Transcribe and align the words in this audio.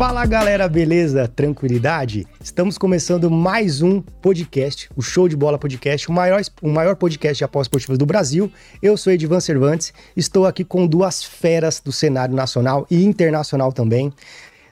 Fala 0.00 0.24
galera, 0.24 0.66
beleza? 0.66 1.28
Tranquilidade? 1.28 2.26
Estamos 2.42 2.78
começando 2.78 3.30
mais 3.30 3.82
um 3.82 4.00
podcast, 4.00 4.88
o 4.96 5.02
Show 5.02 5.28
de 5.28 5.36
Bola 5.36 5.58
Podcast, 5.58 6.08
o 6.08 6.12
maior, 6.12 6.40
o 6.62 6.68
maior 6.68 6.96
podcast 6.96 7.36
de 7.36 7.44
apostas 7.44 7.66
esportivas 7.66 7.98
do 7.98 8.06
Brasil. 8.06 8.50
Eu 8.82 8.96
sou 8.96 9.12
Edvan 9.12 9.40
Cervantes, 9.40 9.92
estou 10.16 10.46
aqui 10.46 10.64
com 10.64 10.86
duas 10.86 11.22
feras 11.22 11.80
do 11.80 11.92
cenário 11.92 12.34
nacional 12.34 12.86
e 12.90 13.04
internacional 13.04 13.72
também. 13.72 14.12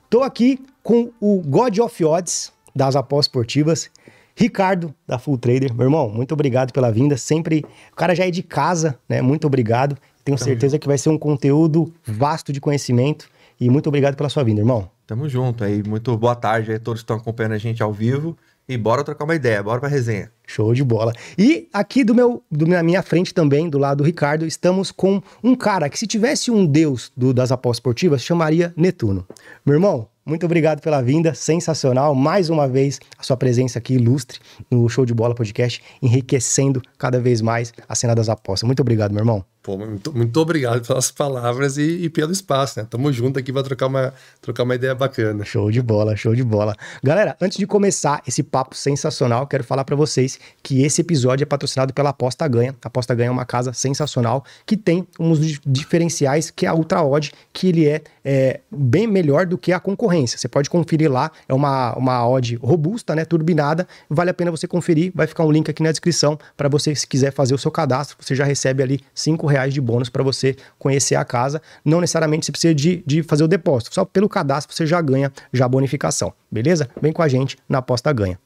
Estou 0.05 0.23
aqui 0.23 0.59
com 0.83 1.11
o 1.21 1.43
God 1.43 1.79
of 1.79 2.05
Odds 2.05 2.51
das 2.75 2.97
apostas 2.97 3.27
esportivas, 3.27 3.91
Ricardo, 4.39 4.95
da 5.05 5.19
Full 5.19 5.37
Trader. 5.37 5.75
Meu 5.75 5.87
irmão, 5.87 6.09
muito 6.09 6.33
obrigado 6.33 6.73
pela 6.73 6.93
vinda. 6.93 7.17
Sempre. 7.17 7.65
O 7.93 7.97
cara 7.97 8.15
já 8.15 8.25
é 8.25 8.31
de 8.31 8.41
casa, 8.41 8.97
né? 9.09 9.21
Muito 9.21 9.49
obrigado. 9.49 9.99
Tenho 10.25 10.39
certeza 10.39 10.79
que 10.79 10.87
vai 10.87 10.97
ser 10.97 11.09
um 11.09 11.19
conteúdo 11.19 11.93
vasto 12.07 12.53
de 12.53 12.61
conhecimento. 12.61 13.29
E 13.61 13.69
muito 13.69 13.89
obrigado 13.89 14.15
pela 14.15 14.29
sua 14.29 14.45
vinda, 14.45 14.61
irmão. 14.61 14.89
Tamo 15.09 15.29
junto 15.29 15.65
aí. 15.65 15.83
Muito 15.83 16.17
boa 16.17 16.37
tarde 16.37 16.71
aí, 16.71 16.79
todos 16.79 17.01
que 17.01 17.05
estão 17.05 17.17
acompanhando 17.17 17.55
a 17.55 17.59
gente 17.59 17.83
ao 17.83 17.93
vivo. 17.93 18.39
E 18.69 18.77
bora 18.77 19.03
trocar 19.03 19.25
uma 19.25 19.35
ideia, 19.35 19.61
bora 19.61 19.81
pra 19.81 19.89
resenha. 19.89 20.31
Show 20.47 20.73
de 20.73 20.85
bola. 20.85 21.13
E 21.37 21.69
aqui 21.73 22.05
do 22.05 22.15
meu, 22.15 22.41
do, 22.49 22.65
na 22.65 22.81
minha 22.81 23.03
frente 23.03 23.35
também, 23.35 23.69
do 23.69 23.77
lado 23.79 23.99
do 23.99 24.05
Ricardo, 24.05 24.47
estamos 24.47 24.93
com 24.93 25.21
um 25.43 25.57
cara 25.57 25.89
que 25.89 25.99
se 25.99 26.07
tivesse 26.07 26.49
um 26.49 26.65
deus 26.65 27.11
do, 27.17 27.35
das 27.35 27.51
apostas 27.51 27.79
esportivas, 27.79 28.23
chamaria 28.23 28.73
Netuno. 28.77 29.27
Meu 29.67 29.75
irmão, 29.75 30.07
muito 30.29 30.45
obrigado 30.45 30.83
pela 30.83 31.01
vinda, 31.01 31.33
sensacional. 31.33 32.15
Mais 32.15 32.51
uma 32.51 32.69
vez, 32.69 33.01
a 33.19 33.23
sua 33.23 33.37
presença 33.37 33.79
aqui 33.79 33.95
ilustre 33.95 34.39
no 34.71 34.87
Show 34.87 35.07
de 35.07 35.15
Bola 35.15 35.35
Podcast, 35.35 35.83
enriquecendo 36.03 36.83
cada 36.99 37.19
vez 37.19 37.41
mais 37.41 37.73
a 37.89 37.95
cena 37.95 38.15
das 38.15 38.29
apostas. 38.29 38.67
Muito 38.67 38.81
obrigado, 38.81 39.13
meu 39.13 39.23
irmão. 39.23 39.43
Pô, 39.69 39.77
muito, 39.77 40.17
muito 40.17 40.41
obrigado 40.41 40.87
pelas 40.87 41.11
palavras 41.11 41.77
e, 41.77 42.05
e, 42.05 42.09
pelo 42.09 42.33
espaço, 42.33 42.81
né? 42.81 42.87
Tamo 42.89 43.13
junto 43.13 43.39
aqui 43.39 43.53
para 43.53 43.63
trocar 43.63 43.87
uma, 43.87 44.15
trocar 44.41 44.63
uma 44.63 44.75
ideia 44.75 44.95
bacana. 44.95 45.45
Show 45.45 45.71
de 45.71 45.83
bola, 45.83 46.17
show 46.17 46.35
de 46.35 46.43
bola. 46.43 46.75
Galera, 47.03 47.37
antes 47.39 47.59
de 47.59 47.67
começar 47.67 48.23
esse 48.27 48.43
papo 48.43 48.75
sensacional, 48.75 49.47
quero 49.47 49.63
falar 49.63 49.85
para 49.85 49.95
vocês 49.95 50.41
que 50.63 50.83
esse 50.85 51.03
episódio 51.03 51.43
é 51.43 51.47
patrocinado 51.47 51.93
pela 51.93 52.11
Aposta 52.11 52.49
Ganha. 52.49 52.75
A 52.83 52.89
Aposta 52.89 53.15
Ganha 53.15 53.29
é 53.29 53.31
uma 53.31 53.45
casa 53.45 53.75
sensacional 53.75 54.43
que 54.65 54.75
tem 54.75 55.07
uns 55.21 55.61
diferenciais 55.67 56.51
que 56.51 56.65
é 56.65 56.69
a 56.71 56.75
Ultra 56.75 57.03
Odd, 57.03 57.31
que 57.53 57.69
ele 57.69 57.87
é, 57.87 58.01
é, 58.25 58.61
bem 58.71 59.07
melhor 59.07 59.45
do 59.45 59.59
que 59.59 59.73
a 59.73 59.81
concorrência. 59.81 60.18
Você 60.27 60.49
pode 60.49 60.71
conferir 60.71 61.11
lá, 61.11 61.31
é 61.49 61.55
uma, 61.55 61.95
uma 61.95 62.29
odd 62.29 62.57
robusta, 62.57 63.15
né, 63.15 63.25
turbinada. 63.25 63.87
Vale 64.09 64.31
a 64.31 64.35
pena 64.35 64.51
você 64.51 64.67
conferir, 64.67 65.13
vai 65.15 65.27
ficar 65.27 65.45
um 65.45 65.53
link 65.53 65.71
aqui 65.71 65.83
na 65.83 65.91
descrição 65.91 66.39
para 66.57 66.69
você, 66.69 66.95
se 66.95 67.07
quiser 67.07 67.33
fazer 67.33 67.55
o 67.55 67.59
seu 67.59 67.71
cadastro, 67.71 68.17
você 68.19 68.35
já 68.35 68.45
recebe 68.45 68.83
ali 68.83 69.01
5 69.15 69.47
reais 69.47 69.59
reais 69.59 69.75
de 69.75 69.81
bônus 69.81 70.09
para 70.09 70.23
você 70.23 70.57
conhecer 70.79 71.17
a 71.17 71.25
casa. 71.25 71.61
Não 71.85 72.01
necessariamente 72.01 72.47
você 72.47 72.53
precisa 72.53 72.75
de, 72.75 73.03
de 73.05 73.23
fazer 73.23 73.45
o 73.45 73.49
depósito, 73.49 73.95
só 73.95 74.05
pelo 74.05 74.29
cadastro 74.29 74.75
você 74.75 74.87
já 74.87 75.01
ganha 75.01 75.33
já 75.53 75.67
a 75.67 75.69
bonificação, 75.69 76.33
beleza? 76.51 76.89
Vem 77.01 77.13
com 77.13 77.23
a 77.23 77.29
gente 77.29 77.59
na 77.69 77.79
aposta 77.79 78.13
ganha. 78.13 78.39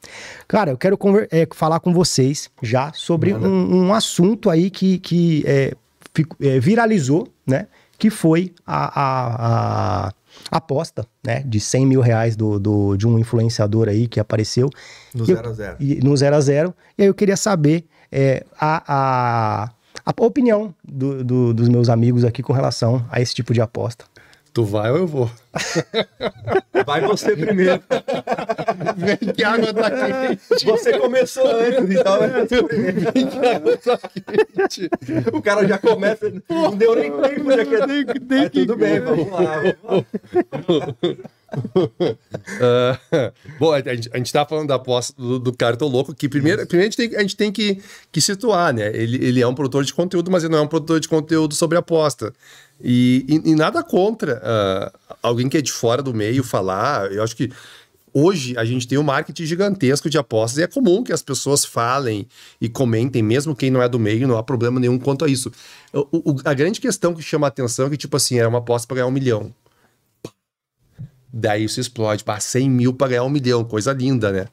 Cara, 0.48 0.70
eu 0.70 0.79
quero 0.79 0.98
é, 1.31 1.47
falar 1.55 1.81
com 1.81 1.92
vocês 1.92 2.51
já 2.62 2.92
sobre 2.92 3.34
um, 3.34 3.86
um, 3.86 3.95
assunto 3.95 4.48
aí 4.48 4.70
que, 4.70 4.98
que 4.98 5.45
é, 5.47 5.75
fico, 6.14 6.36
é, 6.41 6.59
viralizou, 6.59 7.29
né? 7.47 7.67
Que 7.98 8.11
foi 8.11 8.53
a, 8.67 9.01
a, 9.01 10.07
a 10.09 10.12
aposta, 10.50 11.06
né, 11.25 11.42
de 11.47 11.61
100 11.61 11.86
mil 11.86 12.00
reais 12.00 12.36
do, 12.36 12.58
do, 12.58 12.97
de 12.97 13.06
um 13.06 13.19
influenciador 13.19 13.88
aí 13.88 14.06
que 14.06 14.20
apareceu. 14.20 14.69
No 15.14 15.24
0 15.24 15.48
a 15.48 15.52
0 15.52 15.77
No 16.02 16.16
0 16.16 16.36
a 16.36 16.41
0 16.41 16.74
E 16.98 17.02
aí 17.02 17.08
eu 17.08 17.14
queria 17.14 17.36
saber 17.36 17.84
é, 18.11 18.44
a, 18.61 18.83
a, 18.86 19.70
a 20.05 20.24
opinião 20.24 20.74
do, 20.84 21.24
do, 21.24 21.55
dos 21.55 21.69
meus 21.69 21.89
amigos 21.89 22.24
aqui 22.24 22.42
com 22.42 22.52
relação 22.52 23.05
a 23.11 23.20
esse 23.20 23.34
tipo 23.34 23.55
de 23.55 23.61
aposta. 23.61 24.05
Tu 24.53 24.64
vai 24.64 24.91
ou 24.91 24.98
eu 24.98 25.06
vou? 25.06 25.31
Vai 26.84 27.00
você 27.00 27.34
primeiro. 27.34 27.83
Vem 28.97 29.17
que 29.33 29.42
a 29.42 29.52
água 29.52 29.73
tá 29.73 29.90
quente. 29.90 30.64
Você 30.67 30.98
começou 30.98 31.46
antes, 31.46 31.90
então 31.90 32.18
vai 32.18 32.46
você 32.46 32.63
primeiro. 32.63 33.01
Vem 33.01 33.27
que 33.27 33.39
a 33.39 33.57
água 33.57 33.77
tá 33.79 33.98
quente. 33.98 34.90
O 35.33 35.40
cara 35.40 35.67
já 35.67 35.79
começa. 35.79 36.30
Não 36.51 36.77
deu 36.77 36.95
nem 36.95 37.11
tempo, 37.11 37.51
já 37.51 37.64
quer. 37.64 37.86
Tem, 37.86 38.05
tem 38.05 38.48
que... 38.51 38.61
Tudo 38.61 38.77
bem, 38.77 39.01
vamos 39.01 39.30
lá. 39.30 39.63
Vamos 40.67 40.96
lá 40.98 41.17
uh, 41.52 43.33
bom, 43.58 43.73
a 43.73 43.80
gente, 43.80 44.11
a 44.13 44.17
gente 44.17 44.33
tá 44.33 44.45
falando 44.45 44.69
da 44.69 44.77
aposta 44.77 45.14
do, 45.20 45.39
do 45.39 45.52
Cartão 45.52 45.89
Louco, 45.89 46.14
que 46.14 46.29
primeiro, 46.29 46.67
primeiro 46.67 46.89
a 46.89 46.90
gente 46.90 46.96
tem, 46.96 47.17
a 47.19 47.23
gente 47.23 47.36
tem 47.36 47.52
que, 47.52 47.80
que 48.11 48.20
situar, 48.20 48.73
né? 48.73 48.89
Ele, 48.95 49.24
ele 49.24 49.40
é 49.40 49.46
um 49.46 49.55
produtor 49.55 49.84
de 49.84 49.92
conteúdo, 49.92 50.30
mas 50.30 50.42
ele 50.45 50.52
não 50.52 50.61
é 50.61 50.63
um 50.63 50.69
produtor 50.69 51.01
de 51.01 51.08
conteúdo 51.08 51.55
sobre 51.55 51.77
aposta. 51.79 52.33
E, 52.83 53.25
e, 53.29 53.51
e 53.51 53.55
nada 53.55 53.83
contra 53.83 54.43
uh, 54.43 55.17
alguém 55.23 55.48
que 55.48 55.57
é 55.57 55.63
de 55.63 55.70
fora 55.70 56.03
do 56.03 56.13
meio 56.13 56.43
falar. 56.43 57.13
Eu 57.13 57.23
acho 57.23 57.37
que 57.37 57.51
hoje 58.13 58.57
a 58.59 58.65
gente 58.65 58.89
tem 58.89 58.98
um 58.98 59.03
marketing 59.03 59.47
gigantesco 59.47 60.11
de 60.11 60.19
apostas 60.19 60.59
e 60.59 60.63
é 60.63 60.67
comum 60.67 61.05
que 61.05 61.13
as 61.13 61.23
pessoas 61.23 61.65
falem 61.65 62.27
e 62.61 62.69
comentem, 62.69 63.23
mesmo 63.23 63.55
quem 63.55 63.70
não 63.70 63.81
é 63.81 63.89
do 63.89 63.98
meio, 63.98 64.27
não 64.27 64.37
há 64.37 64.43
problema 64.43 64.81
nenhum 64.81 64.98
quanto 64.98 65.25
a 65.25 65.29
isso. 65.29 65.51
O, 65.93 66.33
o, 66.33 66.37
a 66.45 66.53
grande 66.53 66.81
questão 66.81 67.15
que 67.15 67.23
chama 67.23 67.47
a 67.47 67.48
atenção 67.48 67.87
é 67.87 67.91
que, 67.91 67.97
tipo 67.97 68.17
assim, 68.17 68.39
é 68.39 68.47
uma 68.47 68.59
aposta 68.59 68.87
para 68.87 68.97
ganhar 68.97 69.07
um 69.07 69.13
milhão. 69.13 69.55
Daí 71.33 71.64
isso 71.64 71.81
explode, 71.81 72.25
para 72.25 72.41
100 72.41 72.69
mil 72.69 72.93
para 72.93 73.09
ganhar 73.09 73.25
um 73.25 73.31
milhão, 73.31 73.64
coisa 73.64 73.93
linda, 73.93 74.31
né? 74.31 74.47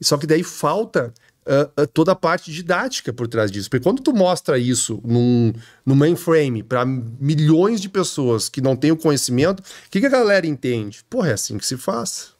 Só 0.00 0.16
que 0.16 0.26
daí 0.26 0.42
falta 0.42 1.12
uh, 1.46 1.86
toda 1.88 2.12
a 2.12 2.16
parte 2.16 2.52
didática 2.52 3.12
por 3.12 3.28
trás 3.28 3.50
disso. 3.50 3.70
Porque 3.70 3.82
quando 3.82 4.02
tu 4.02 4.12
mostra 4.12 4.58
isso 4.58 5.00
num, 5.04 5.52
num 5.84 5.94
mainframe 5.94 6.62
para 6.62 6.84
milhões 6.84 7.80
de 7.80 7.88
pessoas 7.88 8.48
que 8.48 8.60
não 8.60 8.76
têm 8.76 8.92
o 8.92 8.96
conhecimento, 8.96 9.60
o 9.60 9.90
que, 9.90 10.00
que 10.00 10.06
a 10.06 10.10
galera 10.10 10.46
entende? 10.46 11.04
Porra, 11.08 11.30
é 11.30 11.32
assim 11.32 11.58
que 11.58 11.66
se 11.66 11.76
faz. 11.76 12.34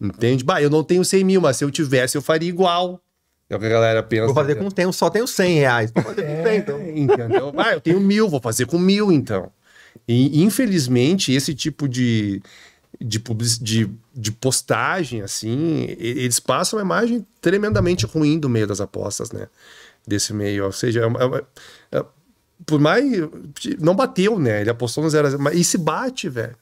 Entende? 0.00 0.44
Bah, 0.44 0.62
eu 0.62 0.70
não 0.70 0.82
tenho 0.82 1.04
100 1.04 1.24
mil, 1.24 1.40
mas 1.40 1.56
se 1.56 1.64
eu 1.64 1.70
tivesse, 1.70 2.16
eu 2.16 2.22
faria 2.22 2.48
igual. 2.48 3.02
É 3.48 3.56
o 3.56 3.58
que 3.58 3.66
a 3.66 3.70
galera 3.70 4.02
pensa. 4.02 4.26
Vou 4.26 4.34
fazer 4.34 4.54
com 4.54 4.70
tenho, 4.70 4.92
só 4.92 5.10
tenho 5.10 5.26
100 5.26 5.54
reais. 5.58 5.90
Vou 5.90 6.04
fazer 6.04 6.22
com 6.22 6.42
100, 6.42 6.56
então. 6.56 6.80
Entendeu? 6.96 7.52
Ah, 7.56 7.72
eu 7.72 7.80
tenho 7.80 8.00
mil, 8.00 8.28
vou 8.28 8.40
fazer 8.40 8.66
com 8.66 8.78
mil, 8.78 9.10
então. 9.10 9.50
E, 10.06 10.42
infelizmente, 10.42 11.32
esse 11.32 11.54
tipo 11.54 11.88
de, 11.88 12.40
de, 12.98 13.18
de, 13.60 13.90
de 14.14 14.32
postagem, 14.32 15.22
assim, 15.22 15.86
eles 15.98 16.40
passam 16.40 16.78
uma 16.78 16.84
imagem 16.84 17.26
tremendamente 17.40 18.06
ruim 18.06 18.38
do 18.38 18.48
meio 18.48 18.66
das 18.66 18.80
apostas, 18.80 19.30
né? 19.30 19.46
Desse 20.06 20.32
meio. 20.32 20.64
Ou 20.64 20.72
seja, 20.72 21.00
é, 21.00 21.04
é, 21.04 21.98
é, 21.98 22.04
por 22.66 22.80
mais. 22.80 23.04
Não 23.78 23.94
bateu, 23.94 24.38
né? 24.38 24.60
Ele 24.60 24.70
apostou 24.70 25.04
no 25.04 25.10
0 25.10 25.26
a 25.26 25.30
0 25.30 25.42
mas, 25.42 25.54
E 25.56 25.64
se 25.64 25.78
bate, 25.78 26.28
velho. 26.28 26.56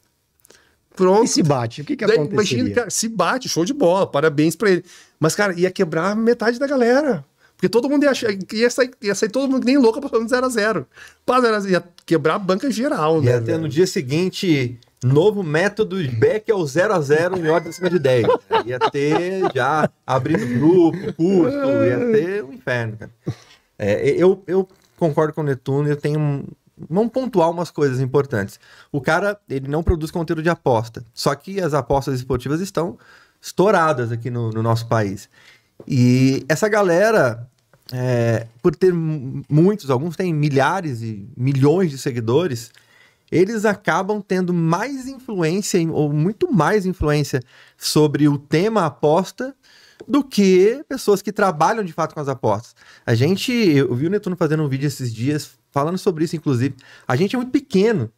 Pronto. 0.94 1.24
E 1.24 1.28
se 1.28 1.42
bate? 1.42 1.82
O 1.82 1.84
que 1.84 1.96
que 1.96 2.04
aconteceria? 2.04 2.32
Imagina, 2.32 2.70
cara, 2.74 2.90
se 2.90 3.08
bate, 3.08 3.48
show 3.48 3.64
de 3.64 3.72
bola, 3.72 4.06
parabéns 4.06 4.56
pra 4.56 4.70
ele. 4.70 4.84
Mas, 5.18 5.34
cara, 5.34 5.58
ia 5.58 5.70
quebrar 5.70 6.16
metade 6.16 6.58
da 6.58 6.66
galera. 6.66 7.24
Porque 7.56 7.68
todo 7.68 7.88
mundo 7.88 8.04
ia 8.04 8.10
achar, 8.10 8.30
ia 8.52 8.70
sair, 8.70 8.90
ia 9.02 9.14
sair 9.14 9.28
todo 9.28 9.50
mundo 9.50 9.64
nem 9.64 9.76
louco 9.76 9.98
apostando 9.98 10.26
0x0. 10.26 10.86
Pá, 11.26 11.40
0 11.40 11.68
ia 11.68 11.84
quebrar 12.06 12.36
a 12.36 12.38
banca 12.38 12.70
geral, 12.70 13.20
né? 13.20 13.32
Ia 13.32 13.40
ter 13.40 13.58
no 13.58 13.68
dia 13.68 13.86
seguinte 13.86 14.78
novo 15.02 15.42
método 15.42 15.96
Beck 16.18 16.50
ao 16.50 16.66
0 16.66 16.94
a 16.94 17.00
0 17.00 17.38
em 17.38 17.48
ordem 17.48 17.70
acima 17.70 17.90
de 17.90 17.98
10. 17.98 18.26
Ia 18.66 18.78
ter 18.90 19.42
já 19.54 19.88
abrindo 20.06 20.58
grupo, 20.58 21.12
curso, 21.14 21.56
ia 21.56 21.98
ter 22.12 22.44
um 22.44 22.52
inferno, 22.52 22.96
cara. 22.96 23.10
É, 23.78 24.10
eu, 24.10 24.42
eu 24.46 24.68
concordo 24.96 25.32
com 25.32 25.40
o 25.40 25.44
Netuno, 25.44 25.88
eu 25.88 25.96
tenho. 25.96 26.44
Vamos 26.88 27.12
pontuar 27.12 27.50
umas 27.50 27.70
coisas 27.70 28.00
importantes. 28.00 28.60
O 28.92 29.00
cara, 29.00 29.38
ele 29.48 29.68
não 29.68 29.82
produz 29.82 30.10
conteúdo 30.10 30.42
de 30.42 30.48
aposta. 30.48 31.04
Só 31.12 31.34
que 31.34 31.60
as 31.60 31.74
apostas 31.74 32.14
esportivas 32.14 32.60
estão 32.60 32.96
estouradas 33.40 34.12
aqui 34.12 34.30
no, 34.30 34.50
no 34.50 34.62
nosso 34.62 34.86
país. 34.86 35.28
E 35.86 36.44
essa 36.48 36.68
galera, 36.68 37.48
é, 37.92 38.46
por 38.62 38.74
ter 38.74 38.92
muitos, 38.92 39.90
alguns 39.90 40.16
têm 40.16 40.32
milhares 40.32 41.02
e 41.02 41.28
milhões 41.36 41.90
de 41.90 41.98
seguidores, 41.98 42.70
eles 43.30 43.64
acabam 43.64 44.22
tendo 44.26 44.52
mais 44.52 45.06
influência, 45.06 45.80
ou 45.92 46.12
muito 46.12 46.52
mais 46.52 46.86
influência, 46.86 47.40
sobre 47.76 48.28
o 48.28 48.38
tema 48.38 48.86
aposta 48.86 49.54
do 50.06 50.22
que 50.22 50.82
pessoas 50.88 51.20
que 51.20 51.32
trabalham 51.32 51.84
de 51.84 51.92
fato 51.92 52.14
com 52.14 52.20
as 52.20 52.28
apostas. 52.28 52.74
A 53.04 53.14
gente, 53.14 53.52
eu 53.52 53.94
vi 53.94 54.06
o 54.06 54.10
Netuno 54.10 54.36
fazendo 54.36 54.62
um 54.62 54.68
vídeo 54.68 54.86
esses 54.86 55.12
dias 55.12 55.50
falando 55.70 55.98
sobre 55.98 56.24
isso, 56.24 56.36
inclusive. 56.36 56.74
A 57.06 57.16
gente 57.16 57.34
é 57.34 57.38
muito 57.38 57.52
pequeno. 57.52 58.10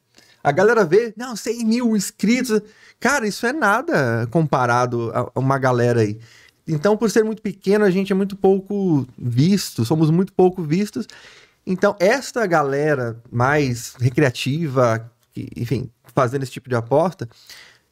A 0.42 0.52
galera 0.52 0.84
vê, 0.84 1.12
não, 1.16 1.36
100 1.36 1.64
mil 1.64 1.96
inscritos. 1.96 2.60
Cara, 2.98 3.26
isso 3.26 3.46
é 3.46 3.52
nada 3.52 4.26
comparado 4.30 5.10
a 5.12 5.38
uma 5.38 5.58
galera 5.58 6.00
aí. 6.00 6.18
Então, 6.66 6.96
por 6.96 7.10
ser 7.10 7.24
muito 7.24 7.42
pequeno, 7.42 7.84
a 7.84 7.90
gente 7.90 8.12
é 8.12 8.14
muito 8.14 8.36
pouco 8.36 9.06
visto, 9.18 9.84
somos 9.84 10.10
muito 10.10 10.32
pouco 10.32 10.62
vistos. 10.62 11.06
Então, 11.66 11.94
esta 11.98 12.46
galera 12.46 13.20
mais 13.30 13.94
recreativa, 14.00 15.10
que, 15.32 15.48
enfim, 15.56 15.90
fazendo 16.14 16.42
esse 16.42 16.52
tipo 16.52 16.68
de 16.68 16.74
aposta, 16.74 17.28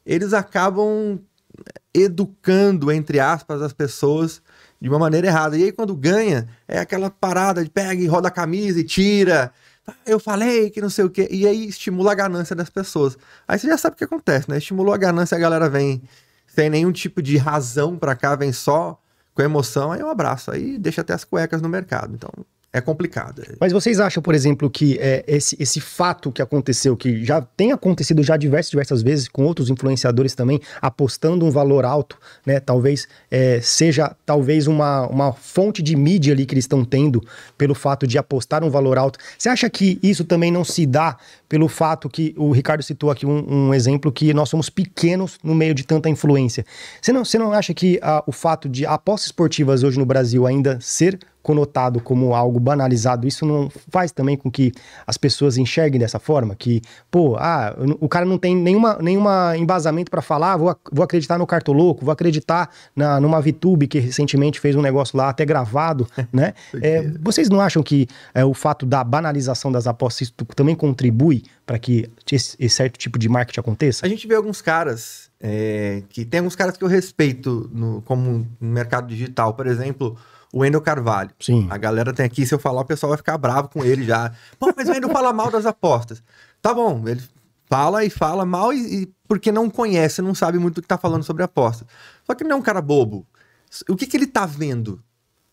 eles 0.05 0.33
acabam 0.33 1.19
educando, 1.93 2.91
entre 2.91 3.19
aspas, 3.19 3.61
as 3.61 3.73
pessoas 3.73 4.41
de 4.81 4.89
uma 4.89 4.99
maneira 4.99 5.27
errada. 5.27 5.57
E 5.57 5.63
aí, 5.63 5.71
quando 5.71 5.95
ganha, 5.95 6.47
é 6.67 6.79
aquela 6.79 7.09
parada 7.09 7.63
de 7.63 7.69
pega 7.69 8.01
e 8.01 8.07
roda 8.07 8.27
a 8.27 8.31
camisa 8.31 8.79
e 8.79 8.83
tira. 8.83 9.51
Ah, 9.85 9.95
Eu 10.05 10.19
falei 10.19 10.69
que 10.69 10.81
não 10.81 10.89
sei 10.89 11.05
o 11.05 11.09
quê. 11.09 11.27
E 11.31 11.47
aí 11.47 11.67
estimula 11.67 12.11
a 12.11 12.15
ganância 12.15 12.55
das 12.55 12.69
pessoas. 12.69 13.17
Aí 13.47 13.57
você 13.59 13.67
já 13.67 13.77
sabe 13.77 13.95
o 13.95 13.97
que 13.97 14.03
acontece, 14.03 14.49
né? 14.49 14.57
Estimulou 14.57 14.93
a 14.93 14.97
ganância, 14.97 15.35
a 15.35 15.39
galera 15.39 15.69
vem 15.69 16.01
sem 16.47 16.69
nenhum 16.69 16.91
tipo 16.91 17.21
de 17.21 17.37
razão 17.37 17.97
pra 17.97 18.15
cá, 18.15 18.35
vem 18.35 18.51
só 18.51 18.99
com 19.33 19.41
emoção, 19.41 19.91
aí 19.91 20.03
um 20.03 20.09
abraço. 20.09 20.51
Aí 20.51 20.77
deixa 20.77 21.01
até 21.01 21.13
as 21.13 21.23
cuecas 21.23 21.61
no 21.61 21.69
mercado. 21.69 22.13
Então 22.13 22.29
é 22.71 22.79
complicado. 22.79 23.41
Mas 23.59 23.71
vocês 23.71 23.99
acham, 23.99 24.21
por 24.21 24.35
exemplo, 24.35 24.69
que 24.69 24.97
é, 24.99 25.23
esse, 25.27 25.57
esse 25.59 25.81
fato 25.81 26.31
que 26.31 26.41
aconteceu, 26.41 26.95
que 26.95 27.25
já 27.25 27.41
tem 27.41 27.71
acontecido 27.71 28.21
já 28.21 28.37
diversas, 28.37 28.69
diversas 28.69 29.01
vezes 29.01 29.27
com 29.27 29.43
outros 29.43 29.71
influenciadores 29.71 30.35
também, 30.35 30.61
apostando 30.79 31.45
um 31.45 31.49
valor 31.49 31.83
alto, 31.83 32.17
né? 32.45 32.59
Talvez 32.59 33.07
é, 33.31 33.59
seja 33.59 34.15
talvez 34.23 34.67
uma, 34.67 35.07
uma 35.07 35.33
fonte 35.33 35.81
de 35.81 35.95
mídia 35.95 36.31
ali 36.31 36.45
que 36.45 36.53
eles 36.53 36.65
estão 36.65 36.85
tendo 36.85 37.23
pelo 37.57 37.73
fato 37.73 38.05
de 38.05 38.19
apostar 38.19 38.63
um 38.63 38.69
valor 38.69 38.99
alto. 38.99 39.17
Você 39.35 39.49
acha 39.49 39.67
que 39.67 39.99
isso 40.03 40.23
também 40.23 40.51
não 40.51 40.63
se 40.63 40.85
dá 40.85 41.17
pelo 41.47 41.67
fato 41.67 42.07
que 42.07 42.35
o 42.37 42.51
Ricardo 42.51 42.83
citou 42.83 43.09
aqui 43.09 43.25
um, 43.25 43.69
um 43.69 43.73
exemplo 43.73 44.11
que 44.11 44.31
nós 44.31 44.47
somos 44.47 44.69
pequenos 44.69 45.39
no 45.43 45.55
meio 45.55 45.73
de 45.73 45.83
tanta 45.83 46.07
influência? 46.07 46.63
Você 47.01 47.11
não, 47.11 47.25
você 47.25 47.39
não 47.39 47.51
acha 47.51 47.73
que 47.73 47.99
ah, 48.03 48.23
o 48.27 48.31
fato 48.31 48.69
de 48.69 48.85
apostas 48.85 49.27
esportivas 49.27 49.81
hoje 49.81 49.97
no 49.97 50.05
Brasil 50.05 50.45
ainda 50.45 50.77
ser 50.79 51.17
conotado 51.41 51.99
como 51.99 52.33
algo 52.33 52.59
banalizado, 52.59 53.27
isso 53.27 53.45
não 53.45 53.69
faz 53.89 54.11
também 54.11 54.35
com 54.35 54.51
que 54.51 54.71
as 55.07 55.17
pessoas 55.17 55.57
enxerguem 55.57 55.99
dessa 55.99 56.19
forma? 56.19 56.55
Que, 56.55 56.81
pô, 57.09 57.35
ah, 57.37 57.75
o 57.99 58.07
cara 58.07 58.25
não 58.25 58.37
tem 58.37 58.55
nenhuma, 58.55 58.97
nenhuma 59.01 59.57
embasamento 59.57 60.11
para 60.11 60.21
falar, 60.21 60.57
vou, 60.57 60.75
vou 60.91 61.03
acreditar 61.03 61.37
no 61.37 61.47
Cartoloco, 61.47 62.03
vou 62.03 62.11
acreditar 62.11 62.69
na, 62.95 63.19
numa 63.19 63.41
VTube 63.41 63.87
que 63.87 63.99
recentemente 63.99 64.59
fez 64.59 64.75
um 64.75 64.81
negócio 64.81 65.17
lá, 65.17 65.29
até 65.29 65.45
gravado, 65.45 66.07
né? 66.31 66.53
É, 66.81 67.09
vocês 67.21 67.49
não 67.49 67.61
acham 67.61 67.81
que 67.81 68.07
é, 68.33 68.43
o 68.43 68.53
fato 68.53 68.85
da 68.85 69.03
banalização 69.03 69.71
das 69.71 69.87
apostas 69.87 70.27
isso 70.27 70.33
também 70.55 70.75
contribui 70.75 71.43
para 71.65 71.79
que 71.79 72.09
esse, 72.31 72.55
esse 72.59 72.75
certo 72.75 72.97
tipo 72.97 73.17
de 73.17 73.29
marketing 73.29 73.59
aconteça? 73.59 74.05
A 74.05 74.09
gente 74.09 74.27
vê 74.27 74.35
alguns 74.35 74.61
caras 74.61 75.29
é, 75.41 76.03
que 76.09 76.25
tem 76.25 76.39
alguns 76.39 76.55
caras 76.55 76.75
que 76.75 76.83
eu 76.83 76.87
respeito 76.87 77.69
no, 77.73 78.01
como 78.01 78.47
no 78.59 78.69
mercado 78.69 79.07
digital, 79.07 79.53
por 79.53 79.67
exemplo, 79.67 80.17
o 80.53 80.59
Wendel 80.59 80.81
Carvalho. 80.81 81.31
Sim. 81.39 81.67
A 81.69 81.77
galera 81.77 82.13
tem 82.13 82.25
aqui, 82.25 82.45
se 82.45 82.53
eu 82.53 82.59
falar, 82.59 82.81
o 82.81 82.85
pessoal 82.85 83.09
vai 83.09 83.17
ficar 83.17 83.37
bravo 83.37 83.69
com 83.69 83.83
ele 83.83 84.03
já. 84.03 84.31
Pô, 84.57 84.71
mas 84.75 84.87
o 84.87 84.91
Wendel 84.91 85.09
fala 85.09 85.31
mal 85.31 85.51
das 85.51 85.65
apostas. 85.65 86.23
Tá 86.61 86.73
bom, 86.73 87.07
ele 87.07 87.21
fala 87.69 88.03
e 88.03 88.09
fala 88.09 88.45
mal 88.45 88.73
e, 88.73 89.03
e 89.03 89.13
porque 89.27 89.51
não 89.51 89.69
conhece, 89.69 90.21
não 90.21 90.33
sabe 90.33 90.57
muito 90.57 90.75
do 90.75 90.81
que 90.81 90.87
tá 90.87 90.97
falando 90.97 91.23
sobre 91.23 91.43
apostas. 91.43 91.87
Só 92.25 92.33
que 92.33 92.43
ele 92.43 92.49
não 92.49 92.57
é 92.57 92.59
um 92.59 92.63
cara 92.63 92.81
bobo. 92.81 93.27
O 93.87 93.95
que 93.95 94.07
que 94.07 94.17
ele 94.17 94.25
tá 94.25 94.45
vendo? 94.45 95.01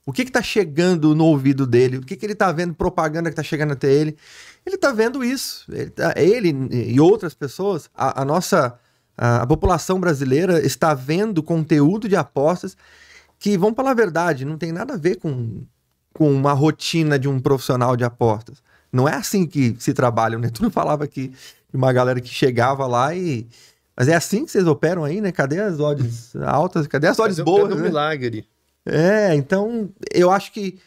O 0.07 0.13
que 0.13 0.25
que 0.25 0.31
tá 0.33 0.41
chegando 0.41 1.15
no 1.15 1.25
ouvido 1.25 1.67
dele? 1.67 1.99
O 1.99 2.01
que 2.01 2.17
que 2.17 2.25
ele 2.25 2.35
tá 2.35 2.51
vendo 2.53 2.73
propaganda 2.75 3.29
que 3.29 3.37
tá 3.37 3.43
chegando 3.43 3.73
até 3.73 3.93
ele? 3.93 4.17
Ele 4.65 4.79
tá 4.79 4.93
vendo 4.93 5.23
isso. 5.23 5.65
Ele, 5.71 5.91
tá- 5.91 6.15
ele 6.17 6.55
e 6.73 6.99
outras 7.01 7.35
pessoas, 7.35 7.91
a, 7.95 8.23
a 8.23 8.25
nossa 8.25 8.79
a, 9.19 9.43
a 9.43 9.47
população 9.47 9.99
brasileira 9.99 10.65
está 10.65 10.95
vendo 10.95 11.43
conteúdo 11.43 12.09
de 12.09 12.17
apostas 12.17 12.77
que, 13.39 13.57
vamos 13.57 13.77
falar 13.77 13.91
a 13.91 13.95
verdade, 13.95 14.45
não 14.45 14.59
tem 14.59 14.73
nada 14.73 14.95
a 14.95 14.97
ver 14.97 15.17
com, 15.17 15.65
com 16.13 16.33
uma 16.33 16.53
rotina 16.53 17.19
de 17.19 17.29
um 17.29 17.39
profissional 17.39 17.97
de 17.97 18.05
apostas. 18.05 18.63
Não 18.93 19.09
é 19.09 19.15
assim 19.15 19.47
que 19.47 19.77
se 19.79 19.93
trabalha. 19.93 20.37
O 20.37 20.41
Netuno 20.41 20.71
falava 20.73 21.07
que 21.07 21.33
uma 21.73 21.93
galera 21.93 22.21
que 22.21 22.29
chegava 22.29 22.87
lá 22.87 23.15
e. 23.15 23.47
Mas 23.97 24.09
é 24.09 24.15
assim 24.15 24.45
que 24.45 24.51
vocês 24.51 24.67
operam 24.67 25.05
aí, 25.05 25.21
né? 25.21 25.33
Cadê 25.33 25.61
as 25.61 25.81
odds 25.81 26.37
altas? 26.37 26.87
Cadê 26.87 27.07
as 27.07 27.19
odds 27.19 27.39
Cadê 27.39 27.45
boas? 27.51 27.69
cadê 27.69 27.83
né? 27.83 27.89
milagre. 27.89 28.47
É, 28.85 29.35
então 29.35 29.91
eu 30.13 30.31
acho 30.31 30.53
que 30.53 30.79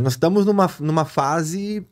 nós 0.00 0.14
estamos 0.14 0.46
numa, 0.46 0.70
numa 0.80 1.04
fase 1.04 1.86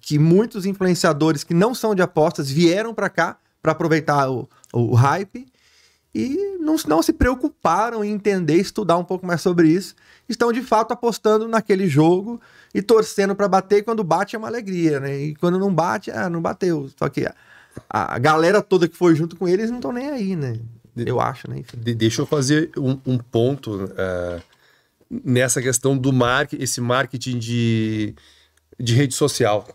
que 0.00 0.18
muitos 0.18 0.66
influenciadores 0.66 1.42
que 1.42 1.54
não 1.54 1.74
são 1.74 1.94
de 1.94 2.02
apostas 2.02 2.50
vieram 2.50 2.94
para 2.94 3.08
cá 3.08 3.38
para 3.62 3.72
aproveitar 3.72 4.30
o, 4.30 4.48
o 4.72 4.94
hype 4.94 5.46
e 6.14 6.56
não, 6.60 6.76
não 6.86 7.02
se 7.02 7.12
preocuparam 7.12 8.04
em 8.04 8.12
entender, 8.12 8.56
estudar 8.56 8.98
um 8.98 9.04
pouco 9.04 9.26
mais 9.26 9.40
sobre 9.40 9.68
isso. 9.68 9.94
Estão 10.28 10.52
de 10.52 10.62
fato 10.62 10.92
apostando 10.92 11.48
naquele 11.48 11.88
jogo 11.88 12.40
e 12.74 12.82
torcendo 12.82 13.34
para 13.34 13.48
bater. 13.48 13.78
E 13.78 13.82
quando 13.82 14.04
bate 14.04 14.36
é 14.36 14.38
uma 14.38 14.48
alegria, 14.48 15.00
né? 15.00 15.18
E 15.18 15.34
quando 15.34 15.58
não 15.58 15.74
bate, 15.74 16.10
ah, 16.10 16.28
não 16.28 16.40
bateu. 16.42 16.90
Só 16.98 17.08
que 17.08 17.26
a, 17.26 18.14
a 18.14 18.18
galera 18.18 18.60
toda 18.62 18.86
que 18.88 18.96
foi 18.96 19.14
junto 19.14 19.36
com 19.36 19.48
eles 19.48 19.70
não 19.70 19.78
estão 19.78 19.92
nem 19.92 20.08
aí, 20.08 20.36
né? 20.36 20.58
Eu 20.94 21.20
acho, 21.20 21.48
né? 21.48 21.62
De- 21.74 21.94
deixa 21.94 22.20
eu 22.22 22.26
fazer 22.26 22.70
um, 22.76 22.98
um 23.06 23.18
ponto 23.18 23.90
eh, 23.96 24.42
nessa 25.24 25.62
questão 25.62 25.96
do 25.96 26.12
marketing, 26.12 26.62
esse 26.62 26.80
marketing 26.80 27.38
de, 27.38 28.14
de 28.78 28.94
rede 28.94 29.14
social. 29.14 29.66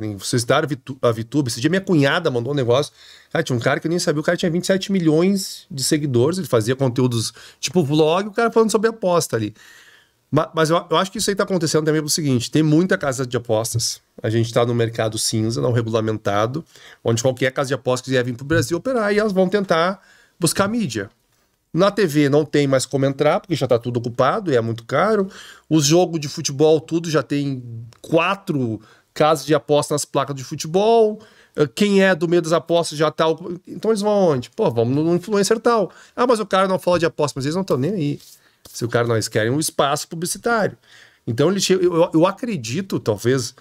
Nem 0.00 0.16
vocês 0.16 0.42
citaram 0.42 0.68
a 1.02 1.12
VTube. 1.12 1.48
Esse 1.48 1.60
dia 1.60 1.70
minha 1.70 1.80
cunhada 1.80 2.30
mandou 2.30 2.52
um 2.52 2.56
negócio. 2.56 2.92
Cara, 3.32 3.42
tinha 3.42 3.56
um 3.56 3.60
cara 3.60 3.78
que 3.78 3.86
eu 3.86 3.90
nem 3.90 3.98
sabia, 3.98 4.20
o 4.20 4.24
cara 4.24 4.36
tinha 4.36 4.50
27 4.50 4.90
milhões 4.90 5.66
de 5.70 5.84
seguidores, 5.84 6.38
ele 6.38 6.48
fazia 6.48 6.74
conteúdos 6.74 7.32
tipo 7.60 7.82
vlog, 7.84 8.28
o 8.28 8.32
cara 8.32 8.50
falando 8.50 8.70
sobre 8.70 8.88
aposta 8.88 9.36
ali. 9.36 9.54
Ma- 10.30 10.50
Mas, 10.54 10.70
eu, 10.70 10.76
acho 10.96 11.10
que 11.10 11.18
isso 11.18 11.30
aí 11.30 11.36
tá 11.36 11.42
acontecendo 11.44 11.84
também 11.84 12.00
pelo 12.00 12.10
seguinte: 12.10 12.50
tem 12.50 12.62
muita 12.62 12.98
casa 12.98 13.26
de 13.26 13.36
apostas. 13.36 14.00
A 14.22 14.28
gente 14.28 14.52
tá 14.52 14.64
no 14.66 14.74
mercado 14.74 15.18
cinza, 15.18 15.60
não 15.60 15.72
regulamentado, 15.72 16.64
onde 17.02 17.22
qualquer 17.22 17.52
casa 17.52 17.68
de 17.68 17.74
apostas 17.74 18.06
quiser 18.06 18.24
vir 18.24 18.34
pro 18.34 18.44
Brasil 18.44 18.76
operar 18.76 19.12
e 19.14 19.18
elas 19.18 19.32
vão 19.32 19.48
tentar 19.48 20.00
buscar 20.38 20.68
mídia. 20.68 21.10
Na 21.72 21.88
TV 21.90 22.28
não 22.28 22.44
tem 22.44 22.66
mais 22.66 22.84
como 22.84 23.06
entrar, 23.06 23.38
porque 23.38 23.54
já 23.54 23.66
tá 23.66 23.78
tudo 23.78 23.98
ocupado 23.98 24.50
e 24.52 24.56
é 24.56 24.60
muito 24.60 24.84
caro. 24.84 25.28
Os 25.68 25.84
jogos 25.86 26.20
de 26.20 26.26
futebol, 26.28 26.80
tudo 26.80 27.08
já 27.08 27.22
tem 27.22 27.62
quatro 28.02 28.80
casas 29.14 29.44
de 29.46 29.54
aposta 29.54 29.94
nas 29.94 30.04
placas 30.04 30.34
de 30.36 30.44
futebol. 30.44 31.20
Eh, 31.56 31.66
Quem 31.74 32.02
é 32.02 32.14
do 32.14 32.28
meio 32.28 32.42
das 32.42 32.52
apostas 32.52 32.96
já 32.98 33.10
tá. 33.10 33.26
ocup- 33.26 33.60
Então 33.66 33.90
eles 33.90 34.00
vão 34.00 34.10
aonde? 34.12 34.50
Pô, 34.50 34.70
vamos 34.70 34.94
no 34.94 35.14
influencer 35.14 35.58
tal. 35.60 35.90
Ah, 36.14 36.26
mas 36.26 36.40
o 36.40 36.46
cara 36.46 36.66
não 36.68 36.78
fala 36.78 36.98
de 36.98 37.06
aposta, 37.06 37.38
mas 37.38 37.44
eles 37.44 37.54
não 37.54 37.62
estão 37.62 37.76
nem 37.76 37.92
aí. 37.92 38.20
Se 38.70 38.84
o 38.84 38.88
cara 38.88 39.06
não, 39.08 39.16
eles 39.16 39.28
querem 39.28 39.50
um 39.50 39.58
espaço 39.58 40.06
publicitário. 40.08 40.76
Então 41.26 41.50
ele 41.50 41.60
eu, 41.70 42.10
eu- 42.14 42.26
acredito, 42.26 42.98
talvez, 43.00 43.54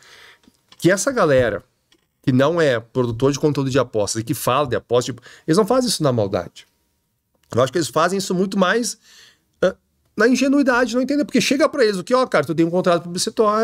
que 0.77 0.89
essa 0.91 1.11
galera 1.11 1.63
que 2.21 2.31
não 2.31 2.59
é 2.61 2.79
produtor 2.79 3.31
de 3.31 3.39
conteúdo 3.39 3.69
de 3.69 3.79
apostas 3.79 4.21
e 4.21 4.23
que 4.25 4.33
fala 4.33 4.67
de 4.67 4.75
apostas, 4.75 5.05
tipo, 5.05 5.21
eles 5.47 5.57
não 5.57 5.65
fazem 5.65 5.89
isso 5.89 6.03
na 6.03 6.11
maldade. 6.11 6.67
Eu 7.55 7.63
acho 7.63 7.71
que 7.71 7.77
eles 7.77 7.87
fazem 7.87 8.17
isso 8.19 8.35
muito 8.35 8.57
mais 8.57 8.97
ah, 9.61 9.73
na 10.15 10.27
ingenuidade, 10.27 10.93
não 10.93 11.01
entender. 11.01 11.25
Porque 11.25 11.41
chega 11.41 11.67
pra 11.67 11.83
eles 11.83 11.97
o 11.97 12.03
que, 12.03 12.13
ó, 12.13 12.25
cara, 12.27 12.45
tu 12.45 12.53
tem 12.53 12.65
um 12.65 12.69
contrato 12.69 13.03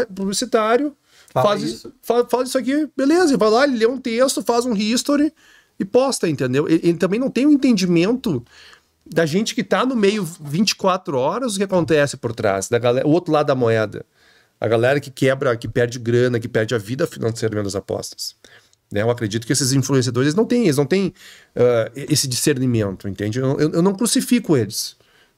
publicitário 0.07 0.95
Fala 1.35 1.49
faz, 1.49 1.63
isso. 1.63 1.93
Faz, 2.01 2.25
faz 2.29 2.49
isso 2.49 2.57
aqui, 2.57 2.87
beleza. 2.95 3.33
E 3.33 3.37
vai 3.37 3.49
lá, 3.49 3.63
ele 3.65 3.77
lê 3.77 3.85
um 3.85 3.97
texto, 3.99 4.41
faz 4.41 4.65
um 4.65 4.73
history 4.75 5.33
e 5.79 5.83
posta, 5.85 6.29
entendeu? 6.29 6.67
Ele, 6.67 6.79
ele 6.83 6.97
também 6.97 7.19
não 7.19 7.29
tem 7.29 7.45
o 7.45 7.51
entendimento 7.51 8.43
da 9.05 9.25
gente 9.25 9.53
que 9.53 9.63
tá 9.63 9.85
no 9.85 9.95
meio 9.95 10.23
24 10.41 11.17
horas, 11.17 11.53
o 11.55 11.57
que 11.57 11.63
acontece 11.63 12.17
por 12.17 12.33
trás, 12.33 12.69
da 12.69 12.79
galera, 12.79 13.07
o 13.07 13.11
outro 13.11 13.31
lado 13.31 13.47
da 13.47 13.55
moeda. 13.55 14.05
A 14.59 14.67
galera 14.67 14.99
que 14.99 15.11
quebra, 15.11 15.55
que 15.57 15.67
perde 15.67 15.99
grana, 15.99 16.39
que 16.39 16.47
perde 16.47 16.73
a 16.73 16.77
vida 16.77 17.05
financeira 17.05 17.53
vendo 17.55 17.67
as 17.67 17.75
apostas. 17.75 18.35
Né? 18.91 19.01
Eu 19.01 19.09
acredito 19.11 19.45
que 19.45 19.51
esses 19.51 19.73
influenciadores 19.73 20.33
não 20.33 20.45
têm, 20.45 20.63
eles 20.63 20.77
não 20.77 20.85
têm 20.85 21.13
ah, 21.55 21.91
esse 21.95 22.27
discernimento, 22.27 23.07
entende? 23.07 23.39
Eu, 23.39 23.59
eu- 23.59 23.71
eu 23.73 23.81
não 23.81 23.93
crucifico 23.93 24.55
eles, 24.55 24.95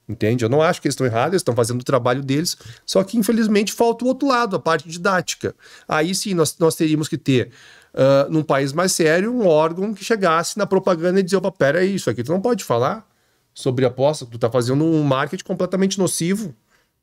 entende? 0.08 0.44
Eu 0.46 0.50
não 0.50 0.62
acho 0.62 0.82
que 0.82 0.88
eles 0.88 0.94
estão 0.94 1.06
errados, 1.06 1.34
eles 1.34 1.42
estão 1.42 1.56
fazendo 1.56 1.82
o 1.82 1.84
trabalho 1.84 2.22
deles, 2.22 2.58
só 2.86 3.04
que 3.04 3.18
infelizmente 3.18 3.74
falta 3.74 4.06
o 4.06 4.08
outro 4.08 4.28
lado, 4.28 4.56
a 4.56 4.60
parte 4.60 4.88
didática. 4.88 5.56
Aí 5.88 6.14
sim 6.16 6.34
nós, 6.34 6.58
nós 6.58 6.76
teríamos 6.76 7.08
que 7.08 7.18
ter, 7.18 7.52
ah, 7.94 8.28
num 8.30 8.44
país 8.44 8.74
mais 8.74 8.92
sério, 8.92 9.34
um 9.34 9.48
órgão 9.48 9.94
que 9.94 10.06
chegasse 10.06 10.58
na 10.58 10.66
propaganda 10.66 11.20
e 11.20 11.24
dizer, 11.24 11.38
opa, 11.38 11.52
pera 11.52 11.80
aí, 11.80 11.96
isso 11.96 12.10
aqui 12.10 12.24
tu 12.24 12.32
não 12.32 12.42
pode 12.42 12.64
falar 12.64 13.08
sobre 13.54 13.86
aposta, 13.86 14.26
tu 14.26 14.38
tá 14.38 14.52
fazendo 14.52 14.86
um 14.86 15.04
marketing 15.04 15.44
completamente 15.44 15.98
nocivo. 15.98 16.56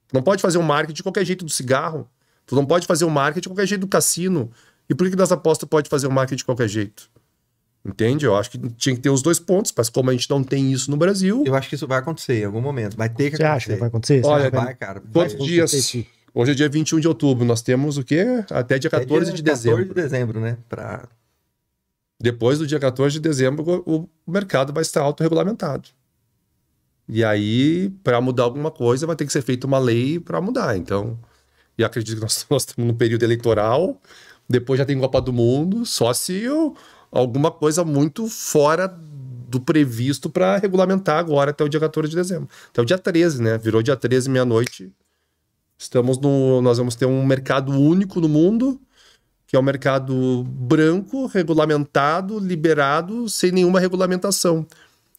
Tu 0.06 0.14
não 0.14 0.22
pode 0.22 0.40
fazer 0.40 0.56
um 0.58 0.62
marketing 0.62 0.94
de 0.94 1.02
qualquer 1.02 1.24
jeito 1.24 1.44
do 1.44 1.50
cigarro. 1.50 2.08
Tu 2.46 2.54
não 2.54 2.64
pode 2.64 2.86
fazer 2.86 3.04
um 3.04 3.10
marketing 3.10 3.40
de 3.40 3.48
qualquer 3.48 3.66
jeito 3.66 3.80
do 3.80 3.88
cassino. 3.88 4.52
E 4.88 4.94
por 4.94 5.04
que, 5.04 5.10
que 5.10 5.16
das 5.16 5.32
apostas 5.32 5.68
pode 5.68 5.88
fazer 5.88 6.06
um 6.06 6.12
marketing 6.12 6.36
de 6.36 6.44
qualquer 6.44 6.68
jeito? 6.68 7.10
Entende? 7.86 8.24
Eu 8.24 8.34
acho 8.34 8.50
que 8.50 8.58
tinha 8.70 8.94
que 8.94 9.00
ter 9.02 9.10
os 9.10 9.20
dois 9.20 9.38
pontos, 9.38 9.72
mas 9.76 9.90
como 9.90 10.08
a 10.08 10.12
gente 10.14 10.28
não 10.30 10.42
tem 10.42 10.72
isso 10.72 10.90
no 10.90 10.96
Brasil, 10.96 11.42
Eu 11.46 11.54
acho 11.54 11.68
que 11.68 11.74
isso 11.74 11.86
vai 11.86 11.98
acontecer 11.98 12.40
em 12.40 12.44
algum 12.46 12.60
momento. 12.60 12.96
Vai 12.96 13.08
ter 13.10 13.30
que 13.30 13.36
Você 13.36 13.42
acontecer. 13.44 13.56
acha 13.68 13.74
que 13.74 13.80
vai 13.80 13.88
acontecer? 13.88 14.22
Olha, 14.24 14.50
vai- 14.50 14.64
Vai, 14.64 14.74
cara. 14.74 15.02
Quantos 15.12 15.34
vai 15.34 15.46
dias? 15.46 15.70
acontecer. 15.70 16.06
Hoje 16.32 16.50
é 16.52 16.54
dia 16.54 16.68
21 16.68 16.98
de 16.98 17.06
outubro, 17.06 17.44
nós 17.44 17.60
temos 17.62 17.98
o 17.98 18.02
quê? 18.02 18.24
Até 18.50 18.78
dia 18.78 18.88
É 18.88 18.90
14 18.90 19.26
dia 19.26 19.34
de 19.34 19.42
dezembro. 19.42 19.78
14 19.84 19.88
de 19.88 19.94
dezembro, 20.02 20.40
né? 20.40 20.56
Pra... 20.68 21.06
Depois 22.20 22.58
do 22.58 22.66
dia 22.66 22.80
14 22.80 23.12
de 23.14 23.20
dezembro, 23.20 23.82
o 23.86 24.08
mercado 24.26 24.72
vai 24.72 24.82
estar 24.82 25.02
autorregulamentado. 25.02 25.88
E 27.08 27.22
aí, 27.22 27.90
para 28.02 28.20
mudar 28.20 28.44
alguma 28.44 28.70
coisa, 28.70 29.06
vai 29.06 29.14
ter 29.14 29.26
que 29.26 29.32
ser 29.32 29.42
feita 29.42 29.66
uma 29.66 29.78
lei 29.78 30.18
para 30.18 30.40
mudar. 30.40 30.76
Então, 30.76 31.18
e 31.76 31.84
acredito 31.84 32.16
que 32.16 32.22
nós, 32.22 32.46
nós 32.48 32.62
estamos 32.62 32.88
no 32.90 32.96
período 32.96 33.22
eleitoral, 33.24 34.00
depois 34.48 34.78
já 34.78 34.86
tem 34.86 34.98
Copa 34.98 35.20
do 35.20 35.32
Mundo, 35.32 35.84
só 35.84 36.12
se 36.14 36.48
o- 36.48 36.74
alguma 37.14 37.50
coisa 37.50 37.84
muito 37.84 38.28
fora 38.28 38.86
do 38.88 39.60
previsto 39.60 40.28
para 40.28 40.56
regulamentar 40.58 41.18
agora 41.18 41.50
até 41.50 41.62
o 41.62 41.68
dia 41.68 41.80
14 41.80 42.10
de 42.10 42.16
dezembro. 42.16 42.48
Até 42.70 42.82
o 42.82 42.84
dia 42.84 42.98
13, 42.98 43.42
né? 43.42 43.56
Virou 43.56 43.82
dia 43.82 43.96
13, 43.96 44.28
meia-noite. 44.28 44.92
Estamos 45.78 46.18
no. 46.18 46.60
Nós 46.60 46.78
vamos 46.78 46.94
ter 46.94 47.06
um 47.06 47.24
mercado 47.24 47.72
único 47.72 48.20
no 48.20 48.28
mundo 48.28 48.80
que 49.46 49.56
é 49.56 49.60
um 49.60 49.62
mercado 49.62 50.42
branco, 50.42 51.26
regulamentado, 51.26 52.40
liberado, 52.40 53.28
sem 53.28 53.52
nenhuma 53.52 53.78
regulamentação. 53.78 54.66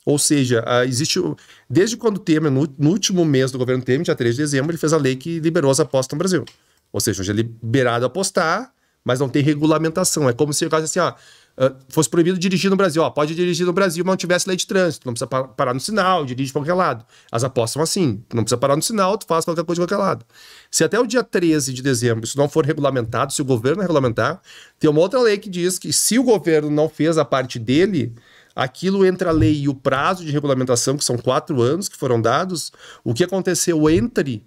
Ou 0.05 0.19
seja, 0.19 0.61
existe. 0.85 1.21
Desde 1.69 1.95
quando 1.95 2.19
Temer, 2.19 2.51
no, 2.51 2.89
último 2.89 3.23
mês 3.23 3.49
do 3.51 3.57
governo 3.57 3.81
Temer, 3.81 4.03
dia 4.03 4.13
3 4.13 4.35
de 4.35 4.41
dezembro, 4.41 4.71
ele 4.71 4.77
fez 4.77 4.91
a 4.91 4.97
lei 4.97 5.15
que 5.15 5.39
liberou 5.39 5.71
as 5.71 5.79
apostas 5.79 6.13
no 6.13 6.19
Brasil. 6.19 6.43
Ou 6.91 6.99
seja, 6.99 7.21
hoje 7.21 7.31
é 7.31 7.33
liberado 7.33 8.05
apostar, 8.05 8.73
mas 9.05 9.21
não 9.21 9.29
tem 9.29 9.41
regulamentação. 9.41 10.27
É 10.27 10.33
como 10.33 10.51
se 10.51 10.67
caso 10.67 10.83
assim, 10.83 10.99
ó, 10.99 11.13
Uh, 11.57 11.73
fosse 11.87 12.09
proibido 12.09 12.37
dirigir 12.37 12.69
no 12.69 12.75
Brasil. 12.75 13.01
Ó, 13.01 13.09
pode 13.09 13.33
dirigir 13.33 13.65
no 13.65 13.71
Brasil, 13.71 14.03
mas 14.03 14.11
não 14.11 14.17
tivesse 14.17 14.47
lei 14.47 14.57
de 14.57 14.67
trânsito. 14.67 15.07
Não 15.07 15.13
precisa 15.13 15.27
parar 15.27 15.73
no 15.73 15.79
sinal, 15.79 16.25
dirige 16.25 16.51
para 16.51 16.61
qualquer 16.61 16.73
lado. 16.73 17.05
As 17.31 17.45
apostas 17.45 17.71
são 17.71 17.81
assim. 17.81 18.23
Não 18.33 18.43
precisa 18.43 18.57
parar 18.57 18.75
no 18.75 18.81
sinal, 18.81 19.17
tu 19.17 19.25
faz 19.25 19.45
qualquer 19.45 19.63
coisa 19.63 19.81
de 19.81 19.87
qualquer 19.87 20.03
lado. 20.03 20.25
Se 20.69 20.83
até 20.83 20.99
o 20.99 21.05
dia 21.05 21.23
13 21.23 21.73
de 21.73 21.81
dezembro 21.81 22.25
isso 22.25 22.37
não 22.37 22.49
for 22.49 22.65
regulamentado, 22.65 23.31
se 23.31 23.41
o 23.41 23.45
governo 23.45 23.81
regulamentar, 23.81 24.41
tem 24.77 24.89
uma 24.89 24.99
outra 24.99 25.19
lei 25.21 25.37
que 25.37 25.49
diz 25.49 25.79
que 25.79 25.93
se 25.93 26.19
o 26.19 26.23
governo 26.23 26.69
não 26.69 26.89
fez 26.89 27.17
a 27.17 27.23
parte 27.23 27.57
dele, 27.57 28.13
aquilo 28.53 29.05
entre 29.05 29.27
a 29.27 29.31
lei 29.31 29.61
e 29.61 29.69
o 29.69 29.73
prazo 29.73 30.25
de 30.25 30.31
regulamentação, 30.31 30.97
que 30.97 31.05
são 31.05 31.17
quatro 31.17 31.61
anos 31.61 31.87
que 31.87 31.95
foram 31.97 32.21
dados, 32.21 32.71
o 33.03 33.13
que 33.13 33.23
aconteceu 33.23 33.89
entre 33.89 34.45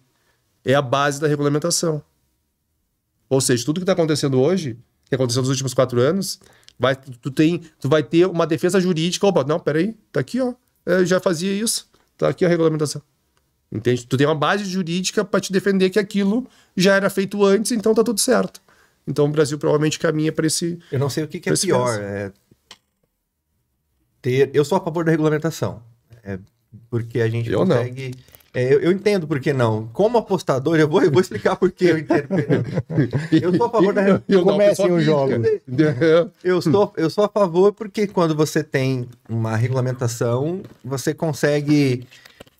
é 0.65 0.75
a 0.75 0.83
base 0.83 1.21
da 1.21 1.27
regulamentação. 1.27 2.03
Ou 3.29 3.41
seja, 3.41 3.65
tudo 3.65 3.81
que 3.81 3.83
está 3.83 3.93
acontecendo 3.93 4.41
hoje, 4.41 4.79
que 5.09 5.15
aconteceu 5.15 5.43
nos 5.43 5.51
últimos 5.51 5.75
quatro 5.75 6.01
anos, 6.01 6.41
Vai, 6.79 6.95
tu, 6.95 7.31
tem, 7.31 7.63
tu 7.81 7.89
vai 7.89 8.03
ter 8.03 8.27
uma 8.27 8.47
defesa 8.47 8.81
jurídica. 8.81 9.27
Opa, 9.27 9.45
não, 9.45 9.59
peraí, 9.59 9.97
tá 10.13 10.21
aqui, 10.21 10.41
ó. 10.41 10.55
Eu 10.87 11.05
já 11.05 11.19
fazia 11.21 11.53
isso. 11.53 11.91
Tá 12.17 12.29
aqui 12.29 12.45
a 12.45 12.49
regulamentação. 12.49 13.03
Entende? 13.71 14.07
Tu 14.07 14.17
tem 14.17 14.27
uma 14.27 14.35
base 14.35 14.65
jurídica 14.65 15.25
para 15.25 15.41
te 15.41 15.53
defender 15.53 15.91
que 15.91 15.99
aquilo 15.99 16.47
já 16.77 16.95
era 16.95 17.11
feito 17.11 17.45
antes, 17.45 17.73
então 17.73 17.95
tá 17.95 18.03
tudo 18.03 18.21
certo. 18.21 18.61
Então 19.07 19.27
o 19.27 19.29
Brasil 19.29 19.59
provavelmente 19.59 19.99
caminha 19.99 20.33
para 20.33 20.47
esse. 20.47 20.79
Eu 20.93 20.99
não 20.99 21.11
sei 21.11 21.25
o 21.25 21.29
que, 21.29 21.41
que 21.41 21.51
é 21.51 21.55
pior. 21.55 21.99
É 22.01 22.33
ter... 24.21 24.51
Eu 24.55 24.65
sou 24.65 24.79
a 24.79 24.81
favor 24.81 25.05
da 25.05 25.11
regulamentação. 25.11 25.83
É 26.23 26.39
porque 26.91 27.21
a 27.21 27.29
gente 27.29 27.51
eu 27.51 27.61
consegue. 27.61 28.11
Não 28.11 28.38
é, 28.59 28.75
eu, 28.75 28.81
eu, 28.81 28.91
entendo 28.91 29.25
por 29.29 29.39
que 29.39 29.53
não. 29.53 29.87
Como 29.93 30.19
apostador, 30.19 30.77
eu 30.81 30.89
vou, 30.89 31.01
eu 31.01 31.13
vou 31.13 31.21
explicar 31.21 31.55
por 31.55 31.71
que 31.71 31.85
eu 31.85 31.97
entendo. 31.97 32.27
Eu 33.31 33.55
sou 33.57 33.67
a 33.67 33.71
favor 33.71 33.95
da 33.95 34.03
eu 34.29 34.43
Comecem 34.43 34.91
os 34.91 35.05
jogos. 35.05 35.47
Eu 36.43 36.61
sou, 36.61 36.93
eu 36.97 37.09
sou 37.09 37.25
a 37.25 37.29
favor 37.29 37.73
porque 37.73 38.09
quando 38.09 38.35
você 38.35 38.65
tem 38.65 39.09
uma 39.29 39.55
regulamentação, 39.55 40.61
você 40.85 41.15
consegue 41.15 42.05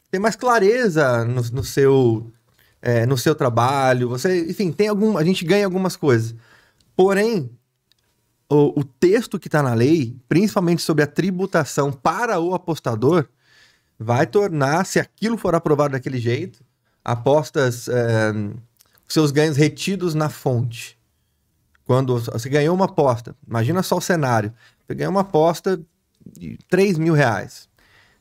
ter 0.09 0.21
mais 0.21 0.37
clareza 0.37 1.25
no, 1.25 1.43
no 1.43 1.65
seu, 1.65 2.31
é, 2.81 3.05
no 3.05 3.19
seu 3.19 3.35
trabalho. 3.35 4.09
Você, 4.09 4.49
enfim, 4.49 4.71
tem 4.71 4.87
algum, 4.87 5.19
a 5.19 5.25
gente 5.25 5.45
ganha 5.45 5.65
algumas 5.65 5.97
coisas. 5.97 6.33
Porém, 6.95 7.51
o, 8.49 8.81
o 8.81 8.85
texto 8.85 9.37
que 9.37 9.49
está 9.49 9.65
na 9.65 9.75
lei, 9.75 10.15
principalmente 10.29 10.81
sobre 10.81 11.03
a 11.03 11.09
tributação 11.09 11.91
para 11.91 12.39
o 12.39 12.55
apostador, 12.55 13.27
vai 13.99 14.27
tornar, 14.27 14.87
se 14.87 15.01
aquilo 15.01 15.37
for 15.37 15.55
aprovado 15.55 15.93
daquele 15.93 16.19
jeito, 16.19 16.65
apostas, 17.05 17.89
é, 17.89 18.33
seus 19.09 19.31
ganhos 19.31 19.57
retidos 19.57 20.15
na 20.15 20.29
fonte. 20.29 20.97
Quando 21.85 22.19
você 22.19 22.49
ganhou 22.49 22.75
uma 22.75 22.85
aposta, 22.85 23.35
imagina 23.47 23.83
só 23.83 23.97
o 23.97 24.01
cenário, 24.01 24.53
você 24.87 24.95
ganhou 24.95 25.11
uma 25.11 25.23
aposta 25.23 25.81
de 26.25 26.59
3 26.69 26.99
mil 26.99 27.15
reais. 27.15 27.69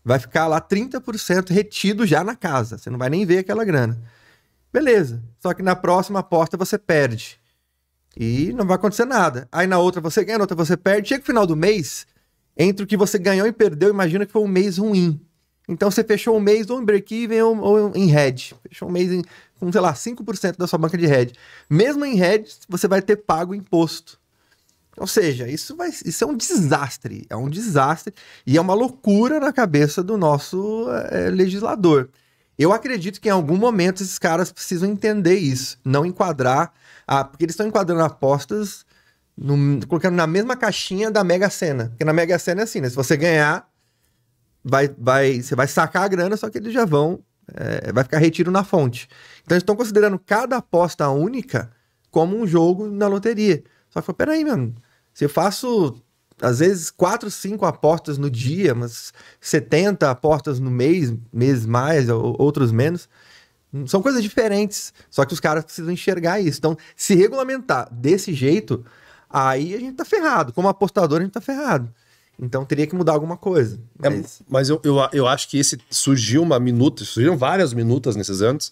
Vai 0.03 0.19
ficar 0.19 0.48
lá 0.48 0.62
30% 0.62 1.50
retido 1.50 2.05
já 2.05 2.24
na 2.24 2.36
casa, 2.36 2.77
você 2.77 2.89
não 2.89 2.98
vai 2.98 3.10
nem 3.10 3.25
ver 3.25 3.39
aquela 3.39 3.65
grana. 3.65 4.01
Beleza, 4.72 5.22
só 5.39 5.53
que 5.53 5.62
na 5.62 5.75
próxima 5.75 6.19
aposta 6.19 6.55
você 6.55 6.77
perde. 6.77 7.39
E 8.15 8.51
não 8.53 8.65
vai 8.65 8.75
acontecer 8.75 9.05
nada. 9.05 9.48
Aí 9.51 9.67
na 9.67 9.77
outra 9.77 10.01
você 10.01 10.24
ganha, 10.24 10.39
na 10.39 10.43
outra 10.43 10.55
você 10.55 10.75
perde. 10.75 11.10
Chega 11.10 11.19
no 11.19 11.25
final 11.25 11.46
do 11.46 11.55
mês, 11.55 12.07
entre 12.57 12.84
o 12.84 12.88
que 12.88 12.98
você 12.98 13.19
ganhou 13.19 13.46
e 13.46 13.51
perdeu, 13.51 13.89
imagina 13.89 14.25
que 14.25 14.31
foi 14.31 14.41
um 14.41 14.48
mês 14.48 14.77
ruim. 14.77 15.22
Então 15.67 15.91
você 15.91 16.03
fechou 16.03 16.38
um 16.38 16.39
mês 16.39 16.69
ou 16.69 16.81
em 16.81 16.86
break-even 16.86 17.41
ou, 17.41 17.57
ou, 17.59 17.91
em 17.95 18.07
head. 18.07 18.55
Fechou 18.67 18.88
um 18.88 18.91
mês 18.91 19.12
em, 19.12 19.21
com, 19.59 19.71
sei 19.71 19.81
lá, 19.81 19.93
5% 19.93 20.57
da 20.57 20.67
sua 20.67 20.79
banca 20.79 20.97
de 20.97 21.05
head. 21.05 21.33
Mesmo 21.69 22.05
em 22.05 22.15
head, 22.15 22.50
você 22.69 22.88
vai 22.88 23.01
ter 23.01 23.17
pago 23.17 23.53
imposto. 23.53 24.19
Ou 24.97 25.05
seja, 25.05 25.47
isso, 25.47 25.75
vai, 25.75 25.89
isso 25.89 26.24
é 26.24 26.27
um 26.27 26.36
desastre. 26.36 27.25
É 27.29 27.36
um 27.36 27.50
desastre 27.50 28.13
e 28.45 28.57
é 28.57 28.62
uma 28.62 28.74
loucura 28.74 29.39
na 29.39 29.53
cabeça 29.53 30.01
do 30.01 30.17
nosso 30.17 30.88
é, 31.12 31.29
legislador. 31.29 32.09
Eu 32.57 32.74
acredito 32.74 33.21
que 33.21 33.27
em 33.27 33.31
algum 33.31 33.57
momento 33.57 34.01
esses 34.01 34.17
caras 34.17 34.51
precisam 34.51 34.89
entender 34.89 35.38
isso, 35.38 35.77
não 35.86 36.03
enquadrar, 36.03 36.74
a, 37.05 37.24
porque 37.24 37.45
eles 37.45 37.53
estão 37.53 37.67
enquadrando 37.67 38.03
apostas, 38.03 38.83
no, 39.38 39.86
colocando 39.86 40.15
na 40.15 40.25
mesma 40.25 40.55
caixinha 40.55 41.12
da 41.12 41.24
Mega 41.24 41.51
Sena. 41.51 41.89
Porque 41.89 42.03
na 42.03 42.13
Mega 42.13 42.39
Sena 42.39 42.62
é 42.62 42.63
assim, 42.63 42.81
né? 42.81 42.89
Se 42.89 42.95
você 42.95 43.15
ganhar, 43.15 43.69
vai, 44.67 44.89
vai, 44.97 45.41
você 45.41 45.55
vai 45.55 45.67
sacar 45.67 46.03
a 46.03 46.07
grana, 46.07 46.36
só 46.38 46.50
que 46.50 46.57
eles 46.57 46.74
já 46.74 46.86
vão, 46.86 47.24
é, 47.53 47.91
vai 47.91 48.03
ficar 48.03 48.17
retiro 48.17 48.51
na 48.51 48.63
fonte. 48.63 49.07
Então 49.43 49.55
eles 49.55 49.63
estão 49.63 49.75
considerando 49.75 50.19
cada 50.19 50.57
aposta 50.57 51.09
única 51.09 51.71
como 52.12 52.38
um 52.38 52.45
jogo 52.45 52.88
na 52.88 53.07
loteria. 53.07 53.63
Só 53.89 54.01
que, 54.01 54.13
peraí, 54.13 54.43
mano, 54.43 54.75
se 55.13 55.25
eu 55.25 55.29
faço 55.29 56.01
às 56.41 56.59
vezes 56.59 56.91
quatro, 56.91 57.31
cinco 57.31 57.65
apostas 57.65 58.17
no 58.17 58.29
dia, 58.29 58.75
mas 58.75 59.12
70 59.41 60.09
apostas 60.12 60.59
no 60.59 60.69
mês, 60.69 61.13
meses 61.33 61.65
mais, 61.65 62.09
ou, 62.09 62.36
outros 62.39 62.71
menos, 62.71 63.09
são 63.88 64.01
coisas 64.01 64.21
diferentes. 64.21 64.93
Só 65.09 65.25
que 65.25 65.33
os 65.33 65.39
caras 65.39 65.63
precisam 65.63 65.91
enxergar 65.91 66.39
isso. 66.39 66.59
Então, 66.59 66.77
se 66.95 67.15
regulamentar 67.15 67.88
desse 67.91 68.33
jeito, 68.33 68.86
aí 69.29 69.74
a 69.74 69.79
gente 69.79 69.95
tá 69.95 70.05
ferrado. 70.05 70.53
Como 70.53 70.67
apostador, 70.67 71.19
a 71.19 71.24
gente 71.24 71.33
tá 71.33 71.41
ferrado. 71.41 71.91
Então 72.39 72.63
teria 72.63 72.86
que 72.86 72.96
mudar 72.96 73.13
alguma 73.13 73.36
coisa. 73.36 73.79
É, 74.01 74.10
mas, 74.10 74.41
é, 74.41 74.44
mas 74.48 74.70
eu, 74.70 74.79
eu, 74.84 74.98
eu 75.12 75.27
acho 75.27 75.50
que 75.50 75.58
esse 75.58 75.77
surgiu 75.89 76.41
uma 76.44 76.60
minuta, 76.60 77.03
surgiram 77.03 77.38
várias 77.38 77.74
minutas 77.74 78.15
nesses 78.15 78.41
anos. 78.41 78.72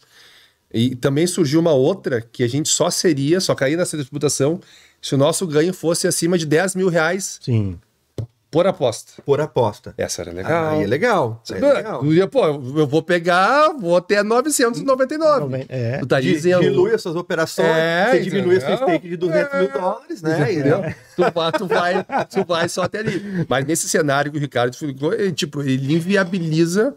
E 0.74 0.96
também 0.96 1.26
surgiu 1.26 1.60
uma 1.60 1.74
outra 1.74 2.22
que 2.22 2.44
a 2.44 2.48
gente 2.48 2.70
só 2.70 2.90
seria, 2.90 3.40
só 3.40 3.56
cair 3.56 3.78
nessa 3.78 3.98
disputação 3.98 4.60
se 5.02 5.14
o 5.14 5.18
nosso 5.18 5.46
ganho 5.46 5.72
fosse 5.74 6.08
acima 6.08 6.36
de 6.36 6.48
10 6.48 6.76
mil 6.76 6.90
reais 6.90 7.40
Sim. 7.40 7.80
Por 8.56 8.66
aposta. 8.68 9.22
Por 9.26 9.42
aposta. 9.42 9.94
Essa 9.98 10.22
era 10.22 10.32
legal. 10.32 10.70
Aí 10.70 10.84
é 10.84 10.88
legal. 10.88 11.44
Aí 11.52 11.62
é 11.62 11.74
legal. 11.74 12.02
Pô, 12.32 12.46
eu 12.46 12.88
vou 12.88 13.04
pegar, 13.04 13.74
vou 13.78 13.98
até 13.98 14.24
999. 14.24 15.66
É. 15.68 15.98
Tu 15.98 16.06
tá 16.06 16.22
dizendo. 16.22 16.62
Dilui 16.62 16.94
as 16.94 17.02
suas 17.02 17.18
operações, 17.18 17.68
é, 17.68 18.12
você 18.12 18.22
diminui 18.22 18.56
a 18.56 18.62
sua 18.62 18.78
stake 18.78 19.10
de 19.10 19.18
200 19.18 19.54
é. 19.54 19.60
mil 19.60 19.72
dólares, 19.74 20.22
né? 20.22 20.54
É. 20.54 20.96
Tu, 21.18 21.22
vai, 21.34 21.52
tu, 21.52 21.68
vai, 21.68 22.06
tu 22.28 22.46
vai 22.46 22.70
só 22.70 22.84
até 22.84 23.00
ali. 23.00 23.46
Mas 23.50 23.66
nesse 23.66 23.90
cenário 23.90 24.32
que 24.32 24.38
o 24.38 24.42
Ricardo 24.42 24.72
explicou, 24.72 25.12
ele, 25.12 25.34
tipo, 25.34 25.62
ele 25.62 25.94
inviabiliza 25.94 26.96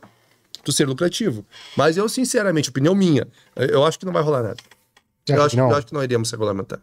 tu 0.63 0.71
ser 0.71 0.87
lucrativo. 0.87 1.45
Mas 1.77 1.97
eu, 1.97 2.09
sinceramente, 2.09 2.71
opinião 2.71 2.95
minha, 2.95 3.27
eu 3.57 3.85
acho 3.85 3.99
que 3.99 4.07
não 4.07 4.13
vai 4.13 4.23
rolar 4.23 4.45
nada. 4.45 4.59
Eu 5.27 5.43
acho, 5.43 5.59
eu 5.59 5.75
acho 5.75 5.89
que 5.89 5.93
não 5.93 6.05
iremos 6.05 6.31
regulamentar. 6.31 6.79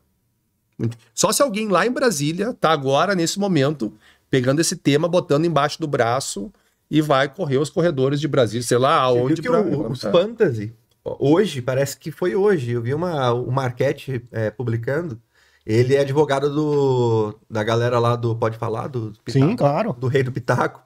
Só 1.14 1.32
se 1.32 1.42
alguém 1.42 1.70
lá 1.70 1.88
em 1.88 1.92
Brasília 1.92 2.54
tá 2.54 2.72
agora, 2.72 3.16
nesse 3.16 3.40
momento, 3.40 3.94
pegando 4.36 4.60
esse 4.60 4.76
tema, 4.76 5.08
botando 5.08 5.46
embaixo 5.46 5.80
do 5.80 5.88
braço 5.88 6.52
e 6.92 7.02
vai 7.02 7.34
correr 7.34 7.58
os 7.58 7.70
corredores 7.70 8.20
de 8.20 8.28
Brasília, 8.28 8.68
sei 8.68 8.78
lá 8.78 8.96
aonde. 8.96 9.42
Pra... 9.42 9.62
O, 9.62 9.92
os 9.92 10.02
Fantasy, 10.02 10.74
hoje, 11.06 11.62
parece 11.62 11.98
que 11.98 12.12
foi 12.12 12.36
hoje, 12.36 12.72
eu 12.72 12.82
vi 12.82 12.94
uma, 12.94 13.32
o 13.32 13.50
Marquete 13.50 14.26
é, 14.34 14.52
publicando, 14.52 15.22
ele 15.66 15.96
é 15.96 16.02
advogado 16.02 16.54
do, 16.54 17.40
da 17.50 17.64
galera 17.64 17.98
lá 17.98 18.18
do 18.18 18.36
Pode 18.36 18.58
Falar, 18.58 18.88
do 18.88 19.14
Pitaco, 19.24 19.46
Sim, 19.48 19.56
claro. 19.56 19.94
Do 19.94 20.08
Rei 20.08 20.22
do 20.22 20.34
Pitaco. 20.34 20.84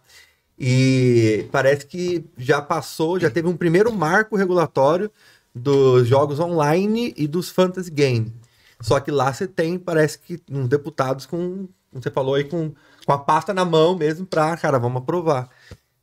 E 0.58 1.48
parece 1.52 1.88
que 1.88 2.26
já 2.38 2.62
passou, 2.62 3.20
já 3.20 3.32
teve 3.32 3.48
um 3.48 3.58
primeiro 3.58 3.92
marco 3.92 4.36
regulatório 4.36 5.10
dos 5.56 6.08
jogos 6.08 6.40
online 6.40 7.16
e 7.18 7.28
dos 7.28 7.50
fantasy 7.50 7.90
game. 7.90 8.32
Só 8.80 9.00
que 9.00 9.10
lá 9.10 9.34
você 9.34 9.48
tem, 9.48 9.80
parece 9.80 10.20
que, 10.20 10.40
uns 10.50 10.68
deputados 10.68 11.26
com, 11.26 11.68
como 11.90 12.04
você 12.04 12.12
falou 12.12 12.36
aí, 12.36 12.44
com 12.44 12.74
com 13.10 13.14
a 13.14 13.18
pasta 13.18 13.56
na 13.56 13.66
mão 13.66 13.96
mesmo 13.96 14.24
pra, 14.24 14.56
cara, 14.56 14.78
vamos 14.78 15.02
aprovar. 15.02 15.50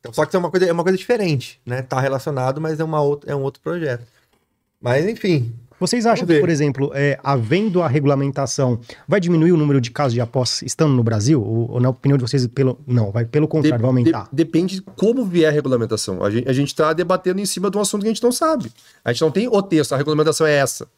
Então, 0.00 0.12
só 0.12 0.24
que 0.24 0.30
isso 0.30 0.36
é 0.36 0.40
uma 0.40 0.50
coisa, 0.50 0.66
é 0.66 0.72
uma 0.72 0.82
coisa 0.82 0.98
diferente, 0.98 1.60
né? 1.64 1.80
Tá 1.80 2.00
relacionado, 2.00 2.60
mas 2.60 2.80
é, 2.80 2.84
uma 2.84 3.00
outra, 3.00 3.30
é 3.30 3.36
um 3.36 3.42
outro 3.42 3.62
projeto. 3.62 4.04
Mas, 4.80 5.06
enfim. 5.06 5.54
Vocês 5.78 6.04
acham 6.04 6.26
que, 6.26 6.40
por 6.40 6.48
exemplo, 6.48 6.90
é, 6.94 7.16
havendo 7.22 7.80
a 7.80 7.86
regulamentação, 7.86 8.80
vai 9.06 9.20
diminuir 9.20 9.52
o 9.52 9.56
número 9.56 9.80
de 9.80 9.92
casos 9.92 10.14
de 10.14 10.20
apostas 10.20 10.62
estando 10.62 10.94
no 10.94 11.04
Brasil? 11.04 11.40
Ou, 11.40 11.74
ou 11.74 11.80
na 11.80 11.90
opinião 11.90 12.18
de 12.18 12.24
vocês, 12.24 12.44
pelo, 12.48 12.76
não, 12.84 13.12
vai 13.12 13.24
pelo 13.24 13.46
contrário, 13.46 13.78
de, 13.78 13.82
vai 13.82 13.88
aumentar? 13.88 14.24
De, 14.24 14.30
depende 14.32 14.76
de 14.76 14.82
como 14.96 15.24
vier 15.24 15.48
a 15.48 15.52
regulamentação. 15.52 16.24
A 16.24 16.30
gente, 16.30 16.48
a 16.48 16.52
gente 16.52 16.74
tá 16.74 16.92
debatendo 16.92 17.40
em 17.40 17.46
cima 17.46 17.70
de 17.70 17.78
um 17.78 17.80
assunto 17.80 18.02
que 18.02 18.08
a 18.08 18.12
gente 18.12 18.22
não 18.22 18.32
sabe. 18.32 18.72
A 19.04 19.12
gente 19.12 19.22
não 19.22 19.30
tem 19.30 19.46
o 19.46 19.62
texto, 19.62 19.92
a 19.92 19.96
regulamentação 19.96 20.44
é 20.44 20.56
essa. 20.56 20.88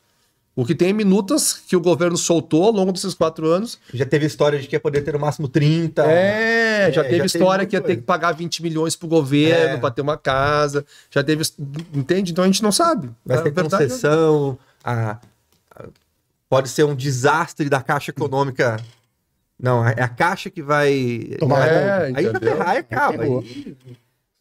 O 0.59 0.65
que 0.65 0.75
tem 0.75 0.93
minutas 0.93 1.53
que 1.53 1.77
o 1.77 1.81
governo 1.81 2.17
soltou 2.17 2.65
ao 2.65 2.73
longo 2.73 2.91
desses 2.91 3.15
quatro 3.15 3.47
anos. 3.47 3.79
Já 3.95 4.05
teve 4.05 4.27
história 4.27 4.59
de 4.59 4.67
que 4.67 4.75
ia 4.75 4.81
poder 4.81 5.03
ter 5.03 5.13
no 5.13 5.21
máximo 5.21 5.47
30. 5.47 6.03
É, 6.03 6.91
já 6.91 7.03
é, 7.03 7.05
teve 7.05 7.19
já 7.19 7.27
história 7.27 7.65
teve 7.65 7.71
que 7.71 7.77
ia 7.77 7.81
ter 7.81 7.97
que 7.99 8.03
pagar 8.03 8.33
20 8.33 8.61
milhões 8.65 8.97
pro 8.97 9.07
governo 9.07 9.77
é. 9.77 9.77
para 9.77 9.93
ter 9.93 10.03
uma 10.03 10.17
casa. 10.17 10.85
Já 11.13 11.23
teve. 11.23 11.45
Entende? 11.95 12.33
Então 12.33 12.43
a 12.43 12.47
gente 12.49 12.61
não 12.61 12.73
sabe. 12.73 13.09
Vai 13.25 13.41
ter 13.41 13.53
concessão. 13.53 14.59
A, 14.83 15.21
a, 15.77 15.85
pode 16.49 16.69
ser 16.71 16.83
um 16.83 16.97
desastre 16.97 17.69
da 17.69 17.81
Caixa 17.81 18.11
Econômica. 18.11 18.79
Não, 19.57 19.87
é 19.87 20.03
a 20.03 20.09
Caixa 20.09 20.51
que 20.51 20.61
vai. 20.61 21.37
Tomar 21.39 21.69
É, 21.69 22.13
aí 22.13 22.29
vai 22.31 22.41
ferrar 22.41 22.75
e 22.75 22.79
acaba. 22.79 23.23
Aí, 23.23 23.77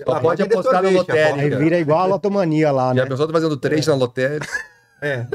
pode 0.03 0.41
apostar 0.41 0.81
na 0.81 0.89
lotérica. 0.89 1.41
Aí 1.41 1.49
vira 1.51 1.77
igual 1.77 1.99
a 1.99 2.05
lotomania 2.07 2.71
lá, 2.71 2.91
E 2.91 2.95
né? 2.95 3.03
a 3.03 3.05
pessoa 3.05 3.27
tá 3.27 3.33
fazendo 3.33 3.55
trade 3.55 3.87
na 3.87 3.93
lotérica. 3.93 4.51
É. 4.99 5.27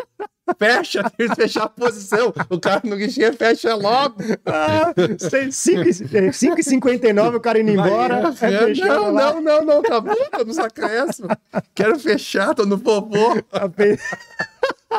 Fecha, 0.58 1.08
tem 1.16 1.28
que 1.28 1.34
fechar 1.36 1.64
a 1.64 1.68
posição. 1.68 2.32
O 2.50 2.58
cara 2.58 2.80
no 2.84 2.96
guichê 2.96 3.32
fecha 3.32 3.74
logo. 3.74 4.16
Ah, 4.44 4.92
5,59 4.96 7.36
o 7.36 7.40
cara 7.40 7.60
indo 7.60 7.74
Vai, 7.76 7.88
embora. 7.88 8.28
é 8.28 8.32
fechando 8.32 8.88
não, 8.94 9.12
lá. 9.12 9.32
não, 9.34 9.40
não, 9.42 9.64
não, 9.64 9.78
acabou, 9.80 10.16
tô 10.36 10.44
nos 10.44 10.58
acréscimos. 10.58 11.30
Quero 11.74 11.98
fechar, 11.98 12.54
tô 12.54 12.66
no 12.66 12.76
vovô. 12.76 13.36
Já 13.52 13.68
pe- 13.68 13.98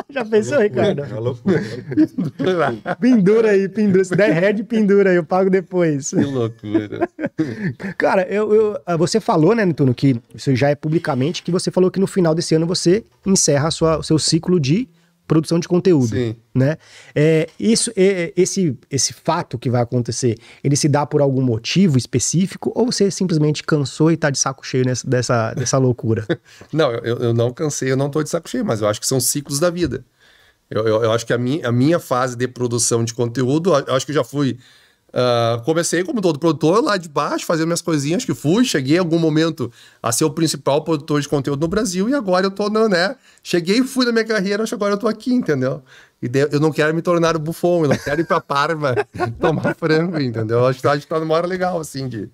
Já 0.10 0.26
pensou, 0.26 0.60
Ricardo? 0.60 1.04
É 1.04 1.08
uma 1.08 1.20
loucura. 1.20 1.62
Pendura 3.00 3.52
aí, 3.52 3.70
pendura. 3.70 4.04
Se 4.04 4.16
der 4.16 4.32
head, 4.34 4.64
pendura 4.64 5.12
aí, 5.12 5.16
eu 5.18 5.24
pago 5.24 5.50
depois. 5.52 6.10
Que 6.10 6.16
loucura. 6.24 7.08
Cara, 7.98 8.24
eu, 8.28 8.52
eu- 8.54 8.78
ah, 8.88 8.98
você 8.98 9.20
falou, 9.20 9.54
né, 9.54 9.64
Netuno, 9.66 9.94
que 9.94 10.20
isso 10.34 10.56
já 10.56 10.70
é 10.70 10.76
publicamente, 10.76 11.44
que 11.44 11.52
você 11.52 11.70
falou 11.70 11.92
que 11.92 12.00
no 12.00 12.08
final 12.08 12.34
desse 12.34 12.56
ano 12.56 12.66
você 12.66 13.04
encerra 13.26 13.68
a 13.68 13.72
sua- 13.72 13.98
o 14.00 14.04
seu 14.04 14.18
ciclo 14.18 14.60
de 14.60 14.88
produção 15.34 15.60
de 15.60 15.68
conteúdo, 15.68 16.10
Sim. 16.10 16.36
né? 16.54 16.78
É, 17.16 17.50
isso, 17.60 17.92
é, 17.96 18.32
esse, 18.38 18.78
esse 18.90 19.13
fato 19.13 19.58
que 19.58 19.68
vai 19.68 19.82
acontecer, 19.82 20.38
ele 20.63 20.75
se 20.75 20.88
dá 20.88 21.08
por 21.08 21.22
algum 21.22 21.42
motivo 21.42 21.98
específico 21.98 22.72
ou 22.75 22.86
você 22.86 23.10
simplesmente 23.10 23.63
cansou 23.63 24.12
e 24.12 24.18
tá 24.18 24.30
de 24.30 24.38
saco 24.38 24.66
cheio 24.66 24.86
nessa, 24.86 25.10
dessa, 25.10 25.54
dessa 25.56 25.78
loucura? 25.80 26.24
Não, 26.72 26.92
eu, 26.92 27.18
eu 27.18 27.34
não 27.34 27.52
cansei, 27.52 27.92
eu 27.92 27.98
não 27.98 28.10
tô 28.10 28.22
de 28.22 28.30
saco 28.30 28.48
cheio, 28.48 28.63
mas 28.63 28.82
eu 28.82 28.88
acho 28.88 29.00
que 29.00 29.08
são 29.08 29.20
ciclos 29.20 29.60
da 29.60 29.70
vida. 29.70 30.06
Eu, 30.70 30.88
eu, 30.88 31.04
eu 31.04 31.12
acho 31.12 31.25
que 31.25 31.34
a 31.34 31.38
minha, 31.38 31.68
a 31.68 31.72
minha 31.72 32.00
fase 32.00 32.36
de 32.36 32.48
produção 32.48 33.04
de 33.04 33.13
conteúdo, 33.13 33.74
eu 33.74 33.96
acho 33.96 34.06
que 34.06 34.12
eu 34.12 34.16
já 34.16 34.24
fui. 34.24 34.58
Ah, 35.13 35.62
comecei 35.63 36.03
como 36.03 36.22
todo 36.22 36.39
produtor 36.39 36.84
lá 36.84 36.98
de 36.98 37.08
baixo, 37.08 37.46
fazendo 37.46 37.67
minhas 37.67 37.82
coisinhas, 37.82 38.25
que 38.25 38.34
fui, 38.34 38.65
cheguei 38.65 38.96
em 38.96 39.00
algum 39.00 39.20
momento 39.20 39.72
a 40.01 40.12
ser 40.12 40.25
o 40.25 40.32
principal 40.32 40.84
produtor 40.84 41.22
de 41.22 41.29
conteúdo 41.29 41.62
no 41.62 41.67
Brasil 41.67 42.10
e 42.10 42.15
agora 42.15 42.48
eu 42.48 42.51
tô, 42.51 42.67
no, 42.67 42.89
né? 42.89 43.15
Cheguei 43.43 43.79
e 43.79 43.84
fui 43.84 44.05
na 44.05 44.12
minha 44.12 44.25
carreira, 44.25 44.63
agora 44.72 44.96
eu 44.96 44.98
tô 44.98 45.08
aqui, 45.08 45.32
entendeu? 45.32 45.84
E 46.20 46.27
daí 46.27 46.48
eu 46.51 46.60
não 46.60 46.72
quero 46.72 46.96
me 46.96 47.01
tornar 47.01 47.36
o 47.36 47.39
bufão, 47.39 47.84
eu 47.84 47.89
não 47.89 47.98
quero 47.98 48.22
ir 48.22 48.25
pra 48.25 48.41
Parma 48.41 48.96
tomar 49.39 49.75
frango, 49.75 50.20
entendeu? 50.20 50.60
Eu 50.60 50.67
acho 50.67 50.82
que 50.82 50.88
acho 50.88 51.01
que 51.01 51.08
tá 51.08 51.20
numa 51.20 51.36
hora 51.36 51.46
legal, 51.46 51.79
assim, 51.79 52.08
de, 52.08 52.29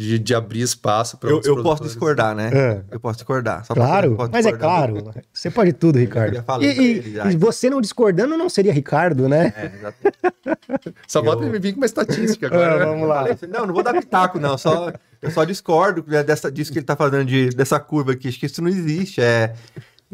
de, 0.00 0.18
de 0.18 0.34
abrir 0.34 0.62
espaço 0.62 1.18
para 1.18 1.28
Eu, 1.28 1.42
eu 1.44 1.62
posso 1.62 1.82
discordar, 1.82 2.34
né? 2.34 2.50
É. 2.52 2.82
Eu 2.90 2.98
posso 2.98 3.18
discordar. 3.18 3.66
Claro, 3.66 4.16
pode 4.16 4.32
mas 4.32 4.46
é 4.46 4.50
discordar. 4.50 4.90
claro. 4.90 5.14
Você 5.32 5.50
pode 5.50 5.72
tudo, 5.74 5.98
Ricardo. 5.98 6.42
E, 6.62 6.66
e- 6.66 7.12
já. 7.12 7.30
e 7.30 7.36
você 7.36 7.68
não 7.68 7.80
discordando 7.82 8.36
não 8.38 8.48
seria 8.48 8.72
Ricardo, 8.72 9.28
né? 9.28 9.52
É, 9.54 9.66
exatamente. 9.66 10.94
Só 11.06 11.20
bota 11.20 11.42
Eu- 11.44 11.48
ele 11.48 11.58
vir 11.58 11.72
com 11.74 11.80
uma 11.80 11.86
estatística 11.86 12.46
agora. 12.46 12.74
Ah, 12.74 12.78
né? 12.78 12.86
vamos 12.86 13.08
lá. 13.08 13.24
Não, 13.48 13.66
não 13.66 13.74
vou 13.74 13.82
dar 13.82 13.92
pitaco, 13.92 14.40
não. 14.40 14.56
Só, 14.56 14.90
eu 15.20 15.30
só 15.30 15.44
discordo 15.44 16.02
né, 16.06 16.22
dessa, 16.24 16.50
disso 16.50 16.72
que 16.72 16.78
ele 16.78 16.86
tá 16.86 16.96
falando, 16.96 17.26
de, 17.26 17.50
dessa 17.50 17.78
curva 17.78 18.12
aqui. 18.12 18.28
Acho 18.28 18.40
que 18.40 18.46
isso 18.46 18.62
não 18.62 18.68
existe. 18.70 19.20
É, 19.20 19.54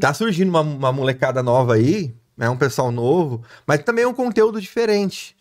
tá 0.01 0.13
surgindo 0.13 0.49
uma, 0.49 0.63
uma 0.63 0.93
molecada 0.93 1.43
nova 1.45 1.75
aí, 1.75 2.13
é 2.39 2.51
um 2.51 2.57
pessoal 2.57 2.91
novo, 2.91 3.43
mas 3.67 3.83
também 3.85 4.05
é 4.05 4.09
um 4.09 4.15
conteúdo 4.15 4.61
diferente. 4.61 5.37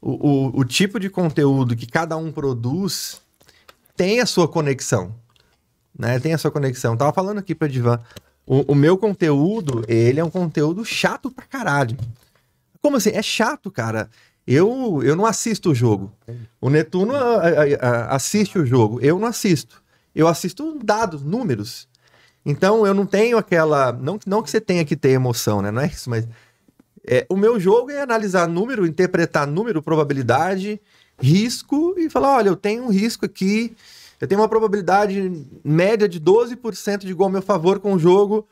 O, 0.00 0.28
o, 0.56 0.60
o 0.60 0.64
tipo 0.64 0.98
de 0.98 1.10
conteúdo 1.10 1.76
que 1.76 1.86
cada 1.86 2.16
um 2.16 2.32
produz 2.32 3.20
tem 4.00 4.18
a 4.18 4.24
sua 4.24 4.48
conexão. 4.48 5.14
Né? 5.96 6.18
Tem 6.18 6.32
a 6.32 6.38
sua 6.38 6.50
conexão. 6.50 6.96
Tava 6.96 7.12
falando 7.12 7.36
aqui 7.36 7.54
pra 7.54 7.68
Divan. 7.68 8.00
O, 8.46 8.72
o 8.72 8.74
meu 8.74 8.96
conteúdo, 8.96 9.84
ele 9.86 10.18
é 10.18 10.24
um 10.24 10.30
conteúdo 10.30 10.86
chato 10.86 11.30
pra 11.30 11.44
caralho. 11.44 11.98
Como 12.80 12.96
assim? 12.96 13.10
É 13.10 13.20
chato, 13.20 13.70
cara. 13.70 14.08
Eu, 14.46 15.02
eu 15.04 15.14
não 15.14 15.26
assisto 15.26 15.72
o 15.72 15.74
jogo. 15.74 16.10
O 16.58 16.70
Netuno 16.70 17.14
ah, 17.14 17.42
ah, 17.44 17.78
ah, 17.82 18.16
assiste 18.16 18.58
o 18.58 18.64
jogo. 18.64 18.98
Eu 19.02 19.18
não 19.18 19.28
assisto. 19.28 19.82
Eu 20.14 20.26
assisto 20.28 20.78
dados, 20.82 21.22
números. 21.22 21.86
Então 22.42 22.86
eu 22.86 22.94
não 22.94 23.04
tenho 23.04 23.36
aquela. 23.36 23.92
Não, 23.92 24.18
não 24.26 24.42
que 24.42 24.48
você 24.48 24.62
tenha 24.62 24.82
que 24.82 24.96
ter 24.96 25.10
emoção, 25.10 25.60
né? 25.60 25.70
Não 25.70 25.82
é 25.82 25.88
isso, 25.88 26.08
mas. 26.08 26.26
é, 27.06 27.26
o 27.28 27.36
meu 27.36 27.60
jogo 27.60 27.90
é 27.90 28.00
analisar 28.00 28.48
número, 28.48 28.86
interpretar 28.86 29.46
número, 29.46 29.82
probabilidade, 29.82 30.80
risco 31.20 31.94
e 31.98 32.08
falar: 32.10 32.36
olha, 32.36 32.48
eu 32.48 32.56
tenho 32.56 32.84
um 32.84 32.90
risco 32.90 33.24
aqui. 33.26 33.74
Eu 34.20 34.28
tenho 34.28 34.40
uma 34.40 34.48
probabilidade 34.48 35.32
média 35.64 36.06
de 36.08 36.20
12% 36.20 36.98
de 37.06 37.14
gol 37.14 37.28
a 37.28 37.30
meu 37.30 37.42
favor 37.42 37.80
com 37.80 37.94
o 37.94 37.98
jogo 37.98 38.46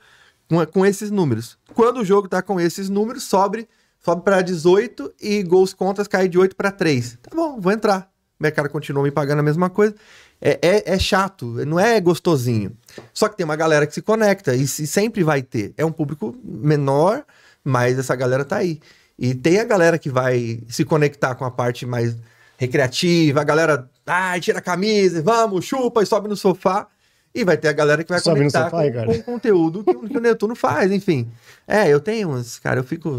com, 0.49 0.65
com 0.67 0.87
esses 0.87 1.11
números. 1.11 1.59
Quando 1.75 1.99
o 2.01 2.05
jogo 2.05 2.27
tá 2.27 2.41
com 2.41 2.59
esses 2.59 2.89
números, 2.89 3.25
sobe, 3.25 3.69
sobe 4.03 4.23
para 4.23 4.41
18 4.41 5.13
e 5.21 5.43
gols 5.43 5.75
contras 5.75 6.09
cai 6.09 6.27
de 6.27 6.39
8 6.39 6.57
para 6.57 6.71
3. 6.71 7.19
Tá 7.23 7.31
bom, 7.37 7.61
vou 7.61 7.71
entrar. 7.71 8.11
O 8.41 8.43
mercado 8.43 8.71
continua 8.71 9.03
me 9.03 9.11
pagando 9.11 9.41
a 9.41 9.43
mesma 9.43 9.69
coisa. 9.69 9.95
É, 10.41 10.59
é, 10.63 10.95
é 10.95 10.99
chato, 10.99 11.45
não 11.67 11.79
é 11.79 12.01
gostosinho. 12.01 12.75
Só 13.13 13.29
que 13.29 13.37
tem 13.37 13.45
uma 13.45 13.57
galera 13.57 13.87
que 13.87 13.93
se 13.93 14.01
conecta 14.01 14.55
e, 14.55 14.67
se- 14.67 14.87
sempre 14.87 15.23
vai 15.23 15.43
ter. 15.43 15.75
É 15.77 15.85
um 15.85 15.93
público 15.93 16.35
menor, 16.43 17.25
mas 17.63 17.99
essa 17.99 18.15
galera 18.17 18.45
tá 18.45 18.57
aí. 18.57 18.81
E 19.19 19.35
tem 19.35 19.59
a 19.59 19.65
galera 19.65 19.99
que 19.99 20.09
vai 20.09 20.61
se 20.69 20.85
conectar 20.85 21.35
com 21.35 21.45
a 21.45 21.51
parte 21.51 21.85
mais 21.85 22.17
recreativa, 22.59 23.41
a 23.41 23.45
galera, 23.45 23.89
ai, 24.05 24.41
tira 24.41 24.59
a 24.59 24.63
camisa, 24.63 25.23
vamos, 25.23 25.65
chupa 25.65 26.03
e 26.03 26.07
sobe 26.07 26.29
no 26.29 26.37
sofá. 26.37 26.87
E 27.35 27.45
vai 27.45 27.57
ter 27.57 27.69
a 27.69 27.73
galera 27.73 28.03
que 28.03 28.09
vai 28.11 28.19
Sobe 28.21 28.39
conectar 28.41 28.65
sofá, 28.71 28.83
com, 28.91 29.05
com 29.05 29.13
o 29.13 29.23
conteúdo 29.23 29.85
que, 29.85 29.91
o- 29.95 30.09
que 30.09 30.17
o 30.17 30.21
Netuno 30.21 30.57
faz, 30.57 30.91
enfim. 30.91 31.31
É, 31.67 31.87
eu 31.89 32.01
tenho 32.01 32.31
uns, 32.31 32.59
cara, 32.59 32.81
eu 32.81 32.85
fico. 32.85 33.17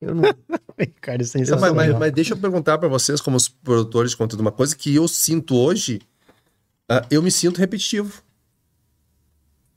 Eu 0.00 0.14
não, 0.14 0.22
Ricardo, 0.78 1.20
é 1.20 1.22
Mas, 1.22 1.30
sensacional. 1.30 1.74
mas- 1.74 1.96
mas 1.98 2.12
deixa 2.12 2.32
eu 2.34 2.38
perguntar 2.38 2.78
pra 2.78 2.88
vocês, 2.88 3.20
como 3.20 3.36
os 3.36 3.48
produtores 3.48 4.10
de 4.12 4.16
conteúdo, 4.16 4.40
uma 4.40 4.50
coisa 4.50 4.74
que 4.74 4.92
eu 4.94 5.06
sinto 5.06 5.54
hoje, 5.54 6.00
ah, 6.88 7.06
eu 7.10 7.22
me 7.22 7.30
sinto 7.30 7.58
repetitivo. 7.58 8.22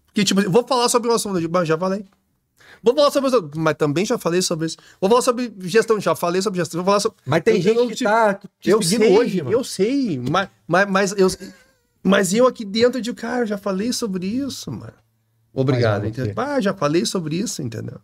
Porque, 0.08 0.23
tipo, 0.23 0.41
eu 0.41 0.49
vou 0.49 0.65
falar 0.65 0.88
sobre 0.89 1.10
o 1.10 1.13
assunto, 1.13 1.36
eu 1.36 1.41
digo, 1.41 1.51
"Bah, 1.51 1.65
já 1.65 1.78
falei. 1.78 2.06
Vou 2.86 2.95
falar 2.95 3.10
sobre 3.12 3.30
isso, 3.30 3.52
mas 3.56 3.74
também 3.76 4.06
já 4.06 4.17
falei 4.17 4.41
sobre 4.43 4.67
isso. 4.67 4.78
Vou 5.02 5.10
falar 5.10 5.21
sobre 5.24 5.52
gestão, 5.62 6.00
já 6.00 6.15
falei 6.15 6.39
sobre 6.41 6.60
gestão. 6.60 6.78
Vou 6.78 6.86
falar 6.86 7.00
sobre... 7.00 7.17
Mas 7.26 7.41
tem 7.43 7.56
Eu- 7.56 7.62
gente 7.62 7.78
eu- 7.78 7.88
que 7.89 8.04
tá 8.04 8.36
te 8.60 8.69
eu 8.69 8.82
sei, 8.82 9.17
hoje, 9.17 9.41
mano. 9.41 9.52
Eu 9.58 9.63
sei, 9.63 10.19
mas, 10.30 10.50
mas, 10.67 10.88
mas, 10.89 11.12
eu, 11.17 11.28
mas 12.04 12.34
eu 12.34 12.45
aqui 12.45 12.63
dentro 12.63 13.02
de 13.02 13.12
cara, 13.13 13.41
eu 13.41 13.48
já 13.48 13.58
falei 13.58 13.91
sobre 13.91 14.28
isso, 14.28 14.71
mano. 14.71 14.93
Obrigado, 15.52 16.06
entendeu? 16.06 16.34
Ah, 16.38 16.62
já 16.62 16.74
falei 16.74 17.06
sobre 17.06 17.38
isso, 17.38 17.62
entendeu? 17.63 18.00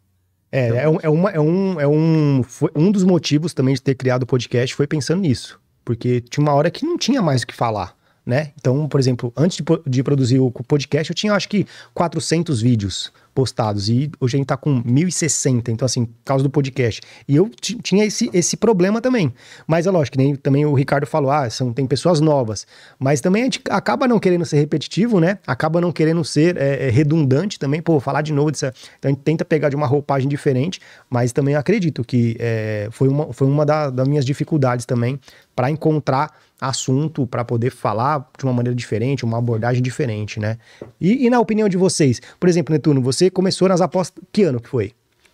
É, 0.51 0.67
é, 0.83 0.89
um, 0.89 0.97
é, 1.01 1.09
uma, 1.09 1.29
é, 1.29 1.39
um, 1.39 1.79
é 1.79 1.87
um, 1.87 2.41
foi 2.43 2.71
um 2.75 2.91
dos 2.91 3.03
motivos 3.03 3.53
também 3.53 3.73
de 3.75 3.81
ter 3.81 3.93
criado 3.95 4.23
o 4.23 4.25
podcast 4.25 4.75
foi 4.75 4.87
pensando 4.87 5.21
nisso. 5.21 5.59
Porque 5.85 6.21
tinha 6.21 6.43
uma 6.43 6.53
hora 6.53 6.71
que 6.71 6.85
não 6.85 6.97
tinha 6.97 7.21
mais 7.21 7.43
o 7.43 7.47
que 7.47 7.53
falar, 7.55 7.95
né? 8.25 8.51
Então, 8.59 8.87
por 8.87 8.99
exemplo, 8.99 9.33
antes 9.35 9.57
de, 9.57 9.63
de 9.87 10.03
produzir 10.03 10.39
o 10.39 10.51
podcast, 10.51 11.09
eu 11.09 11.15
tinha 11.15 11.33
acho 11.33 11.49
que 11.49 11.65
400 11.93 12.61
vídeos 12.61 13.11
postados. 13.33 13.87
E 13.89 14.11
hoje 14.19 14.35
a 14.35 14.37
gente 14.37 14.47
tá 14.47 14.57
com 14.57 14.81
1060, 14.85 15.71
então 15.71 15.85
assim, 15.85 16.03
por 16.05 16.13
causa 16.25 16.43
do 16.43 16.49
podcast. 16.49 17.01
E 17.27 17.35
eu 17.35 17.49
ti- 17.49 17.77
tinha 17.81 18.05
esse, 18.05 18.29
esse 18.33 18.57
problema 18.57 18.99
também. 18.99 19.33
Mas 19.65 19.87
é 19.87 19.91
lógico, 19.91 20.17
nem 20.17 20.35
também 20.35 20.65
o 20.65 20.73
Ricardo 20.73 21.07
falou, 21.07 21.31
ah, 21.31 21.49
são, 21.49 21.71
tem 21.71 21.85
pessoas 21.87 22.19
novas. 22.19 22.67
Mas 22.99 23.21
também 23.21 23.43
a 23.43 23.45
gente 23.45 23.61
acaba 23.69 24.05
não 24.07 24.19
querendo 24.19 24.45
ser 24.45 24.57
repetitivo, 24.57 25.19
né? 25.19 25.39
Acaba 25.47 25.79
não 25.79 25.91
querendo 25.93 26.23
ser 26.25 26.57
é, 26.57 26.87
é, 26.87 26.89
redundante 26.89 27.57
também. 27.57 27.81
Pô, 27.81 27.99
falar 28.01 28.21
de 28.21 28.33
novo 28.33 28.51
disso. 28.51 28.65
Então 28.99 29.09
a 29.09 29.13
gente 29.13 29.23
tenta 29.23 29.45
pegar 29.45 29.69
de 29.69 29.75
uma 29.77 29.87
roupagem 29.87 30.27
diferente, 30.27 30.81
mas 31.09 31.31
também 31.31 31.55
acredito 31.55 32.03
que 32.03 32.35
é, 32.39 32.89
foi 32.91 33.07
uma, 33.07 33.31
foi 33.31 33.47
uma 33.47 33.65
da- 33.65 33.89
das 33.89 34.07
minhas 34.07 34.25
dificuldades 34.25 34.85
também 34.85 35.17
para 35.55 35.71
encontrar 35.71 36.33
assunto, 36.61 37.25
para 37.25 37.43
poder 37.43 37.71
falar 37.71 38.29
de 38.37 38.45
uma 38.45 38.53
maneira 38.53 38.75
diferente, 38.75 39.25
uma 39.25 39.39
abordagem 39.39 39.81
diferente, 39.81 40.39
né? 40.39 40.57
E, 40.99 41.25
e 41.25 41.29
na 41.29 41.39
opinião 41.39 41.67
de 41.67 41.75
vocês, 41.75 42.21
por 42.39 42.47
exemplo, 42.47 42.71
Netuno, 42.71 43.01
você 43.01 43.29
começou 43.31 43.67
nas 43.67 43.81
apostas. 43.81 44.23
Que 44.31 44.43
ano 44.43 44.61
que 44.61 44.69
foi? 44.69 44.89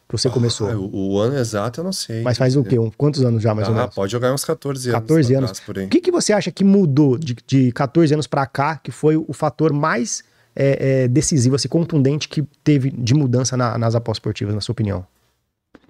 Que 0.08 0.14
você 0.18 0.30
começou? 0.30 0.70
Ah, 0.70 0.78
o, 0.78 1.12
o 1.16 1.20
ano 1.20 1.38
exato 1.38 1.82
eu 1.82 1.84
não 1.84 1.92
sei. 1.92 2.22
Mas 2.24 2.38
faz 2.38 2.56
o 2.56 2.64
quê? 2.64 2.80
Um- 2.80 2.90
quantos 2.90 3.22
anos 3.26 3.44
já, 3.44 3.54
mais 3.54 3.68
ou 3.68 3.74
Ah, 3.76 3.80
menos? 3.80 3.94
pode 3.96 4.10
jogar 4.10 4.34
uns 4.34 4.46
14 4.46 4.90
anos. 4.90 5.02
14 5.02 5.34
anos. 5.36 5.50
atrás, 5.52 5.66
por 5.66 5.78
aí. 5.78 5.86
O 5.86 5.90
que, 5.90 6.00
que 6.00 6.12
você 6.12 6.32
acha 6.32 6.50
que 6.50 6.64
mudou 6.64 7.18
de, 7.18 7.36
de 7.46 7.74
14 7.74 8.14
anos 8.14 8.26
pra 8.26 8.46
cá, 8.46 8.78
que 8.78 8.90
foi 8.90 9.18
o 9.18 9.34
fator 9.34 9.74
mais 9.74 10.24
é, 10.56 11.04
é, 11.04 11.08
decisivo, 11.10 11.56
assim, 11.58 11.68
contundente 11.68 12.30
que 12.30 12.42
teve 12.64 12.90
de 12.90 13.14
mudança 13.14 13.58
na- 13.58 13.78
nas 13.78 13.96
apostas 13.96 14.20
esportivas, 14.20 14.56
na 14.56 14.62
sua 14.62 14.72
opinião? 14.72 15.06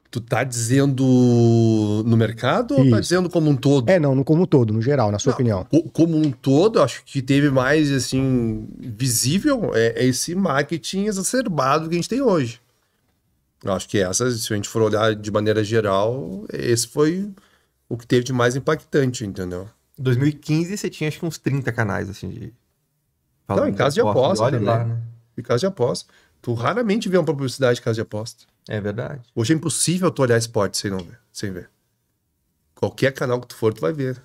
Tu 0.10 0.22
tá 0.22 0.44
dizendo 0.44 1.04
no 2.06 2.16
mercado 2.16 2.72
ou 2.76 2.84
tá 2.84 2.92
Isso. 2.92 3.02
dizendo 3.02 3.30
como 3.30 3.50
um 3.50 3.56
todo? 3.56 3.90
É, 3.90 4.00
não, 4.00 4.16
no 4.16 4.24
como 4.24 4.44
um 4.44 4.46
todo, 4.46 4.74
no 4.74 4.82
geral, 4.82 5.12
na 5.12 5.20
sua 5.20 5.32
Não, 5.32 5.36
opinião. 5.36 5.66
co- 5.66 5.84
Como 5.92 6.18
um 6.18 6.32
todo, 6.32 6.82
acho 6.82 7.04
que 7.04 7.22
teve 7.22 7.50
mais, 7.50 7.92
assim, 7.92 8.68
visível 8.80 9.72
é, 9.76 9.88
é 10.02 10.06
esse 10.06 10.34
marketing 10.34 11.06
exacerbado 11.06 11.90
que 11.90 11.96
a 11.96 11.98
gente 11.98 12.08
tem 12.10 12.22
hoje. 12.22 12.62
Eu 13.64 13.74
acho 13.74 13.90
que 13.90 13.98
essa, 13.98 14.30
se 14.32 14.54
a 14.54 14.56
gente 14.56 14.70
for 14.70 14.82
olhar 14.82 15.14
de 15.14 15.30
maneira 15.32 15.64
geral, 15.64 16.46
esse 16.54 16.88
foi 16.88 17.30
o 17.90 17.98
que 17.98 18.08
teve 18.08 18.24
de 18.24 18.32
mais 18.32 18.56
impactante, 18.56 19.26
entendeu? 19.26 19.68
Em 20.00 20.04
2015 20.04 20.78
você 20.78 20.90
tinha 20.90 21.08
acho 21.10 21.20
que 21.20 21.26
uns 21.26 21.38
30 21.38 21.72
canais 21.72 22.10
assim 22.10 22.30
de. 22.30 22.54
Não, 23.50 23.68
em 23.68 23.74
casa 23.74 23.96
de 23.96 24.02
aposta 24.02 24.44
Olha 24.46 24.60
lá, 24.60 24.84
né? 24.86 25.02
E 25.38 25.42
casa 25.42 25.62
de 25.62 25.66
aposta. 25.66 26.12
Tu 26.42 26.54
raramente 26.54 27.10
vê 27.10 27.18
uma 27.18 27.26
publicidade 27.26 27.76
de 27.76 27.82
casa 27.82 27.96
de 27.96 28.02
aposta. 28.02 28.46
É 28.70 28.80
verdade. 28.82 29.22
Hoje 29.36 29.54
é 29.54 29.56
impossível 29.56 30.12
tu 30.12 30.22
olhar 30.22 30.38
esporte 30.38 30.78
sem 30.78 30.92
não 30.92 31.00
ver, 31.00 31.20
sem 31.32 31.52
ver. 31.52 31.70
Qualquer 32.76 33.12
canal 33.14 33.40
que 33.42 33.48
tu 33.48 33.56
for, 33.56 33.74
tu 33.74 33.82
vai 33.82 33.94
ver. 33.94 34.22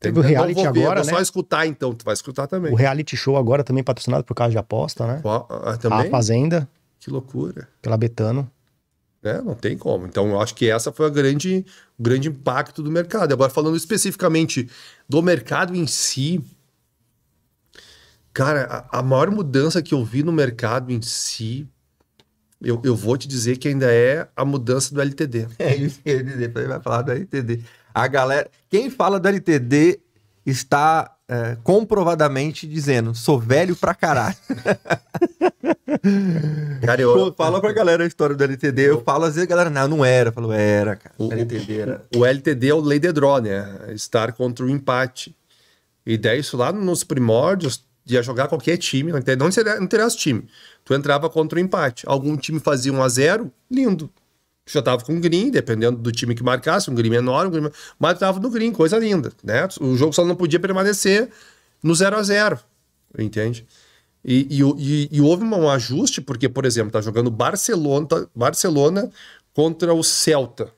Teve 0.00 0.18
o 0.18 0.22
Não 0.22 0.28
reality 0.28 0.62
vou 0.62 0.72
ver, 0.72 0.82
agora, 0.82 1.00
vou 1.02 1.06
né? 1.06 1.16
só 1.16 1.22
escutar 1.22 1.66
então, 1.66 1.94
tu 1.94 2.04
vai 2.04 2.14
escutar 2.14 2.46
também. 2.46 2.72
O 2.72 2.76
reality 2.76 3.16
show 3.16 3.36
agora 3.36 3.62
também 3.62 3.84
patrocinado 3.84 4.24
por 4.24 4.34
causa 4.34 4.50
de 4.50 4.58
aposta, 4.58 5.06
né? 5.06 5.22
Ah, 5.24 5.70
A 5.72 5.76
também? 5.76 6.10
Fazenda, 6.10 6.68
Que 6.98 7.10
loucura. 7.10 7.68
pela 7.80 7.96
Betano. 7.96 8.50
né? 9.22 9.40
Não 9.42 9.54
tem 9.54 9.76
como. 9.78 10.06
Então, 10.06 10.28
eu 10.30 10.40
acho 10.40 10.54
que 10.56 10.68
essa 10.68 10.90
foi 10.90 11.06
a 11.06 11.08
grande, 11.08 11.64
o 11.98 12.02
grande 12.02 12.28
impacto 12.28 12.82
do 12.82 12.90
mercado. 12.90 13.32
Agora, 13.32 13.50
falando 13.50 13.76
especificamente 13.76 14.68
do 15.08 15.22
mercado 15.22 15.76
em 15.76 15.86
si, 15.86 16.42
cara, 18.32 18.86
a, 18.90 18.98
a 18.98 19.02
maior 19.02 19.30
mudança 19.30 19.82
que 19.82 19.94
eu 19.94 20.04
vi 20.04 20.22
no 20.22 20.32
mercado 20.32 20.90
em 20.90 21.00
si, 21.02 21.68
eu, 22.62 22.80
eu 22.84 22.94
vou 22.96 23.16
te 23.16 23.26
dizer 23.26 23.56
que 23.58 23.68
ainda 23.68 23.92
é 23.92 24.26
a 24.36 24.44
mudança 24.44 24.94
do 24.94 25.00
LTD. 25.00 25.46
É 25.58 25.74
isso 25.74 26.00
que 26.02 26.10
eu 26.10 26.16
ia 26.18 26.24
dizer, 26.24 26.52
ele 26.56 26.66
vai 26.68 26.80
falar 26.80 27.02
do 27.02 27.12
LTD. 27.12 27.60
A 27.94 28.06
galera, 28.06 28.50
quem 28.70 28.88
fala 28.90 29.18
do 29.20 29.28
LTD 29.28 30.00
está 30.46 31.14
é, 31.28 31.56
comprovadamente 31.62 32.66
dizendo, 32.66 33.14
sou 33.14 33.38
velho 33.38 33.76
pra 33.76 33.94
caralho. 33.94 34.36
Cara, 36.84 37.00
eu, 37.00 37.12
Pô, 37.14 37.32
Fala 37.32 37.60
pra 37.60 37.72
galera 37.72 38.04
a 38.04 38.06
história 38.06 38.34
do 38.34 38.42
LTD, 38.42 38.90
eu 38.90 39.02
falo 39.02 39.24
às 39.24 39.34
vezes, 39.34 39.46
a 39.46 39.50
galera, 39.50 39.70
não, 39.70 39.88
não 39.88 40.04
era. 40.04 40.28
Eu 40.30 40.32
falo, 40.32 40.52
era, 40.52 40.96
cara. 40.96 41.14
O- 41.18 41.32
LTD 41.32 41.78
era. 41.78 42.04
o 42.14 42.24
LTD 42.24 42.68
é 42.68 42.74
o 42.74 42.82
de 42.82 43.12
draw, 43.12 43.40
né? 43.40 43.92
Estar 43.94 44.32
contra 44.32 44.64
o 44.64 44.70
empate. 44.70 45.36
E 46.04 46.18
daí 46.18 46.40
isso 46.40 46.56
lá 46.56 46.72
nos 46.72 47.04
primórdios, 47.04 47.84
ia 48.06 48.22
jogar 48.22 48.48
qualquer 48.48 48.76
time, 48.76 49.12
não 49.12 49.18
interessa 49.18 49.76
não 49.76 49.84
interessa 49.84 50.16
o 50.16 50.18
time. 50.18 50.48
Tu 50.84 50.94
entrava 50.94 51.28
contra 51.30 51.58
o 51.58 51.62
empate. 51.62 52.04
Algum 52.06 52.36
time 52.36 52.58
fazia 52.60 52.92
1 52.92 53.02
a 53.02 53.08
0 53.08 53.52
lindo. 53.70 54.10
Tu 54.64 54.72
já 54.72 54.82
tava 54.82 55.04
com 55.04 55.20
green, 55.20 55.50
dependendo 55.50 55.98
do 55.98 56.12
time 56.12 56.34
que 56.34 56.42
marcasse, 56.42 56.90
um 56.90 56.94
green 56.94 57.10
menor, 57.10 57.46
um 57.46 57.50
green... 57.50 57.70
mas 57.98 58.14
tu 58.14 58.20
tava 58.20 58.38
no 58.38 58.48
green, 58.50 58.72
coisa 58.72 58.98
linda, 58.98 59.32
né? 59.42 59.66
O 59.80 59.96
jogo 59.96 60.12
só 60.12 60.24
não 60.24 60.36
podia 60.36 60.60
permanecer 60.60 61.30
no 61.82 61.94
0 61.94 62.16
a 62.16 62.22
0 62.22 62.58
entende? 63.18 63.66
E, 64.24 64.46
e, 64.50 65.08
e- 65.10 65.20
houve 65.20 65.42
um 65.44 65.68
ajuste, 65.68 66.20
porque, 66.20 66.48
por 66.48 66.64
exemplo, 66.64 66.92
tá 66.92 67.00
jogando 67.00 67.28
Barcelona, 67.30 68.06
tá- 68.06 68.26
Barcelona 68.34 69.10
contra 69.52 69.92
o 69.92 70.02
Celta 70.04 70.72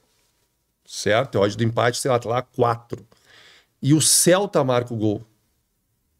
certo? 0.86 1.38
A 1.38 1.42
odd 1.42 1.56
do 1.56 1.64
empate, 1.64 1.98
sei 1.98 2.10
lá, 2.10 2.18
tá 2.18 2.28
lá 2.28 2.42
4. 2.42 3.04
E 3.82 3.94
o 3.94 4.00
Celta 4.00 4.62
marca 4.62 4.92
o 4.92 4.96
gol. 4.96 5.26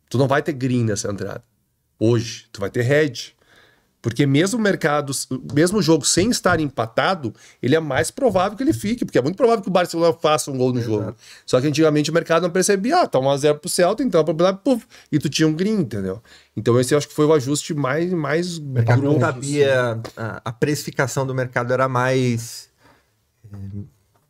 Tu 0.09 0.19
não 0.19 0.29
vai 0.29 0.43
ter 0.43 0.53
green 0.53 0.85
nessa 0.85 1.11
entrada. 1.11 1.43
Hoje, 1.99 2.47
tu 2.53 2.61
vai 2.61 2.71
ter 2.71 2.83
red. 2.83 3.34
Porque 4.05 4.27
mesmo 4.27 4.59
o 4.59 4.63
mercado, 4.63 5.15
mesmo 5.55 5.79
o 5.79 5.83
jogo 5.83 6.05
sem 6.05 6.29
estar 6.29 6.61
empatado, 6.61 7.33
ele 7.63 7.75
é 7.75 7.81
mais 7.81 8.11
provável 8.11 8.55
que 8.55 8.63
ele 8.63 8.75
fique, 8.75 9.03
porque 9.03 9.17
é 9.17 9.23
muito 9.23 9.35
provável 9.35 9.63
que 9.63 9.69
o 9.71 9.73
Barcelona 9.73 10.13
faça 10.13 10.51
um 10.51 10.59
gol 10.59 10.75
no 10.75 10.83
jogo. 10.83 11.17
Só 11.47 11.59
que 11.59 11.67
antigamente 11.67 12.11
o 12.11 12.13
mercado 12.13 12.43
não 12.43 12.51
percebia, 12.51 13.01
ah, 13.01 13.07
tá 13.07 13.19
1x0 13.19 13.59
pro 13.61 13.71
Celta, 13.71 14.03
então 14.03 14.21
a 14.21 14.25
probabilidade, 14.25 14.63
puf, 14.63 14.87
e 15.11 15.19
tu 15.19 15.31
tinha 15.31 15.49
um 15.49 15.55
green, 15.55 15.81
entendeu? 15.81 16.23
Então 16.55 16.79
esse 16.79 16.93
eu 16.93 16.99
acho 16.99 17.09
que 17.09 17.15
foi 17.15 17.25
o 17.25 17.33
ajuste 17.33 17.73
mais, 17.73 18.13
mais 18.13 18.59
O 18.59 18.63
mercado 18.65 19.01
não 19.01 19.19
grosso. 19.19 19.25
sabia, 19.33 19.99
a, 20.15 20.43
a 20.45 20.53
precificação 20.53 21.27
do 21.27 21.35
mercado 21.35 21.73
era 21.73 21.89
mais 21.89 22.69
eh, 23.51 23.57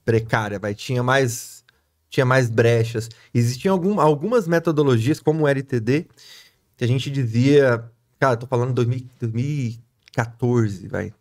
precária, 0.05 0.61
vai, 0.61 0.73
tinha 0.73 1.03
mais 1.03 1.65
tinha 2.09 2.25
mais 2.25 2.49
brechas. 2.49 3.09
Existiam 3.35 3.73
algum, 3.73 3.99
algumas 3.99 4.47
metodologias, 4.47 5.19
como 5.19 5.43
o 5.43 5.49
LTD, 5.49 6.07
que 6.77 6.85
a 6.85 6.87
gente 6.87 7.11
dizia, 7.11 7.85
cara, 8.25 8.37
tô 8.39 8.47
falando 8.47 8.73
2000, 8.73 9.07
2014, 9.21 10.89
vai. 10.89 11.13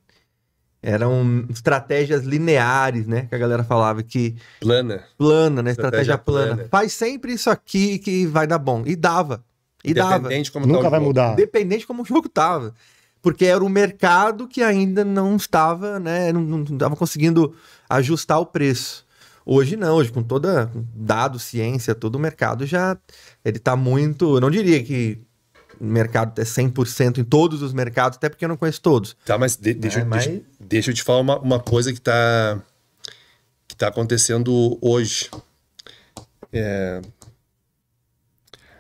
Eram 0.82 1.46
estratégias 1.50 2.24
lineares, 2.24 3.08
né? 3.08 3.26
Que 3.28 3.36
a 3.36 3.38
galera 3.38 3.64
falava 3.64 4.02
que 4.04 4.36
plana. 4.60 5.04
plana, 5.18 5.62
né? 5.62 5.72
Estratégia, 5.72 6.14
Estratégia 6.14 6.18
plana. 6.18 6.56
plana. 6.56 6.70
Faz 6.70 6.94
sempre 6.94 7.34
isso 7.34 7.50
aqui 7.50 8.00
que 8.00 8.26
vai 8.26 8.48
dar 8.48 8.58
bom. 8.58 8.84
E 8.86 8.96
dava. 8.96 9.44
E 9.84 9.94
dava. 9.94 10.16
Independente 10.18 10.52
como 10.52 10.66
tá 10.66 10.72
Nunca 10.72 10.88
o 10.88 10.92
vai 10.92 11.00
jogo. 11.00 11.08
mudar. 11.10 11.34
Independente 11.34 11.80
de 11.82 11.88
como 11.88 12.04
o 12.04 12.06
jogo 12.06 12.28
tava. 12.30 12.74
Porque 13.22 13.46
era 13.46 13.64
o 13.64 13.70
mercado 13.70 14.48
que 14.48 14.62
ainda 14.62 15.06
não 15.06 15.36
estava, 15.38 16.00
né? 16.00 16.34
Não, 16.34 16.42
não 16.42 16.64
estava 16.64 16.96
conseguindo 16.96 17.54
ajustar 17.90 18.40
o 18.40 18.46
preço. 18.46 19.06
Hoje 19.46 19.76
não, 19.78 19.96
hoje 19.96 20.12
com 20.12 20.24
toda 20.24 20.70
dado, 20.96 21.38
ciência, 21.40 21.94
todo 21.96 22.16
o 22.16 22.20
mercado 22.20 22.66
já 22.66 22.98
ele 23.44 23.60
tá 23.60 23.76
muito, 23.76 24.38
eu 24.38 24.42
não 24.42 24.50
diria 24.50 24.82
que 24.84 25.22
mercado 25.80 26.40
é 26.40 26.44
100% 26.46 27.18
em 27.20 27.24
todos 27.24 27.62
os 27.62 27.74
mercados, 27.74 28.18
até 28.18 28.30
porque 28.30 28.44
eu 28.46 28.50
não 28.50 28.58
conheço 28.58 28.82
todos. 28.82 29.16
Tá, 29.26 29.38
mas 29.38 29.56
de- 29.56 29.74
deixa, 29.74 30.00
É, 30.00 30.02
eu- 30.04 30.06
mas- 30.08 30.26
deixa, 30.28 30.44
deixa 30.60 30.92
eu 30.92 30.96
te 30.96 31.04
falar 31.04 31.20
uma, 31.22 31.40
uma 31.40 31.60
coisa 31.60 31.92
que 31.94 32.00
tá, 32.02 32.62
que 33.68 33.76
tá 33.76 33.88
acontecendo 33.88 34.78
hoje. 34.82 35.30
É... 36.52 37.02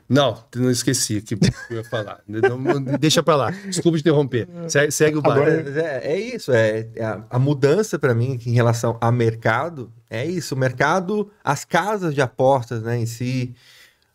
Não, 0.07 0.43
não 0.55 0.69
esqueci 0.69 1.17
o 1.17 1.23
que 1.23 1.33
eu 1.69 1.77
ia 1.77 1.83
falar. 1.83 2.19
Deixa 2.99 3.23
pra 3.23 3.35
lá. 3.35 3.49
Desculpa 3.51 3.97
te 3.97 4.01
interromper. 4.01 4.47
Segue, 4.67 4.91
segue 4.91 5.17
o 5.17 5.21
bar. 5.21 5.39
É, 5.47 6.01
é 6.13 6.19
isso, 6.19 6.51
é, 6.51 6.87
é 6.95 7.03
a, 7.03 7.23
a 7.31 7.39
mudança 7.39 7.97
para 7.97 8.13
mim 8.13 8.37
em 8.45 8.51
relação 8.51 8.97
a 9.01 9.11
mercado 9.11 9.91
é 10.09 10.23
isso. 10.25 10.53
O 10.53 10.57
mercado, 10.57 11.31
as 11.43 11.63
casas 11.65 12.13
de 12.13 12.21
apostas, 12.21 12.83
né, 12.83 12.97
em 12.99 13.05
si, 13.07 13.55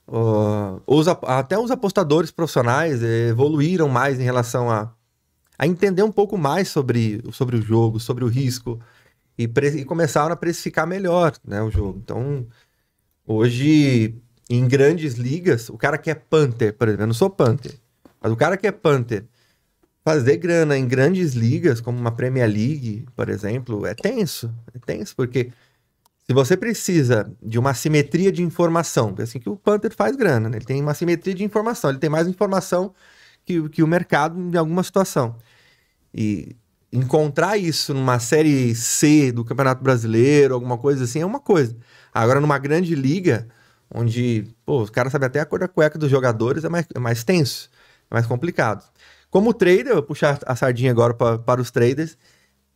ó, 0.09 0.81
os 0.87 1.07
até 1.07 1.59
os 1.59 1.71
apostadores 1.71 2.31
profissionais 2.31 3.03
evoluíram 3.03 3.89
mais 3.89 4.19
em 4.19 4.25
relação 4.25 4.71
a, 4.71 4.93
a 5.59 5.67
entender 5.67 6.03
um 6.03 6.13
pouco 6.13 6.37
mais 6.37 6.69
sobre, 6.69 7.23
sobre 7.33 7.57
o 7.57 7.63
jogo, 7.63 8.01
sobre 8.01 8.25
o 8.25 8.29
risco 8.29 8.81
e, 9.39 9.45
e 9.45 9.85
começaram 9.85 10.33
a 10.33 10.37
precificar 10.37 10.87
melhor, 10.87 11.33
né, 11.45 11.63
o 11.63 11.71
jogo. 11.71 12.01
Então, 12.03 12.47
hoje 13.27 14.15
em 14.51 14.67
grandes 14.67 15.15
ligas, 15.15 15.69
o 15.69 15.77
cara 15.77 15.99
que 15.99 16.11
é 16.11 16.15
punter, 16.15 16.73
por 16.73 16.89
exemplo, 16.89 17.05
eu 17.05 17.09
não 17.09 17.15
sou 17.15 17.31
punter, 17.31 17.79
mas 18.21 18.33
o 18.33 18.37
cara 18.37 18.57
que 18.57 18.67
é 18.67 18.73
punter 18.73 19.27
fazer 20.09 20.39
grana 20.39 20.79
em 20.79 20.89
grandes 20.89 21.35
ligas, 21.35 21.83
como 21.83 21.99
uma 21.99 22.11
Premier 22.11 22.49
League, 22.49 23.05
por 23.15 23.29
exemplo, 23.29 23.85
é 23.85 23.95
tenso. 23.95 24.51
É 24.75 24.79
tenso, 24.79 25.15
porque 25.15 25.53
se 26.29 26.35
você 26.35 26.59
precisa 26.59 27.35
de 27.43 27.59
uma 27.59 27.73
simetria 27.73 28.31
de 28.31 28.43
informação, 28.43 29.15
é 29.19 29.23
assim 29.23 29.41
que 29.41 29.49
o 29.49 29.57
Panther 29.57 29.95
faz 29.95 30.15
grana, 30.15 30.51
né? 30.51 30.59
Ele 30.59 30.65
tem 30.67 30.83
uma 30.83 30.93
simetria 30.93 31.35
de 31.35 31.43
informação, 31.43 31.89
ele 31.89 31.99
tem 31.99 32.11
mais 32.11 32.29
informação 32.29 32.95
que, 33.47 33.67
que 33.71 33.83
o 33.83 33.87
mercado 33.87 34.39
em 34.39 34.55
alguma 34.55 34.83
situação. 34.83 35.37
E 36.13 36.55
encontrar 36.93 37.57
isso 37.57 37.95
numa 37.95 38.19
série 38.19 38.75
C 38.75 39.33
do 39.33 39.43
Campeonato 39.43 39.83
Brasileiro, 39.83 40.53
alguma 40.53 40.77
coisa 40.77 41.05
assim, 41.05 41.23
é 41.23 41.25
uma 41.27 41.41
coisa. 41.41 41.75
Agora, 42.13 42.41
numa 42.41 42.59
grande 42.59 42.95
liga, 42.95 43.49
onde 43.91 44.55
pô, 44.67 44.83
os 44.83 44.91
caras 44.91 45.13
sabem 45.13 45.29
até 45.29 45.41
a 45.41 45.47
cor 45.47 45.61
da 45.61 45.69
cueca 45.69 45.99
dos 45.99 46.11
jogadores, 46.11 46.63
é 46.63 46.69
mais, 46.69 46.87
é 46.95 46.99
mais 46.99 47.25
tenso, 47.25 47.71
é 48.11 48.15
mais 48.15 48.27
complicado. 48.27 48.85
Como 49.31 49.55
trader, 49.55 49.95
vou 49.95 50.03
puxar 50.03 50.39
a 50.45 50.55
sardinha 50.55 50.91
agora 50.91 51.15
pra, 51.15 51.39
para 51.39 51.61
os 51.61 51.71
traders. 51.71 52.19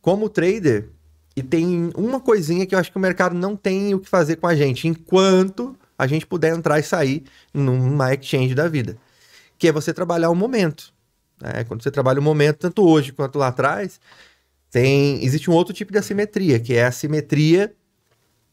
Como 0.01 0.27
trader, 0.27 0.89
e 1.35 1.41
tem 1.41 1.91
uma 1.95 2.19
coisinha 2.19 2.65
que 2.65 2.75
eu 2.75 2.79
acho 2.79 2.91
que 2.91 2.97
o 2.97 3.01
mercado 3.01 3.35
não 3.35 3.55
tem 3.55 3.93
o 3.93 3.99
que 3.99 4.09
fazer 4.09 4.35
com 4.35 4.47
a 4.47 4.55
gente, 4.55 4.87
enquanto 4.87 5.75
a 5.97 6.05
gente 6.05 6.25
puder 6.25 6.55
entrar 6.55 6.79
e 6.79 6.83
sair 6.83 7.23
numa 7.53 8.13
exchange 8.13 8.53
da 8.53 8.67
vida. 8.67 8.97
Que 9.57 9.67
é 9.67 9.71
você 9.71 9.93
trabalhar 9.93 10.29
o 10.29 10.35
momento. 10.35 10.93
né? 11.41 11.63
Quando 11.63 11.81
você 11.81 11.89
trabalha 11.91 12.19
o 12.19 12.23
momento, 12.23 12.57
tanto 12.59 12.83
hoje 12.87 13.11
quanto 13.11 13.39
lá 13.39 13.47
atrás, 13.47 13.99
tem 14.69 15.23
existe 15.23 15.49
um 15.49 15.53
outro 15.53 15.73
tipo 15.73 15.91
de 15.91 15.97
assimetria, 15.97 16.59
que 16.59 16.73
é 16.75 16.85
a 16.85 16.89
assimetria 16.89 17.73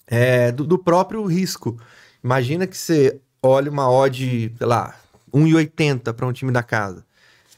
é, 0.06 0.52
do, 0.52 0.64
do 0.64 0.78
próprio 0.78 1.24
risco. 1.24 1.78
Imagina 2.22 2.66
que 2.66 2.76
você 2.76 3.20
olha 3.42 3.70
uma 3.70 3.90
odd, 3.90 4.54
sei 4.56 4.66
lá, 4.66 4.98
1,80 5.32 6.12
para 6.12 6.26
um 6.26 6.32
time 6.32 6.52
da 6.52 6.62
casa. 6.62 7.04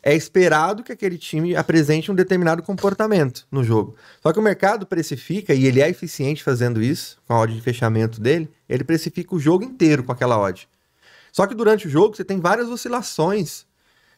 É 0.02 0.14
esperado 0.14 0.82
que 0.82 0.90
aquele 0.90 1.16
time 1.16 1.54
apresente 1.54 2.10
um 2.10 2.14
determinado 2.14 2.62
comportamento 2.62 3.46
no 3.52 3.62
jogo. 3.62 3.94
Só 4.20 4.32
que 4.32 4.38
o 4.38 4.42
mercado 4.42 4.84
precifica, 4.84 5.54
e 5.54 5.64
ele 5.66 5.80
é 5.80 5.88
eficiente 5.88 6.42
fazendo 6.42 6.82
isso, 6.82 7.18
com 7.26 7.34
a 7.34 7.40
odd 7.40 7.54
de 7.54 7.60
fechamento 7.60 8.20
dele, 8.20 8.50
ele 8.68 8.82
precifica 8.82 9.34
o 9.34 9.38
jogo 9.38 9.64
inteiro 9.64 10.02
com 10.02 10.10
aquela 10.10 10.36
odd. 10.38 10.68
Só 11.30 11.46
que 11.46 11.54
durante 11.54 11.86
o 11.86 11.90
jogo 11.90 12.16
você 12.16 12.24
tem 12.24 12.40
várias 12.40 12.68
oscilações 12.68 13.64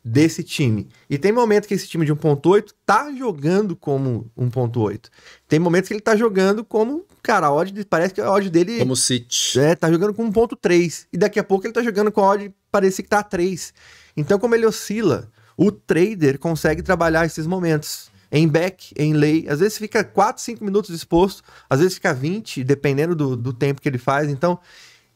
desse 0.03 0.43
time. 0.43 0.89
E 1.09 1.17
tem 1.19 1.33
momentos 1.33 1.67
que 1.67 1.75
esse 1.75 1.87
time 1.89 2.05
de 2.05 2.13
1.8 2.15 2.73
tá 2.85 3.13
jogando 3.13 3.75
como 3.77 4.31
1.8. 4.39 5.09
Tem 5.49 5.59
momentos 5.59 5.89
que 5.89 5.95
ele 5.95 6.01
tá 6.01 6.15
jogando 6.17 6.65
como, 6.65 7.07
cara, 7.23 7.47
a 7.47 7.53
odd 7.55 7.73
de- 7.73 7.85
parece 7.87 8.13
que 8.13 8.21
a 8.21 8.31
odd 8.31 8.51
dele 8.51 8.79
Como 8.79 8.97
City. 8.97 9.59
é, 9.61 9.75
tá 9.75 9.91
jogando 9.91 10.13
com 10.13 10.31
1.3. 10.31 11.07
E 11.13 11.17
daqui 11.17 11.39
a 11.39 11.45
pouco 11.45 11.67
ele 11.67 11.73
tá 11.73 11.83
jogando 11.83 12.11
com 12.13 12.21
a 12.23 12.29
odd 12.31 12.55
parece 12.71 13.03
que 13.03 13.09
tá 13.09 13.23
3. 13.23 13.73
Então, 14.17 14.39
como 14.39 14.55
ele 14.55 14.67
oscila, 14.67 15.31
o 15.57 15.71
trader 15.73 16.39
consegue 16.39 16.83
trabalhar 16.83 17.25
esses 17.27 17.47
momentos. 17.47 18.13
Em 18.33 18.49
back, 18.49 18.93
em 18.99 19.13
lay, 19.13 19.47
às 19.49 19.61
vezes 19.61 19.79
fica 19.79 20.03
4, 20.03 20.43
5 20.43 20.65
minutos 20.65 20.91
exposto, 20.91 21.43
às 21.71 21.79
vezes 21.79 21.95
fica 21.95 22.13
20, 22.13 22.65
dependendo 22.65 23.15
do, 23.15 23.37
do 23.37 23.53
tempo 23.53 23.81
que 23.81 23.89
ele 23.89 23.99
faz. 23.99 24.29
Então, 24.29 24.59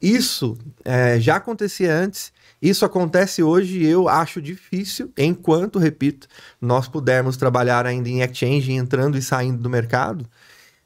Isso 0.01 0.57
é, 0.85 1.19
já 1.19 1.37
acontecia 1.37 1.93
antes, 1.93 2.33
isso 2.63 2.85
acontece 2.85 3.43
hoje 3.43 3.79
e 3.81 3.87
eu 3.87 4.09
acho 4.09 4.41
difícil, 4.41 5.13
enquanto, 5.19 5.79
repito, 5.79 6.29
nós 6.61 6.87
pudermos 6.89 7.37
trabalhar 7.37 7.85
ainda 7.87 8.09
em 8.09 8.21
exchange, 8.23 8.73
entrando 8.73 9.19
e 9.19 9.23
saindo 9.23 9.61
do 9.61 9.69
mercado, 9.69 10.25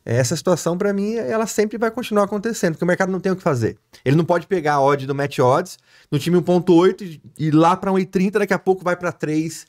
essa 0.04 0.36
situação, 0.36 0.76
para 0.76 0.92
mim, 0.92 1.14
ela 1.14 1.46
sempre 1.46 1.78
vai 1.78 1.90
continuar 1.90 2.24
acontecendo, 2.24 2.72
porque 2.72 2.84
o 2.84 2.86
mercado 2.86 3.12
não 3.12 3.20
tem 3.20 3.30
o 3.30 3.36
que 3.36 3.42
fazer. 3.42 3.78
Ele 4.04 4.16
não 4.16 4.24
pode 4.24 4.46
pegar 4.46 4.74
a 4.74 4.82
odd 4.82 5.06
do 5.06 5.14
match 5.14 5.38
odds 5.38 5.78
no 6.10 6.18
time 6.18 6.38
1.8 6.38 7.20
e 7.38 7.46
ir 7.46 7.50
lá 7.52 7.76
para 7.76 7.92
1.30, 7.92 8.32
daqui 8.32 8.52
a 8.52 8.58
pouco 8.58 8.82
vai 8.82 8.96
para 8.96 9.12
3. 9.12 9.66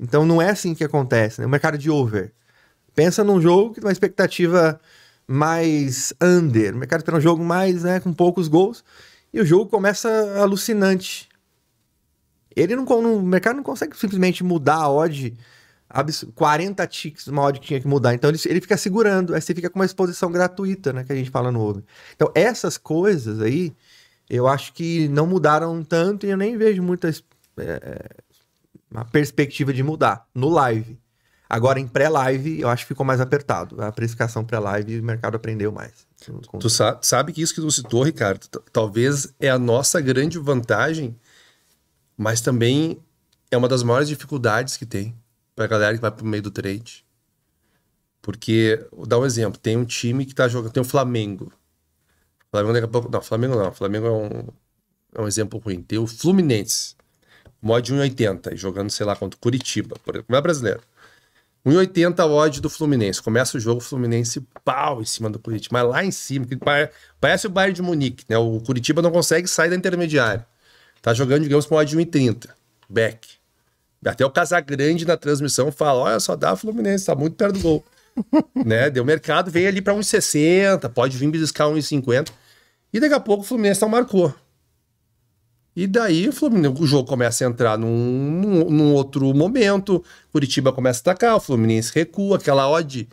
Então 0.00 0.24
não 0.24 0.40
é 0.40 0.50
assim 0.50 0.74
que 0.74 0.84
acontece, 0.84 1.40
né? 1.40 1.46
O 1.46 1.50
mercado 1.50 1.76
de 1.76 1.90
over. 1.90 2.32
Pensa 2.94 3.22
num 3.22 3.40
jogo 3.40 3.74
que 3.74 3.80
tem 3.80 3.86
uma 3.86 3.92
expectativa 3.92 4.80
mais 5.26 6.12
under, 6.20 6.74
o 6.74 6.78
mercado 6.78 7.00
espera 7.00 7.16
um 7.16 7.20
jogo 7.20 7.42
mais, 7.42 7.82
né, 7.82 7.98
com 7.98 8.12
poucos 8.12 8.46
gols, 8.46 8.84
e 9.32 9.40
o 9.40 9.46
jogo 9.46 9.66
começa 9.70 10.08
alucinante. 10.38 11.28
Ele 12.54 12.76
não, 12.76 12.84
o 12.84 13.22
mercado 13.22 13.56
não 13.56 13.62
consegue 13.62 13.96
simplesmente 13.96 14.44
mudar 14.44 14.76
a 14.76 14.90
odd 14.90 15.34
40 16.34 16.86
ticks 16.86 17.26
uma 17.26 17.42
odd 17.42 17.60
que 17.60 17.66
tinha 17.66 17.80
que 17.80 17.86
mudar. 17.86 18.14
Então 18.14 18.30
ele, 18.30 18.38
ele 18.46 18.60
fica 18.60 18.76
segurando, 18.76 19.34
aí 19.34 19.40
você 19.40 19.54
fica 19.54 19.70
com 19.70 19.78
uma 19.78 19.84
exposição 19.84 20.30
gratuita, 20.30 20.92
né? 20.92 21.04
Que 21.04 21.12
a 21.12 21.16
gente 21.16 21.30
fala 21.30 21.52
no 21.52 21.60
over. 21.60 21.84
Então 22.14 22.30
essas 22.34 22.76
coisas 22.76 23.40
aí, 23.40 23.72
eu 24.28 24.48
acho 24.48 24.72
que 24.72 25.08
não 25.08 25.26
mudaram 25.26 25.82
tanto 25.84 26.26
e 26.26 26.30
eu 26.30 26.36
nem 26.36 26.56
vejo 26.56 26.82
muita 26.82 27.10
é, 27.58 28.08
uma 28.90 29.04
perspectiva 29.04 29.72
de 29.72 29.82
mudar 29.82 30.26
no 30.34 30.48
live. 30.48 30.98
Agora 31.48 31.78
em 31.78 31.86
pré-live, 31.86 32.60
eu 32.60 32.68
acho 32.68 32.84
que 32.84 32.88
ficou 32.88 33.04
mais 33.04 33.20
apertado. 33.20 33.80
A 33.80 33.92
precificação 33.92 34.44
pré-live, 34.44 34.98
o 34.98 35.04
mercado 35.04 35.36
aprendeu 35.36 35.70
mais. 35.70 36.06
Tu 36.58 36.68
sabe 37.02 37.32
que 37.32 37.42
isso 37.42 37.54
que 37.54 37.60
tu 37.60 37.70
citou, 37.70 38.02
Ricardo, 38.02 38.48
talvez 38.72 39.32
é 39.38 39.50
a 39.50 39.58
nossa 39.58 40.00
grande 40.00 40.38
vantagem, 40.38 41.14
mas 42.16 42.40
também 42.40 42.98
é 43.50 43.56
uma 43.56 43.68
das 43.68 43.82
maiores 43.82 44.08
dificuldades 44.08 44.76
que 44.76 44.86
tem 44.86 45.14
pra 45.54 45.66
galera 45.66 45.94
que 45.94 46.00
vai 46.00 46.10
pro 46.10 46.24
meio 46.24 46.42
do 46.42 46.50
trade. 46.50 47.04
Porque, 48.22 48.86
vou 48.90 49.06
dar 49.06 49.18
um 49.18 49.26
exemplo, 49.26 49.58
tem 49.58 49.76
um 49.76 49.84
time 49.84 50.24
que 50.24 50.34
tá 50.34 50.48
jogando, 50.48 50.72
tem 50.72 50.80
o 50.80 50.84
Flamengo. 50.84 51.52
O 52.46 52.50
Flamengo 52.50 52.72
daqui 52.72 52.84
a 52.86 52.88
pouco, 52.88 53.10
não, 53.10 53.20
Flamengo 53.20 53.54
não, 53.56 53.72
Flamengo 53.72 54.06
é 54.06 54.10
um, 54.10 54.48
é 55.14 55.20
um 55.22 55.28
exemplo 55.28 55.58
ruim. 55.58 55.82
Tem 55.82 55.98
o 55.98 56.06
Fluminense, 56.06 56.96
mod 57.60 57.92
1,80, 57.92 58.56
jogando, 58.56 58.90
sei 58.90 59.04
lá, 59.04 59.14
contra 59.16 59.36
o 59.36 59.40
Curitiba, 59.40 59.96
por 60.04 60.14
exemplo, 60.14 60.26
não 60.30 60.38
é 60.38 60.42
brasileiro. 60.42 60.80
1,80 61.66 62.26
odd 62.26 62.60
do 62.60 62.68
Fluminense. 62.68 63.22
Começa 63.22 63.56
o 63.56 63.60
jogo, 63.60 63.78
o 63.78 63.84
Fluminense 63.84 64.46
pau 64.62 65.00
em 65.00 65.04
cima 65.04 65.30
do 65.30 65.38
Curitiba. 65.38 65.70
Mas 65.72 65.88
lá 65.88 66.04
em 66.04 66.10
cima, 66.10 66.44
que 66.44 66.58
parece 67.18 67.46
o 67.46 67.50
Bayern 67.50 67.74
de 67.74 67.82
Munique, 67.82 68.24
né? 68.28 68.36
O 68.36 68.60
Curitiba 68.60 69.00
não 69.00 69.10
consegue 69.10 69.48
sair 69.48 69.70
da 69.70 69.76
intermediária. 69.76 70.46
Tá 71.00 71.14
jogando, 71.14 71.42
digamos, 71.42 71.64
com 71.64 71.74
odd 71.74 71.96
1,30. 71.96 72.50
Back. 72.88 73.33
Até 74.04 74.24
o 74.24 74.30
Casagrande 74.30 75.06
na 75.06 75.16
transmissão 75.16 75.72
fala: 75.72 76.00
olha, 76.00 76.20
só 76.20 76.36
dá 76.36 76.54
Fluminense, 76.56 77.06
tá 77.06 77.14
muito 77.14 77.36
perto 77.36 77.54
do 77.54 77.60
gol. 77.60 77.84
né? 78.64 78.90
Deu 78.90 79.04
mercado, 79.04 79.50
veio 79.50 79.68
ali 79.68 79.80
para 79.80 79.94
1,60, 79.94 80.88
pode 80.90 81.16
vir 81.16 81.30
beliscar 81.30 81.68
1,50. 81.68 82.30
E 82.92 83.00
daqui 83.00 83.14
a 83.14 83.20
pouco 83.20 83.42
o 83.42 83.46
Fluminense 83.46 83.82
não 83.82 83.88
marcou. 83.88 84.32
E 85.76 85.88
daí 85.88 86.28
o, 86.28 86.32
Fluminense, 86.32 86.80
o 86.80 86.86
jogo 86.86 87.08
começa 87.08 87.44
a 87.44 87.48
entrar 87.48 87.76
num, 87.76 87.88
num, 87.88 88.70
num, 88.70 88.94
outro 88.94 89.34
momento, 89.34 90.04
Curitiba 90.30 90.72
começa 90.72 91.00
a 91.00 91.02
atacar, 91.10 91.34
o 91.34 91.40
Fluminense 91.40 91.90
recua, 91.92 92.36
aquela 92.36 92.68
odd 92.68 93.08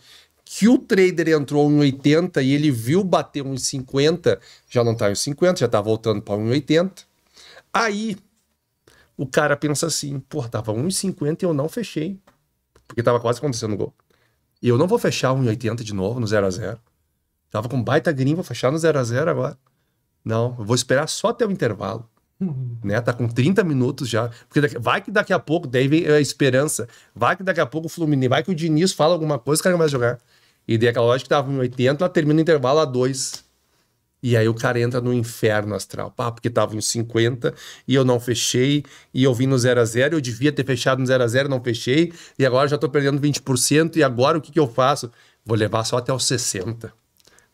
que 0.53 0.67
o 0.67 0.77
trader 0.77 1.29
entrou 1.29 1.71
em 1.71 1.79
80 1.79 2.41
e 2.41 2.51
ele 2.51 2.69
viu 2.69 3.03
bater 3.03 3.41
1,50, 3.41 4.37
já 4.69 4.83
não 4.83 4.93
tá 4.93 5.09
em 5.09 5.15
50, 5.15 5.61
já 5.61 5.67
tá 5.67 5.79
voltando 5.79 6.21
para 6.21 6.35
1,80. 6.35 7.05
Aí 7.73 8.17
o 9.21 9.27
cara 9.27 9.55
pensa 9.55 9.85
assim, 9.85 10.19
pô, 10.19 10.41
tava 10.49 10.73
1,50 10.73 11.43
e 11.43 11.45
eu 11.45 11.53
não 11.53 11.69
fechei. 11.69 12.19
Porque 12.87 13.03
tava 13.03 13.19
quase 13.19 13.37
acontecendo 13.37 13.75
o 13.75 13.77
gol. 13.77 13.93
E 14.59 14.67
eu 14.67 14.79
não 14.79 14.87
vou 14.87 14.97
fechar 14.97 15.29
1,80 15.35 15.83
de 15.83 15.93
novo 15.93 16.19
no 16.19 16.25
0x0. 16.25 16.79
Tava 17.51 17.69
com 17.69 17.83
baita 17.83 18.11
green, 18.11 18.33
vou 18.33 18.43
fechar 18.43 18.71
no 18.71 18.79
0x0 18.79 19.27
agora. 19.27 19.55
Não, 20.25 20.55
eu 20.57 20.65
vou 20.65 20.75
esperar 20.75 21.07
só 21.07 21.27
até 21.27 21.45
o 21.45 21.51
intervalo. 21.51 22.09
Uhum. 22.39 22.77
Né? 22.83 22.99
Tá 22.99 23.13
com 23.13 23.27
30 23.27 23.63
minutos 23.63 24.09
já. 24.09 24.31
Porque 24.49 24.59
daqui, 24.59 24.79
vai 24.79 24.99
que 24.99 25.11
daqui 25.11 25.33
a 25.33 25.39
pouco, 25.39 25.67
daí 25.67 25.87
vem 25.87 26.07
a 26.07 26.19
esperança. 26.19 26.89
Vai 27.13 27.35
que 27.35 27.43
daqui 27.43 27.61
a 27.61 27.65
pouco 27.67 27.85
o 27.85 27.89
Fluminense, 27.91 28.27
vai 28.27 28.41
que 28.41 28.49
o 28.49 28.55
Diniz 28.55 28.91
fala 28.91 29.13
alguma 29.13 29.37
coisa, 29.37 29.59
o 29.59 29.63
cara 29.63 29.75
começa 29.75 29.89
a 29.89 29.99
jogar. 29.99 30.19
E 30.67 30.79
daí 30.79 30.89
aquela 30.89 31.05
lógica 31.05 31.25
que 31.25 31.29
tava 31.29 31.51
em 31.51 31.59
80, 31.59 32.03
ela 32.03 32.09
termina 32.11 32.39
o 32.39 32.41
intervalo 32.41 32.79
a 32.79 32.85
2. 32.85 33.50
E 34.23 34.37
aí 34.37 34.47
o 34.47 34.53
cara 34.53 34.79
entra 34.79 35.01
no 35.01 35.11
inferno 35.11 35.73
astral. 35.73 36.11
Pá, 36.11 36.31
porque 36.31 36.49
tava 36.49 36.75
em 36.75 36.81
50 36.81 37.53
e 37.87 37.95
eu 37.95 38.05
não 38.05 38.19
fechei. 38.19 38.83
E 39.13 39.23
eu 39.23 39.33
vim 39.33 39.47
no 39.47 39.57
0 39.57 39.81
a 39.81 39.85
0 39.85 40.17
Eu 40.17 40.21
devia 40.21 40.51
ter 40.51 40.63
fechado 40.63 40.99
no 40.99 41.05
0 41.05 41.23
a 41.23 41.27
0 41.27 41.49
não 41.49 41.61
fechei. 41.61 42.13
E 42.37 42.45
agora 42.45 42.67
já 42.67 42.77
tô 42.77 42.87
perdendo 42.87 43.19
20%. 43.19 43.95
E 43.95 44.03
agora 44.03 44.37
o 44.37 44.41
que, 44.41 44.51
que 44.51 44.59
eu 44.59 44.67
faço? 44.67 45.11
Vou 45.43 45.57
levar 45.57 45.83
só 45.83 45.97
até 45.97 46.13
os 46.13 46.25
60. 46.25 46.93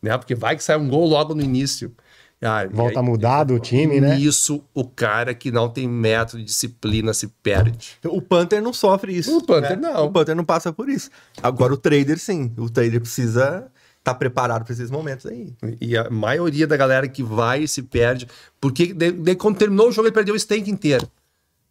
Né? 0.01 0.17
Porque 0.17 0.36
vai 0.36 0.58
que 0.58 0.63
sai 0.63 0.77
um 0.77 0.89
gol 0.89 1.08
logo 1.08 1.34
no 1.34 1.41
início. 1.41 1.93
Ah, 2.39 2.67
Volta 2.71 2.99
aí, 2.99 3.06
mudado 3.06 3.56
o 3.56 3.60
time, 3.60 3.99
né? 3.99 4.19
Isso, 4.19 4.63
o 4.71 4.86
cara 4.86 5.34
que 5.34 5.49
não 5.49 5.67
tem 5.67 5.88
método, 5.88 6.43
disciplina, 6.43 7.12
se 7.12 7.27
perde. 7.41 7.97
O 8.06 8.21
Panther 8.21 8.62
não 8.62 8.71
sofre 8.71 9.17
isso. 9.17 9.36
O 9.36 9.43
Panther 9.43 9.80
né? 9.80 9.89
não. 9.89 10.06
O 10.06 10.12
Panther 10.12 10.36
não 10.36 10.45
passa 10.45 10.71
por 10.71 10.88
isso. 10.88 11.10
Agora 11.41 11.73
o 11.73 11.77
trader, 11.77 12.19
sim. 12.19 12.53
O 12.56 12.69
trader 12.69 13.01
precisa 13.01 13.71
tá 14.07 14.13
preparado 14.13 14.63
para 14.63 14.73
esses 14.73 14.89
momentos 14.89 15.25
aí. 15.25 15.53
E 15.81 15.97
a 15.97 16.09
maioria 16.09 16.65
da 16.65 16.77
galera 16.77 17.07
que 17.07 17.21
vai 17.21 17.67
se 17.67 17.81
perde, 17.83 18.25
porque 18.59 18.93
de, 18.93 19.11
de, 19.11 19.35
quando 19.35 19.57
terminou 19.57 19.89
o 19.89 19.91
jogo 19.91 20.07
ele 20.07 20.13
perdeu 20.13 20.33
o 20.33 20.39
stake 20.39 20.71
inteiro. 20.71 21.05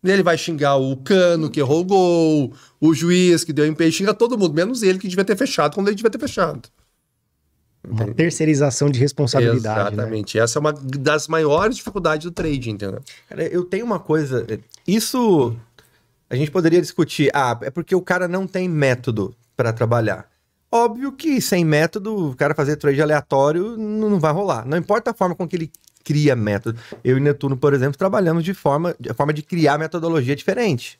E 0.05 0.11
ele 0.11 0.22
vai 0.22 0.37
xingar 0.37 0.77
o 0.77 0.96
Cano, 0.99 1.51
que 1.51 1.59
errou 1.59 1.81
o 1.81 1.85
gol, 1.85 2.53
o 2.79 2.94
juiz 2.94 3.42
que 3.42 3.53
deu 3.53 3.66
empenho, 3.66 3.90
xinga 3.90 4.12
todo 4.12 4.38
mundo, 4.38 4.55
menos 4.55 4.83
ele 4.83 4.99
que 4.99 5.09
devia 5.09 5.25
ter 5.25 5.37
fechado 5.37 5.75
quando 5.75 5.88
ele 5.88 5.96
devia 5.96 6.11
ter 6.11 6.18
fechado. 6.18 6.68
Uma 7.88 8.12
terceirização 8.12 8.90
de 8.90 8.99
responsabilidade. 8.99 9.96
Né? 9.96 10.03
Exatamente. 10.03 10.37
Né? 10.37 10.44
Essa 10.44 10.59
é 10.59 10.61
uma 10.61 10.72
das 10.72 11.29
maiores 11.29 11.77
dificuldades 11.77 12.25
do 12.25 12.33
trade, 12.33 12.70
entendeu? 12.70 13.01
Cara, 13.29 13.44
eu 13.44 13.64
tenho 13.64 13.87
uma 13.87 13.99
coisa. 13.99 14.46
Isso 14.87 15.57
a 16.29 16.37
gente 16.37 16.51
poderia 16.51 16.81
discutir. 16.81 17.31
Ah, 17.33 17.59
é 17.62 17.70
porque 17.70 17.94
o 17.94 18.03
cara 18.03 18.29
não 18.29 18.46
tem 18.46 18.68
método 18.68 19.35
para 19.57 19.72
trabalhar. 19.72 20.29
Óbvio 20.71 21.13
que 21.13 21.41
sem 21.41 21.65
método, 21.65 22.31
o 22.31 22.37
cara 22.37 22.55
fazer 22.55 22.77
trade 22.77 23.01
aleatório 23.01 23.77
não 23.77 24.19
vai 24.19 24.33
rolar. 24.33 24.67
Não 24.67 24.77
importa 24.77 25.13
a 25.13 25.15
forma 25.15 25.35
com 25.35 25.47
que 25.47 25.57
ele 25.57 25.71
cria 26.05 26.37
método. 26.37 26.79
Eu 27.03 27.19
e 27.19 27.21
Netuno, 27.21 27.57
por 27.57 27.75
exemplo, 27.75 27.99
trabalhamos 27.99 28.45
de 28.45 28.55
forma 28.55 28.95
de, 28.99 29.13
forma 29.13 29.33
de 29.33 29.43
criar 29.43 29.79
metodologia 29.79 30.37
diferente. 30.37 30.99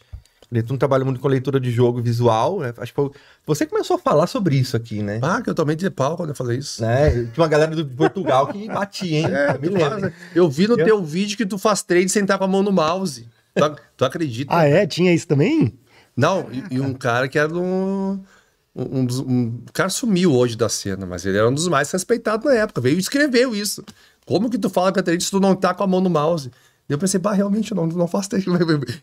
Netuno 0.51 0.79
trabalha 0.79 1.05
muito 1.05 1.21
com 1.21 1.27
leitura 1.27 1.59
de 1.59 1.71
jogo 1.71 2.01
visual, 2.01 2.61
né? 2.61 2.73
Acho 2.79 2.95
que 2.95 3.11
você 3.45 3.67
começou 3.67 3.97
a 3.97 3.99
falar 3.99 4.29
sobre 4.29 4.57
isso 4.57 4.77
aqui, 4.77 5.03
né? 5.03 5.19
Ah, 5.21 5.43
que 5.43 5.51
eu 5.51 5.55
tomei 5.55 5.75
de 5.75 5.91
pau 5.91 6.17
quando 6.17 6.31
eu 6.31 6.35
falei 6.37 6.59
isso. 6.59 6.83
Né? 6.83 7.11
Tinha 7.11 7.31
uma 7.37 7.49
galera 7.49 7.75
do 7.75 7.85
Portugal 7.85 8.47
que 8.49 8.69
batia, 8.69 9.19
hein? 9.19 9.27
É, 9.35 9.55
eu 9.55 9.61
me 9.61 9.69
lembro. 9.69 10.01
Faz, 10.01 10.13
eu 10.35 10.49
vi 10.49 10.69
no 10.69 10.79
eu... 10.79 10.85
teu 10.85 11.05
vídeo 11.05 11.37
que 11.37 11.47
tu 11.47 11.59
faz 11.59 11.83
trade 11.83 12.09
sem 12.09 12.23
estar 12.23 12.39
com 12.39 12.45
a 12.45 12.49
mão 12.49 12.63
no 12.63 12.71
mouse. 12.71 13.29
Tu, 13.55 13.77
tu 13.97 14.05
acredita? 14.05 14.57
ah, 14.57 14.65
é? 14.65 14.87
Tinha 14.87 15.13
isso 15.13 15.27
também? 15.27 15.77
Não, 16.17 16.47
e, 16.51 16.77
e 16.77 16.81
um 16.81 16.95
cara 16.95 17.29
que 17.29 17.39
era 17.39 17.53
um 17.53 18.23
um, 18.77 19.07
um, 19.27 19.62
cara 19.73 19.89
sumiu 19.89 20.35
hoje 20.35 20.57
da 20.57 20.69
cena, 20.69 21.07
mas 21.07 21.25
ele 21.25 21.39
era 21.39 21.49
um 21.49 21.55
dos 21.55 21.67
mais 21.69 21.91
respeitados 21.91 22.45
na 22.45 22.55
época. 22.55 22.81
Veio 22.81 22.97
e 22.97 23.01
escreveu 23.01 23.55
isso. 23.55 23.83
Como 24.27 24.51
que 24.51 24.59
tu 24.59 24.69
fala 24.69 24.93
que 24.93 25.01
a 25.01 25.21
se 25.21 25.31
tu 25.31 25.41
não 25.41 25.55
tá 25.55 25.73
com 25.73 25.83
a 25.83 25.87
mão 25.87 26.01
no 26.01 26.11
mouse? 26.11 26.51
Eu 26.89 26.99
pensei, 26.99 27.19
bah, 27.19 27.33
realmente 27.33 27.73
eu 27.73 27.77
não, 27.77 27.87
não 27.87 28.07
faço 28.07 28.29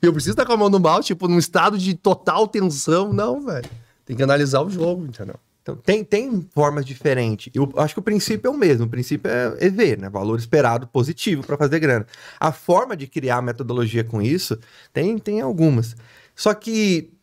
Eu 0.02 0.14
preciso 0.14 0.32
estar 0.32 0.46
com 0.46 0.54
a 0.54 0.58
mão 0.58 0.70
no 0.70 0.80
mouse, 0.80 1.08
tipo, 1.08 1.28
num 1.28 1.40
estado 1.40 1.78
de 1.78 1.94
total 1.96 2.48
tensão. 2.48 3.12
Não, 3.12 3.42
velho. 3.42 3.70
Tem 4.06 4.16
que 4.16 4.24
analisar 4.24 4.62
o 4.62 4.70
jogo, 4.70 5.06
entendeu? 5.06 5.36
Então, 5.62 5.78
tem, 5.78 6.04
tem 6.04 6.48
formas 6.54 6.86
diferentes. 6.86 7.52
Eu 7.56 7.72
acho 7.78 7.96
que 7.96 8.00
o 8.00 8.04
princípio 8.04 8.50
é 8.50 8.52
o 8.52 8.58
mesmo. 8.58 8.86
O 8.86 8.90
princípio 8.90 9.32
é 9.32 9.66
EV, 9.66 9.98
né? 9.98 10.10
Valor 10.10 10.38
esperado 10.38 10.88
positivo 10.88 11.42
para 11.42 11.58
fazer 11.58 11.80
grana. 11.80 12.06
A 12.40 12.52
forma 12.52 12.96
de 12.96 13.08
criar 13.08 13.42
metodologia 13.42 14.04
com 14.04 14.22
isso 14.22 14.60
tem, 14.92 15.18
tem 15.18 15.42
algumas. 15.42 15.96
Só 16.36 16.54
que 16.54 17.14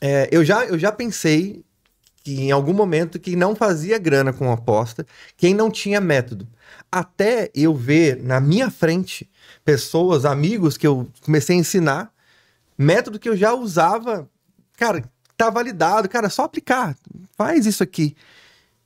é, 0.00 0.28
eu, 0.30 0.44
já, 0.44 0.64
eu 0.66 0.78
já 0.78 0.92
pensei 0.92 1.63
que 2.24 2.40
em 2.40 2.50
algum 2.50 2.72
momento 2.72 3.20
que 3.20 3.36
não 3.36 3.54
fazia 3.54 3.98
grana 3.98 4.32
com 4.32 4.50
aposta, 4.50 5.06
quem 5.36 5.54
não 5.54 5.70
tinha 5.70 6.00
método. 6.00 6.48
Até 6.90 7.50
eu 7.54 7.74
ver 7.74 8.16
na 8.22 8.40
minha 8.40 8.70
frente 8.70 9.30
pessoas, 9.62 10.24
amigos 10.24 10.78
que 10.78 10.86
eu 10.86 11.06
comecei 11.22 11.54
a 11.54 11.58
ensinar, 11.58 12.12
método 12.78 13.18
que 13.18 13.28
eu 13.28 13.36
já 13.36 13.52
usava, 13.52 14.28
cara, 14.78 15.04
tá 15.36 15.50
validado, 15.50 16.08
cara, 16.08 16.30
só 16.30 16.44
aplicar, 16.44 16.96
faz 17.36 17.66
isso 17.66 17.82
aqui. 17.82 18.16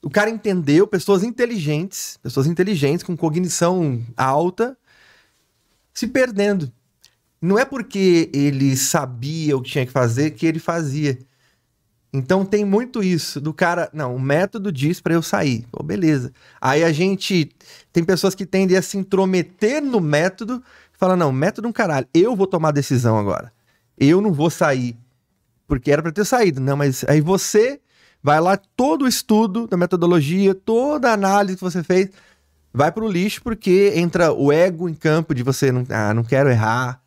O 0.02 0.10
cara 0.10 0.28
entendeu, 0.28 0.86
pessoas 0.86 1.22
inteligentes, 1.22 2.18
pessoas 2.20 2.46
inteligentes 2.48 3.04
com 3.04 3.16
cognição 3.16 4.04
alta, 4.16 4.76
se 5.94 6.08
perdendo. 6.08 6.72
Não 7.40 7.56
é 7.56 7.64
porque 7.64 8.28
ele 8.32 8.76
sabia 8.76 9.56
o 9.56 9.62
que 9.62 9.70
tinha 9.70 9.86
que 9.86 9.92
fazer 9.92 10.32
que 10.32 10.44
ele 10.44 10.58
fazia 10.58 11.16
Então 12.12 12.44
tem 12.44 12.64
muito 12.64 13.02
isso 13.02 13.40
do 13.40 13.52
cara, 13.52 13.90
não, 13.92 14.16
o 14.16 14.20
método 14.20 14.72
diz 14.72 15.00
pra 15.00 15.14
eu 15.14 15.22
sair. 15.22 15.66
Pô, 15.70 15.82
beleza. 15.82 16.32
Aí 16.60 16.82
a 16.82 16.92
gente 16.92 17.50
tem 17.92 18.02
pessoas 18.02 18.34
que 18.34 18.46
tendem 18.46 18.76
a 18.76 18.82
se 18.82 18.96
intrometer 18.96 19.82
no 19.82 20.00
método, 20.00 20.62
fala 20.92 21.16
não, 21.16 21.30
método 21.30 21.66
é 21.66 21.70
um 21.70 21.72
caralho, 21.72 22.08
eu 22.14 22.34
vou 22.34 22.46
tomar 22.46 22.70
a 22.70 22.72
decisão 22.72 23.18
agora. 23.18 23.52
Eu 23.98 24.20
não 24.20 24.32
vou 24.32 24.48
sair 24.48 24.96
porque 25.66 25.92
era 25.92 26.02
pra 26.02 26.10
ter 26.10 26.24
saído. 26.24 26.60
Não, 26.60 26.76
mas 26.76 27.04
aí 27.06 27.20
você 27.20 27.78
vai 28.22 28.40
lá 28.40 28.56
todo 28.56 29.04
o 29.04 29.08
estudo 29.08 29.66
da 29.66 29.76
metodologia, 29.76 30.54
toda 30.54 31.10
a 31.10 31.12
análise 31.12 31.58
que 31.58 31.62
você 31.62 31.82
fez, 31.84 32.10
vai 32.72 32.90
pro 32.90 33.08
lixo 33.08 33.42
porque 33.42 33.92
entra 33.94 34.32
o 34.32 34.50
ego 34.50 34.88
em 34.88 34.94
campo 34.94 35.34
de 35.34 35.42
você 35.42 35.70
não, 35.70 35.84
ah, 35.90 36.14
não 36.14 36.24
quero 36.24 36.48
errar. 36.48 37.00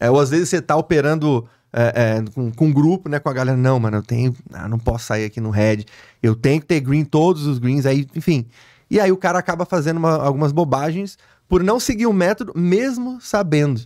É, 0.00 0.10
ou 0.10 0.18
às 0.18 0.30
vezes 0.30 0.48
você 0.48 0.60
tá 0.60 0.74
operando 0.74 1.46
é, 1.72 1.92
é, 2.18 2.24
com, 2.34 2.50
com 2.52 2.66
um 2.66 2.72
grupo, 2.72 3.08
né, 3.08 3.18
com 3.18 3.28
a 3.28 3.32
galera, 3.32 3.56
não, 3.56 3.78
mano, 3.80 3.96
eu 3.98 4.02
tenho, 4.02 4.34
ah, 4.52 4.68
não 4.68 4.78
posso 4.78 5.06
sair 5.06 5.24
aqui 5.24 5.40
no 5.40 5.50
red, 5.50 5.84
eu 6.22 6.34
tenho 6.34 6.60
que 6.60 6.66
ter 6.66 6.80
green, 6.80 7.04
todos 7.04 7.46
os 7.46 7.58
greens, 7.58 7.86
aí, 7.86 8.06
enfim. 8.14 8.46
E 8.90 9.00
aí 9.00 9.10
o 9.10 9.16
cara 9.16 9.38
acaba 9.38 9.64
fazendo 9.64 9.96
uma- 9.96 10.16
algumas 10.22 10.52
bobagens 10.52 11.16
por 11.48 11.62
não 11.62 11.80
seguir 11.80 12.06
o 12.06 12.12
método, 12.12 12.52
mesmo 12.54 13.18
sabendo. 13.20 13.80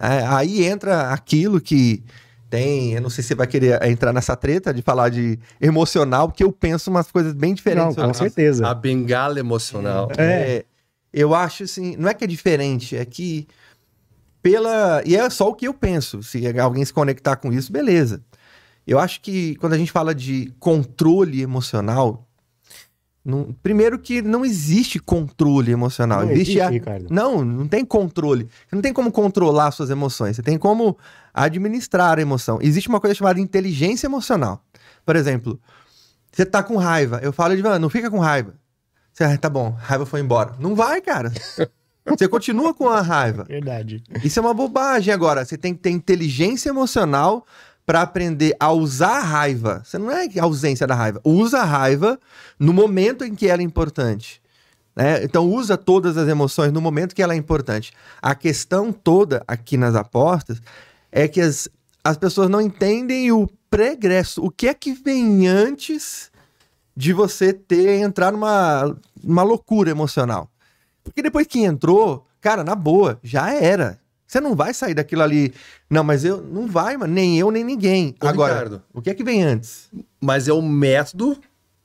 É, 0.00 0.26
aí 0.26 0.64
entra 0.64 1.10
aquilo 1.10 1.60
que 1.60 2.02
tem, 2.50 2.92
eu 2.92 3.00
não 3.00 3.10
sei 3.10 3.22
se 3.22 3.28
você 3.28 3.34
vai 3.34 3.46
querer 3.46 3.82
entrar 3.84 4.12
nessa 4.12 4.36
treta 4.36 4.72
de 4.72 4.82
falar 4.82 5.08
de 5.08 5.38
emocional, 5.60 6.28
porque 6.28 6.44
eu 6.44 6.52
penso 6.52 6.90
umas 6.90 7.10
coisas 7.10 7.32
bem 7.32 7.54
diferentes. 7.54 7.96
Não, 7.96 8.04
com 8.04 8.10
isso. 8.10 8.20
certeza. 8.22 8.66
A 8.66 8.74
bengala 8.74 9.38
emocional. 9.38 10.08
É, 10.18 10.64
eu 11.12 11.34
acho 11.34 11.62
assim, 11.64 11.96
não 11.96 12.08
é 12.08 12.14
que 12.14 12.24
é 12.24 12.26
diferente, 12.26 12.96
é 12.96 13.04
que 13.04 13.46
pela. 14.50 15.02
E 15.04 15.16
é 15.16 15.28
só 15.28 15.48
o 15.48 15.54
que 15.54 15.66
eu 15.66 15.74
penso. 15.74 16.22
Se 16.22 16.46
alguém 16.60 16.84
se 16.84 16.92
conectar 16.92 17.34
com 17.34 17.52
isso, 17.52 17.72
beleza. 17.72 18.22
Eu 18.86 19.00
acho 19.00 19.20
que 19.20 19.56
quando 19.56 19.72
a 19.72 19.78
gente 19.78 19.90
fala 19.90 20.14
de 20.14 20.54
controle 20.60 21.42
emocional, 21.42 22.24
não- 23.24 23.52
primeiro 23.60 23.98
que 23.98 24.22
não 24.22 24.44
existe 24.44 25.00
controle 25.00 25.72
emocional. 25.72 26.20
Não 26.20 26.30
existe 26.30 26.50
existe, 26.52 26.60
a- 26.60 26.68
Ricardo. 26.70 27.08
Não, 27.10 27.44
não 27.44 27.66
tem 27.66 27.84
controle. 27.84 28.44
Você 28.68 28.76
não 28.76 28.82
tem 28.82 28.92
como 28.92 29.10
controlar 29.10 29.72
suas 29.72 29.90
emoções. 29.90 30.36
Você 30.36 30.42
tem 30.42 30.56
como 30.56 30.96
administrar 31.34 32.16
a 32.18 32.22
emoção. 32.22 32.60
Existe 32.62 32.88
uma 32.88 33.00
coisa 33.00 33.16
chamada 33.16 33.40
inteligência 33.40 34.06
emocional. 34.06 34.64
Por 35.04 35.16
exemplo, 35.16 35.60
você 36.30 36.46
tá 36.46 36.62
com 36.62 36.76
raiva. 36.76 37.18
Eu 37.20 37.32
falo 37.32 37.56
de 37.56 37.62
não 37.80 37.90
fica 37.90 38.08
com 38.08 38.20
raiva. 38.20 38.54
Você, 39.12 39.24
ah, 39.24 39.36
tá 39.36 39.50
bom, 39.50 39.70
raiva 39.70 40.06
foi 40.06 40.20
embora. 40.20 40.54
Não 40.60 40.76
vai, 40.76 41.00
cara. 41.00 41.32
Você 42.06 42.28
continua 42.28 42.72
com 42.72 42.88
a 42.88 43.00
raiva. 43.00 43.44
Verdade. 43.44 44.02
Isso 44.22 44.38
é 44.38 44.42
uma 44.42 44.54
bobagem 44.54 45.12
agora. 45.12 45.44
Você 45.44 45.56
tem 45.56 45.74
que 45.74 45.80
ter 45.80 45.90
inteligência 45.90 46.68
emocional 46.68 47.44
para 47.84 48.02
aprender 48.02 48.54
a 48.58 48.72
usar 48.72 49.18
a 49.18 49.20
raiva. 49.20 49.82
Você 49.84 49.98
não 49.98 50.10
é 50.10 50.26
a 50.38 50.42
ausência 50.42 50.86
da 50.86 50.94
raiva. 50.94 51.20
Usa 51.24 51.58
a 51.60 51.64
raiva 51.64 52.18
no 52.58 52.72
momento 52.72 53.24
em 53.24 53.34
que 53.34 53.46
ela 53.48 53.62
é 53.62 53.64
importante. 53.64 54.40
né? 54.94 55.22
Então 55.22 55.48
usa 55.48 55.76
todas 55.76 56.16
as 56.16 56.28
emoções 56.28 56.72
no 56.72 56.80
momento 56.80 57.14
que 57.14 57.22
ela 57.22 57.34
é 57.34 57.36
importante. 57.36 57.92
A 58.20 58.34
questão 58.34 58.92
toda 58.92 59.42
aqui 59.46 59.76
nas 59.76 59.94
apostas 59.94 60.60
é 61.12 61.28
que 61.28 61.40
as, 61.40 61.68
as 62.02 62.16
pessoas 62.16 62.48
não 62.48 62.60
entendem 62.60 63.30
o 63.30 63.48
pregresso. 63.70 64.42
O 64.44 64.50
que 64.50 64.68
é 64.68 64.74
que 64.74 64.92
vem 64.92 65.46
antes 65.46 66.30
de 66.96 67.12
você 67.12 67.52
ter 67.52 68.00
entrar 68.00 68.32
numa, 68.32 68.96
numa 69.22 69.42
loucura 69.42 69.90
emocional? 69.90 70.50
Porque 71.06 71.22
depois 71.22 71.46
que 71.46 71.60
entrou, 71.60 72.26
cara, 72.40 72.62
na 72.62 72.74
boa, 72.74 73.18
já 73.22 73.52
era. 73.52 73.98
Você 74.26 74.40
não 74.40 74.56
vai 74.56 74.74
sair 74.74 74.94
daquilo 74.94 75.22
ali. 75.22 75.54
Não, 75.88 76.02
mas 76.02 76.24
eu 76.24 76.42
não 76.42 76.66
vai, 76.66 76.96
mano. 76.96 77.12
Nem 77.14 77.38
eu, 77.38 77.50
nem 77.50 77.62
ninguém. 77.62 78.14
Ô, 78.22 78.26
Agora, 78.26 78.52
Ricardo. 78.54 78.82
o 78.92 79.00
que 79.00 79.10
é 79.10 79.14
que 79.14 79.22
vem 79.22 79.42
antes? 79.42 79.88
Mas 80.20 80.48
é 80.48 80.52
o 80.52 80.60
método 80.60 81.38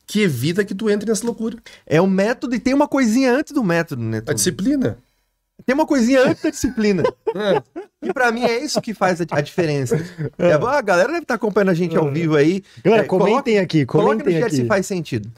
que 0.07 0.21
evita 0.21 0.65
que 0.65 0.73
tu 0.75 0.89
entre 0.89 1.07
nessa 1.07 1.23
loucura. 1.25 1.57
É 1.85 2.01
o 2.01 2.07
método 2.07 2.55
e 2.55 2.59
tem 2.59 2.73
uma 2.73 2.87
coisinha 2.87 3.31
antes 3.31 3.53
do 3.53 3.63
método, 3.63 4.01
né? 4.03 4.21
A 4.27 4.33
disciplina. 4.33 4.97
Tem 5.63 5.75
uma 5.75 5.85
coisinha 5.85 6.25
antes 6.25 6.41
da 6.41 6.49
disciplina. 6.49 7.03
É. 7.33 7.63
E 8.03 8.11
pra 8.11 8.29
mim 8.29 8.43
é 8.43 8.59
isso 8.61 8.81
que 8.81 8.93
faz 8.93 9.21
a, 9.21 9.25
a 9.31 9.39
diferença. 9.39 9.95
É, 10.37 10.51
a 10.51 10.81
galera 10.81 11.09
deve 11.09 11.21
estar 11.21 11.35
acompanhando 11.35 11.69
a 11.69 11.73
gente 11.73 11.95
ao 11.95 12.11
vivo 12.11 12.35
aí. 12.35 12.61
Galera, 12.83 13.03
É, 13.03 13.07
comentem 13.07 13.57
aqui, 13.57 13.85
Coloca 13.85 14.15
no 14.15 14.19
comentem 14.19 14.41
chat 14.41 14.47
aqui. 14.47 14.55
se 14.57 14.65
faz 14.65 14.85
sentido. 14.85 15.31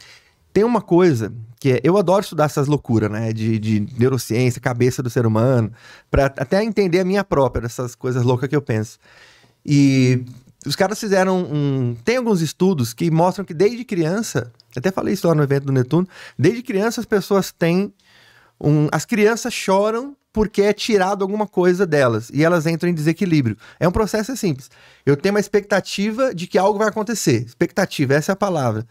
Tem 0.51 0.63
uma 0.63 0.81
coisa 0.81 1.31
que 1.63 1.71
é, 1.71 1.81
eu 1.81 1.97
adoro 1.97 2.21
estudar 2.21 2.43
essas 2.43 2.67
loucuras, 2.67 3.09
né? 3.09 3.31
De, 3.31 3.57
de 3.57 3.87
neurociência, 3.97 4.59
cabeça 4.59 5.01
do 5.01 5.09
ser 5.09 5.25
humano, 5.25 5.71
pra 6.11 6.25
até 6.25 6.61
entender 6.61 6.99
a 6.99 7.05
minha 7.05 7.23
própria, 7.23 7.61
dessas 7.61 7.95
coisas 7.95 8.21
loucas 8.21 8.49
que 8.49 8.55
eu 8.55 8.61
penso. 8.61 8.99
E 9.65 10.25
os 10.65 10.75
caras 10.75 10.99
fizeram 10.99 11.39
um. 11.41 11.95
Tem 12.03 12.17
alguns 12.17 12.41
estudos 12.41 12.93
que 12.93 13.09
mostram 13.09 13.45
que 13.45 13.53
desde 13.53 13.85
criança, 13.85 14.51
até 14.75 14.91
falei 14.91 15.13
isso 15.13 15.25
lá 15.25 15.33
no 15.33 15.41
evento 15.41 15.67
do 15.67 15.71
Netuno, 15.71 16.05
desde 16.37 16.61
criança 16.61 16.99
as 16.99 17.05
pessoas 17.05 17.53
têm 17.53 17.93
um. 18.59 18.89
As 18.91 19.05
crianças 19.05 19.53
choram 19.53 20.17
porque 20.33 20.63
é 20.63 20.73
tirado 20.73 21.21
alguma 21.21 21.47
coisa 21.47 21.87
delas 21.87 22.29
e 22.33 22.43
elas 22.43 22.67
entram 22.67 22.89
em 22.89 22.93
desequilíbrio. 22.93 23.55
É 23.79 23.87
um 23.87 23.91
processo 23.91 24.35
simples. 24.35 24.69
Eu 25.05 25.15
tenho 25.15 25.33
uma 25.33 25.39
expectativa 25.39 26.35
de 26.35 26.45
que 26.45 26.57
algo 26.57 26.77
vai 26.77 26.89
acontecer. 26.89 27.41
Expectativa, 27.45 28.15
essa 28.15 28.31
é 28.31 28.33
a 28.33 28.35
palavra. 28.35 28.85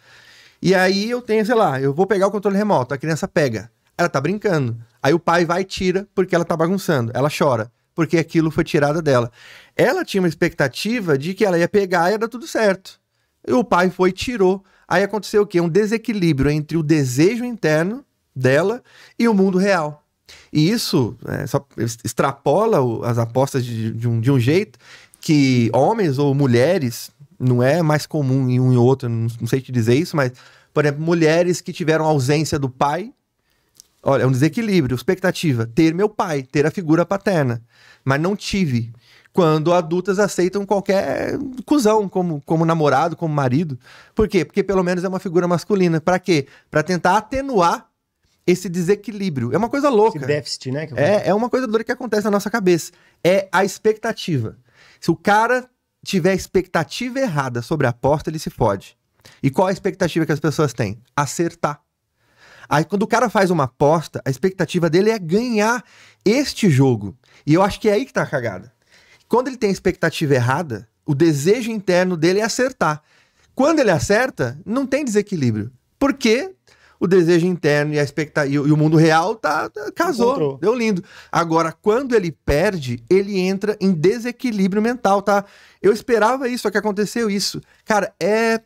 E 0.62 0.75
aí 0.75 1.11
eu 1.11 1.20
tenho, 1.20 1.44
sei 1.44 1.55
lá, 1.57 1.81
eu 1.81 1.92
vou 1.92 2.07
pegar 2.07 2.29
o 2.29 2.31
controle 2.31 2.57
remoto, 2.57 2.94
a 2.94 2.98
criança 2.98 3.27
pega. 3.27 3.70
Ela 3.98 4.09
tá 4.09 4.20
brincando. 4.20 4.79
Aí 5.03 5.12
o 5.12 5.18
pai 5.18 5.44
vai 5.44 5.62
e 5.62 5.64
tira 5.64 6.07
porque 6.14 6.35
ela 6.35 6.44
tá 6.44 6.57
bagunçando. 6.57 7.11
Ela 7.14 7.29
chora 7.37 7.70
porque 7.94 8.16
aquilo 8.16 8.51
foi 8.51 8.64
tirado 8.64 9.03
dela. 9.03 9.31
Ela 9.77 10.05
tinha 10.05 10.22
uma 10.22 10.29
expectativa 10.29 11.18
de 11.18 11.35
que 11.35 11.44
ela 11.44 11.59
ia 11.59 11.68
pegar 11.68 12.09
e 12.09 12.12
ia 12.12 12.18
dar 12.18 12.29
tudo 12.29 12.46
certo. 12.46 12.98
E 13.46 13.53
o 13.53 13.62
pai 13.64 13.90
foi 13.90 14.11
e 14.11 14.12
tirou. 14.12 14.64
Aí 14.88 15.03
aconteceu 15.03 15.42
o 15.42 15.46
quê? 15.46 15.61
Um 15.61 15.68
desequilíbrio 15.68 16.51
entre 16.51 16.77
o 16.77 16.83
desejo 16.83 17.44
interno 17.44 18.05
dela 18.35 18.83
e 19.18 19.29
o 19.29 19.35
mundo 19.35 19.59
real. 19.59 20.03
E 20.53 20.70
isso 20.70 21.14
é, 21.27 21.46
só 21.46 21.66
extrapola 22.03 22.81
o- 22.81 23.05
as 23.05 23.18
apostas 23.18 23.64
de, 23.64 23.90
de 23.90 24.09
um, 24.09 24.20
de 24.20 24.31
um 24.31 24.38
jeito 24.38 24.79
que 25.20 25.70
homens 25.75 26.18
ou 26.18 26.35
mulheres, 26.35 27.11
não 27.42 27.62
é 27.62 27.83
mais 27.83 28.07
comum 28.07 28.48
em 28.48 28.61
um 28.61 28.72
e 28.72 28.76
outro, 28.76 29.09
não, 29.09 29.26
não 29.40 29.46
sei 29.46 29.61
te 29.61 29.72
dizer 29.72 29.94
isso, 29.94 30.16
mas, 30.16 30.33
por 30.72 30.85
exemplo, 30.85 31.02
mulheres 31.02 31.61
que 31.61 31.72
tiveram 31.72 32.05
ausência 32.05 32.59
do 32.59 32.68
pai, 32.70 33.12
olha, 34.02 34.22
é 34.22 34.26
um 34.26 34.31
desequilíbrio, 34.31 34.94
expectativa, 34.94 35.66
ter 35.66 35.92
meu 35.94 36.09
pai, 36.09 36.42
ter 36.42 36.64
a 36.66 36.70
figura 36.70 37.05
paterna, 37.05 37.62
mas 38.05 38.20
não 38.20 38.37
tive. 38.37 38.92
Quando 39.33 39.72
adultas 39.72 40.18
aceitam 40.18 40.66
qualquer 40.66 41.38
cuzão 41.64 42.07
como, 42.07 42.42
como 42.44 42.66
namorado, 42.66 43.16
como 43.16 43.35
marido. 43.35 43.78
Por 44.14 44.28
quê? 44.28 44.44
Porque 44.44 44.62
pelo 44.62 44.83
menos 44.85 45.02
é 45.05 45.09
uma 45.09 45.18
figura 45.18 45.48
masculina. 45.48 46.02
Pra 46.02 46.18
quê? 46.18 46.46
Pra 46.70 46.83
tentar 46.83 47.16
atenuar 47.16 47.88
esse 48.46 48.68
desequilíbrio. 48.68 49.50
É 49.55 49.57
uma 49.57 49.70
coisa 49.70 49.88
Esse 49.88 49.96
louca. 49.96 50.26
déficit, 50.26 50.70
né? 50.70 50.87
É, 50.96 51.31
é 51.31 51.35
uma 51.35 51.48
coisa 51.48 51.66
doida 51.66 51.83
que 51.83 51.92
acontece 51.92 52.24
na 52.24 52.31
nossa 52.31 52.50
cabeça. 52.50 52.92
É 53.24 53.48
a 53.50 53.64
expectativa. 53.64 54.59
Se 55.00 55.11
o 55.11 55.16
cara 55.16 55.66
tiver 56.04 56.30
a 56.30 56.34
expectativa 56.34 57.20
errada 57.20 57.62
sobre 57.62 57.86
a 57.86 57.90
aposta, 57.90 58.30
ele 58.30 58.38
se 58.38 58.50
fode. 58.50 58.96
E 59.42 59.50
qual 59.50 59.68
a 59.68 59.72
expectativa 59.72 60.26
que 60.26 60.32
as 60.32 60.40
pessoas 60.40 60.72
têm? 60.72 61.00
Acertar. 61.16 61.80
Aí 62.68 62.84
quando 62.84 63.02
o 63.02 63.06
cara 63.06 63.28
faz 63.28 63.50
uma 63.50 63.64
aposta, 63.64 64.22
a 64.24 64.30
expectativa 64.30 64.88
dele 64.88 65.10
é 65.10 65.18
ganhar 65.18 65.84
este 66.24 66.70
jogo. 66.70 67.16
E 67.46 67.54
eu 67.54 67.62
acho 67.62 67.80
que 67.80 67.88
é 67.88 67.92
aí 67.92 68.04
que 68.06 68.12
tá 68.12 68.22
a 68.22 68.26
cagada. 68.26 68.72
Quando 69.28 69.48
ele 69.48 69.56
tem 69.56 69.70
a 69.70 69.72
expectativa 69.72 70.34
errada, 70.34 70.88
o 71.04 71.14
desejo 71.14 71.70
interno 71.70 72.16
dele 72.16 72.40
é 72.40 72.44
acertar. 72.44 73.02
Quando 73.54 73.80
ele 73.80 73.90
acerta, 73.90 74.58
não 74.64 74.86
tem 74.86 75.04
desequilíbrio. 75.04 75.70
Porque 75.98 76.54
o 77.02 77.06
desejo 77.08 77.46
interno 77.46 77.92
e 77.94 77.98
a 77.98 78.02
expectativa 78.02 78.68
e 78.68 78.70
o 78.70 78.76
mundo 78.76 78.96
real 78.96 79.34
tá, 79.34 79.68
tá- 79.68 79.90
casou, 79.92 80.28
Encontrou. 80.30 80.58
deu 80.58 80.72
lindo. 80.72 81.02
Agora, 81.32 81.72
quando 81.72 82.14
ele 82.14 82.30
perde, 82.30 83.02
ele 83.10 83.40
entra 83.40 83.76
em 83.80 83.92
desequilíbrio 83.92 84.80
mental, 84.80 85.20
tá? 85.20 85.44
Eu 85.82 85.92
esperava 85.92 86.48
isso, 86.48 86.62
só 86.62 86.70
que 86.70 86.78
aconteceu 86.78 87.28
isso. 87.28 87.60
Cara, 87.84 88.12
é 88.20 88.60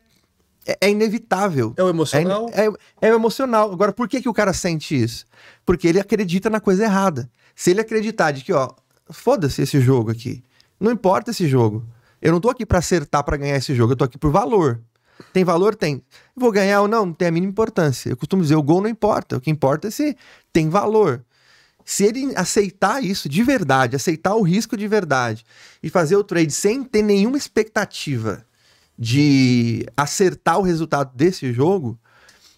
é, 0.69 0.77
é 0.81 0.89
inevitável. 0.91 1.73
É 1.77 1.83
o 1.83 1.87
É, 1.87 1.89
emocional. 1.89 2.49
é, 2.53 3.07
é 3.07 3.09
emocional. 3.09 3.71
Agora, 3.71 3.91
por 3.93 4.07
que, 4.07 4.21
que 4.21 4.27
o 4.29 4.33
cara 4.33 4.51
sente 4.53 5.01
isso? 5.01 5.25
Porque 5.65 5.87
ele 5.87 5.99
acredita 5.99 6.49
na 6.49 6.59
coisa 6.59 6.83
errada. 6.83 7.29
Se 7.55 7.71
ele 7.71 7.79
acreditar 7.81 8.31
de 8.31 8.43
que, 8.43 8.51
ó, 8.53 8.69
foda-se 9.09 9.61
esse 9.61 9.79
jogo 9.79 10.11
aqui. 10.11 10.43
Não 10.79 10.91
importa 10.91 11.31
esse 11.31 11.47
jogo. 11.47 11.85
Eu 12.21 12.31
não 12.33 12.39
tô 12.41 12.49
aqui 12.49 12.65
pra 12.65 12.79
acertar 12.79 13.23
pra 13.23 13.37
ganhar 13.37 13.55
esse 13.55 13.73
jogo, 13.73 13.93
eu 13.93 13.97
tô 13.97 14.03
aqui 14.03 14.17
por 14.17 14.29
valor. 14.29 14.81
Tem 15.33 15.43
valor? 15.43 15.75
Tem. 15.75 16.01
Vou 16.35 16.51
ganhar 16.51 16.81
ou 16.81 16.87
não? 16.87 17.07
Não 17.07 17.13
tem 17.13 17.27
a 17.27 17.31
mínima 17.31 17.51
importância. 17.51 18.09
Eu 18.09 18.17
costumo 18.17 18.41
dizer, 18.41 18.55
o 18.55 18.63
gol 18.63 18.81
não 18.81 18.89
importa. 18.89 19.37
O 19.37 19.41
que 19.41 19.49
importa 19.49 19.87
é 19.87 19.91
se 19.91 20.15
tem 20.51 20.69
valor. 20.69 21.23
Se 21.85 22.03
ele 22.03 22.33
aceitar 22.35 23.03
isso 23.03 23.29
de 23.29 23.43
verdade, 23.43 23.95
aceitar 23.95 24.35
o 24.35 24.41
risco 24.41 24.75
de 24.75 24.87
verdade 24.87 25.45
e 25.81 25.89
fazer 25.89 26.17
o 26.17 26.23
trade 26.23 26.51
sem 26.51 26.83
ter 26.83 27.01
nenhuma 27.01 27.37
expectativa 27.37 28.45
de 28.99 29.85
acertar 29.95 30.59
o 30.59 30.63
resultado 30.63 31.15
desse 31.15 31.53
jogo, 31.53 31.97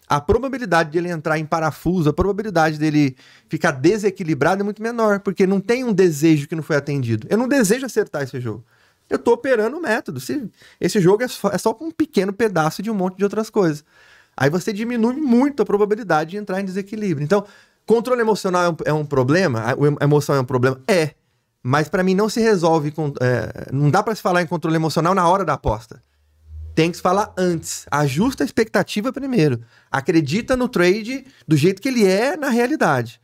a 0.07 0.20
probabilidade 0.20 0.89
de 0.89 0.97
ele 0.97 1.10
entrar 1.10 1.38
em 1.38 1.45
parafuso, 1.45 2.10
a 2.10 2.14
probabilidade 2.14 2.80
dele 2.80 3.16
ficar 3.47 3.72
desequilibrado 3.72 4.62
é 4.62 4.64
muito 4.64 4.82
menor, 4.82 5.20
porque 5.20 5.45
não 5.45 5.60
tem 5.60 5.84
um 5.84 5.93
desejo 5.93 6.47
que 6.47 6.55
não 6.55 6.64
foi 6.64 6.78
atendido. 6.78 7.28
Eu 7.30 7.38
não 7.38 7.47
desejo 7.47 7.86
acertar 7.86 8.24
esse 8.24 8.39
jogo. 8.41 8.66
Eu 9.10 9.18
tô 9.18 9.34
operando 9.34 9.78
o 9.78 9.82
método. 9.82 10.20
Se, 10.20 10.49
esse 10.80 10.99
jogo 10.99 11.24
é 11.24 11.28
só, 11.28 11.49
é 11.49 11.57
só 11.57 11.76
um 11.82 11.91
pequeno 11.91 12.32
pedaço 12.32 12.82
de 12.84 12.91
um 12.91 12.93
monte 12.93 13.18
de 13.18 13.24
outras 13.24 13.49
coisas. 13.49 13.84
Aí 14.38 14.49
você 14.49 14.72
diminui 14.72 15.16
muito 15.16 15.62
a 15.64 15.66
probabilidade 15.66 16.32
de 16.32 16.38
entrar 16.38 16.62
em 16.62 16.66
desequilíbrio. 16.66 17.26
Então, 17.26 17.45
controle 17.86 18.22
emocional 18.22 18.64
é 18.64 18.70
um, 18.70 18.76
é 18.86 18.93
um 18.93 19.05
problema? 19.05 19.60
A, 19.62 19.72
a 19.72 20.03
emoção 20.03 20.36
é 20.36 20.39
um 20.39 20.45
problema? 20.45 20.82
É. 20.88 21.16
Mas 21.62 21.89
para 21.89 22.03
mim 22.03 22.16
não 22.16 22.30
se 22.30 22.39
resolve 22.39 22.91
com. 22.91 23.12
É, 23.20 23.68
não 23.74 23.89
dá 23.89 24.01
para 24.01 24.16
se 24.16 24.22
falar 24.22 24.41
em 24.41 24.47
controle 24.47 24.78
emocional 24.78 25.14
na 25.14 25.28
hora 25.28 25.43
da 25.43 25.53
aposta. 25.53 26.01
Tem 26.74 26.89
que 26.89 26.95
se 26.95 27.03
falar 27.03 27.34
antes. 27.38 27.86
Ajusta 27.91 28.43
a 28.43 28.45
expectativa 28.45 29.12
primeiro. 29.12 29.60
Acredita 29.91 30.55
no 30.55 30.70
trade 30.70 31.26
do 31.45 31.57
jeito 31.57 31.82
que 31.82 31.89
ele 31.89 32.05
é 32.05 32.38
na 32.38 32.47
realidade. 32.49 33.20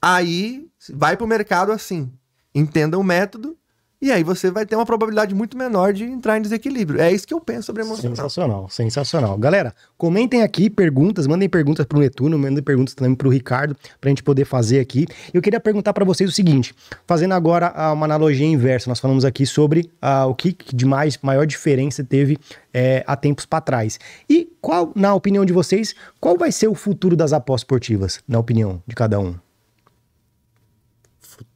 Aí 0.00 0.68
vai 0.92 1.16
para 1.16 1.24
o 1.24 1.28
mercado 1.28 1.72
assim. 1.72 2.12
Entenda 2.54 2.96
o 2.96 3.02
método 3.02 3.58
e 4.04 4.12
aí 4.12 4.22
você 4.22 4.50
vai 4.50 4.66
ter 4.66 4.76
uma 4.76 4.84
probabilidade 4.84 5.34
muito 5.34 5.56
menor 5.56 5.94
de 5.94 6.04
entrar 6.04 6.36
em 6.36 6.42
desequilíbrio. 6.42 7.00
É 7.00 7.10
isso 7.10 7.26
que 7.26 7.32
eu 7.32 7.40
penso 7.40 7.62
sobre 7.62 7.82
emocional. 7.82 8.14
Sensacional, 8.14 8.68
sensacional. 8.68 9.38
Galera, 9.38 9.74
comentem 9.96 10.42
aqui 10.42 10.68
perguntas, 10.68 11.26
mandem 11.26 11.48
perguntas 11.48 11.86
para 11.86 11.96
o 11.96 12.00
Netuno, 12.02 12.38
mandem 12.38 12.62
perguntas 12.62 12.92
também 12.92 13.14
para 13.14 13.26
o 13.26 13.30
Ricardo, 13.30 13.74
para 13.98 14.08
a 14.08 14.10
gente 14.10 14.22
poder 14.22 14.44
fazer 14.44 14.78
aqui. 14.78 15.06
Eu 15.32 15.40
queria 15.40 15.58
perguntar 15.58 15.94
para 15.94 16.04
vocês 16.04 16.28
o 16.28 16.32
seguinte, 16.34 16.74
fazendo 17.06 17.32
agora 17.32 17.72
uh, 17.74 17.94
uma 17.94 18.04
analogia 18.04 18.46
inversa, 18.46 18.90
nós 18.90 19.00
falamos 19.00 19.24
aqui 19.24 19.46
sobre 19.46 19.90
uh, 20.02 20.28
o 20.28 20.34
que 20.34 20.54
de 20.74 20.84
mais, 20.84 21.18
maior 21.22 21.46
diferença 21.46 22.04
teve 22.04 22.36
é, 22.74 23.02
há 23.06 23.16
tempos 23.16 23.46
para 23.46 23.62
trás. 23.62 23.98
E 24.28 24.52
qual, 24.60 24.92
na 24.94 25.14
opinião 25.14 25.46
de 25.46 25.52
vocês, 25.54 25.94
qual 26.20 26.36
vai 26.36 26.52
ser 26.52 26.68
o 26.68 26.74
futuro 26.74 27.16
das 27.16 27.32
apostas 27.32 27.62
esportivas, 27.62 28.20
na 28.28 28.38
opinião 28.38 28.82
de 28.86 28.94
cada 28.94 29.18
um? 29.18 29.43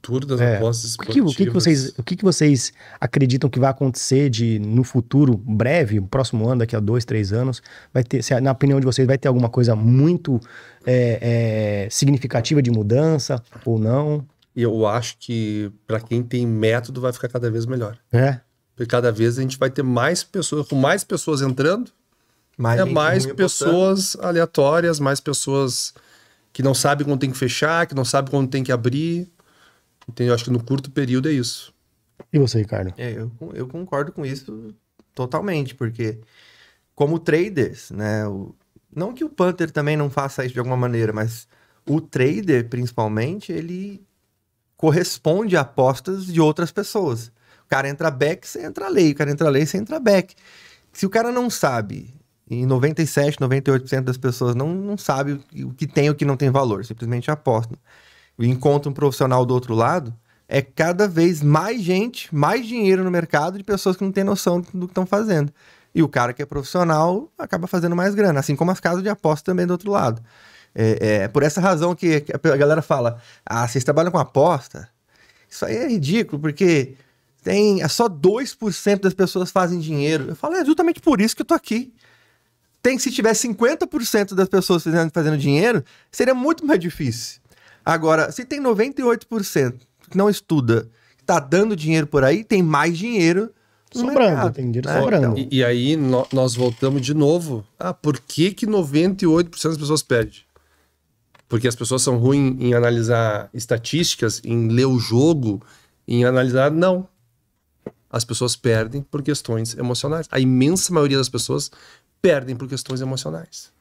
Futuro 0.08 0.26
das 0.26 0.40
é. 0.40 0.56
apostas 0.56 0.90
esportivas. 0.90 1.32
O 1.32 1.36
que, 1.36 1.42
o 1.42 1.46
que, 1.46 1.52
vocês, 1.52 1.94
o 1.98 2.02
que, 2.02 2.16
que 2.16 2.24
vocês 2.24 2.72
acreditam 2.98 3.50
que 3.50 3.60
vai 3.60 3.70
acontecer 3.70 4.30
de 4.30 4.58
no 4.58 4.82
futuro 4.82 5.36
breve, 5.36 6.00
próximo 6.00 6.48
ano, 6.48 6.60
daqui 6.60 6.74
a 6.74 6.80
dois, 6.80 7.04
três 7.04 7.32
anos, 7.32 7.62
vai 7.92 8.02
ter, 8.02 8.22
se, 8.22 8.38
na 8.40 8.52
opinião 8.52 8.80
de 8.80 8.86
vocês, 8.86 9.06
vai 9.06 9.18
ter 9.18 9.28
alguma 9.28 9.50
coisa 9.50 9.76
muito 9.76 10.40
é, 10.86 11.84
é, 11.86 11.88
significativa 11.90 12.62
de 12.62 12.70
mudança 12.70 13.42
ou 13.64 13.78
não? 13.78 14.24
Eu 14.56 14.86
acho 14.86 15.16
que 15.18 15.70
para 15.86 16.00
quem 16.00 16.22
tem 16.22 16.46
método 16.46 17.00
vai 17.00 17.12
ficar 17.12 17.28
cada 17.28 17.50
vez 17.50 17.66
melhor. 17.66 17.98
É. 18.10 18.40
Porque 18.74 18.88
cada 18.88 19.12
vez 19.12 19.38
a 19.38 19.42
gente 19.42 19.58
vai 19.58 19.70
ter 19.70 19.82
mais 19.82 20.24
pessoas, 20.24 20.66
com 20.66 20.76
mais 20.76 21.04
pessoas 21.04 21.42
entrando, 21.42 21.90
mais, 22.56 22.80
é 22.80 22.84
mais 22.84 23.26
pessoas 23.26 24.16
aleatórias, 24.20 24.98
mais 24.98 25.20
pessoas 25.20 25.92
que 26.52 26.62
não 26.62 26.74
sabem 26.74 27.06
quando 27.06 27.20
tem 27.20 27.30
que 27.30 27.36
fechar, 27.36 27.86
que 27.86 27.94
não 27.94 28.04
sabem 28.04 28.30
quando 28.30 28.48
tem 28.48 28.64
que 28.64 28.72
abrir. 28.72 29.30
Então, 30.08 30.26
eu 30.26 30.34
acho 30.34 30.44
que 30.44 30.50
no 30.50 30.62
curto 30.62 30.90
período 30.90 31.28
é 31.28 31.32
isso. 31.32 31.74
E 32.32 32.38
você, 32.38 32.58
Ricardo? 32.58 32.92
É, 32.96 33.12
eu, 33.12 33.30
eu 33.54 33.68
concordo 33.68 34.12
com 34.12 34.24
isso 34.24 34.74
totalmente, 35.14 35.74
porque 35.74 36.18
como 36.94 37.18
traders, 37.18 37.90
né? 37.90 38.26
O, 38.26 38.54
não 38.94 39.12
que 39.12 39.24
o 39.24 39.28
Panther 39.28 39.70
também 39.70 39.96
não 39.96 40.10
faça 40.10 40.44
isso 40.44 40.54
de 40.54 40.58
alguma 40.58 40.76
maneira, 40.76 41.12
mas 41.12 41.46
o 41.86 42.00
trader, 42.00 42.68
principalmente, 42.68 43.52
ele 43.52 44.02
corresponde 44.76 45.56
a 45.56 45.60
apostas 45.60 46.26
de 46.26 46.40
outras 46.40 46.70
pessoas. 46.70 47.28
O 47.64 47.68
cara 47.68 47.88
entra 47.88 48.10
back, 48.10 48.46
você 48.46 48.64
entra 48.64 48.88
lei. 48.88 49.12
O 49.12 49.14
cara 49.14 49.30
entra 49.30 49.48
lei, 49.48 49.66
você 49.66 49.76
entra 49.76 50.00
back. 50.00 50.34
Se 50.92 51.04
o 51.04 51.10
cara 51.10 51.30
não 51.30 51.50
sabe, 51.50 52.14
e 52.48 52.64
97, 52.64 53.38
98% 53.38 54.00
das 54.00 54.16
pessoas 54.16 54.54
não, 54.54 54.74
não 54.74 54.96
sabe 54.96 55.40
o 55.62 55.72
que 55.74 55.86
tem 55.86 56.06
e 56.06 56.10
o 56.10 56.14
que 56.14 56.24
não 56.24 56.36
tem 56.36 56.50
valor, 56.50 56.84
simplesmente 56.84 57.30
apostam 57.30 57.78
encontra 58.46 58.90
um 58.90 58.92
profissional 58.92 59.44
do 59.44 59.52
outro 59.54 59.74
lado, 59.74 60.14
é 60.48 60.62
cada 60.62 61.06
vez 61.06 61.42
mais 61.42 61.82
gente, 61.82 62.34
mais 62.34 62.66
dinheiro 62.66 63.04
no 63.04 63.10
mercado 63.10 63.58
de 63.58 63.64
pessoas 63.64 63.96
que 63.96 64.04
não 64.04 64.12
têm 64.12 64.24
noção 64.24 64.60
do 64.72 64.86
que 64.86 64.92
estão 64.92 65.04
fazendo. 65.04 65.52
E 65.94 66.02
o 66.02 66.08
cara 66.08 66.32
que 66.32 66.42
é 66.42 66.46
profissional 66.46 67.30
acaba 67.36 67.66
fazendo 67.66 67.96
mais 67.96 68.14
grana, 68.14 68.40
assim 68.40 68.56
como 68.56 68.70
as 68.70 68.80
casas 68.80 69.02
de 69.02 69.08
aposta 69.08 69.50
também 69.50 69.66
do 69.66 69.72
outro 69.72 69.90
lado. 69.90 70.22
É, 70.74 71.22
é 71.22 71.28
por 71.28 71.42
essa 71.42 71.60
razão 71.60 71.94
que 71.94 72.24
a 72.32 72.56
galera 72.56 72.80
fala: 72.80 73.20
ah, 73.44 73.66
vocês 73.66 73.84
trabalham 73.84 74.10
com 74.10 74.18
aposta? 74.18 74.88
Isso 75.48 75.64
aí 75.64 75.76
é 75.76 75.88
ridículo, 75.88 76.40
porque 76.40 76.94
tem 77.42 77.82
é 77.82 77.88
só 77.88 78.08
2% 78.08 79.00
das 79.00 79.14
pessoas 79.14 79.50
fazem 79.50 79.78
dinheiro. 79.78 80.26
Eu 80.28 80.36
falo, 80.36 80.54
é 80.54 80.64
justamente 80.64 81.00
por 81.00 81.20
isso 81.20 81.34
que 81.34 81.42
eu 81.42 81.46
tô 81.46 81.54
aqui. 81.54 81.92
Tem 82.82 82.98
se 82.98 83.10
tiver 83.10 83.32
50% 83.32 84.34
das 84.34 84.48
pessoas 84.48 84.84
fazendo, 84.84 85.10
fazendo 85.10 85.36
dinheiro, 85.36 85.84
seria 86.12 86.34
muito 86.34 86.64
mais 86.64 86.78
difícil. 86.78 87.40
Agora, 87.88 88.30
se 88.30 88.44
tem 88.44 88.62
98% 88.62 89.80
que 90.10 90.18
não 90.18 90.28
estuda, 90.28 90.90
está 91.18 91.40
dando 91.40 91.74
dinheiro 91.74 92.06
por 92.06 92.22
aí, 92.22 92.44
tem 92.44 92.62
mais 92.62 92.98
dinheiro 92.98 93.50
sobrando, 93.90 94.18
mercado, 94.18 94.52
tem 94.52 94.66
dinheiro 94.66 94.86
né? 94.90 95.00
sobrando. 95.00 95.38
Então, 95.38 95.48
e, 95.50 95.56
e, 95.56 95.64
aí 95.64 95.96
no, 95.96 96.26
nós 96.30 96.54
voltamos 96.54 97.00
de 97.00 97.14
novo. 97.14 97.64
Ah, 97.78 97.94
por 97.94 98.20
que 98.20 98.52
que 98.52 98.66
98% 98.66 99.48
das 99.50 99.78
pessoas 99.78 100.02
perdem? 100.02 100.40
Porque 101.48 101.66
as 101.66 101.74
pessoas 101.74 102.02
são 102.02 102.18
ruins 102.18 102.60
em 102.60 102.74
analisar 102.74 103.48
estatísticas, 103.54 104.42
em 104.44 104.68
ler 104.68 104.84
o 104.84 104.98
jogo, 104.98 105.62
em 106.06 106.26
analisar. 106.26 106.70
Não. 106.70 107.08
As 108.10 108.22
pessoas 108.22 108.54
perdem 108.54 109.00
por 109.00 109.22
questões 109.22 109.74
emocionais. 109.78 110.26
A 110.30 110.38
imensa 110.38 110.92
maioria 110.92 111.16
das 111.16 111.30
pessoas 111.30 111.70
perdem 112.20 112.54
por 112.54 112.68
questões 112.68 113.00
emocionais. 113.00 113.72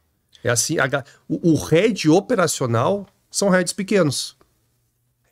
É 0.42 0.50
assim, 0.50 0.78
a, 0.80 1.04
o, 1.28 1.52
o 1.52 1.56
head 1.66 2.10
operacional 2.10 3.06
são 3.30 3.50
heads 3.50 3.74
pequenos. 3.74 4.36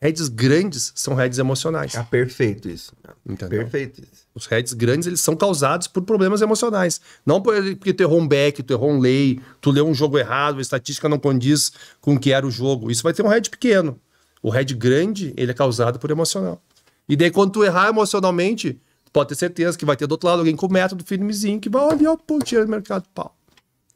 Heads 0.00 0.28
grandes 0.28 0.92
são 0.94 1.14
heads 1.14 1.38
emocionais. 1.38 1.94
Ah, 1.96 2.04
perfeito 2.04 2.68
isso. 2.68 2.92
Entendeu? 3.24 3.60
Perfeito 3.60 4.00
isso. 4.00 4.26
Os 4.34 4.46
heads 4.46 4.74
grandes, 4.74 5.06
eles 5.06 5.20
são 5.20 5.34
causados 5.34 5.88
por 5.88 6.02
problemas 6.02 6.42
emocionais. 6.42 7.00
Não 7.24 7.40
porque 7.40 7.94
tu 7.94 8.02
errou 8.02 8.20
um 8.20 8.28
back, 8.28 8.62
tu 8.62 8.72
errou 8.74 8.90
um 8.90 9.00
lay, 9.00 9.40
tu 9.60 9.70
leu 9.70 9.86
um 9.86 9.94
jogo 9.94 10.18
errado, 10.18 10.58
a 10.58 10.62
estatística 10.62 11.08
não 11.08 11.18
condiz 11.18 11.72
com 12.00 12.14
o 12.14 12.20
que 12.20 12.32
era 12.32 12.46
o 12.46 12.50
jogo. 12.50 12.90
Isso 12.90 13.02
vai 13.02 13.14
ter 13.14 13.22
um 13.22 13.28
head 13.28 13.48
pequeno. 13.48 13.98
O 14.42 14.50
head 14.50 14.74
grande, 14.74 15.32
ele 15.36 15.50
é 15.50 15.54
causado 15.54 15.98
por 15.98 16.10
emocional. 16.10 16.62
E 17.08 17.16
daí, 17.16 17.30
quando 17.30 17.52
tu 17.52 17.64
errar 17.64 17.88
emocionalmente, 17.88 18.80
pode 19.12 19.30
ter 19.30 19.34
certeza 19.36 19.78
que 19.78 19.84
vai 19.84 19.96
ter 19.96 20.06
do 20.06 20.12
outro 20.12 20.28
lado 20.28 20.40
alguém 20.40 20.54
com 20.54 20.68
método 20.68 21.04
firmezinho 21.04 21.58
que 21.58 21.68
vai 21.68 21.82
olhar, 21.82 22.12
o 22.12 22.38
tira 22.40 22.64
do 22.64 22.70
mercado, 22.70 23.06
pau. 23.14 23.35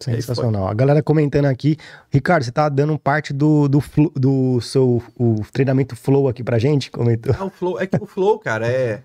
Sensacional. 0.00 0.66
A 0.66 0.74
galera 0.74 1.02
comentando 1.02 1.44
aqui. 1.44 1.76
Ricardo, 2.10 2.44
você 2.44 2.50
tá 2.50 2.68
dando 2.68 2.98
parte 2.98 3.32
do, 3.32 3.68
do, 3.68 3.82
do 4.14 4.60
seu 4.62 5.02
o 5.18 5.42
treinamento 5.52 5.94
Flow 5.94 6.26
aqui 6.26 6.42
pra 6.42 6.58
gente? 6.58 6.90
Comentou. 6.90 7.34
É, 7.34 7.42
o 7.42 7.50
flow, 7.50 7.78
é 7.78 7.86
que 7.86 8.02
o 8.02 8.06
Flow, 8.06 8.38
cara, 8.38 8.66
é. 8.66 9.02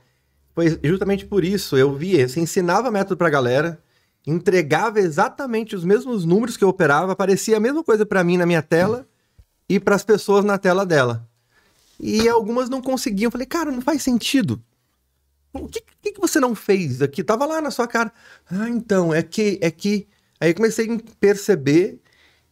Foi 0.54 0.80
justamente 0.82 1.26
por 1.26 1.43
isso. 1.43 1.76
Eu 1.76 1.93
vi, 1.93 2.26
você 2.26 2.39
ensinava 2.39 2.89
método 2.89 3.18
pra 3.18 3.30
galera, 3.30 3.78
entregava 4.26 5.00
exatamente 5.00 5.76
os 5.76 5.84
mesmos 5.84 6.24
números 6.24 6.56
que 6.56 6.64
eu 6.64 6.70
operava, 6.70 7.12
aparecia 7.12 7.58
a 7.58 7.60
mesma 7.60 7.84
coisa 7.84 8.06
para 8.06 8.24
mim 8.24 8.38
na 8.38 8.46
minha 8.46 8.62
tela 8.62 9.06
e 9.68 9.82
para 9.82 9.96
as 9.96 10.04
pessoas 10.04 10.46
na 10.46 10.58
tela 10.58 10.86
dela. 10.86 11.28
E 12.00 12.28
algumas 12.30 12.70
não 12.70 12.82
conseguiam. 12.82 13.28
Eu 13.28 13.32
falei, 13.32 13.48
cara, 13.48 13.70
não 13.70 13.82
faz 13.82 14.02
sentido. 14.02 14.62
O 15.52 15.68
que, 15.68 15.82
que, 16.02 16.12
que 16.14 16.22
você 16.22 16.39
não 16.39 16.56
fez 16.56 17.02
aqui? 17.02 17.24
Tava 17.24 17.46
lá 17.46 17.62
na 17.62 17.72
sua 17.72 17.88
cara. 17.88 18.12
Ah, 18.50 18.70
então, 18.70 19.14
é 19.14 19.22
que, 19.22 19.58
é 19.62 19.72
que 19.72 20.08
Aí 20.39 20.49
eu 20.49 20.55
comecei 20.55 20.91
a 20.91 20.99
perceber 21.19 21.99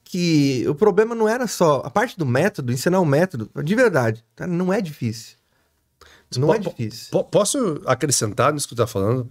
que 0.04 0.66
o 0.68 0.76
problema 0.76 1.16
não 1.16 1.28
era 1.28 1.48
só 1.48 1.82
a 1.84 1.90
parte 1.90 2.18
do 2.18 2.26
método, 2.26 2.72
ensinar 2.72 3.00
o 3.00 3.06
método, 3.06 3.50
de 3.64 3.76
verdade, 3.76 4.24
tá? 4.36 4.46
não 4.46 4.72
é 4.72 4.82
difícil. 4.82 5.38
Não 6.38 6.54
é 6.54 6.58
difícil. 6.58 7.24
Posso 7.26 7.82
acrescentar 7.86 8.54
nisso 8.54 8.68
que 8.68 8.76
tu 8.76 8.78
tá 8.78 8.88
falando? 8.88 9.30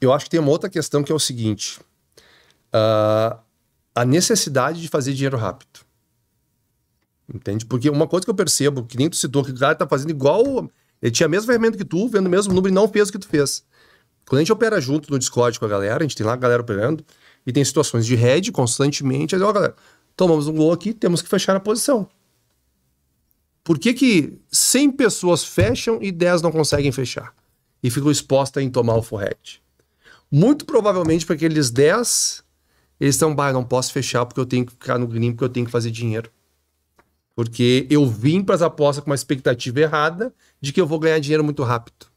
Eu 0.00 0.12
acho 0.12 0.26
que 0.26 0.30
tem 0.30 0.40
uma 0.40 0.50
outra 0.50 0.68
questão 0.68 1.02
que 1.02 1.10
é 1.10 1.14
o 1.14 1.18
seguinte: 1.18 1.80
uh, 2.74 3.38
a 3.94 4.04
necessidade 4.04 4.80
de 4.80 4.88
fazer 4.88 5.14
dinheiro 5.14 5.36
rápido. 5.36 5.80
Entende? 7.32 7.66
Porque 7.66 7.90
uma 7.90 8.06
coisa 8.06 8.24
que 8.24 8.30
eu 8.30 8.34
percebo, 8.34 8.84
que 8.84 8.96
nem 8.96 9.08
tu 9.08 9.16
citou, 9.16 9.44
que 9.44 9.50
o 9.50 9.58
cara 9.58 9.74
tá 9.74 9.86
fazendo 9.86 10.10
igual. 10.10 10.70
Ele 11.00 11.12
tinha 11.12 11.26
a 11.26 11.28
mesma 11.28 11.46
ferramenta 11.46 11.78
que 11.78 11.84
tu, 11.84 12.08
vendo 12.08 12.26
o 12.26 12.30
mesmo 12.30 12.52
número 12.52 12.72
e 12.72 12.74
não 12.74 12.88
fez 12.88 13.08
o 13.08 13.12
que 13.12 13.18
tu 13.18 13.28
fez. 13.28 13.64
Quando 14.26 14.38
a 14.38 14.42
gente 14.42 14.52
opera 14.52 14.80
junto 14.80 15.10
no 15.10 15.18
Discord 15.18 15.58
com 15.58 15.64
a 15.64 15.68
galera, 15.68 15.98
a 15.98 16.02
gente 16.02 16.16
tem 16.16 16.26
lá 16.26 16.32
a 16.32 16.36
galera 16.36 16.60
operando, 16.60 17.04
e 17.48 17.52
tem 17.52 17.64
situações 17.64 18.04
de 18.04 18.14
head 18.14 18.52
constantemente. 18.52 19.34
Aí, 19.34 19.40
ó, 19.40 19.50
galera, 19.50 19.74
tomamos 20.14 20.48
um 20.48 20.52
gol 20.52 20.70
aqui, 20.70 20.92
temos 20.92 21.22
que 21.22 21.28
fechar 21.30 21.56
a 21.56 21.60
posição. 21.60 22.06
Por 23.64 23.78
que, 23.78 23.94
que 23.94 24.38
100 24.52 24.90
pessoas 24.90 25.44
fecham 25.44 25.98
e 26.02 26.12
10 26.12 26.42
não 26.42 26.52
conseguem 26.52 26.92
fechar? 26.92 27.34
E 27.82 27.88
ficam 27.90 28.10
expostas 28.10 28.62
em 28.62 28.68
tomar 28.68 28.96
o 28.96 29.02
full 29.02 29.20
head? 29.20 29.62
Muito 30.30 30.66
provavelmente 30.66 31.24
porque 31.24 31.46
aqueles 31.46 31.70
10, 31.70 32.44
eles 33.00 33.14
estão, 33.14 33.34
bah, 33.34 33.50
não 33.50 33.64
posso 33.64 33.94
fechar 33.94 34.26
porque 34.26 34.40
eu 34.40 34.46
tenho 34.46 34.66
que 34.66 34.72
ficar 34.72 34.98
no 34.98 35.06
green, 35.06 35.32
porque 35.32 35.44
eu 35.44 35.48
tenho 35.48 35.64
que 35.64 35.72
fazer 35.72 35.90
dinheiro. 35.90 36.30
Porque 37.34 37.86
eu 37.88 38.06
vim 38.06 38.42
para 38.42 38.56
as 38.56 38.60
apostas 38.60 39.02
com 39.02 39.08
uma 39.08 39.16
expectativa 39.16 39.80
errada 39.80 40.34
de 40.60 40.70
que 40.70 40.78
eu 40.78 40.86
vou 40.86 40.98
ganhar 40.98 41.18
dinheiro 41.18 41.42
muito 41.42 41.62
rápido. 41.62 42.08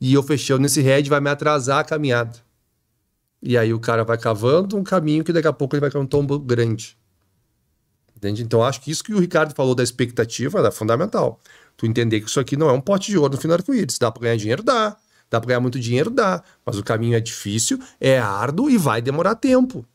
E 0.00 0.14
eu 0.14 0.22
fechei 0.22 0.56
nesse 0.56 0.80
head, 0.80 1.06
vai 1.10 1.20
me 1.20 1.28
atrasar 1.28 1.80
a 1.80 1.84
caminhada. 1.84 2.47
E 3.42 3.56
aí 3.56 3.72
o 3.72 3.78
cara 3.78 4.04
vai 4.04 4.18
cavando 4.18 4.76
um 4.76 4.82
caminho 4.82 5.22
que 5.22 5.32
daqui 5.32 5.46
a 5.46 5.52
pouco 5.52 5.74
ele 5.74 5.80
vai 5.80 5.90
cair 5.90 6.00
um 6.00 6.06
tombo 6.06 6.38
grande. 6.38 6.98
Entende? 8.16 8.42
Então 8.42 8.64
acho 8.64 8.80
que 8.80 8.90
isso 8.90 9.04
que 9.04 9.14
o 9.14 9.20
Ricardo 9.20 9.54
falou 9.54 9.74
da 9.74 9.82
expectativa 9.82 10.66
é 10.66 10.70
fundamental. 10.72 11.40
Tu 11.76 11.86
entender 11.86 12.20
que 12.20 12.28
isso 12.28 12.40
aqui 12.40 12.56
não 12.56 12.68
é 12.68 12.72
um 12.72 12.80
pote 12.80 13.12
de 13.12 13.16
ouro 13.16 13.34
no 13.34 13.40
final 13.40 13.56
do 13.56 13.60
arco-íris. 13.60 13.96
Dá 13.96 14.10
para 14.10 14.22
ganhar 14.22 14.36
dinheiro? 14.36 14.62
Dá. 14.62 14.96
Dá 15.30 15.40
pra 15.40 15.46
ganhar 15.46 15.60
muito 15.60 15.78
dinheiro? 15.78 16.10
Dá. 16.10 16.42
Mas 16.66 16.76
o 16.76 16.82
caminho 16.82 17.16
é 17.16 17.20
difícil, 17.20 17.78
é 18.00 18.18
árduo 18.18 18.68
e 18.68 18.76
vai 18.76 19.00
demorar 19.00 19.36
tempo. 19.36 19.86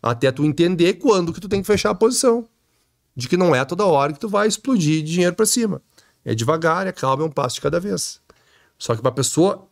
Até 0.00 0.30
tu 0.30 0.44
entender 0.44 0.94
quando 0.94 1.32
que 1.32 1.40
tu 1.40 1.48
tem 1.48 1.60
que 1.60 1.66
fechar 1.66 1.90
a 1.90 1.94
posição. 1.94 2.46
De 3.16 3.28
que 3.28 3.36
não 3.36 3.54
é 3.54 3.64
toda 3.64 3.84
hora 3.84 4.12
que 4.12 4.20
tu 4.20 4.28
vai 4.28 4.46
explodir 4.46 5.02
dinheiro 5.02 5.34
para 5.34 5.46
cima. 5.46 5.82
É 6.24 6.32
devagar, 6.32 6.86
é 6.86 6.92
calmo, 6.92 7.24
é 7.24 7.26
um 7.26 7.30
passo 7.30 7.56
de 7.56 7.60
cada 7.60 7.80
vez. 7.80 8.20
Só 8.78 8.94
que 8.94 9.02
pra 9.02 9.10
pessoa 9.10 9.66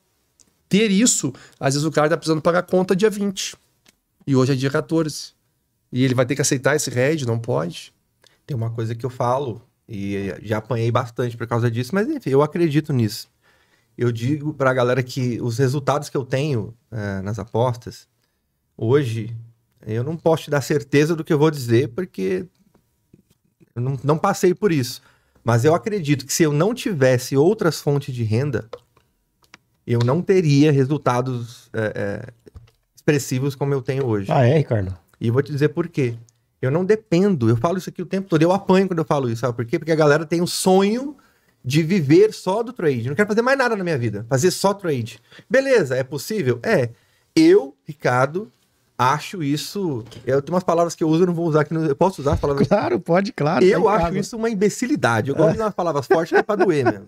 ter 0.73 0.91
isso, 0.91 1.35
às 1.61 1.75
vezes 1.75 1.87
o 1.87 1.93
cara 1.93 2.09
tá 2.09 2.17
precisando 2.17 2.41
pagar 2.41 2.63
conta 2.63 2.97
dia 2.97 3.11
20. 3.11 3.55
E 4.27 4.35
hoje 4.35 4.53
é 4.53 4.57
dia 4.57 4.71
14. 4.71 5.35
E 5.93 6.03
ele 6.03 6.15
vai 6.15 6.25
ter 6.25 6.35
que 6.35 6.41
aceitar 6.41 6.75
esse 6.75 6.89
RED, 6.89 7.27
não 7.27 7.39
pode. 7.39 7.93
Tem 8.47 8.57
uma 8.57 8.71
coisa 8.71 8.95
que 8.95 9.05
eu 9.05 9.11
falo, 9.11 9.61
e 9.87 10.35
já 10.41 10.57
apanhei 10.57 10.91
bastante 10.91 11.37
por 11.37 11.47
causa 11.47 11.71
disso, 11.71 11.95
mas 11.95 12.09
enfim, 12.09 12.31
eu 12.31 12.41
acredito 12.41 12.91
nisso. 12.91 13.29
Eu 13.99 14.11
digo 14.11 14.55
pra 14.55 14.73
galera 14.73 15.03
que 15.03 15.39
os 15.43 15.59
resultados 15.59 16.09
que 16.09 16.17
eu 16.17 16.25
tenho 16.25 16.75
eh, 16.91 17.21
nas 17.21 17.39
apostas, 17.39 18.09
hoje, 18.75 19.37
eu 19.87 20.03
não 20.03 20.17
posso 20.17 20.45
te 20.45 20.51
dar 20.51 20.63
certeza 20.63 21.15
do 21.15 21.23
que 21.23 21.35
eu 21.35 21.39
vou 21.39 21.51
dizer, 21.51 21.89
porque 21.89 22.47
eu 23.75 23.83
não, 23.83 24.01
não 24.03 24.17
passei 24.17 24.55
por 24.55 24.73
isso. 24.73 25.03
Mas 25.45 25.67
eu 25.67 25.75
acredito 25.75 26.25
que 26.25 26.33
se 26.33 26.45
eu 26.45 26.53
não 26.53 26.73
tivesse 26.73 27.37
outras 27.37 27.83
fontes 27.83 28.15
de 28.15 28.23
renda, 28.23 28.71
eu 29.87 30.01
não 30.05 30.23
teria 30.23 30.71
resultados 30.71 31.69
eh, 31.73 31.93
eh, 31.95 32.33
expressivos 32.95 33.55
como 33.55 33.75
eu 33.75 33.83
tenho 33.83 34.07
hoje. 34.07 34.31
Ah, 34.31 34.47
é, 34.47 34.59
Ricardo? 34.59 34.97
E 35.21 35.31
vou 35.31 35.43
te 35.43 35.53
dizer 35.53 35.69
por 35.71 35.89
quê. 35.89 36.15
Eu 36.61 36.71
não 36.71 36.85
dependo, 36.85 37.49
eu 37.49 37.57
falo 37.57 37.79
isso 37.79 37.91
aqui 37.91 38.01
o 38.01 38.07
tempo 38.07 38.29
todo, 38.29 38.41
eu 38.41 38.53
apanho 38.53 38.87
quando 38.87 39.01
eu 39.01 39.05
falo 39.05 39.29
isso, 39.29 39.41
sabe 39.41 39.57
por 39.57 39.67
quê? 39.67 39.79
Porque 39.79 39.91
a 39.91 39.97
galera 39.97 40.25
tem 40.25 40.41
o 40.41 40.47
sonho 40.47 41.17
de 41.65 41.83
viver 41.83 42.33
só 42.33 42.63
do 42.63 42.73
trade. 42.73 43.01
Eu 43.01 43.09
não 43.09 43.15
quero 43.17 43.29
fazer 43.29 43.43
mais 43.43 43.59
nada 43.59 43.75
na 43.75 43.83
minha 43.83 43.99
vida, 43.99 44.25
fazer 44.29 44.51
só 44.53 44.73
trade. 44.73 45.21
Beleza, 45.51 45.97
é 45.97 46.05
possível? 46.05 46.61
É. 46.63 46.91
Eu, 47.35 47.77
Ricardo, 47.85 48.51
acho 49.03 49.43
isso. 49.43 50.05
Eu 50.27 50.41
tenho 50.43 50.55
umas 50.55 50.65
palavras 50.65 50.95
que 50.95 51.03
eu 51.03 51.09
uso, 51.09 51.23
eu 51.23 51.27
não 51.27 51.35
vou 51.35 51.47
usar 51.47 51.63
aqui. 51.63 51.75
No, 51.75 51.85
eu 51.87 51.97
posso 51.97 52.21
usar 52.21 52.35
as 52.35 52.41
palavras? 52.41 52.67
Claro, 52.69 53.01
pode, 53.01 53.33
claro. 53.33 53.65
Eu 53.65 53.85
tá 53.85 53.91
acho 53.93 54.05
casa. 54.07 54.19
isso 54.19 54.37
uma 54.37 54.51
imbecilidade. 54.51 55.31
Eu 55.31 55.37
gosto 55.37 55.51
de 55.51 55.57
usar 55.57 55.65
umas 55.65 55.75
palavras 55.75 56.07
fortes 56.07 56.33
é 56.33 56.43
pra 56.43 56.57
doer 56.57 56.85
mesmo. 56.85 57.07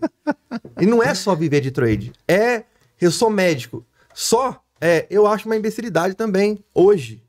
E 0.79 0.85
não 0.85 1.01
é 1.01 1.13
só 1.13 1.35
viver 1.35 1.61
de 1.61 1.71
trade. 1.71 2.11
É, 2.27 2.63
eu 2.99 3.11
sou 3.11 3.29
médico. 3.29 3.85
Só, 4.13 4.61
é, 4.79 5.05
eu 5.09 5.27
acho 5.27 5.45
uma 5.47 5.55
imbecilidade 5.55 6.15
também, 6.15 6.63
hoje. 6.73 7.23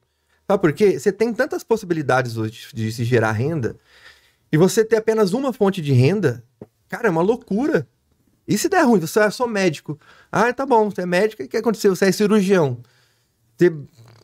Sabe 0.49 0.61
por 0.61 0.73
quê? 0.73 0.99
Você 0.99 1.11
tem 1.11 1.33
tantas 1.35 1.65
possibilidades 1.65 2.37
hoje 2.37 2.69
de 2.73 2.93
se 2.93 3.05
gerar 3.05 3.33
renda, 3.33 3.77
e 4.53 4.57
você 4.57 4.85
ter 4.85 4.97
apenas 4.97 5.33
uma 5.33 5.53
fonte 5.53 5.83
de 5.83 5.93
renda, 5.93 6.45
cara, 6.89 7.09
é 7.09 7.11
uma 7.11 7.23
loucura. 7.23 7.87
E 8.47 8.57
se 8.57 8.69
der 8.69 8.83
ruim, 8.85 9.01
você 9.01 9.19
é 9.19 9.29
só 9.31 9.45
médico. 9.47 9.99
Ah, 10.31 10.53
tá 10.53 10.65
bom, 10.65 10.89
você 10.89 11.03
é 11.03 11.07
médico, 11.07 11.43
o 11.43 11.49
que 11.49 11.57
aconteceu? 11.57 11.97
Você 11.97 12.05
é 12.07 12.13
cirurgião. 12.13 12.79
Você- 13.57 13.75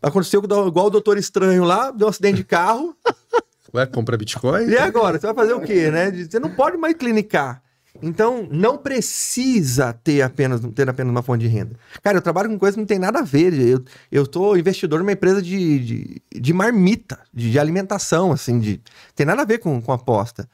Aconteceu 0.02 0.42
igual 0.42 0.86
o 0.86 0.90
doutor 0.90 1.16
estranho 1.16 1.64
lá, 1.64 1.90
deu 1.90 2.06
um 2.08 2.10
acidente 2.10 2.36
de 2.38 2.44
carro, 2.44 2.96
Ué, 3.74 3.86
compra 3.86 4.18
Bitcoin? 4.18 4.68
e 4.68 4.76
agora? 4.76 5.18
Você 5.18 5.26
vai 5.26 5.34
fazer 5.34 5.54
o 5.54 5.60
quê, 5.60 5.90
né? 5.90 6.10
Você 6.10 6.38
não 6.38 6.50
pode 6.50 6.76
mais 6.76 6.94
clinicar. 6.94 7.62
Então, 8.02 8.46
não 8.50 8.76
precisa 8.76 9.92
ter 9.92 10.22
apenas, 10.22 10.60
ter 10.74 10.88
apenas 10.88 11.10
uma 11.10 11.22
fonte 11.22 11.42
de 11.42 11.48
renda. 11.48 11.76
Cara, 12.02 12.18
eu 12.18 12.22
trabalho 12.22 12.48
com 12.48 12.58
coisa 12.58 12.74
que 12.74 12.80
não 12.80 12.86
tem 12.86 12.98
nada 12.98 13.20
a 13.20 13.22
ver. 13.22 13.52
Eu, 13.54 13.82
eu 14.10 14.26
tô 14.26 14.56
investidor 14.56 14.98
numa 14.98 15.12
empresa 15.12 15.40
de, 15.40 15.78
de, 15.78 16.22
de 16.34 16.52
marmita, 16.52 17.18
de, 17.32 17.50
de 17.50 17.58
alimentação, 17.58 18.32
assim, 18.32 18.58
de. 18.58 18.80
Tem 19.14 19.24
nada 19.24 19.42
a 19.42 19.44
ver 19.44 19.58
com, 19.58 19.80
com 19.80 19.92
aposta. 19.92 20.48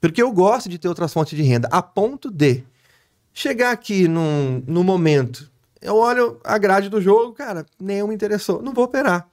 Porque 0.00 0.22
eu 0.22 0.30
gosto 0.30 0.68
de 0.68 0.78
ter 0.78 0.88
outras 0.88 1.12
fontes 1.12 1.36
de 1.36 1.42
renda, 1.42 1.68
a 1.72 1.82
ponto 1.82 2.30
de 2.30 2.62
chegar 3.32 3.72
aqui 3.72 4.06
num, 4.06 4.62
num 4.66 4.84
momento, 4.84 5.50
eu 5.84 5.96
olho 5.96 6.40
a 6.42 6.56
grade 6.56 6.88
do 6.88 7.00
jogo, 7.00 7.32
cara, 7.34 7.66
nenhum 7.78 8.08
me 8.08 8.14
interessou. 8.14 8.62
Não 8.62 8.72
vou 8.72 8.84
operar. 8.84 9.28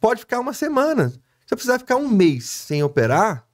Pode 0.00 0.20
ficar 0.20 0.40
uma 0.40 0.52
semana. 0.52 1.10
Se 1.10 1.52
eu 1.52 1.56
precisar 1.56 1.78
ficar 1.78 1.96
um 1.96 2.08
mês 2.08 2.44
sem 2.44 2.82
operar, 2.82 3.44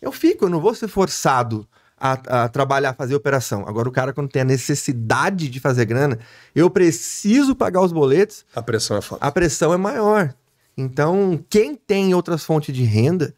eu 0.00 0.10
fico, 0.10 0.46
eu 0.46 0.48
não 0.48 0.60
vou 0.60 0.74
ser 0.74 0.88
forçado 0.88 1.68
a, 2.00 2.44
a 2.44 2.48
trabalhar, 2.48 2.94
fazer 2.94 3.14
operação. 3.14 3.64
Agora, 3.66 3.88
o 3.88 3.92
cara, 3.92 4.12
quando 4.12 4.30
tem 4.30 4.42
a 4.42 4.44
necessidade 4.44 5.48
de 5.48 5.60
fazer 5.60 5.84
grana, 5.84 6.18
eu 6.54 6.70
preciso 6.70 7.54
pagar 7.54 7.82
os 7.82 7.92
boletos, 7.92 8.44
A 8.54 8.62
pressão 8.62 8.96
é 8.96 9.02
foda. 9.02 9.24
a 9.24 9.30
pressão 9.30 9.72
é 9.74 9.76
maior. 9.76 10.34
Então, 10.76 11.44
quem 11.50 11.74
tem 11.74 12.14
outras 12.14 12.44
fontes 12.44 12.74
de 12.74 12.84
renda, 12.84 13.34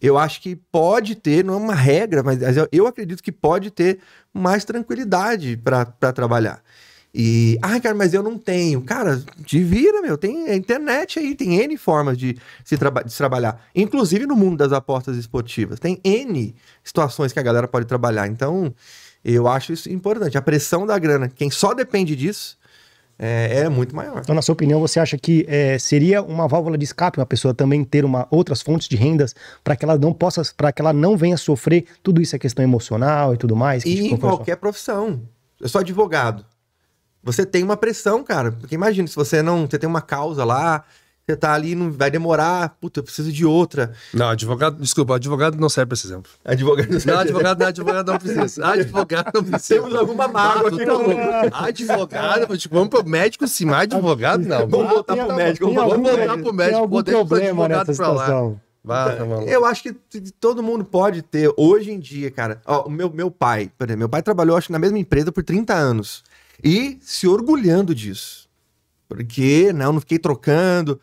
eu 0.00 0.18
acho 0.18 0.40
que 0.40 0.56
pode 0.56 1.14
ter, 1.14 1.44
não 1.44 1.54
é 1.54 1.56
uma 1.58 1.74
regra, 1.74 2.22
mas 2.22 2.40
eu, 2.56 2.66
eu 2.72 2.86
acredito 2.86 3.22
que 3.22 3.30
pode 3.30 3.70
ter 3.70 4.00
mais 4.32 4.64
tranquilidade 4.64 5.56
para 5.56 5.84
trabalhar. 6.12 6.62
E, 7.14 7.58
ah, 7.60 7.78
cara, 7.78 7.94
mas 7.94 8.14
eu 8.14 8.22
não 8.22 8.38
tenho. 8.38 8.80
Cara, 8.80 9.22
te 9.44 9.62
vira, 9.62 10.00
meu. 10.00 10.16
Tem 10.16 10.48
a 10.48 10.56
internet 10.56 11.18
aí, 11.18 11.34
tem 11.34 11.56
N 11.60 11.76
formas 11.76 12.16
de 12.16 12.36
se, 12.64 12.76
traba- 12.78 13.04
de 13.04 13.12
se 13.12 13.18
trabalhar. 13.18 13.62
Inclusive 13.74 14.26
no 14.26 14.34
mundo 14.34 14.56
das 14.56 14.72
apostas 14.72 15.16
esportivas. 15.18 15.78
Tem 15.78 16.00
N 16.02 16.54
situações 16.82 17.32
que 17.32 17.38
a 17.38 17.42
galera 17.42 17.68
pode 17.68 17.84
trabalhar. 17.86 18.28
Então, 18.28 18.74
eu 19.22 19.46
acho 19.46 19.74
isso 19.74 19.90
importante. 19.90 20.38
A 20.38 20.42
pressão 20.42 20.86
da 20.86 20.98
grana, 20.98 21.28
quem 21.28 21.50
só 21.50 21.74
depende 21.74 22.16
disso, 22.16 22.56
é, 23.18 23.58
é 23.60 23.68
muito 23.68 23.94
maior. 23.94 24.20
Então, 24.22 24.34
na 24.34 24.40
sua 24.40 24.54
opinião, 24.54 24.80
você 24.80 24.98
acha 24.98 25.18
que 25.18 25.44
é, 25.48 25.78
seria 25.78 26.22
uma 26.22 26.48
válvula 26.48 26.78
de 26.78 26.84
escape 26.84 27.18
uma 27.18 27.26
pessoa 27.26 27.52
também 27.52 27.84
ter 27.84 28.06
uma, 28.06 28.26
outras 28.30 28.62
fontes 28.62 28.88
de 28.88 28.96
rendas 28.96 29.34
para 29.62 29.76
que 29.76 29.84
ela 29.84 29.98
não 29.98 30.14
possa, 30.14 30.42
para 30.56 30.72
que 30.72 30.80
ela 30.80 30.94
não 30.94 31.14
venha 31.14 31.36
sofrer 31.36 31.84
tudo 32.02 32.22
isso 32.22 32.34
é 32.34 32.38
questão 32.38 32.64
emocional 32.64 33.34
e 33.34 33.36
tudo 33.36 33.54
mais? 33.54 33.84
E 33.84 34.06
em 34.08 34.16
qualquer 34.16 34.56
profissão. 34.56 35.20
Eu 35.60 35.68
sou 35.68 35.82
advogado. 35.82 36.44
Você 37.22 37.46
tem 37.46 37.62
uma 37.62 37.76
pressão, 37.76 38.22
cara. 38.24 38.52
Porque 38.52 38.74
imagina, 38.74 39.06
se 39.08 39.14
você 39.16 39.42
não. 39.42 39.66
Você 39.68 39.78
tem 39.78 39.88
uma 39.88 40.02
causa 40.02 40.44
lá, 40.44 40.82
você 41.24 41.36
tá 41.36 41.52
ali, 41.54 41.74
não 41.76 41.90
vai 41.92 42.10
demorar. 42.10 42.76
Puta, 42.80 42.98
eu 43.00 43.04
preciso 43.04 43.30
de 43.32 43.46
outra. 43.46 43.92
Não, 44.12 44.28
advogado, 44.30 44.80
desculpa, 44.80 45.14
advogado 45.16 45.56
não 45.58 45.68
serve 45.68 45.90
pra 45.90 45.94
esse 45.94 46.06
exemplo. 46.08 46.30
Advogado. 46.44 46.88
Não, 47.06 47.18
advogado, 47.18 47.58
não, 47.60 47.66
advogado 47.68 48.12
não 48.12 48.18
precisa. 48.18 48.66
Advogado 48.66 49.30
não 49.34 49.44
precisa. 49.44 49.80
Temos 49.80 49.94
alguma 49.94 50.26
mágoa 50.26 50.64
Ah, 50.64 50.74
aqui 50.74 50.84
tá 50.84 50.92
louco. 50.94 51.10
Advogado, 51.52 52.58
tipo, 52.58 52.74
vamos 52.74 52.88
pro 52.90 53.04
médico 53.08 53.46
sim, 53.46 53.66
mas 53.66 53.82
advogado 53.82 54.44
não. 54.44 54.66
Vamos 54.66 54.88
voltar 54.90 55.14
Tem 55.14 55.22
pro 55.22 55.32
algum- 55.32 55.44
médico, 55.44 55.66
vamos 55.72 55.82
voltar 55.84 56.38
pro 56.38 56.52
médico, 56.52 56.72
Tem 56.72 56.74
algum 56.80 57.02
problema 57.04 57.64
advogado 57.66 57.86
nessa 57.88 58.02
pra 58.02 58.12
lá. 58.12 58.24
situação? 58.24 58.60
Vai, 58.84 59.16
tá. 59.16 59.24
Eu 59.46 59.64
acho 59.64 59.80
que 59.84 59.92
todo 60.40 60.60
mundo 60.60 60.84
pode 60.84 61.22
ter, 61.22 61.52
hoje 61.56 61.92
em 61.92 62.00
dia, 62.00 62.32
cara. 62.32 62.60
Ó, 62.66 62.88
o 62.88 62.90
meu, 62.90 63.08
meu 63.10 63.30
pai, 63.30 63.70
por 63.78 63.84
exemplo, 63.84 64.00
meu 64.00 64.08
pai 64.08 64.22
trabalhou, 64.24 64.56
acho 64.56 64.66
que 64.66 64.72
na 64.72 64.78
mesma 64.80 64.98
empresa 64.98 65.30
por 65.30 65.44
30 65.44 65.72
anos. 65.72 66.24
E 66.62 66.98
se 67.00 67.26
orgulhando 67.26 67.94
disso. 67.94 68.48
Porque, 69.08 69.72
não, 69.72 69.94
não 69.94 70.00
fiquei 70.00 70.18
trocando. 70.18 71.00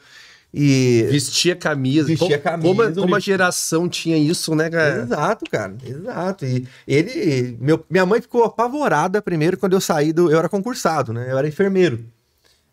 E. 0.53 1.05
Vestia 1.11 1.55
camisa. 1.55 2.07
Vestia 2.07 2.39
Como- 2.39 2.43
camisa, 2.43 2.67
Como, 2.67 2.81
a- 2.81 2.91
como 2.93 3.15
a 3.15 3.19
geração 3.19 3.87
tinha 3.87 4.17
isso, 4.17 4.55
né, 4.55 4.69
cara? 4.69 5.03
Exato, 5.03 5.45
cara. 5.51 5.77
Exato. 5.85 6.45
E 6.45 6.67
ele. 6.87 7.55
Meu, 7.61 7.85
minha 7.89 8.05
mãe 8.05 8.19
ficou 8.21 8.43
apavorada 8.43 9.21
primeiro 9.21 9.57
quando 9.57 9.73
eu 9.73 9.81
saí 9.81 10.11
do. 10.11 10.31
Eu 10.31 10.39
era 10.39 10.49
concursado, 10.49 11.13
né? 11.13 11.31
Eu 11.31 11.37
era 11.37 11.47
enfermeiro. 11.47 12.03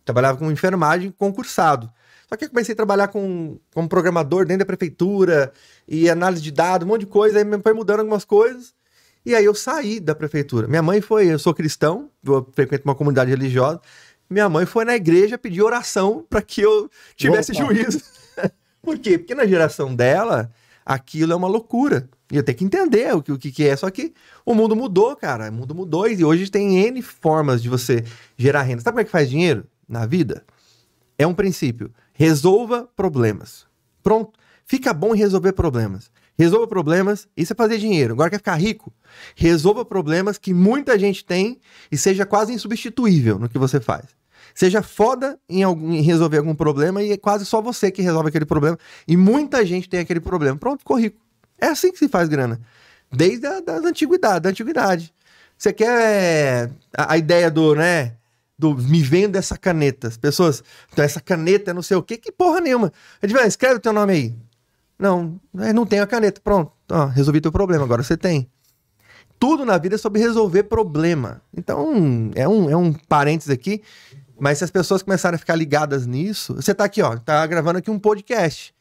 Trabalhava 0.05 0.39
com 0.39 0.51
enfermagem 0.51 1.11
concursado. 1.19 1.91
Só 2.29 2.37
que 2.37 2.47
eu 2.47 2.49
comecei 2.49 2.73
a 2.73 2.77
trabalhar 2.77 3.09
com, 3.09 3.59
como 3.75 3.89
programador 3.89 4.47
dentro 4.47 4.61
da 4.61 4.65
prefeitura 4.67 5.53
e 5.87 6.09
análise 6.09 6.43
de 6.43 6.51
dados, 6.51 6.85
um 6.87 6.89
monte 6.91 7.01
de 7.01 7.07
coisa. 7.07 7.39
Aí 7.39 7.59
pai 7.59 7.73
mudando 7.73 8.01
algumas 8.01 8.25
coisas. 8.25 8.73
E 9.27 9.35
aí 9.35 9.45
eu 9.45 9.57
saí 9.57 9.99
da 9.99 10.15
prefeitura. 10.15 10.69
Minha 10.69 10.83
mãe 10.83 11.01
foi. 11.01 11.27
Eu 11.27 11.39
sou 11.39 11.53
cristão, 11.53 12.09
eu 12.25 12.49
frequento 12.53 12.85
uma 12.85 12.95
comunidade 12.95 13.29
religiosa. 13.29 13.81
Minha 14.31 14.49
mãe 14.49 14.65
foi 14.65 14.85
na 14.85 14.95
igreja 14.95 15.37
pedir 15.37 15.63
oração 15.63 16.25
para 16.31 16.41
que 16.41 16.61
eu 16.61 16.89
tivesse 17.17 17.51
Opa. 17.51 17.65
juízo. 17.65 18.01
Por 18.81 18.97
quê? 19.01 19.19
Porque 19.19 19.35
na 19.35 19.45
geração 19.45 19.93
dela, 19.93 20.49
aquilo 20.85 21.33
é 21.33 21.37
uma 21.37 21.49
loucura. 21.49 22.09
E 22.31 22.37
eu 22.37 22.43
tenho 22.45 22.57
que 22.57 22.65
entender 22.65 23.13
o 23.17 23.21
que, 23.21 23.33
o 23.33 23.39
que 23.39 23.51
que 23.51 23.67
é. 23.67 23.75
Só 23.75 23.91
que 23.91 24.15
o 24.45 24.55
mundo 24.55 24.77
mudou, 24.77 25.17
cara. 25.17 25.51
O 25.51 25.53
mundo 25.53 25.75
mudou 25.75 26.09
e 26.09 26.25
hoje 26.25 26.49
tem 26.49 26.79
N 26.87 27.03
formas 27.03 27.61
de 27.61 27.69
você 27.69 28.05
gerar 28.37 28.63
renda. 28.63 28.83
Sabe 28.83 28.95
como 28.95 29.01
é 29.01 29.05
que 29.05 29.11
faz 29.11 29.29
dinheiro 29.29 29.67
na 29.89 30.07
vida? 30.07 30.45
É 31.19 31.27
um 31.27 31.35
princípio. 31.35 31.93
Resolva 32.13 32.89
problemas. 32.95 33.67
Pronto. 34.05 34.39
Fica 34.65 34.95
bom 34.95 35.17
em 35.17 35.19
resolver 35.19 35.53
problemas. 35.53 36.11
Resolva 36.39 36.67
problemas, 36.67 37.27
isso 37.37 37.53
é 37.53 37.57
fazer 37.57 37.79
dinheiro. 37.79 38.13
Agora 38.15 38.29
quer 38.31 38.39
ficar 38.39 38.57
rico? 38.57 38.93
Resolva 39.35 39.85
problemas 39.85 40.37
que 40.37 40.53
muita 40.53 40.99
gente 40.99 41.25
tem 41.25 41.59
e 41.91 41.97
seja 41.97 42.27
quase 42.27 42.53
insubstituível 42.53 43.39
no 43.39 43.49
que 43.49 43.59
você 43.59 43.81
faz. 43.81 44.05
Seja 44.55 44.83
foda 44.83 45.39
em, 45.49 45.63
algum- 45.63 45.93
em 45.93 46.03
resolver 46.03 46.39
algum 46.39 46.55
problema 46.55 47.03
e 47.03 47.13
é 47.13 47.17
quase 47.17 47.45
só 47.47 47.61
você 47.61 47.91
que 47.91 48.03
resolve 48.03 48.29
aquele 48.29 48.45
problema. 48.45 48.79
E 49.09 49.17
muita 49.17 49.65
gente 49.65 49.89
tem 49.89 50.01
aquele 50.01 50.21
problema. 50.21 50.57
Pronto, 50.59 50.81
ficou 50.81 50.99
rico. 50.99 51.21
É 51.59 51.69
assim 51.69 51.91
que 51.91 51.99
se 51.99 52.09
faz 52.09 52.29
grana. 52.29 52.61
Desde 53.11 53.47
a 53.47 53.61
antiguidade, 53.85 54.41
da 54.41 54.51
antiguidade. 54.51 55.13
Você 55.57 55.73
quer 55.73 56.71
a, 56.97 57.15
a 57.15 57.19
ideia 57.19 57.51
do, 57.51 57.75
né? 57.75 58.15
Do 58.59 58.75
me 58.75 59.03
vendo 59.03 59.37
essa 59.37 59.57
caneta. 59.57 60.09
As 60.09 60.17
pessoas, 60.17 60.63
então 60.93 61.05
essa 61.05 61.21
caneta 61.21 61.71
é 61.71 61.75
não 61.75 61.83
sei 61.83 61.97
o 61.97 62.03
quê, 62.03 62.17
que 62.17 62.33
porra 62.33 62.61
nenhuma. 62.61 62.93
Vai, 63.31 63.47
escreve 63.47 63.77
o 63.77 63.81
teu 63.81 63.93
nome 63.93 64.13
aí. 64.13 64.35
Não, 64.99 65.41
não 65.53 65.87
tenho 65.87 66.03
a 66.03 66.07
caneta. 66.07 66.41
Pronto, 66.41 66.73
ó, 66.91 67.07
resolvi 67.07 67.41
teu 67.41 67.53
problema, 67.53 67.85
agora 67.85 68.03
você 68.03 68.17
tem. 68.17 68.51
Tudo 69.39 69.65
na 69.65 69.77
vida 69.77 69.97
é 69.97 69.99
sobre 69.99 70.21
resolver 70.21 70.63
problema. 70.65 71.43
Então, 71.55 72.31
é 72.35 72.49
um, 72.49 72.71
é 72.71 72.77
um 72.77 72.93
parênteses 72.93 73.51
aqui. 73.51 73.83
Mas 74.39 74.59
se 74.59 74.65
as 74.65 74.71
pessoas 74.71 75.03
começarem 75.03 75.37
a 75.37 75.39
ficar 75.39 75.57
ligadas 75.57 76.07
nisso, 76.07 76.55
você 76.55 76.75
tá 76.75 76.85
aqui, 76.85 77.01
ó, 77.01 77.17
tá 77.17 77.47
gravando 77.47 77.79
aqui 77.79 77.91
um 77.91 77.99
podcast. 77.99 78.75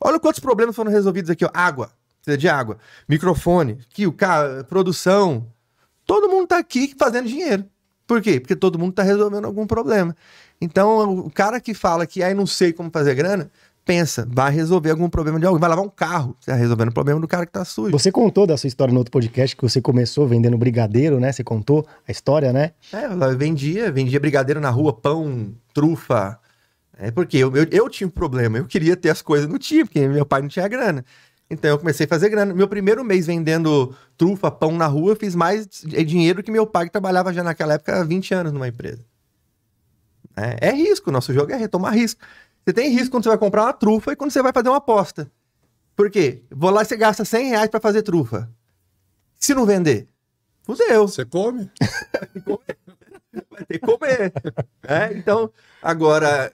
Olha 0.00 0.18
quantos 0.18 0.40
problemas 0.40 0.74
foram 0.74 0.90
resolvidos 0.90 1.30
aqui, 1.30 1.44
ó. 1.44 1.50
Água, 1.52 1.90
precisa 2.22 2.38
de 2.38 2.48
água. 2.48 2.78
Microfone, 3.08 3.78
o 4.06 4.12
cara, 4.12 4.64
produção. 4.64 5.46
Todo 6.06 6.28
mundo 6.28 6.48
tá 6.48 6.58
aqui 6.58 6.94
fazendo 6.98 7.28
dinheiro. 7.28 7.64
Por 8.06 8.20
quê? 8.20 8.40
Porque 8.40 8.56
todo 8.56 8.78
mundo 8.78 8.92
tá 8.92 9.02
resolvendo 9.02 9.44
algum 9.44 9.66
problema. 9.66 10.16
Então, 10.60 11.18
o 11.18 11.30
cara 11.30 11.60
que 11.60 11.74
fala 11.74 12.06
que 12.06 12.22
aí 12.22 12.34
não 12.34 12.46
sei 12.46 12.72
como 12.72 12.90
fazer 12.90 13.14
grana, 13.14 13.50
pensa, 13.84 14.26
vai 14.30 14.52
resolver 14.52 14.90
algum 14.90 15.08
problema 15.08 15.38
de 15.38 15.46
alguém, 15.46 15.60
vai 15.60 15.68
lavar 15.68 15.84
um 15.84 15.88
carro, 15.88 16.36
você 16.40 16.50
tá 16.50 16.56
resolvendo 16.56 16.88
o 16.88 16.92
problema 16.92 17.20
do 17.20 17.28
cara 17.28 17.44
que 17.44 17.52
tá 17.52 17.64
sujo. 17.64 17.90
Você 17.90 18.12
contou 18.12 18.46
da 18.46 18.56
sua 18.56 18.68
história 18.68 18.92
no 18.92 18.98
outro 18.98 19.10
podcast 19.10 19.56
que 19.56 19.62
você 19.62 19.80
começou 19.80 20.26
vendendo 20.26 20.56
brigadeiro, 20.56 21.18
né? 21.18 21.32
Você 21.32 21.42
contou 21.42 21.86
a 22.06 22.12
história, 22.12 22.52
né? 22.52 22.72
É, 22.92 23.06
eu 23.06 23.36
vendia, 23.36 23.90
vendia 23.90 24.20
brigadeiro 24.20 24.60
na 24.60 24.70
rua, 24.70 24.92
pão, 24.92 25.52
trufa. 25.74 26.38
É 26.98 27.10
porque 27.10 27.36
eu, 27.38 27.54
eu, 27.56 27.66
eu 27.70 27.88
tinha 27.88 28.06
um 28.06 28.10
problema, 28.10 28.58
eu 28.58 28.66
queria 28.66 28.96
ter 28.96 29.10
as 29.10 29.20
coisas, 29.20 29.48
não 29.48 29.58
tinha, 29.58 29.84
porque 29.84 30.06
meu 30.06 30.24
pai 30.24 30.42
não 30.42 30.48
tinha 30.48 30.68
grana. 30.68 31.04
Então 31.50 31.70
eu 31.70 31.78
comecei 31.78 32.06
a 32.06 32.08
fazer 32.08 32.28
grana. 32.30 32.54
Meu 32.54 32.68
primeiro 32.68 33.04
mês 33.04 33.26
vendendo 33.26 33.94
trufa, 34.16 34.50
pão 34.50 34.72
na 34.72 34.86
rua, 34.86 35.12
eu 35.12 35.16
fiz 35.16 35.34
mais 35.34 35.66
dinheiro 36.06 36.42
que 36.42 36.50
meu 36.50 36.66
pai, 36.66 36.86
que 36.86 36.92
trabalhava 36.92 37.32
já 37.32 37.42
naquela 37.42 37.74
época 37.74 38.00
há 38.00 38.04
20 38.04 38.32
anos 38.32 38.52
numa 38.52 38.68
empresa. 38.68 39.04
É, 40.34 40.68
é 40.68 40.72
risco, 40.72 41.10
nosso 41.10 41.34
jogo 41.34 41.52
é 41.52 41.56
retomar 41.56 41.94
risco. 41.94 42.22
Você 42.64 42.72
tem 42.72 42.90
risco 42.90 43.10
quando 43.10 43.24
você 43.24 43.30
vai 43.30 43.38
comprar 43.38 43.64
uma 43.64 43.72
trufa 43.72 44.12
e 44.12 44.16
quando 44.16 44.30
você 44.30 44.42
vai 44.42 44.52
fazer 44.52 44.68
uma 44.68 44.78
aposta. 44.78 45.30
Por 45.96 46.10
quê? 46.10 46.42
Vou 46.50 46.70
lá 46.70 46.82
e 46.82 46.84
você 46.84 46.96
gasta 46.96 47.24
100 47.24 47.48
reais 47.48 47.68
pra 47.68 47.80
fazer 47.80 48.02
trufa. 48.02 48.50
Se 49.34 49.54
não 49.54 49.66
vender, 49.66 50.08
fudeu. 50.62 51.08
Você 51.08 51.24
come? 51.24 51.70
Vai 53.50 53.64
ter 53.64 53.78
que 53.78 53.86
comer. 53.86 54.32
É, 54.82 55.16
então, 55.16 55.50
agora, 55.82 56.52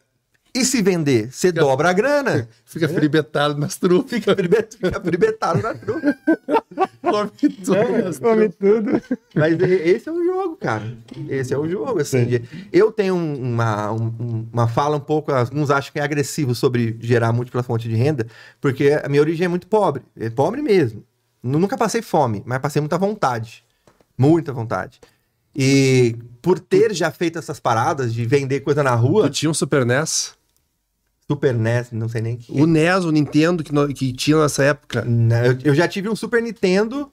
e 0.61 0.65
se 0.65 0.83
vender? 0.83 1.31
Você 1.33 1.51
dobra 1.53 1.91
a 1.91 1.93
grana. 1.93 2.49
Fica 2.65 2.89
fribetado 2.89 3.59
nas 3.59 3.77
trufas. 3.77 4.11
Fica 4.11 4.35
fribet- 4.35 4.77
fica 4.77 5.01
fribetado 5.01 5.63
na 5.63 5.75
trufa. 5.75 6.17
Come 7.03 7.31
tudo. 7.65 8.05
nas 8.05 8.19
Come 8.19 8.49
tudo. 8.51 9.01
Mas 9.35 9.59
esse 9.61 10.09
é 10.09 10.13
o 10.13 10.23
jogo, 10.25 10.57
cara. 10.57 10.97
Esse 11.29 11.55
é 11.55 11.59
o 11.59 11.69
jogo, 11.69 12.01
assim. 12.01 12.25
de- 12.27 12.43
Eu 12.73 12.93
tenho 12.93 13.15
um- 13.15 13.53
uma, 13.55 13.93
um- 13.93 14.47
uma 14.53 14.69
fala 14.69 14.97
um 14.97 15.01
pouco, 15.01 15.33
alguns 15.33 15.71
acham 15.71 15.93
que 15.93 15.99
é 15.99 16.03
agressivo 16.03 16.55
sobre 16.55 16.97
gerar 17.01 17.33
múltipla 17.33 17.63
fonte 17.63 17.89
de 17.89 17.95
renda, 17.95 18.27
porque 18.61 19.01
a 19.03 19.09
minha 19.09 19.23
origem 19.23 19.47
é 19.47 19.49
muito 19.49 19.67
pobre. 19.67 20.03
É 20.19 20.29
pobre 20.29 20.61
mesmo. 20.63 21.03
Nu- 21.43 21.59
Nunca 21.59 21.77
passei 21.79 22.03
fome, 22.03 22.43
mas 22.45 22.59
passei 22.59 22.81
muita 22.81 22.99
vontade. 22.99 23.65
Muita 24.17 24.53
vontade. 24.53 25.01
E 25.57 26.15
por 26.43 26.59
ter 26.61 26.93
já 26.95 27.11
feito 27.11 27.39
essas 27.39 27.59
paradas 27.59 28.13
de 28.15 28.25
vender 28.27 28.61
coisa 28.61 28.83
na 28.83 28.97
Tu 28.97 29.03
rua, 29.03 29.31
tinha 29.31 29.51
um 29.51 29.55
Super 29.55 29.85
NES? 29.85 30.35
Super 31.31 31.55
NES, 31.55 31.93
não 31.93 32.09
sei 32.09 32.23
nem 32.23 32.35
o 32.35 32.39
que. 32.39 32.53
O 32.53 32.67
NES, 32.67 33.05
o 33.05 33.11
Nintendo 33.11 33.63
que, 33.63 33.73
no- 33.73 33.89
que 33.93 34.13
tinha 34.13 34.39
nessa 34.41 34.65
época. 34.65 35.05
Não, 35.05 35.45
eu, 35.45 35.59
eu 35.65 35.75
já 35.75 35.87
tive 35.87 36.09
um 36.09 36.17
Super 36.17 36.43
Nintendo 36.43 37.11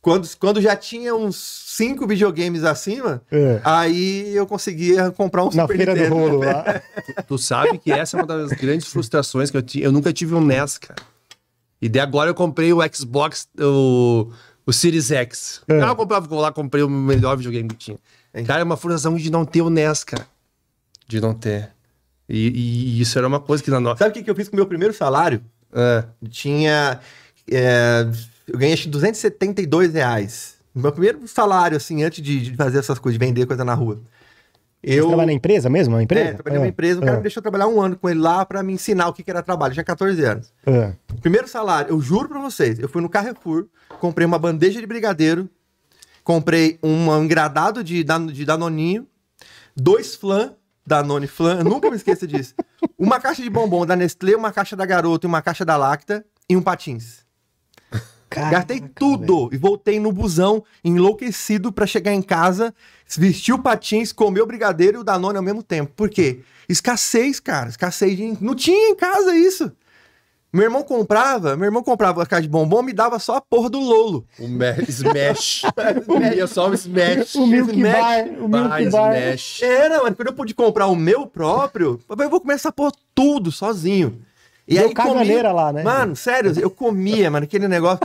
quando, 0.00 0.28
quando 0.38 0.60
já 0.62 0.76
tinha 0.76 1.14
uns 1.16 1.36
cinco 1.66 2.06
videogames 2.06 2.62
acima. 2.62 3.20
É. 3.30 3.60
Aí 3.64 4.34
eu 4.36 4.46
conseguia 4.46 5.10
comprar 5.10 5.42
um 5.42 5.50
Na 5.52 5.62
Super 5.64 5.76
feira 5.76 5.94
do 5.94 6.00
Nintendo. 6.00 6.14
rolo 6.16 6.38
lá. 6.44 6.80
Tu 7.26 7.38
sabe 7.38 7.76
que 7.78 7.90
essa 7.90 8.16
é 8.16 8.20
uma 8.20 8.26
das 8.26 8.52
grandes 8.52 8.86
frustrações 8.86 9.50
que 9.50 9.56
eu 9.56 9.62
tinha. 9.62 9.84
Eu 9.84 9.90
nunca 9.90 10.12
tive 10.12 10.34
um 10.34 10.40
NES, 10.40 10.78
cara. 10.78 11.02
E 11.82 11.88
daí 11.88 12.00
agora 12.02 12.30
eu 12.30 12.34
comprei 12.34 12.72
o 12.72 12.78
Xbox, 12.94 13.48
o, 13.58 14.30
o 14.64 14.72
Series 14.72 15.10
X. 15.10 15.60
É. 15.66 15.82
Eu 15.82 15.96
comprava, 15.96 16.26
vou 16.28 16.40
lá, 16.40 16.52
comprei 16.52 16.82
o 16.84 16.88
melhor 16.88 17.36
videogame 17.36 17.68
que 17.70 17.74
tinha. 17.76 17.98
Cara, 18.46 18.60
é 18.60 18.64
uma 18.64 18.76
frustração 18.76 19.16
de 19.16 19.28
não 19.30 19.44
ter 19.44 19.60
o 19.62 19.68
NES, 19.70 20.04
cara. 20.04 20.26
De 21.08 21.20
não 21.20 21.34
ter. 21.34 21.70
E, 22.28 22.48
e 22.48 23.00
isso 23.00 23.18
era 23.18 23.26
uma 23.26 23.40
coisa 23.40 23.62
que 23.62 23.70
na 23.70 23.80
nossa. 23.80 23.98
Sabe 23.98 24.10
o 24.10 24.14
que, 24.14 24.22
que 24.22 24.30
eu 24.30 24.34
fiz 24.34 24.48
com 24.48 24.56
o 24.56 24.58
meu 24.58 24.66
primeiro 24.66 24.92
salário? 24.92 25.40
É. 25.72 26.04
Tinha. 26.28 27.00
é, 27.50 28.06
eu 28.46 28.58
ganhei 28.58 28.74
acho 28.74 28.84
que 28.84 28.88
272 28.88 29.92
reais. 29.94 30.56
Meu 30.74 30.92
primeiro 30.92 31.26
salário, 31.26 31.76
assim, 31.76 32.02
antes 32.02 32.22
de, 32.22 32.40
de 32.40 32.54
fazer 32.54 32.78
essas 32.78 32.98
coisas, 32.98 33.18
de 33.18 33.24
vender 33.24 33.46
coisa 33.46 33.64
na 33.64 33.74
rua. 33.74 34.00
Você 34.84 35.00
Eu. 35.00 35.08
trabalha 35.08 35.26
na 35.26 35.32
empresa 35.32 35.68
mesmo? 35.70 35.94
Uma 35.94 36.02
empresa? 36.02 36.30
É, 36.30 36.32
trabalhei 36.34 36.58
numa 36.58 36.68
empresa, 36.68 37.00
o 37.00 37.02
cara 37.02 37.16
me 37.16 37.22
deixou 37.22 37.42
trabalhar 37.42 37.66
um 37.66 37.80
ano 37.80 37.96
com 37.96 38.08
ele 38.08 38.20
lá 38.20 38.44
pra 38.44 38.62
me 38.62 38.72
ensinar 38.74 39.08
o 39.08 39.12
que, 39.12 39.22
que 39.22 39.30
era 39.30 39.42
trabalho. 39.42 39.70
Eu 39.70 39.74
tinha 39.74 39.84
14 39.84 40.22
anos. 40.22 40.52
É. 40.66 40.92
Primeiro 41.20 41.48
salário, 41.48 41.90
eu 41.90 42.00
juro 42.00 42.28
pra 42.28 42.40
vocês, 42.40 42.78
eu 42.78 42.88
fui 42.88 43.00
no 43.02 43.08
Carrefour, 43.08 43.66
comprei 43.98 44.26
uma 44.26 44.38
bandeja 44.38 44.78
de 44.78 44.86
brigadeiro, 44.86 45.48
comprei 46.22 46.78
um 46.82 47.16
engradado 47.20 47.82
de, 47.82 48.04
de 48.04 48.44
danoninho, 48.44 49.06
dois 49.74 50.14
flan, 50.14 50.52
Danone 50.86 51.26
flan, 51.26 51.64
nunca 51.64 51.90
me 51.90 51.96
esqueça 51.96 52.26
disso. 52.26 52.54
Uma 52.96 53.18
caixa 53.20 53.42
de 53.42 53.50
bombom 53.50 53.84
da 53.84 53.96
Nestlé, 53.96 54.36
uma 54.36 54.52
caixa 54.52 54.76
da 54.76 54.86
Garoto 54.86 55.26
e 55.26 55.28
uma 55.28 55.42
caixa 55.42 55.64
da 55.64 55.76
Lacta 55.76 56.24
e 56.48 56.56
um 56.56 56.62
patins. 56.62 57.26
Caraca, 58.28 58.56
Gastei 58.56 58.80
tudo 58.80 59.48
e 59.52 59.56
voltei 59.56 60.00
no 60.00 60.12
busão, 60.12 60.62
enlouquecido 60.84 61.72
pra 61.72 61.86
chegar 61.86 62.12
em 62.12 62.22
casa, 62.22 62.74
vestir 63.16 63.54
o 63.54 63.58
patins, 63.58 64.12
comer 64.12 64.42
o 64.42 64.46
brigadeiro 64.46 64.98
e 64.98 65.00
o 65.00 65.04
Danone 65.04 65.36
ao 65.36 65.42
mesmo 65.42 65.62
tempo. 65.62 65.92
Por 65.94 66.10
quê? 66.10 66.40
Escassez, 66.68 67.38
cara, 67.38 67.68
escassez 67.68 68.16
de... 68.16 68.36
Não 68.40 68.54
tinha 68.54 68.90
em 68.90 68.96
casa 68.96 69.34
isso. 69.36 69.72
Meu 70.52 70.64
irmão 70.64 70.82
comprava, 70.82 71.54
meu 71.56 71.66
irmão 71.66 71.82
comprava 71.82 72.22
a 72.22 72.26
caixa 72.26 72.42
de 72.42 72.48
bombom, 72.48 72.80
me 72.82 72.92
dava 72.92 73.18
só 73.18 73.36
a 73.36 73.40
porra 73.40 73.68
do 73.68 73.78
Lolo. 73.78 74.24
O 74.38 74.48
Me- 74.48 74.74
Smash. 74.88 75.62
Comia 76.06 76.46
só 76.46 76.70
o 76.70 76.74
Smash. 76.74 77.34
O 77.34 77.46
Milk 77.46 77.72
Smash. 77.72 77.92
Bar. 77.92 78.24
O 78.40 78.48
Milk 78.48 78.90
Bar. 78.90 79.16
Smash. 79.16 79.62
Era, 79.62 80.02
mano, 80.02 80.16
quando 80.16 80.28
eu 80.28 80.34
pude 80.34 80.54
comprar 80.54 80.86
o 80.86 80.96
meu 80.96 81.26
próprio, 81.26 82.00
eu 82.08 82.30
vou 82.30 82.40
comer 82.40 82.54
essa 82.54 82.72
porra 82.72 82.92
tudo 83.14 83.52
sozinho. 83.52 84.22
E 84.66 84.76
Deu 84.76 84.88
aí 84.88 84.94
caganeira 84.94 85.52
lá, 85.52 85.72
né? 85.72 85.82
Mano, 85.82 86.16
sério, 86.16 86.52
eu 86.58 86.70
comia, 86.70 87.30
mano, 87.30 87.44
aquele 87.44 87.68
negócio. 87.68 88.00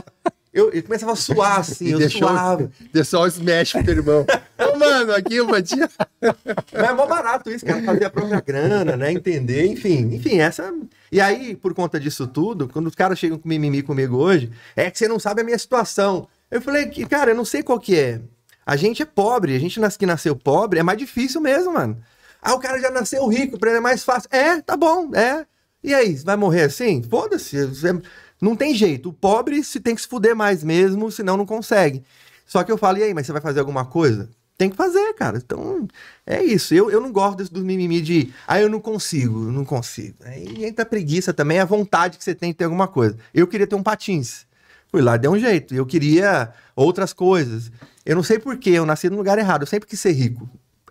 Eu, 0.52 0.70
eu 0.70 0.82
começava 0.82 1.12
a 1.12 1.16
suar 1.16 1.60
assim, 1.60 1.86
E 1.86 1.90
eu 1.92 1.98
deixou, 1.98 2.28
suava. 2.28 2.70
deixou 2.92 3.22
o 3.22 3.26
Smash 3.26 3.72
pro 3.72 3.84
teu 3.84 3.94
irmão. 3.94 4.26
Ô, 4.58 4.78
mano, 4.78 5.14
aqui 5.14 5.36
eu 5.36 5.46
batia. 5.46 5.88
Mas 6.20 6.82
é 6.84 6.92
mó 6.92 7.06
barato 7.06 7.50
isso, 7.50 7.64
cara. 7.64 7.82
Fazer 7.82 8.04
a 8.04 8.10
própria 8.10 8.40
grana, 8.40 8.96
né? 8.96 9.10
Entender, 9.12 9.64
enfim. 9.66 10.14
Enfim, 10.14 10.38
essa. 10.40 10.72
E 11.10 11.20
aí, 11.20 11.56
por 11.56 11.72
conta 11.74 11.98
disso 11.98 12.26
tudo, 12.26 12.68
quando 12.68 12.86
os 12.88 12.94
caras 12.94 13.18
chegam 13.18 13.38
com 13.38 13.48
mimimi 13.48 13.82
comigo 13.82 14.16
hoje, 14.16 14.50
é 14.76 14.90
que 14.90 14.98
você 14.98 15.08
não 15.08 15.18
sabe 15.18 15.40
a 15.40 15.44
minha 15.44 15.58
situação. 15.58 16.28
Eu 16.50 16.60
falei 16.60 16.86
que, 16.86 17.06
cara, 17.06 17.30
eu 17.30 17.34
não 17.34 17.44
sei 17.46 17.62
qual 17.62 17.80
que 17.80 17.98
é. 17.98 18.20
A 18.64 18.76
gente 18.76 19.02
é 19.02 19.06
pobre, 19.06 19.56
a 19.56 19.58
gente 19.58 19.80
que 19.98 20.06
nasceu 20.06 20.36
pobre 20.36 20.78
é 20.78 20.82
mais 20.82 20.98
difícil 20.98 21.40
mesmo, 21.40 21.72
mano. 21.72 21.96
Ah, 22.40 22.54
o 22.54 22.58
cara 22.60 22.78
já 22.78 22.90
nasceu 22.90 23.26
rico, 23.26 23.58
pra 23.58 23.70
ele 23.70 23.78
é 23.78 23.80
mais 23.80 24.04
fácil. 24.04 24.28
É, 24.30 24.60
tá 24.60 24.76
bom, 24.76 25.10
é. 25.14 25.46
E 25.82 25.92
aí, 25.94 26.14
vai 26.16 26.36
morrer 26.36 26.64
assim? 26.64 27.02
Foda-se. 27.02 27.66
você- 27.66 28.00
Não 28.42 28.56
tem 28.56 28.74
jeito. 28.74 29.10
O 29.10 29.12
pobre 29.12 29.62
se 29.62 29.78
tem 29.78 29.94
que 29.94 30.02
se 30.02 30.08
fuder 30.08 30.34
mais 30.34 30.64
mesmo, 30.64 31.12
senão 31.12 31.36
não 31.36 31.46
consegue. 31.46 32.02
Só 32.44 32.64
que 32.64 32.72
eu 32.72 32.76
falo, 32.76 32.98
e 32.98 33.04
aí, 33.04 33.14
mas 33.14 33.24
você 33.24 33.32
vai 33.32 33.40
fazer 33.40 33.60
alguma 33.60 33.84
coisa? 33.84 34.28
Tem 34.58 34.68
que 34.68 34.76
fazer, 34.76 35.14
cara. 35.14 35.38
Então, 35.38 35.86
é 36.26 36.42
isso. 36.42 36.74
Eu, 36.74 36.90
eu 36.90 37.00
não 37.00 37.12
gosto 37.12 37.38
desse, 37.38 37.52
do 37.52 37.64
mimimi 37.64 38.00
de, 38.00 38.32
ah, 38.46 38.60
eu 38.60 38.68
não 38.68 38.80
consigo, 38.80 39.38
não 39.38 39.64
consigo. 39.64 40.16
Aí 40.24 40.64
entra 40.64 40.82
a 40.82 40.86
preguiça 40.86 41.32
também, 41.32 41.60
a 41.60 41.64
vontade 41.64 42.18
que 42.18 42.24
você 42.24 42.34
tem 42.34 42.50
de 42.50 42.56
ter 42.56 42.64
alguma 42.64 42.88
coisa. 42.88 43.16
Eu 43.32 43.46
queria 43.46 43.66
ter 43.66 43.76
um 43.76 43.82
patins. 43.82 44.44
Fui 44.90 45.00
lá, 45.00 45.16
deu 45.16 45.30
um 45.30 45.38
jeito. 45.38 45.72
Eu 45.72 45.86
queria 45.86 46.52
outras 46.74 47.12
coisas. 47.12 47.70
Eu 48.04 48.16
não 48.16 48.24
sei 48.24 48.40
porquê, 48.40 48.70
eu 48.70 48.84
nasci 48.84 49.08
no 49.08 49.16
lugar 49.16 49.38
errado. 49.38 49.62
Eu 49.62 49.68
sempre 49.68 49.88
quis 49.88 50.00
ser 50.00 50.12
rico. 50.12 50.50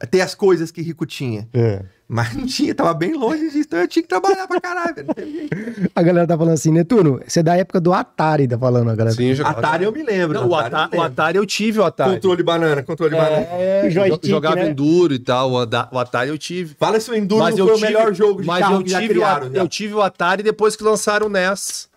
Ter 0.10 0.22
as 0.22 0.34
coisas 0.34 0.72
que 0.72 0.82
rico 0.82 1.06
tinha. 1.06 1.48
É. 1.54 1.84
Mas 2.14 2.34
não 2.34 2.46
tinha, 2.46 2.76
tava 2.76 2.94
bem 2.94 3.14
longe 3.14 3.46
disso. 3.46 3.60
Então 3.60 3.80
eu 3.80 3.88
tinha 3.88 4.04
que 4.04 4.10
trabalhar 4.10 4.46
pra 4.46 4.60
caralho, 4.60 4.94
velho. 4.94 5.08
Não 5.08 5.14
teve 5.14 5.32
jeito. 5.32 5.92
A 5.96 6.02
galera 6.02 6.28
tá 6.28 6.38
falando 6.38 6.56
assim, 6.56 6.70
Netuno, 6.70 7.22
você 7.26 7.40
é 7.40 7.44
da 7.44 7.56
época 7.56 7.80
do 7.80 7.94
Atari, 7.94 8.50
tá 8.50 8.60
falando 8.60 8.90
a 8.90 8.96
galera. 8.96 9.16
Sim, 9.16 9.30
eu 9.30 9.36
jogava. 9.36 9.60
Atari 9.60 9.86
eu 9.86 9.94
me 9.94 10.04
lembro. 10.04 10.42
Não, 10.42 10.50
o, 10.50 10.54
Atari 10.54 10.98
o. 10.98 11.02
Atari 11.02 11.38
eu 11.38 11.46
tive 11.46 11.80
o 11.80 11.86
Atari. 11.86 12.16
Controle 12.16 12.44
banana, 12.44 12.84
controle 12.84 13.16
banana. 13.16 13.48
É, 13.52 13.90
Joystick, 13.90 14.28
jogava 14.28 14.58
né? 14.58 14.70
Enduro 14.72 15.14
e 15.14 15.20
tal. 15.20 15.52
O 15.54 15.98
Atari 15.98 16.30
eu 16.30 16.38
tive. 16.38 16.76
Fala 16.78 17.00
se 17.00 17.10
o 17.10 17.16
Enduro 17.16 17.44
Mas 17.44 17.58
foi 17.58 17.66
tive, 17.66 17.78
o 17.78 17.80
melhor 17.80 18.14
jogo 18.14 18.42
de 18.42 18.48
mas 18.48 18.60
carro 18.60 18.76
eu 18.76 18.84
que 18.84 18.90
já 18.90 19.00
tive, 19.00 19.14
criaram. 19.14 19.48
o, 19.48 19.54
já. 19.54 19.62
eu 19.62 19.68
tive 19.70 19.94
o 19.94 20.02
Atari 20.02 20.44
depois 20.44 20.76
que 20.76 20.84
lançaram 20.84 21.28
o 21.28 21.30
NES. 21.30 21.88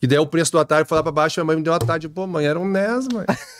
E 0.00 0.06
daí 0.06 0.18
o 0.18 0.26
preço 0.26 0.52
do 0.52 0.58
Atari 0.58 0.86
foi 0.88 0.96
lá 0.96 1.02
pra 1.02 1.12
baixo, 1.12 1.38
minha 1.38 1.44
mãe 1.44 1.56
me 1.56 1.62
deu 1.62 1.74
o 1.74 1.76
Atari. 1.76 2.08
Pô, 2.08 2.26
mãe, 2.26 2.46
era 2.46 2.58
um 2.58 2.66
NES, 2.66 3.08
mãe. 3.12 3.26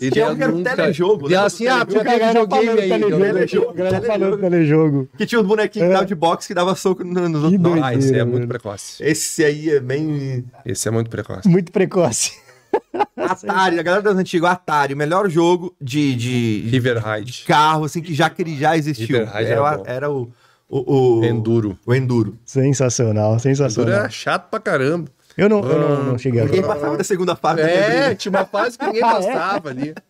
E 0.00 0.08
um 0.08 0.10
que 0.10 0.20
era 0.20 0.52
eu 0.52 0.56
um 0.56 0.62
telejogo, 0.62 1.30
E 1.30 1.34
ela 1.34 1.44
lembra 1.44 1.46
assim, 1.46 1.66
ah, 1.68 1.84
telejogo? 1.86 2.04
precisa 2.04 2.18
ter 2.18 2.26
videogame 2.26 2.68
aí. 2.80 2.88
telejogo, 2.88 3.22
telejogo, 3.32 3.70
a 3.70 3.72
galera 3.74 4.00
telejogo. 4.00 4.06
falando 4.26 4.40
telejogo. 4.40 5.08
Que 5.16 5.26
tinha 5.26 5.40
os 5.40 5.46
bonequinhos 5.46 5.84
É. 5.84 5.88
que 5.88 5.92
davam 5.94 6.06
de 6.06 6.14
boxe 6.14 6.48
que 6.48 6.54
dava 6.54 6.74
soco 6.74 7.02
no- 7.04 7.28
nos 7.28 7.42
outros. 7.44 7.60
doido. 7.62 7.84
Ah, 7.84 7.94
esse 7.94 8.14
é 8.14 8.24
muito 8.24 8.46
precoce. 8.46 9.02
Esse 9.02 9.44
aí 9.44 9.70
é 9.70 9.80
bem. 9.80 10.44
Esse 10.66 10.86
é 10.88 10.90
muito 10.90 11.08
precoce. 11.08 11.48
Muito 11.48 11.72
precoce. 11.72 12.32
Atari, 13.16 13.78
a 13.78 13.82
galera 13.82 14.02
das 14.02 14.16
antigas, 14.16 14.50
Atari, 14.50 14.92
o 14.92 14.96
melhor 14.96 15.28
jogo 15.30 15.74
de, 15.80 16.14
de, 16.14 16.68
River 16.70 17.02
Ride. 17.02 17.44
carro, 17.46 17.84
assim, 17.84 18.02
que 18.02 18.12
já, 18.14 18.28
que 18.28 18.56
já 18.58 18.76
existiu. 18.76 19.06
River 19.20 19.26
Ride 19.34 19.50
Era, 19.50 19.54
era 19.54 19.62
o- 19.80 19.82
era 19.86 20.10
o, 20.10 20.32
o, 20.68 21.18
o. 21.20 21.24
Enduro. 21.24 21.78
O 21.86 21.94
Enduro. 21.94 22.36
Sensacional, 22.44 23.28
Enduro 23.30 23.40
sensacional. 23.40 23.94
era 24.00 24.10
chato 24.10 24.50
pra 24.50 24.60
caramba. 24.60 25.08
Eu 25.36 25.48
não, 25.48 25.60
eu 25.62 25.78
não, 25.78 26.04
não 26.04 26.18
cheguei 26.18 26.40
a 26.40 26.44
Ninguém 26.44 26.62
passava 26.62 26.96
da 26.96 27.04
segunda 27.04 27.36
fase. 27.36 27.60
É, 27.60 28.08
né? 28.08 28.14
tinha 28.14 28.32
uma 28.32 28.46
fase 28.46 28.78
que 28.78 28.86
ninguém 28.86 29.02
Ah, 29.04 29.08
é? 29.08 29.12
passava 29.12 29.68
ali. 29.68 29.94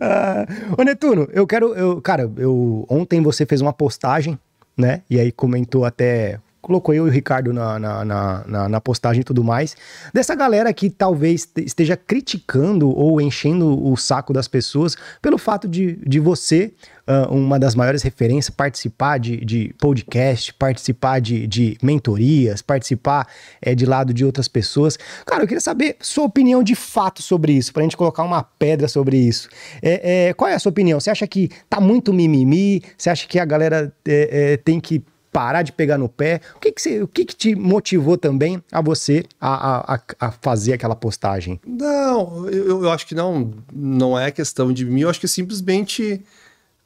Ah, 0.00 0.46
ô 0.76 0.82
Netuno, 0.82 1.28
eu 1.32 1.46
quero. 1.46 1.74
Eu, 1.74 2.00
cara, 2.00 2.28
eu, 2.38 2.84
ontem 2.88 3.22
você 3.22 3.46
fez 3.46 3.60
uma 3.60 3.72
postagem, 3.72 4.36
né? 4.76 5.02
E 5.08 5.20
aí 5.20 5.30
comentou 5.30 5.84
até. 5.84 6.40
Colocou 6.64 6.94
eu 6.94 7.06
e 7.06 7.10
o 7.10 7.12
Ricardo 7.12 7.52
na, 7.52 7.78
na, 7.78 8.04
na, 8.46 8.68
na- 8.70 8.80
postagem 8.80 9.20
e 9.20 9.24
tudo 9.24 9.44
mais. 9.44 9.76
Dessa 10.14 10.34
galera 10.34 10.72
que 10.72 10.88
talvez 10.88 11.44
te- 11.44 11.62
esteja 11.62 11.94
criticando 11.94 12.88
ou 12.88 13.20
enchendo 13.20 13.86
o 13.86 13.94
saco 13.98 14.32
das 14.32 14.48
pessoas 14.48 14.96
pelo 15.20 15.36
fato 15.36 15.68
de, 15.68 15.96
de 15.96 16.18
você, 16.18 16.72
ah, 17.06 17.28
uma 17.30 17.58
das 17.58 17.74
maiores 17.74 18.02
referências, 18.02 18.48
participar 18.48 19.18
de, 19.18 19.44
de 19.44 19.74
podcast, 19.78 20.54
participar 20.54 21.20
de, 21.20 21.46
de 21.46 21.76
mentorias, 21.82 22.62
participar 22.62 23.28
eh, 23.60 23.74
de 23.74 23.84
lado 23.84 24.14
de 24.14 24.24
outras 24.24 24.48
pessoas. 24.48 24.98
Cara, 25.26 25.42
eu 25.42 25.46
queria 25.46 25.60
saber 25.60 25.96
sua 26.00 26.24
opinião 26.24 26.62
de 26.62 26.74
fato 26.74 27.20
sobre 27.20 27.52
isso, 27.52 27.74
pra 27.74 27.82
gente 27.82 27.96
colocar 27.96 28.22
uma 28.22 28.42
pedra 28.42 28.88
sobre 28.88 29.18
isso. 29.18 29.50
É, 29.82 30.28
é, 30.28 30.32
qual 30.32 30.48
é 30.50 30.54
a 30.54 30.58
sua 30.58 30.70
opinião? 30.70 30.98
Você 30.98 31.10
acha 31.10 31.26
que 31.26 31.50
tá 31.68 31.78
muito 31.78 32.10
mimimi? 32.10 32.82
Você 32.96 33.10
acha 33.10 33.26
que 33.28 33.38
a 33.38 33.44
galera 33.44 33.92
é, 34.08 34.52
é, 34.52 34.56
tem 34.56 34.80
que 34.80 35.04
parar 35.34 35.62
de 35.62 35.72
pegar 35.72 35.98
no 35.98 36.08
pé? 36.08 36.40
O 36.54 36.60
que, 36.60 36.70
que, 36.70 36.80
você, 36.80 37.02
o 37.02 37.08
que, 37.08 37.24
que 37.24 37.34
te 37.34 37.56
motivou 37.56 38.16
também 38.16 38.62
a 38.70 38.80
você 38.80 39.24
a, 39.40 39.94
a, 39.94 40.00
a- 40.20 40.30
fazer 40.30 40.72
aquela 40.74 40.94
postagem? 40.94 41.60
Não, 41.66 42.48
eu, 42.48 42.84
eu 42.84 42.90
acho 42.90 43.04
que 43.04 43.16
não, 43.16 43.52
não 43.72 44.16
é 44.16 44.30
questão 44.30 44.72
de 44.72 44.84
mim, 44.84 45.00
eu 45.00 45.10
acho 45.10 45.18
que 45.18 45.26
simplesmente. 45.26 46.24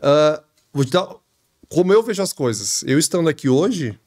ah, 0.00 0.42
vou 0.72 0.82
te 0.82 0.92
dar. 0.92 1.06
Como 1.68 1.92
eu 1.92 2.02
vejo 2.02 2.22
as 2.22 2.32
coisas, 2.32 2.82
eu 2.86 2.98
estando 2.98 3.28
aqui 3.28 3.50
hoje, 3.50 3.98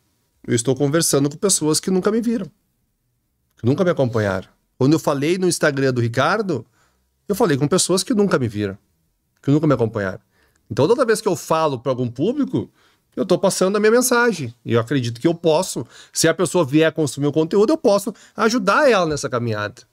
eu 0.48 0.56
estou 0.56 0.76
conversando 0.76 1.30
com 1.30 1.38
pessoas 1.38 1.80
que 1.80 1.92
nunca 1.92 2.10
me 2.10 2.20
viram, 2.20 2.48
que 3.58 3.66
nunca 3.68 3.84
me 3.84 3.92
acompanharam. 3.92 4.48
Quando 4.80 4.94
eu 4.94 5.00
falei 5.00 5.38
no 5.38 5.48
Instagram 5.48 5.94
do 5.94 6.02
Ricardo, 6.02 6.66
eu 7.28 7.36
falei 7.36 7.56
com 7.58 7.68
pessoas 7.68 8.04
que 8.04 8.16
nunca 8.16 8.40
me 8.40 8.48
viram, 8.48 8.76
que 9.44 9.52
nunca 9.52 9.68
me 9.68 9.74
acompanharam. 9.76 10.20
Então, 10.72 10.88
toda 10.88 11.06
vez 11.06 11.22
que 11.22 11.28
eu 11.28 11.36
falo 11.36 11.78
para 11.78 11.92
algum 11.92 12.10
público, 12.10 12.68
eu 13.16 13.24
estou 13.24 13.38
passando 13.38 13.76
a 13.76 13.80
minha 13.80 13.92
mensagem. 13.92 14.54
E 14.66 14.74
eu 14.74 14.80
acredito 14.80 15.20
que 15.20 15.28
eu 15.28 15.34
posso, 15.34 15.86
se 16.14 16.28
a 16.28 16.34
pessoa 16.34 16.66
vier 16.66 16.92
consumir 16.92 17.28
o 17.28 17.32
conteúdo, 17.32 17.74
eu 17.74 17.78
posso 17.78 18.14
ajudar 18.36 18.90
ela 18.90 19.06
nessa 19.06 19.30
caminhada. 19.30 19.84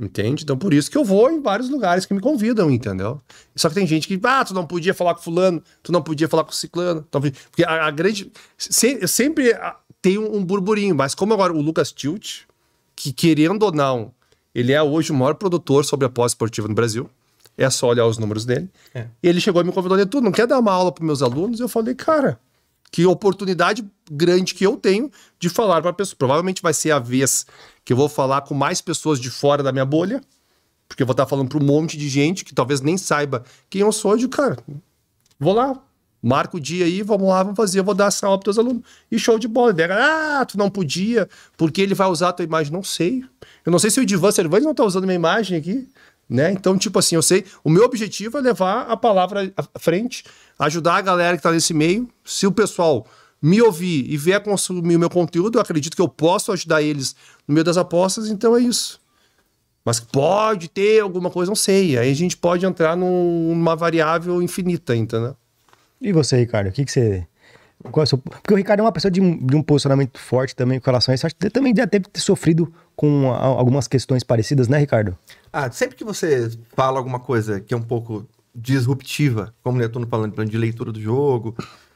Entende? 0.00 0.44
Então, 0.44 0.56
por 0.56 0.72
isso 0.72 0.88
que 0.88 0.96
eu 0.96 1.04
vou 1.04 1.28
em 1.28 1.42
vários 1.42 1.68
lugares 1.68 2.06
que 2.06 2.14
me 2.14 2.20
convidam, 2.20 2.70
entendeu? 2.70 3.20
Só 3.56 3.68
que 3.68 3.74
tem 3.74 3.86
gente 3.86 4.06
que, 4.06 4.20
ah, 4.22 4.44
tu 4.44 4.54
não 4.54 4.64
podia 4.64 4.94
falar 4.94 5.14
com 5.14 5.22
fulano, 5.22 5.60
tu 5.82 5.90
não 5.90 6.00
podia 6.00 6.28
falar 6.28 6.44
com 6.44 6.52
ciclano. 6.52 7.04
Porque 7.10 7.64
a, 7.64 7.86
a 7.86 7.90
grande... 7.90 8.30
se- 8.56 9.08
sempre 9.08 9.58
tem 10.00 10.16
um, 10.16 10.36
um 10.36 10.44
burburinho, 10.44 10.94
mas 10.94 11.16
como 11.16 11.34
agora 11.34 11.52
o 11.52 11.60
Lucas 11.60 11.90
Tilt, 11.90 12.42
que 12.94 13.12
querendo 13.12 13.64
ou 13.64 13.72
não, 13.72 14.12
ele 14.54 14.72
é 14.72 14.80
hoje 14.80 15.10
o 15.10 15.14
maior 15.14 15.34
produtor 15.34 15.84
sobre 15.84 16.06
a 16.06 16.08
pós-esportiva 16.08 16.68
no 16.68 16.74
Brasil. 16.74 17.10
É 17.58 17.68
só 17.68 17.88
olhar 17.88 18.06
os 18.06 18.18
números 18.18 18.44
dele. 18.44 18.70
É. 18.94 19.08
E 19.20 19.28
ele 19.28 19.40
chegou 19.40 19.60
e 19.60 19.64
me 19.64 19.72
convidou, 19.72 20.06
tu 20.06 20.20
não 20.20 20.30
quer 20.30 20.46
dar 20.46 20.60
uma 20.60 20.72
aula 20.72 20.92
para 20.92 21.04
meus 21.04 21.22
alunos? 21.22 21.58
Eu 21.58 21.68
falei, 21.68 21.92
cara, 21.92 22.38
que 22.90 23.04
oportunidade 23.04 23.84
grande 24.10 24.54
que 24.54 24.64
eu 24.64 24.76
tenho 24.76 25.10
de 25.38 25.48
falar 25.48 25.82
para 25.82 25.92
pessoa. 25.92 26.16
Provavelmente 26.16 26.62
vai 26.62 26.72
ser 26.72 26.92
a 26.92 26.98
vez 26.98 27.46
que 27.84 27.92
eu 27.92 27.96
vou 27.96 28.08
falar 28.08 28.42
com 28.42 28.54
mais 28.54 28.80
pessoas 28.80 29.20
de 29.20 29.28
fora 29.28 29.62
da 29.62 29.72
minha 29.72 29.84
bolha, 29.84 30.20
porque 30.88 31.02
eu 31.02 31.06
vou 31.06 31.12
estar 31.12 31.26
falando 31.26 31.48
para 31.48 31.58
um 31.58 31.66
monte 31.66 31.98
de 31.98 32.08
gente 32.08 32.44
que 32.44 32.54
talvez 32.54 32.80
nem 32.80 32.96
saiba 32.96 33.44
quem 33.68 33.82
eu 33.82 33.92
sou. 33.92 34.12
Eu 34.12 34.18
digo, 34.18 34.30
cara, 34.30 34.56
vou 35.38 35.52
lá, 35.52 35.78
marca 36.22 36.56
o 36.56 36.60
dia 36.60 36.84
aí, 36.84 37.02
vamos 37.02 37.28
lá, 37.28 37.42
vamos 37.42 37.56
fazer, 37.56 37.80
eu 37.80 37.84
vou 37.84 37.94
dar 37.94 38.06
essa 38.06 38.26
aula 38.26 38.38
para 38.38 38.44
teus 38.44 38.58
alunos. 38.58 38.82
E 39.10 39.18
show 39.18 39.38
de 39.38 39.46
bola. 39.46 39.72
Daí, 39.72 39.90
ah, 39.90 40.44
tu 40.46 40.56
não 40.56 40.70
podia, 40.70 41.28
porque 41.56 41.82
ele 41.82 41.94
vai 41.94 42.08
usar 42.08 42.30
a 42.30 42.32
tua 42.32 42.44
imagem. 42.44 42.72
Não 42.72 42.82
sei. 42.82 43.24
Eu 43.66 43.72
não 43.72 43.78
sei 43.78 43.90
se 43.90 44.00
o 44.00 44.02
Edivan 44.02 44.30
Cervantes 44.30 44.64
não 44.64 44.72
está 44.72 44.84
usando 44.84 45.04
minha 45.04 45.16
imagem 45.16 45.58
aqui. 45.58 45.88
Né? 46.28 46.52
Então, 46.52 46.76
tipo 46.76 46.98
assim, 46.98 47.14
eu 47.14 47.22
sei, 47.22 47.44
o 47.64 47.70
meu 47.70 47.84
objetivo 47.84 48.36
é 48.36 48.40
levar 48.42 48.82
a 48.82 48.96
palavra 48.96 49.50
à 49.56 49.78
frente, 49.78 50.24
ajudar 50.58 50.96
a 50.96 51.00
galera 51.00 51.36
que 51.36 51.38
está 51.38 51.50
nesse 51.50 51.72
meio. 51.72 52.06
Se 52.22 52.46
o 52.46 52.52
pessoal 52.52 53.06
me 53.40 53.62
ouvir 53.62 54.04
e 54.12 54.16
vier 54.16 54.42
consumir 54.42 54.96
o 54.96 54.98
meu 54.98 55.08
conteúdo, 55.08 55.56
eu 55.56 55.62
acredito 55.62 55.94
que 55.96 56.02
eu 56.02 56.08
posso 56.08 56.52
ajudar 56.52 56.82
eles 56.82 57.16
no 57.46 57.54
meio 57.54 57.64
das 57.64 57.78
apostas, 57.78 58.28
então 58.28 58.54
é 58.56 58.60
isso. 58.60 59.00
Mas 59.84 60.00
pode 60.00 60.68
ter 60.68 61.00
alguma 61.00 61.30
coisa, 61.30 61.50
não 61.50 61.56
sei. 61.56 61.96
Aí 61.96 62.10
a 62.10 62.14
gente 62.14 62.36
pode 62.36 62.66
entrar 62.66 62.94
num- 62.94 63.54
numa 63.54 63.74
variável 63.74 64.42
infinita, 64.42 64.94
entendeu? 64.94 65.34
E 65.98 66.12
você, 66.12 66.36
Ricardo? 66.36 66.68
O 66.68 66.72
que, 66.72 66.84
que 66.84 66.92
você. 66.92 67.26
É 67.84 67.90
Porque 67.90 68.52
o 68.52 68.56
Ricardo 68.56 68.80
é 68.80 68.82
uma 68.82 68.92
pessoa 68.92 69.10
de, 69.10 69.20
um- 69.20 69.36
de 69.46 69.56
um 69.56 69.62
posicionamento 69.62 70.18
forte 70.18 70.54
também 70.54 70.80
com 70.80 70.86
relação 70.86 71.12
a 71.12 71.14
isso. 71.14 71.26
Acho 71.26 71.36
que 71.36 71.48
também 71.50 71.74
já 71.76 71.84
deve 71.84 72.06
ter 72.06 72.20
sofrido 72.20 72.72
com 72.96 73.30
algumas 73.32 73.86
questões 73.86 74.24
parecidas, 74.24 74.68
né, 74.68 74.78
Ricardo? 74.78 75.16
Ah, 75.52 75.70
sempre 75.70 75.96
que 75.96 76.04
você 76.04 76.50
fala 76.74 76.98
alguma 76.98 77.20
coisa 77.20 77.60
que 77.60 77.72
é 77.72 77.76
um 77.76 77.82
pouco 77.82 78.26
disruptiva, 78.54 79.54
como 79.62 79.78
o 79.78 79.80
Netuno 79.80 80.06
falando 80.06 80.34
falando 80.34 80.50
de 80.50 80.58
leitura 80.58 80.90
do 80.90 81.00
jogo, 81.00 81.54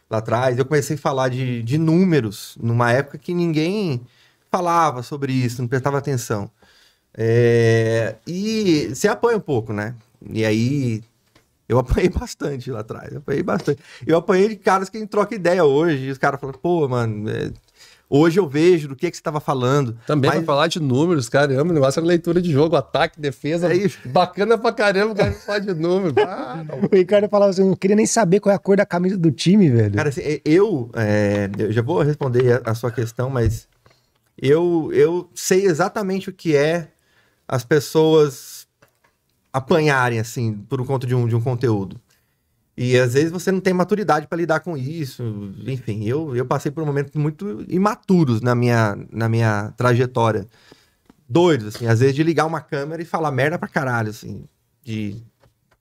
lá 0.08 0.18
atrás, 0.18 0.58
eu 0.58 0.64
comecei 0.64 0.94
a 0.96 0.98
falar 0.98 1.28
de, 1.28 1.62
de 1.62 1.76
números 1.78 2.56
numa 2.60 2.92
época 2.92 3.18
que 3.18 3.34
ninguém 3.34 4.00
falava 4.50 5.02
sobre 5.02 5.32
isso, 5.32 5.60
não 5.60 5.68
prestava 5.68 5.98
atenção. 5.98 6.48
É, 7.14 8.16
e 8.26 8.90
você 8.94 9.08
apanha 9.08 9.36
um 9.36 9.40
pouco, 9.40 9.72
né? 9.72 9.94
E 10.30 10.44
aí 10.44 11.02
eu 11.72 11.78
apanhei 11.78 12.08
bastante 12.10 12.70
lá 12.70 12.80
atrás, 12.80 13.12
eu 13.12 13.18
apanhei 13.18 13.42
bastante. 13.42 13.82
Eu 14.06 14.16
apanhei 14.18 14.48
de 14.48 14.56
caras 14.56 14.88
que 14.88 14.96
a 14.96 15.00
gente 15.00 15.10
troca 15.10 15.34
ideia 15.34 15.64
hoje, 15.64 16.04
e 16.06 16.10
os 16.10 16.18
caras 16.18 16.40
falam, 16.40 16.54
pô, 16.60 16.86
mano, 16.88 17.28
é, 17.30 17.50
hoje 18.08 18.38
eu 18.38 18.46
vejo 18.46 18.88
do 18.88 18.94
que, 18.94 19.10
que 19.10 19.16
você 19.16 19.20
estava 19.20 19.40
falando. 19.40 19.96
Também 20.06 20.28
mas- 20.30 20.38
pra 20.40 20.46
falar 20.46 20.66
de 20.68 20.78
números, 20.80 21.28
caramba, 21.28 21.70
o 21.70 21.74
negócio 21.74 21.98
é 21.98 22.02
leitura 22.02 22.42
de 22.42 22.52
jogo, 22.52 22.76
ataque, 22.76 23.18
defesa. 23.20 23.72
É 23.72 23.76
isso. 23.76 23.98
Bacana 24.04 24.58
pra 24.58 24.72
caramba 24.72 25.12
o 25.12 25.16
cara 25.16 25.32
falar 25.32 25.58
de 25.60 25.72
números. 25.74 26.14
Ah. 26.22 26.64
O 26.82 26.94
Ricardo 26.94 27.28
falava 27.28 27.50
assim: 27.50 27.62
eu 27.62 27.68
não 27.68 27.76
queria 27.76 27.96
nem 27.96 28.04
saber 28.06 28.38
qual 28.40 28.52
é 28.52 28.56
a 28.56 28.58
cor 28.58 28.76
da 28.76 28.84
camisa 28.86 29.16
do 29.16 29.30
time, 29.30 29.70
velho. 29.70 29.94
Cara, 29.94 30.10
assim, 30.10 30.20
eu, 30.44 30.90
é, 30.94 31.48
eu 31.58 31.72
já 31.72 31.80
vou 31.82 32.02
responder 32.02 32.60
a, 32.64 32.70
a 32.70 32.74
sua 32.74 32.90
questão, 32.90 33.30
mas 33.30 33.66
eu, 34.40 34.90
eu 34.92 35.30
sei 35.34 35.64
exatamente 35.64 36.28
o 36.28 36.32
que 36.32 36.54
é 36.56 36.88
as 37.48 37.64
pessoas 37.64 38.61
apanharem, 39.52 40.18
assim, 40.18 40.54
por 40.54 40.84
conta 40.86 41.06
de 41.06 41.14
um, 41.14 41.26
de 41.28 41.36
um 41.36 41.40
conteúdo. 41.40 42.00
E 42.76 42.96
às 42.98 43.12
vezes 43.12 43.30
você 43.30 43.52
não 43.52 43.60
tem 43.60 43.74
maturidade 43.74 44.26
para 44.26 44.38
lidar 44.38 44.60
com 44.60 44.76
isso. 44.76 45.22
Enfim, 45.66 46.04
eu, 46.04 46.34
eu 46.34 46.46
passei 46.46 46.72
por 46.72 46.84
momentos 46.86 47.12
muito 47.14 47.64
imaturos 47.68 48.40
na 48.40 48.54
minha, 48.54 48.96
na 49.10 49.28
minha 49.28 49.72
trajetória. 49.76 50.48
Doidos, 51.28 51.74
assim, 51.76 51.86
às 51.86 52.00
vezes 52.00 52.14
de 52.14 52.22
ligar 52.22 52.46
uma 52.46 52.60
câmera 52.60 53.02
e 53.02 53.04
falar 53.04 53.30
merda 53.30 53.58
pra 53.58 53.68
caralho, 53.68 54.10
assim. 54.10 54.44
De. 54.82 55.22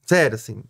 Sério, 0.06 0.36
assim. 0.36 0.64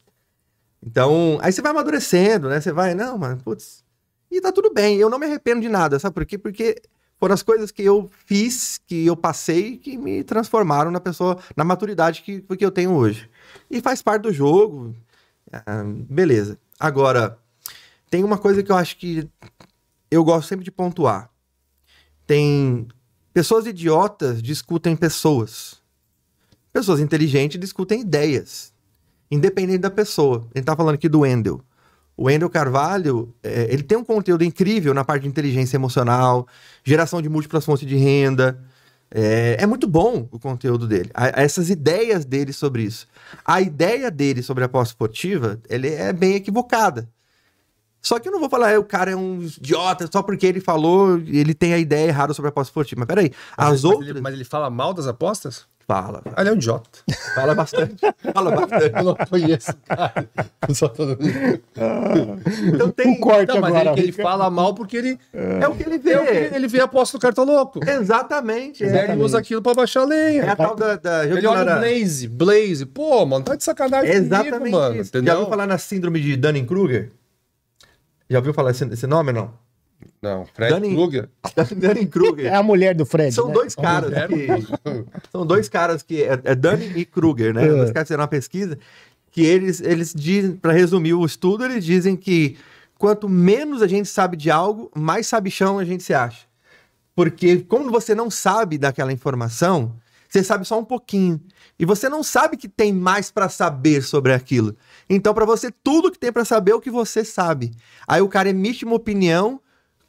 Então, 0.84 1.40
aí 1.42 1.52
você 1.52 1.62
vai 1.62 1.72
amadurecendo, 1.72 2.50
né? 2.50 2.62
Você 2.62 2.72
vai, 2.72 2.94
não, 2.94 3.18
mano, 3.18 3.42
putz. 3.44 3.84
E 4.30 4.40
tá 4.42 4.52
tudo 4.52 4.74
bem, 4.74 4.98
eu 4.98 5.10
não 5.10 5.20
me 5.20 5.26
arrependo 5.26 5.62
de 5.62 5.70
nada, 5.70 6.00
sabe 6.00 6.14
por 6.14 6.26
quê? 6.26 6.38
Porque 6.38 6.82
foram 7.22 7.36
as 7.36 7.44
coisas 7.44 7.70
que 7.70 7.84
eu 7.84 8.10
fiz, 8.26 8.80
que 8.88 9.06
eu 9.06 9.16
passei, 9.16 9.78
que 9.78 9.96
me 9.96 10.24
transformaram 10.24 10.90
na 10.90 11.00
pessoa, 11.00 11.38
na 11.56 11.64
maturidade 11.64 12.24
que, 12.24 12.42
que 12.42 12.66
eu 12.66 12.72
tenho 12.72 12.94
hoje. 12.94 13.30
E 13.70 13.80
faz 13.80 14.02
parte 14.02 14.24
do 14.24 14.34
jogo. 14.34 14.96
ah, 15.54 15.84
beleza. 16.10 16.58
Agora, 16.80 17.38
tem 18.10 18.24
uma 18.24 18.40
coisa 18.40 18.64
que 18.64 18.72
eu 18.72 18.76
acho 18.76 18.98
que 18.98 19.30
eu 20.10 20.24
gosto 20.24 20.48
sempre 20.48 20.66
de 20.66 20.72
pontuar. 20.72 21.30
Tem 22.26 22.88
pessoas 23.32 23.68
idiotas 23.68 24.42
discutem 24.42 24.96
pessoas. 24.96 25.80
Pessoas 26.74 27.00
inteligentes 27.00 27.60
discutem 27.60 28.02
ideias. 28.02 28.74
Independente 29.30 29.78
da 29.78 29.92
pessoa. 29.92 30.48
Gente 30.56 30.66
tá 30.66 30.76
falando 30.76 30.96
aqui 30.96 31.08
do 31.08 31.20
Wendel. 31.20 31.64
O 32.22 32.26
Wendel 32.26 32.52
Carvalho, 32.52 33.34
é, 33.42 33.66
ele 33.74 33.82
tem 33.82 33.98
um 33.98 34.04
conteúdo 34.04 34.44
incrível 34.44 34.94
na 34.94 35.04
parte 35.04 35.24
de 35.24 35.28
inteligência 35.28 35.76
emocional, 35.76 36.48
geração 36.84 37.20
de 37.20 37.28
múltiplas 37.28 37.66
fontes 37.66 37.88
de 37.88 37.96
renda. 37.96 38.64
É, 39.10 39.58
é 39.60 39.66
muito 39.66 39.88
bom 39.88 40.28
o 40.32 40.38
conteúdo 40.38 40.88
dele. 40.88 41.10
A- 41.16 41.42
essas 41.42 41.72
ideias 41.72 42.24
dele 42.24 42.54
sobre 42.54 42.84
isso. 42.84 43.08
A 43.44 43.60
ideia 43.60 44.12
dele 44.12 44.44
sobre 44.44 44.64
a 44.64 44.70
pós-esportiva, 44.70 45.60
ele 45.68 45.88
é 45.90 46.14
bem 46.14 46.36
equivocada. 46.36 47.10
Só 48.00 48.20
que 48.20 48.28
eu 48.28 48.32
não 48.32 48.40
vou 48.40 48.52
falar, 48.52 48.70
"É, 48.70 48.78
o 48.78 48.84
cara 48.84 49.10
é 49.10 49.16
um 49.16 49.42
idiota 49.42 50.08
só 50.12 50.22
porque 50.22 50.46
ele 50.46 50.62
falou, 50.62 51.18
ele 51.26 51.56
tem 51.56 51.74
a 51.74 51.80
ideia 51.80 52.08
errada 52.10 52.36
sobre 52.36 52.50
a 52.50 52.52
pós-esportiva. 52.52 53.00
Mas 53.00 53.08
peraí, 53.08 53.32
as 53.58 53.68
Mas 53.72 53.84
outras... 53.84 54.08
ele, 54.08 54.22
mas 54.22 54.34
ele 54.36 54.46
fala 54.46 54.70
mal 54.70 54.94
das 54.94 55.08
apostas? 55.08 55.66
Fala, 55.92 56.22
ele 56.38 56.50
é 56.50 56.52
um 56.54 56.56
idiota. 56.56 56.90
fala 57.36 57.54
bastante. 57.54 57.96
fala 58.34 58.52
bastante. 58.52 58.96
Eu 58.98 59.04
não 59.04 59.16
conheço, 59.16 59.74
cara. 59.86 60.30
Eu 60.70 60.74
Só 60.76 60.88
tô... 60.88 61.04
Então 62.74 62.92
tem... 62.92 63.08
Um 63.10 63.20
corte 63.20 63.54
Não, 63.54 63.60
mas 63.60 63.76
agora. 63.76 63.92
ele, 64.00 64.02
ele 64.08 64.12
fala 64.14 64.50
mal 64.50 64.74
porque 64.74 64.96
ele, 64.96 65.20
É 65.34 65.68
o 65.68 65.76
que 65.76 65.84
ele 65.84 65.98
vê. 65.98 66.14
é 66.14 66.26
que 66.26 66.32
ele, 66.38 66.56
ele 66.56 66.68
vê 66.70 66.80
a 66.80 66.86
aposta 66.86 67.18
do 67.18 67.22
cartão 67.22 67.44
louco. 67.44 67.80
Exatamente. 67.86 68.84
É, 68.86 69.12
Ele 69.12 69.22
usa 69.22 69.38
aquilo 69.38 69.62
pra 69.62 69.74
baixar 69.74 70.02
a 70.02 70.06
lenha. 70.06 70.44
é 70.44 70.50
a 70.50 70.56
tal 70.56 70.76
da... 70.76 70.96
da 70.96 71.26
Ele 71.26 71.46
olha 71.46 71.62
o 71.62 71.66
na- 71.66 71.76
Blaze, 71.80 72.28
Blaze. 72.28 72.86
Pô, 72.86 73.26
mano, 73.26 73.44
tá 73.44 73.56
de 73.56 73.64
sacanagem 73.64 74.12
Exatamente 74.14 74.58
comigo, 74.58 74.78
mano. 74.78 75.04
Já 75.26 75.34
ouviu 75.36 75.50
falar 75.50 75.68
na 75.68 75.78
síndrome 75.78 76.22
de 76.22 76.38
Dunning-Kruger? 76.38 77.12
Já 78.30 78.38
ouviu 78.38 78.54
falar 78.54 78.72
esse, 78.72 78.86
esse 78.86 79.06
nome, 79.08 79.34
não? 79.34 79.52
Não, 80.22 80.46
Fred 80.54 80.74
Dunning- 80.74 80.94
Kruger. 80.96 81.30
É 81.56 81.76
Dunning-Kruger. 81.76 82.54
a 82.54 82.62
mulher 82.62 82.94
do 82.94 83.06
Fred. 83.06 83.34
São 83.34 83.48
né? 83.48 83.54
dois 83.54 83.76
caras 83.76 84.10
mulher. 84.12 84.28
que... 84.28 84.68
São 85.32 85.46
dois 85.46 85.68
caras 85.68 86.04
que... 86.04 86.24
É, 86.24 86.40
é 86.44 86.56
Dunning 86.56 86.94
e 86.96 87.06
Kruger, 87.06 87.54
né? 87.54 87.66
É. 87.66 87.68
Dois 87.68 87.92
caras 87.92 88.04
que 88.04 88.08
fizeram 88.08 88.22
uma 88.22 88.28
pesquisa. 88.28 88.78
que 89.32 89.42
eles, 89.44 89.82
eles 89.82 90.14
dizem, 90.14 90.56
para 90.56 90.74
resumir 90.74 91.14
o 91.14 91.26
estudo, 91.26 91.66
eles 91.66 91.84
dizem 91.84 92.16
que 92.16 92.58
quanto 92.98 93.28
menos 93.28 93.82
a 93.82 93.88
gente 93.88 94.08
sabe 94.08 94.38
de 94.38 94.52
algo, 94.52 94.92
mais 94.96 95.26
sabichão 95.26 95.80
a 95.80 95.86
gente 95.86 96.04
se 96.04 96.14
acha. 96.14 96.46
Porque 97.16 97.58
como 97.60 97.90
você 97.92 98.14
não 98.14 98.30
sabe 98.30 98.78
daquela 98.78 99.12
informação, 99.12 99.96
você 100.30 100.44
sabe 100.44 100.66
só 100.66 100.80
um 100.80 100.86
pouquinho. 100.86 101.42
E 101.78 101.86
você 101.86 102.08
não 102.08 102.22
sabe 102.24 102.56
que 102.58 102.70
tem 102.70 102.94
mais 102.94 103.32
para 103.32 103.50
saber 103.50 104.04
sobre 104.04 104.34
aquilo. 104.34 104.78
Então, 105.10 105.34
para 105.34 105.46
você, 105.46 105.72
tudo 105.84 106.12
que 106.12 106.20
tem 106.20 106.32
para 106.32 106.46
saber 106.46 106.72
é 106.72 106.76
o 106.76 106.80
que 106.80 106.92
você 106.92 107.26
sabe. 107.26 107.72
Aí 108.08 108.22
o 108.22 108.30
cara 108.30 108.50
emite 108.50 108.86
uma 108.86 108.96
opinião 108.96 109.60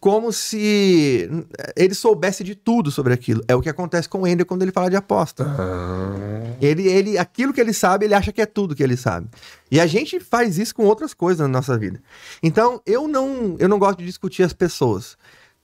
como 0.03 0.33
se 0.33 1.31
ele 1.77 1.95
soubesse 1.95 2.43
de 2.43 2.57
tudo 2.57 2.91
sobre 2.91 3.15
aquilo. 3.15 3.41
É 3.47 3.55
o 3.55 3.61
que 3.61 3.69
acontece 3.69 4.09
com 4.09 4.23
o 4.23 4.27
Ender 4.27 4.45
quando 4.45 4.63
ele 4.63 4.73
fala 4.73 4.91
de 4.91 4.97
aposta. 4.97 5.47
Ah. 5.47 6.57
Ele, 6.61 6.89
ele, 6.89 7.17
aquilo 7.17 7.53
que 7.53 7.61
ele 7.61 7.73
sabe, 7.73 8.07
ele 8.07 8.15
acha 8.15 8.33
que 8.33 8.43
é 8.43 8.47
tudo 8.47 8.75
que 8.75 8.83
ele 8.83 8.97
sabe. 8.97 9.29
E 9.71 9.79
a 9.79 9.87
gente 9.87 10.19
faz 10.19 10.59
isso 10.59 10.75
com 10.75 10.83
outras 10.87 11.15
coisas 11.15 11.39
na 11.39 11.47
nossa 11.47 11.79
vida. 11.79 12.03
Então, 12.43 12.83
eu 12.85 13.07
não, 13.07 13.55
eu 13.61 13.69
não 13.69 13.79
gosto 13.79 14.01
de 14.01 14.05
discutir 14.05 14.43
as 14.43 14.53
pessoas. 14.53 15.17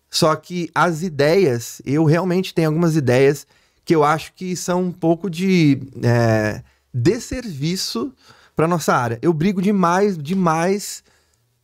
Só 0.08 0.36
que 0.36 0.70
as 0.72 1.02
ideias, 1.02 1.82
eu 1.84 2.04
realmente 2.04 2.54
tenho 2.54 2.68
algumas 2.68 2.94
ideias 2.94 3.44
que 3.84 3.92
eu 3.92 4.04
acho 4.04 4.32
que 4.34 4.54
são 4.54 4.84
um 4.84 4.92
pouco 4.92 5.28
de 5.28 5.80
é, 6.00 6.62
desserviço 6.94 8.12
para 8.54 8.68
nossa 8.68 8.94
área. 8.94 9.18
Eu 9.20 9.32
brigo 9.32 9.60
demais, 9.60 10.16
demais 10.16 11.02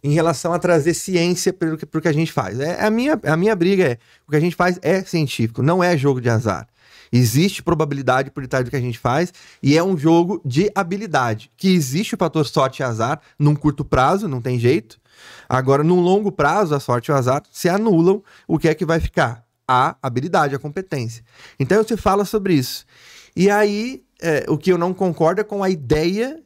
em 0.04 0.12
relação 0.12 0.52
a 0.52 0.58
trazer 0.58 0.92
ciência 0.92 1.50
para 1.50 1.72
o 1.72 1.78
que, 1.78 1.86
que 1.86 2.08
a 2.08 2.12
gente 2.12 2.30
faz. 2.30 2.60
É, 2.60 2.84
a, 2.84 2.90
minha, 2.90 3.18
a 3.24 3.36
minha 3.38 3.56
briga 3.56 3.84
é: 3.84 3.98
o 4.28 4.30
que 4.30 4.36
a 4.36 4.40
gente 4.40 4.54
faz 4.54 4.78
é 4.82 5.02
científico, 5.02 5.62
não 5.62 5.82
é 5.82 5.96
jogo 5.96 6.20
de 6.20 6.28
azar. 6.28 6.68
Existe 7.10 7.62
probabilidade 7.62 8.30
por 8.30 8.42
detrás 8.42 8.64
do 8.64 8.70
que 8.70 8.76
a 8.76 8.80
gente 8.80 8.98
faz 8.98 9.32
e 9.62 9.78
é 9.78 9.82
um 9.82 9.96
jogo 9.96 10.42
de 10.44 10.70
habilidade. 10.74 11.50
Que 11.56 11.72
existe 11.72 12.14
o 12.14 12.18
fator 12.18 12.44
sorte 12.44 12.80
e 12.80 12.82
azar 12.82 13.20
num 13.38 13.54
curto 13.54 13.84
prazo, 13.84 14.28
não 14.28 14.42
tem 14.42 14.58
jeito. 14.58 14.98
Agora, 15.48 15.82
num 15.82 16.00
longo 16.00 16.30
prazo, 16.32 16.74
a 16.74 16.80
sorte 16.80 17.10
e 17.10 17.12
o 17.12 17.16
azar 17.16 17.42
se 17.50 17.68
anulam. 17.68 18.22
O 18.48 18.58
que 18.58 18.68
é 18.68 18.74
que 18.74 18.84
vai 18.84 18.98
ficar? 18.98 19.44
A 19.66 19.96
habilidade, 20.02 20.54
a 20.54 20.58
competência. 20.58 21.24
Então, 21.58 21.82
você 21.82 21.96
fala 21.96 22.24
sobre 22.24 22.54
isso. 22.54 22.84
E 23.36 23.48
aí, 23.48 24.02
é, 24.20 24.44
o 24.48 24.58
que 24.58 24.72
eu 24.72 24.76
não 24.76 24.92
concordo 24.92 25.40
é 25.40 25.44
com 25.44 25.62
a 25.62 25.70
ideia 25.70 26.42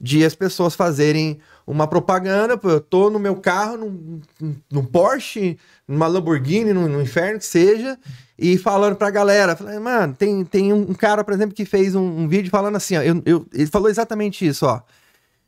de 0.00 0.24
as 0.24 0.34
pessoas 0.34 0.74
fazerem 0.74 1.38
uma 1.66 1.86
propaganda, 1.86 2.56
pô, 2.56 2.70
eu 2.70 2.80
tô 2.80 3.10
no 3.10 3.18
meu 3.18 3.36
carro, 3.36 3.76
num, 3.76 4.20
num 4.70 4.84
Porsche, 4.84 5.58
numa 5.86 6.06
Lamborghini, 6.06 6.72
no, 6.72 6.88
no, 6.88 7.00
inferno 7.00 7.38
que 7.38 7.46
seja, 7.46 7.98
e 8.38 8.58
falando 8.58 8.96
pra 8.96 9.10
galera, 9.10 9.54
falando, 9.54 9.80
mano, 9.80 10.14
tem, 10.14 10.44
tem 10.44 10.72
um 10.72 10.92
cara, 10.94 11.22
por 11.22 11.32
exemplo, 11.32 11.54
que 11.54 11.64
fez 11.64 11.94
um, 11.94 12.02
um 12.02 12.28
vídeo 12.28 12.50
falando 12.50 12.76
assim, 12.76 12.96
ó, 12.96 13.02
eu, 13.02 13.22
eu, 13.24 13.46
ele 13.52 13.66
falou 13.66 13.88
exatamente 13.88 14.46
isso, 14.46 14.66
ó, 14.66 14.80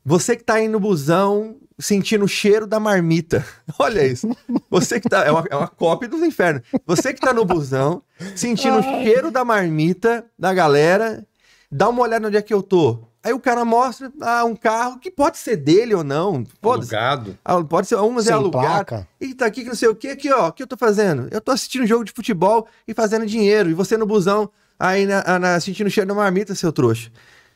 você 0.04 0.36
que 0.36 0.44
tá 0.44 0.54
aí 0.54 0.68
no 0.68 0.78
busão, 0.78 1.56
sentindo 1.78 2.24
o 2.24 2.28
cheiro 2.28 2.66
da 2.66 2.78
marmita, 2.78 3.44
olha 3.78 4.06
isso, 4.06 4.28
você 4.70 5.00
que 5.00 5.08
tá, 5.08 5.24
é 5.24 5.30
uma, 5.30 5.44
é 5.50 5.56
uma 5.56 5.68
cópia 5.68 6.08
dos 6.08 6.22
infernos, 6.22 6.62
você 6.86 7.12
que 7.12 7.20
tá 7.20 7.32
no 7.32 7.44
busão, 7.44 8.02
sentindo 8.36 8.78
o 8.78 8.82
cheiro 8.82 9.30
da 9.30 9.44
marmita 9.44 10.24
da 10.38 10.54
galera, 10.54 11.26
dá 11.70 11.88
uma 11.88 12.02
olhada 12.02 12.28
onde 12.28 12.36
é 12.36 12.42
que 12.42 12.54
eu 12.54 12.62
tô, 12.62 13.08
Aí 13.24 13.32
o 13.32 13.40
cara 13.40 13.64
mostra 13.64 14.12
ah, 14.20 14.44
um 14.44 14.54
carro 14.54 14.98
que 14.98 15.10
pode 15.10 15.38
ser 15.38 15.56
dele 15.56 15.94
ou 15.94 16.04
não. 16.04 16.44
Pode 16.60 16.82
alugado. 16.82 17.38
Ah, 17.42 17.64
pode 17.64 17.86
ser, 17.86 17.94
umas 17.94 18.26
é 18.26 18.28
Sem 18.28 18.34
alugado. 18.34 18.66
placa. 18.66 19.08
E 19.18 19.32
tá 19.34 19.46
aqui 19.46 19.62
que 19.62 19.68
não 19.68 19.74
sei 19.74 19.88
o 19.88 19.94
que, 19.94 20.08
aqui 20.08 20.30
ó, 20.30 20.48
o 20.48 20.52
que 20.52 20.62
eu 20.62 20.66
tô 20.66 20.76
fazendo? 20.76 21.26
Eu 21.30 21.40
tô 21.40 21.50
assistindo 21.50 21.86
jogo 21.86 22.04
de 22.04 22.12
futebol 22.12 22.68
e 22.86 22.92
fazendo 22.92 23.24
dinheiro. 23.24 23.70
E 23.70 23.72
você 23.72 23.96
no 23.96 24.04
busão, 24.04 24.50
aí 24.78 25.06
na, 25.06 25.38
na, 25.38 25.58
sentindo 25.58 25.88
cheiro 25.88 26.06
da 26.06 26.14
marmita, 26.14 26.54
seu 26.54 26.70
trouxa. 26.70 27.10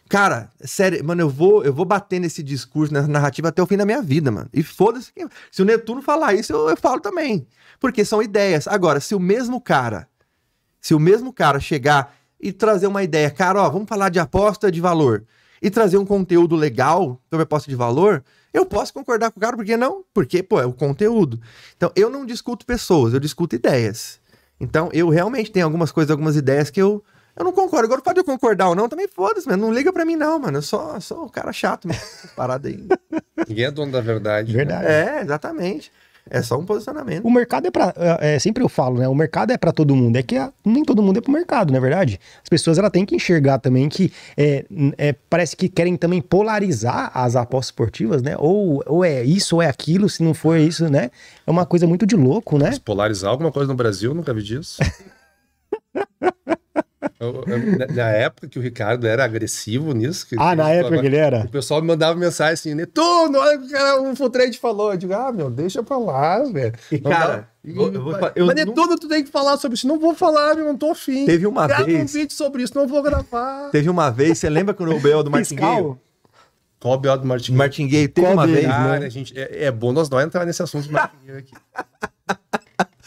Cara, 0.08 0.50
sério, 0.62 1.04
mano, 1.04 1.20
eu 1.20 1.28
vou, 1.28 1.62
eu 1.62 1.72
vou 1.72 1.84
bater 1.84 2.18
nesse 2.18 2.42
discurso, 2.42 2.94
nessa 2.94 3.06
narrativa 3.08 3.48
até 3.48 3.62
o 3.62 3.66
fim 3.66 3.76
da 3.76 3.84
minha 3.84 4.00
vida, 4.00 4.30
mano. 4.30 4.48
E 4.54 4.62
foda-se. 4.62 5.12
Se 5.52 5.60
o 5.60 5.66
Netuno 5.66 6.00
falar 6.00 6.32
isso, 6.32 6.50
eu, 6.50 6.70
eu 6.70 6.76
falo 6.78 6.98
também. 6.98 7.46
Porque 7.78 8.06
são 8.06 8.22
ideias. 8.22 8.66
Agora, 8.66 9.00
se 9.00 9.14
o 9.14 9.20
mesmo 9.20 9.60
cara, 9.60 10.08
se 10.80 10.94
o 10.94 10.98
mesmo 10.98 11.30
cara 11.30 11.60
chegar 11.60 12.16
e 12.40 12.54
trazer 12.54 12.86
uma 12.86 13.02
ideia, 13.02 13.30
cara, 13.30 13.60
ó, 13.60 13.68
vamos 13.68 13.86
falar 13.86 14.08
de 14.08 14.18
aposta 14.18 14.72
de 14.72 14.80
valor 14.80 15.26
e 15.62 15.70
trazer 15.70 15.98
um 15.98 16.06
conteúdo 16.06 16.56
legal 16.56 17.20
sobre 17.28 17.42
aposta 17.44 17.68
de 17.68 17.76
valor, 17.76 18.24
eu 18.52 18.64
posso 18.64 18.92
concordar 18.92 19.30
com 19.30 19.38
o 19.38 19.40
cara, 19.40 19.56
por 19.56 19.64
que 19.64 19.76
não? 19.76 20.04
Porque, 20.14 20.42
pô, 20.42 20.60
é 20.60 20.66
o 20.66 20.72
conteúdo. 20.72 21.40
Então, 21.76 21.92
eu 21.94 22.08
não 22.08 22.24
discuto 22.24 22.64
pessoas, 22.64 23.12
eu 23.12 23.20
discuto 23.20 23.54
ideias. 23.54 24.20
Então, 24.60 24.88
eu 24.92 25.08
realmente 25.08 25.50
tenho 25.50 25.66
algumas 25.66 25.92
coisas, 25.92 26.10
algumas 26.10 26.34
ideias 26.36 26.70
que 26.70 26.80
eu, 26.80 27.02
eu 27.36 27.44
não 27.44 27.52
concordo. 27.52 27.86
Agora, 27.86 28.00
pode 28.00 28.18
eu 28.18 28.24
concordar 28.24 28.68
ou 28.68 28.74
não, 28.74 28.88
também 28.88 29.06
foda-se, 29.06 29.46
mano. 29.46 29.66
Não 29.66 29.72
liga 29.72 29.92
pra 29.92 30.04
mim, 30.04 30.16
não, 30.16 30.38
mano. 30.38 30.58
Eu 30.58 30.62
sou, 30.62 31.00
sou 31.00 31.24
um 31.24 31.28
cara 31.28 31.52
chato 31.52 31.86
mesmo. 31.86 32.02
essas 32.02 32.32
Parada 32.34 32.68
aí. 32.68 32.84
Ninguém 33.46 33.66
é 33.66 33.70
dono 33.70 33.92
da 33.92 34.00
verdade. 34.00 34.52
Verdade. 34.52 34.86
É, 34.86 35.20
exatamente. 35.20 35.92
É 36.30 36.42
só 36.42 36.58
um 36.58 36.64
posicionamento. 36.64 37.24
O 37.24 37.30
mercado 37.30 37.66
é 37.66 37.70
pra. 37.70 37.92
é, 37.96 38.34
é, 38.34 38.38
sempre 38.38 38.62
eu 38.62 38.68
falo, 38.68 38.98
né? 38.98 39.08
O 39.08 39.14
mercado 39.14 39.50
é 39.52 39.56
pra 39.56 39.72
todo 39.72 39.94
mundo. 39.96 40.16
É 40.16 40.22
que 40.22 40.36
a- 40.36 40.52
nem 40.64 40.84
todo 40.84 41.02
mundo 41.02 41.18
é 41.18 41.20
pro 41.20 41.32
mercado, 41.32 41.70
não 41.70 41.78
é 41.78 41.80
verdade? 41.80 42.20
As 42.42 42.48
pessoas 42.48 42.78
ela 42.78 42.90
têm 42.90 43.04
que 43.06 43.14
enxergar 43.14 43.58
também 43.58 43.88
que 43.88 44.12
é, 44.36 44.64
é, 44.96 45.12
parece 45.30 45.56
que 45.56 45.68
querem 45.68 45.96
também 45.96 46.20
polarizar 46.20 47.10
as 47.14 47.36
apostas 47.36 47.68
esportivas, 47.68 48.22
né? 48.22 48.34
Ou, 48.38 48.82
ou 48.86 49.04
é 49.04 49.22
isso 49.24 49.56
ou 49.56 49.62
é 49.62 49.66
aquilo, 49.68 50.08
se 50.08 50.22
não 50.22 50.34
for 50.34 50.58
isso, 50.58 50.88
né? 50.90 51.10
É 51.46 51.50
uma 51.50 51.64
coisa 51.66 51.86
muito 51.86 52.06
de 52.06 52.16
louco, 52.16 52.58
né? 52.58 52.66
Mas 52.68 52.78
polarizar 52.78 53.30
alguma 53.30 53.50
coisa 53.52 53.68
no 53.68 53.76
Brasil, 53.76 54.14
nunca 54.14 54.32
vi 54.34 54.42
disso. 54.42 54.78
Eu- 57.20 57.44
eu- 57.46 57.94
na- 57.96 58.10
época 58.10 58.46
que 58.46 58.58
o 58.58 58.62
Ricardo 58.62 59.06
era 59.06 59.24
agressivo 59.24 59.92
nisso. 59.92 60.24
que- 60.26 60.36
Ah, 60.38 60.54
na 60.54 60.70
época 60.70 60.98
que 61.00 61.06
ele 61.06 61.16
era? 61.16 61.40
O 61.40 61.48
pessoal 61.48 61.80
me 61.80 61.88
mandava 61.88 62.18
mensagem 62.18 62.52
assim, 62.54 62.74
Netuno, 62.74 63.38
olha 63.38 63.58
o 63.58 63.60
que 63.60 63.66
o 63.66 63.70
cara- 63.70 64.00
o 64.02 64.14
Full 64.16 64.30
Trade 64.30 64.58
falou. 64.58 64.92
Eu 64.92 64.96
digo, 64.98 65.12
ah, 65.14 65.32
meu, 65.32 65.50
deixa 65.50 65.82
pra 65.82 65.98
lá, 65.98 66.42
velho. 66.44 66.72
E, 66.92 67.00
Não 67.00 67.10
cara, 67.10 67.36
dá- 67.36 67.48
eu- 67.64 67.92
eu 67.92 68.10
eu 68.36 68.46
Mas 68.46 68.54
nu- 68.56 68.64
Netuno, 68.66 68.96
tu 68.96 69.08
tem 69.08 69.24
que 69.24 69.30
falar 69.30 69.56
sobre 69.56 69.76
isso. 69.76 69.88
Não 69.88 69.98
vou 69.98 70.14
falar, 70.14 70.54
meu, 70.54 70.64
não 70.66 70.76
tô 70.76 70.92
afim. 70.92 71.26
Teve 71.26 71.46
uma 71.46 71.66
Grava 71.66 71.82
um 71.82 71.86
vez- 71.86 72.12
vídeo 72.12 72.34
sobre 72.34 72.62
isso, 72.62 72.72
não 72.76 72.86
vou 72.86 73.02
gravar. 73.02 73.70
Teve 73.70 73.90
uma 73.90 74.10
vez, 74.10 74.38
você 74.38 74.48
lembra 74.48 74.72
quando 74.72 74.94
o 74.94 75.00
BO 75.00 75.22
do 75.24 75.30
Martingueiro? 75.30 76.00
Qual 76.80 76.94
o 76.94 76.98
B.O. 76.98 77.16
do 77.16 77.26
Martin? 77.26 77.54
Martingueiro 77.54 78.12
teve 78.12 78.24
Qual 78.24 78.34
uma 78.34 78.46
vez. 78.46 78.62
né? 78.62 78.68
Cara, 78.72 79.10
gente, 79.10 79.36
é, 79.36 79.64
é 79.64 79.70
bom 79.72 79.90
nós 79.92 80.08
não 80.08 80.20
entrar 80.20 80.46
nesse 80.46 80.62
assunto 80.62 80.88
Martin 80.92 81.16
aqui. 81.36 81.52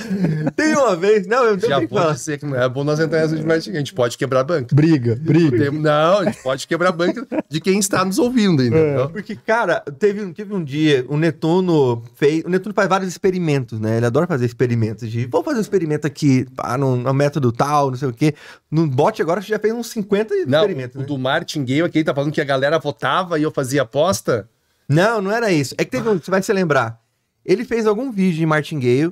Teve 0.55 0.75
uma 0.75 0.95
vez. 0.95 1.27
Não, 1.27 1.43
eu 1.45 1.59
Já 1.59 1.87
falar. 1.87 2.13
dizer 2.13 2.37
que 2.39 2.45
não 2.45 2.55
é 2.59 2.67
bom 2.67 2.83
nós 2.83 2.99
entrar 2.99 3.19
nessa 3.21 3.35
de 3.35 3.45
Martin. 3.45 3.71
A 3.71 3.75
gente 3.75 3.93
pode 3.93 4.17
quebrar 4.17 4.41
a 4.41 4.43
banca. 4.43 4.75
Briga, 4.75 5.15
briga. 5.19 5.57
Tem- 5.57 5.71
Não, 5.79 6.19
a 6.19 6.25
gente 6.25 6.41
pode 6.41 6.67
quebrar 6.67 6.89
a 6.89 6.91
banca 6.91 7.25
de 7.49 7.59
quem 7.61 7.79
está 7.79 8.03
nos 8.05 8.17
ouvindo, 8.19 8.63
entendeu? 8.63 9.09
Porque, 9.09 9.35
cara, 9.35 9.79
teve, 9.99 10.21
um- 10.23 10.33
teve 10.33 10.53
um 10.53 10.63
dia, 10.63 11.05
o 11.07 11.17
Netuno 11.17 12.03
fez. 12.15 12.43
O 12.45 12.49
Netuno 12.49 12.73
faz 12.73 12.87
vários 12.89 13.09
experimentos, 13.09 13.79
né? 13.79 13.97
Ele 13.97 14.05
adora 14.05 14.27
fazer 14.27 14.45
experimentos 14.45 15.09
de. 15.09 15.25
Vou 15.25 15.43
fazer 15.43 15.57
um 15.57 15.61
experimento 15.61 16.05
aqui, 16.07 16.45
pá, 16.55 16.77
no, 16.77 16.95
no 16.95 17.13
método 17.13 17.51
tal, 17.51 17.91
não 17.91 17.97
sei 17.97 18.07
o 18.09 18.13
quê. 18.13 18.33
No 18.69 18.87
bot 18.87 19.21
agora 19.21 19.41
você 19.41 19.47
já 19.49 19.59
fez 19.59 19.73
uns 19.73 19.87
50 19.87 20.33
Não, 20.47 20.59
experimentos. 20.59 20.95
o 20.95 20.99
né? 20.99 21.05
do 21.05 21.17
Martin 21.17 21.63
Gale 21.65 21.81
aqui, 21.83 22.03
tá 22.03 22.13
falando 22.13 22.31
que 22.31 22.41
a 22.41 22.45
galera 22.45 22.79
votava 22.79 23.37
e 23.39 23.43
eu 23.43 23.51
fazia 23.51 23.81
aposta. 23.81 24.49
Não, 24.87 25.21
não 25.21 25.31
era 25.31 25.51
isso. 25.51 25.73
É 25.77 25.85
que 25.85 25.91
teve 25.91 26.07
um, 26.09 26.17
você 26.19 26.29
vai 26.29 26.41
se 26.41 26.51
lembrar. 26.51 26.99
Ele 27.45 27.63
fez 27.65 27.87
algum 27.87 28.11
vídeo 28.11 28.37
de 28.39 28.45
Martingale 28.45 29.11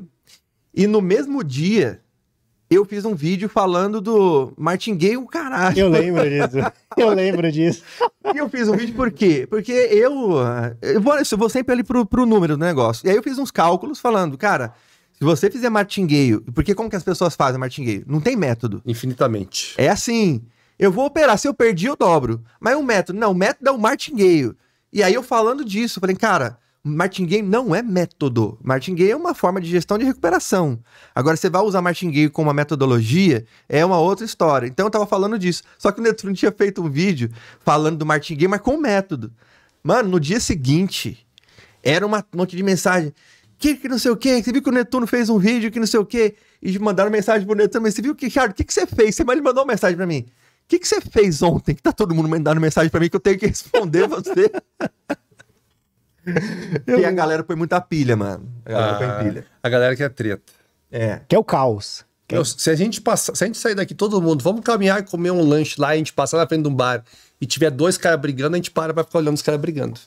e 0.74 0.88
no 0.88 1.02
mesmo 1.02 1.44
dia 1.44 2.02
eu 2.70 2.86
fiz 2.86 3.04
um 3.04 3.16
vídeo 3.16 3.50
falando 3.50 4.00
do 4.00 4.54
Martingale, 4.56 5.18
o 5.18 5.26
caralho. 5.26 5.80
Eu 5.80 5.90
lembro 5.90 6.30
disso. 6.30 6.72
Eu 6.98 7.10
lembro 7.10 7.52
disso. 7.52 7.84
E 8.34 8.38
eu 8.38 8.50
fiz 8.50 8.68
um 8.68 8.76
vídeo 8.76 8.94
por 8.94 9.10
quê? 9.10 9.48
Porque 9.50 9.72
eu, 9.72 10.38
ah, 10.40 10.76
eu, 10.82 11.00
vou, 11.00 11.16
eu 11.18 11.38
vou 11.38 11.48
sempre 11.48 11.72
ali 11.72 11.84
pro, 11.84 12.06
pro 12.06 12.26
número 12.26 12.58
do 12.58 12.66
negócio. 12.66 13.08
E 13.08 13.10
aí 13.10 13.16
eu 13.16 13.24
fiz 13.24 13.38
uns 13.38 13.52
cálculos 13.52 14.00
falando, 14.00 14.38
cara, 14.38 14.74
se 15.14 15.24
você 15.24 15.50
fizer 15.50 15.70
martingale, 15.70 16.42
porque 16.54 16.76
como 16.76 16.90
que 16.90 16.96
as 16.98 17.04
pessoas 17.04 17.36
fazem 17.36 17.58
martingale? 17.58 18.04
Não 18.06 18.20
tem 18.20 18.36
método. 18.36 18.82
Infinitamente. 18.86 19.76
É 19.78 19.88
assim, 19.88 20.42
eu 20.78 20.92
vou 20.92 21.06
operar, 21.06 21.38
se 21.38 21.48
eu 21.48 21.54
perdi 21.54 21.86
eu 21.86 21.96
dobro. 21.96 22.44
Mas 22.60 22.76
o 22.76 22.84
método, 22.84 23.18
não, 23.18 23.32
o 23.32 23.36
método 23.36 23.70
é 23.70 23.72
o 23.72 23.80
martingale. 23.80 24.54
E 24.92 25.02
aí 25.02 25.14
eu 25.14 25.24
falando 25.24 25.64
disso, 25.64 26.00
eu 26.00 26.02
falei, 26.02 26.16
cara, 26.18 26.58
martingale 26.84 27.42
não 27.42 27.76
é 27.76 27.82
método. 27.82 28.58
Martingale 28.64 29.12
é 29.12 29.16
uma 29.16 29.34
forma 29.34 29.60
de 29.60 29.70
gestão 29.70 29.98
de 29.98 30.06
recuperação. 30.06 30.80
Agora, 31.14 31.36
você 31.36 31.50
vai 31.50 31.62
usar 31.62 31.82
martingale 31.82 32.30
como 32.30 32.48
uma 32.48 32.54
metodologia, 32.54 33.46
é 33.68 33.86
uma 33.86 34.00
outra 34.00 34.26
história. 34.26 34.68
Então 34.68 34.86
eu 34.86 34.90
tava 34.90 35.06
falando 35.06 35.38
disso. 35.38 35.64
Só 35.78 35.92
que 35.92 36.00
o 36.00 36.04
Netuno 36.04 36.34
tinha 36.34 36.52
feito 36.52 36.82
um 36.82 36.90
vídeo 36.90 37.30
falando 37.60 37.98
do 37.98 38.06
martingale, 38.06 38.48
mas 38.48 38.62
com 38.62 38.78
método. 38.78 39.32
Mano, 39.84 40.10
no 40.10 40.20
dia 40.20 40.40
seguinte, 40.40 41.26
era 41.84 42.06
uma 42.06 42.20
um 42.34 42.38
monte 42.38 42.56
de 42.56 42.64
mensagem. 42.64 43.14
Que, 43.58 43.76
que 43.76 43.90
não 43.90 44.00
sei 44.00 44.12
o 44.12 44.16
que, 44.16 44.42
você 44.42 44.54
viu 44.54 44.62
que 44.62 44.70
o 44.70 44.72
Netuno 44.72 45.06
fez 45.06 45.30
um 45.30 45.38
vídeo 45.38 45.70
que 45.70 45.80
não 45.80 45.88
sei 45.88 46.00
o 46.00 46.06
que, 46.06 46.36
e 46.62 46.80
mandaram 46.80 47.12
mensagem 47.12 47.46
pro 47.46 47.56
Netuno, 47.56 47.84
mas 47.84 47.94
você 47.94 48.02
viu 48.02 48.16
que, 48.16 48.28
Ricardo, 48.28 48.52
o 48.52 48.54
que, 48.54 48.64
que 48.64 48.74
você 48.74 48.88
fez? 48.88 49.16
Você 49.16 49.24
mandou 49.26 49.64
uma 49.64 49.66
mensagem 49.66 49.98
pra 49.98 50.08
mim. 50.08 50.20
O 50.20 50.70
que, 50.70 50.80
que 50.80 50.88
você 50.88 51.02
fez 51.02 51.42
ontem? 51.42 51.76
Que 51.76 51.82
tá 51.84 51.92
todo 51.92 52.16
mundo 52.16 52.30
mandando 52.30 52.62
mensagem 52.62 52.90
pra 52.90 53.02
mim 53.02 53.10
que 53.10 53.18
eu 53.18 53.20
tenho 53.20 53.38
que 53.38 53.48
responder 53.48 54.08
você. 54.08 54.50
E 56.88 57.06
a 57.06 57.12
galera 57.12 57.44
põe 57.44 57.56
muita 57.56 57.80
pilha, 57.82 58.16
mano. 58.16 58.48
A 58.66 58.70
galera 58.72 58.98
põe 58.98 59.08
Ah, 59.08 59.24
pilha. 59.24 59.46
a 59.64 59.70
galera 59.70 59.96
que 59.96 60.04
é 60.04 60.10
treta. 60.10 60.42
É. 60.92 61.22
Que 61.28 61.36
é 61.36 61.40
o 61.40 61.44
caos. 61.44 62.06
Meu, 62.32 62.46
se 62.46 62.70
a 62.70 62.76
gente 62.76 63.02
passar, 63.02 63.36
se 63.36 63.44
a 63.44 63.48
gente 63.48 63.58
sair 63.58 63.74
daqui, 63.74 63.96
todo 63.96 64.22
mundo, 64.22 64.44
vamos 64.44 64.62
caminhar 64.62 65.00
e 65.00 65.04
comer 65.04 65.32
um 65.32 65.42
lanche 65.42 65.82
lá, 65.82 65.90
a 65.90 65.96
gente 65.98 66.14
passar 66.14 66.38
na 66.38 66.46
frente 66.48 66.62
de 66.62 66.68
um 66.70 66.76
bar 66.76 67.04
e 67.42 67.46
tiver 67.48 67.72
dois 67.72 67.98
caras 67.98 68.20
brigando, 68.20 68.56
a 68.56 68.58
gente 68.58 68.70
para 68.70 68.94
pra 68.94 69.04
ficar 69.04 69.18
olhando 69.20 69.36
os 69.36 69.42
caras 69.42 69.60
brigando. 69.60 70.00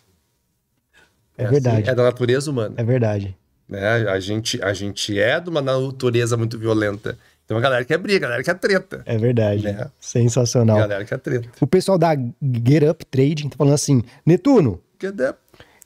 É 1.37 1.47
verdade. 1.47 1.83
assim, 1.83 1.91
é 1.91 1.95
da 1.95 2.03
natureza 2.05 2.51
humana. 2.51 2.75
É 2.77 2.85
verdade. 2.85 3.37
né? 3.69 4.09
A 4.09 4.21
gente, 4.21 4.63
a 4.63 4.73
gente 4.73 5.19
é 5.19 5.41
de 5.41 5.49
uma 5.51 5.61
natureza 5.63 6.37
muito 6.37 6.59
violenta. 6.59 7.19
Tem 7.47 7.57
uma 7.57 7.61
galera 7.61 7.85
que 7.85 7.93
é 7.93 7.99
briga, 7.99 8.19
a 8.27 8.29
galera 8.29 8.45
que 8.45 8.51
é 8.51 8.55
treta. 8.55 9.03
É 9.05 9.17
verdade. 9.19 9.67
É. 9.67 9.89
Sensacional. 9.99 10.77
A 10.77 10.81
galera 10.81 11.05
que 11.05 11.13
é 11.15 11.19
treta. 11.19 11.49
O 11.61 11.67
pessoal 11.67 11.99
da 11.99 12.15
Get 12.15 12.85
Up 12.89 13.05
Trading 13.07 13.49
tá 13.49 13.57
falando 13.57 13.75
assim: 13.75 14.03
Netuno, 14.25 14.81
Que 14.99 15.07
é- 15.07 15.35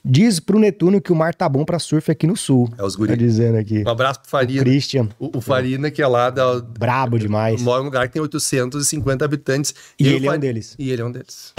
diz 0.08 0.38
pro 0.40 0.58
Netuno 0.58 1.00
que 1.00 1.12
o 1.12 1.16
mar 1.16 1.34
tá 1.34 1.48
bom 1.48 1.64
pra 1.64 1.78
surf 1.78 2.10
aqui 2.10 2.26
no 2.26 2.36
sul. 2.36 2.72
É 2.78 2.84
os 2.84 2.94
guri. 2.94 3.10
Tá 3.10 3.16
dizendo 3.16 3.58
aqui. 3.58 3.82
Um 3.84 3.90
abraço 3.90 4.20
pro 4.20 4.28
O 4.28 4.30
Farina. 4.30 4.62
Christian, 4.62 5.08
O, 5.18 5.38
o 5.38 5.40
Farina, 5.40 5.90
que 5.90 6.00
é 6.00 6.06
lá 6.06 6.30
da. 6.30 6.60
brabo 6.60 7.18
demais. 7.18 7.60
Mora 7.60 7.80
num 7.80 7.86
lugar 7.86 8.06
que 8.06 8.12
tem 8.14 8.22
850 8.22 9.24
habitantes. 9.24 9.74
E 9.98 10.06
aí 10.08 10.14
ele 10.14 10.28
o 10.28 10.32
é 10.32 10.36
um 10.36 10.38
deles. 10.38 10.74
E 10.78 10.90
ele 10.90 11.02
é 11.02 11.04
um 11.04 11.10
deles. 11.10 11.52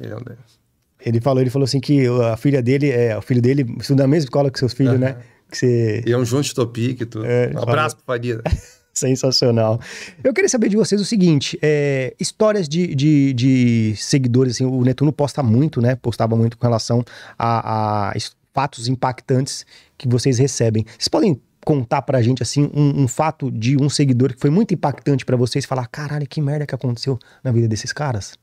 Ele 0.00 0.12
é 0.12 0.16
um 0.16 0.22
deles. 0.22 0.60
Ele 1.04 1.20
falou, 1.20 1.40
ele 1.40 1.50
falou 1.50 1.64
assim 1.64 1.80
que 1.80 2.06
a 2.30 2.36
filha 2.36 2.62
dele, 2.62 2.90
é, 2.90 3.16
o 3.16 3.22
filho 3.22 3.40
dele 3.40 3.66
estuda 3.80 4.02
na 4.04 4.08
mesma 4.08 4.24
escola 4.26 4.50
que 4.50 4.58
seus 4.58 4.72
filhos, 4.74 5.00
né? 5.00 5.16
Que 5.50 5.56
você 5.56 6.02
E 6.06 6.12
é 6.12 6.16
um 6.16 6.24
junto 6.24 6.44
de 6.44 6.54
topic 6.54 7.00
e 7.00 7.06
tudo. 7.06 7.24
É, 7.24 7.50
um 7.54 7.62
abraço 7.62 7.96
pro 7.96 8.04
Farina. 8.06 8.42
Sensacional. 9.00 9.80
Eu 10.22 10.34
queria 10.34 10.48
saber 10.48 10.68
de 10.68 10.76
vocês 10.76 11.00
o 11.00 11.04
seguinte: 11.04 11.58
é, 11.62 12.14
histórias 12.20 12.68
de, 12.68 12.94
de, 12.94 13.32
de 13.32 13.94
seguidores, 13.96 14.54
assim, 14.56 14.64
o 14.66 14.82
Netuno 14.82 15.12
posta 15.12 15.42
muito, 15.42 15.80
né? 15.80 15.96
Postava 15.96 16.36
muito 16.36 16.58
com 16.58 16.66
relação 16.66 17.02
a, 17.38 18.10
a 18.10 18.14
fatos 18.52 18.88
impactantes 18.88 19.64
que 19.96 20.06
vocês 20.06 20.38
recebem. 20.38 20.84
Vocês 20.98 21.08
podem 21.08 21.40
contar 21.64 22.02
pra 22.02 22.22
gente, 22.22 22.42
assim, 22.42 22.70
um, 22.74 23.02
um 23.02 23.08
fato 23.08 23.50
de 23.50 23.76
um 23.82 23.88
seguidor 23.88 24.34
que 24.34 24.40
foi 24.40 24.50
muito 24.50 24.74
impactante 24.74 25.24
pra 25.24 25.36
vocês? 25.36 25.64
Falar, 25.64 25.86
caralho, 25.86 26.26
que 26.26 26.40
merda 26.40 26.66
que 26.66 26.74
aconteceu 26.74 27.18
na 27.42 27.52
vida 27.52 27.68
desses 27.68 27.92
caras? 27.92 28.34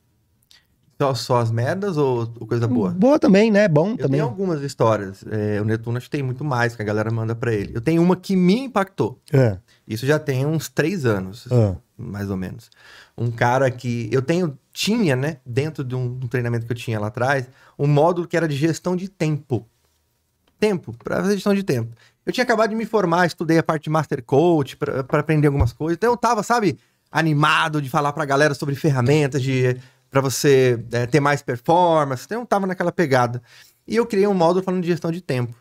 Só, 1.00 1.14
só 1.14 1.38
as 1.38 1.52
merdas 1.52 1.96
ou, 1.96 2.26
coisa 2.48 2.68
boa? 2.68 2.90
Boa 2.90 3.20
também, 3.20 3.52
né? 3.52 3.68
Bom 3.68 3.92
Eu 3.92 3.98
também. 3.98 4.12
tenho 4.14 4.24
algumas 4.24 4.62
histórias. 4.62 5.24
É, 5.30 5.62
o 5.62 5.66
Netuno 5.66 5.98
acho 5.98 6.08
que 6.08 6.18
tem 6.18 6.24
muito 6.24 6.44
mais 6.44 6.76
que 6.76 6.82
a 6.82 6.86
galera 6.86 7.12
manda 7.12 7.36
pra 7.36 7.54
ele. 7.54 7.72
Eu 7.76 7.82
tenho 7.82 8.02
uma 8.02 8.16
que 8.16 8.36
me 8.36 8.62
impactou. 8.62 9.20
Ah, 9.32 9.58
Isso 9.88 10.06
já 10.06 10.20
tem 10.20 10.46
uns 10.46 10.68
três 10.68 11.06
anos, 11.06 11.48
ah, 11.52 11.76
mais 11.98 12.30
ou 12.30 12.36
menos. 12.36 12.70
Um 13.18 13.32
cara 13.32 13.72
que 13.72 14.10
eu 14.12 14.22
tenho, 14.22 14.58
tinha, 14.74 15.16
né, 15.16 15.38
dentro 15.46 15.84
de 15.84 15.96
um, 15.96 16.20
um 16.22 16.28
treinamento 16.28 16.66
que 16.66 16.72
eu 16.72 16.78
tinha 16.78 17.00
lá 17.00 17.08
atrás, 17.08 17.50
um 17.80 17.88
módulo 17.88 18.28
que 18.28 18.36
era 18.36 18.48
de 18.48 18.56
gestão 18.56 18.96
de 18.96 19.08
tempo. 19.08 19.66
Tempo, 20.60 20.94
para 21.04 21.24
gestão 21.32 21.54
de 21.54 21.64
tempo. 21.64 21.96
Eu 22.26 22.34
tinha 22.34 22.44
acabado 22.44 22.72
de 22.72 22.76
me 22.76 22.86
formar, 22.86 23.26
estudei 23.26 23.58
a 23.58 23.64
parte 23.64 23.84
de 23.84 23.90
Master 23.90 24.22
Coach 24.22 24.76
para 24.76 25.20
aprender 25.20 25.48
algumas 25.48 25.72
coisas. 25.72 25.96
Então 25.96 26.12
eu 26.12 26.18
tava, 26.18 26.44
sabe, 26.44 26.78
animado 27.10 27.82
de 27.82 27.90
falar 27.90 28.12
pra 28.12 28.26
galera 28.26 28.54
sobre 28.54 28.76
ferramentas 28.76 29.42
de 29.42 29.78
para 30.10 30.22
você 30.22 30.84
é, 30.92 31.06
ter 31.06 31.20
mais 31.20 31.42
performance. 31.42 32.24
Então 32.26 32.42
eu 32.42 32.46
tava 32.46 32.68
naquela 32.68 32.92
pegada. 32.92 33.42
E 33.88 33.96
eu 33.96 34.06
criei 34.06 34.28
um 34.28 34.34
módulo 34.34 34.64
falando 34.64 34.82
de 34.82 34.88
gestão 34.88 35.12
de 35.12 35.22
tempo. 35.22 35.56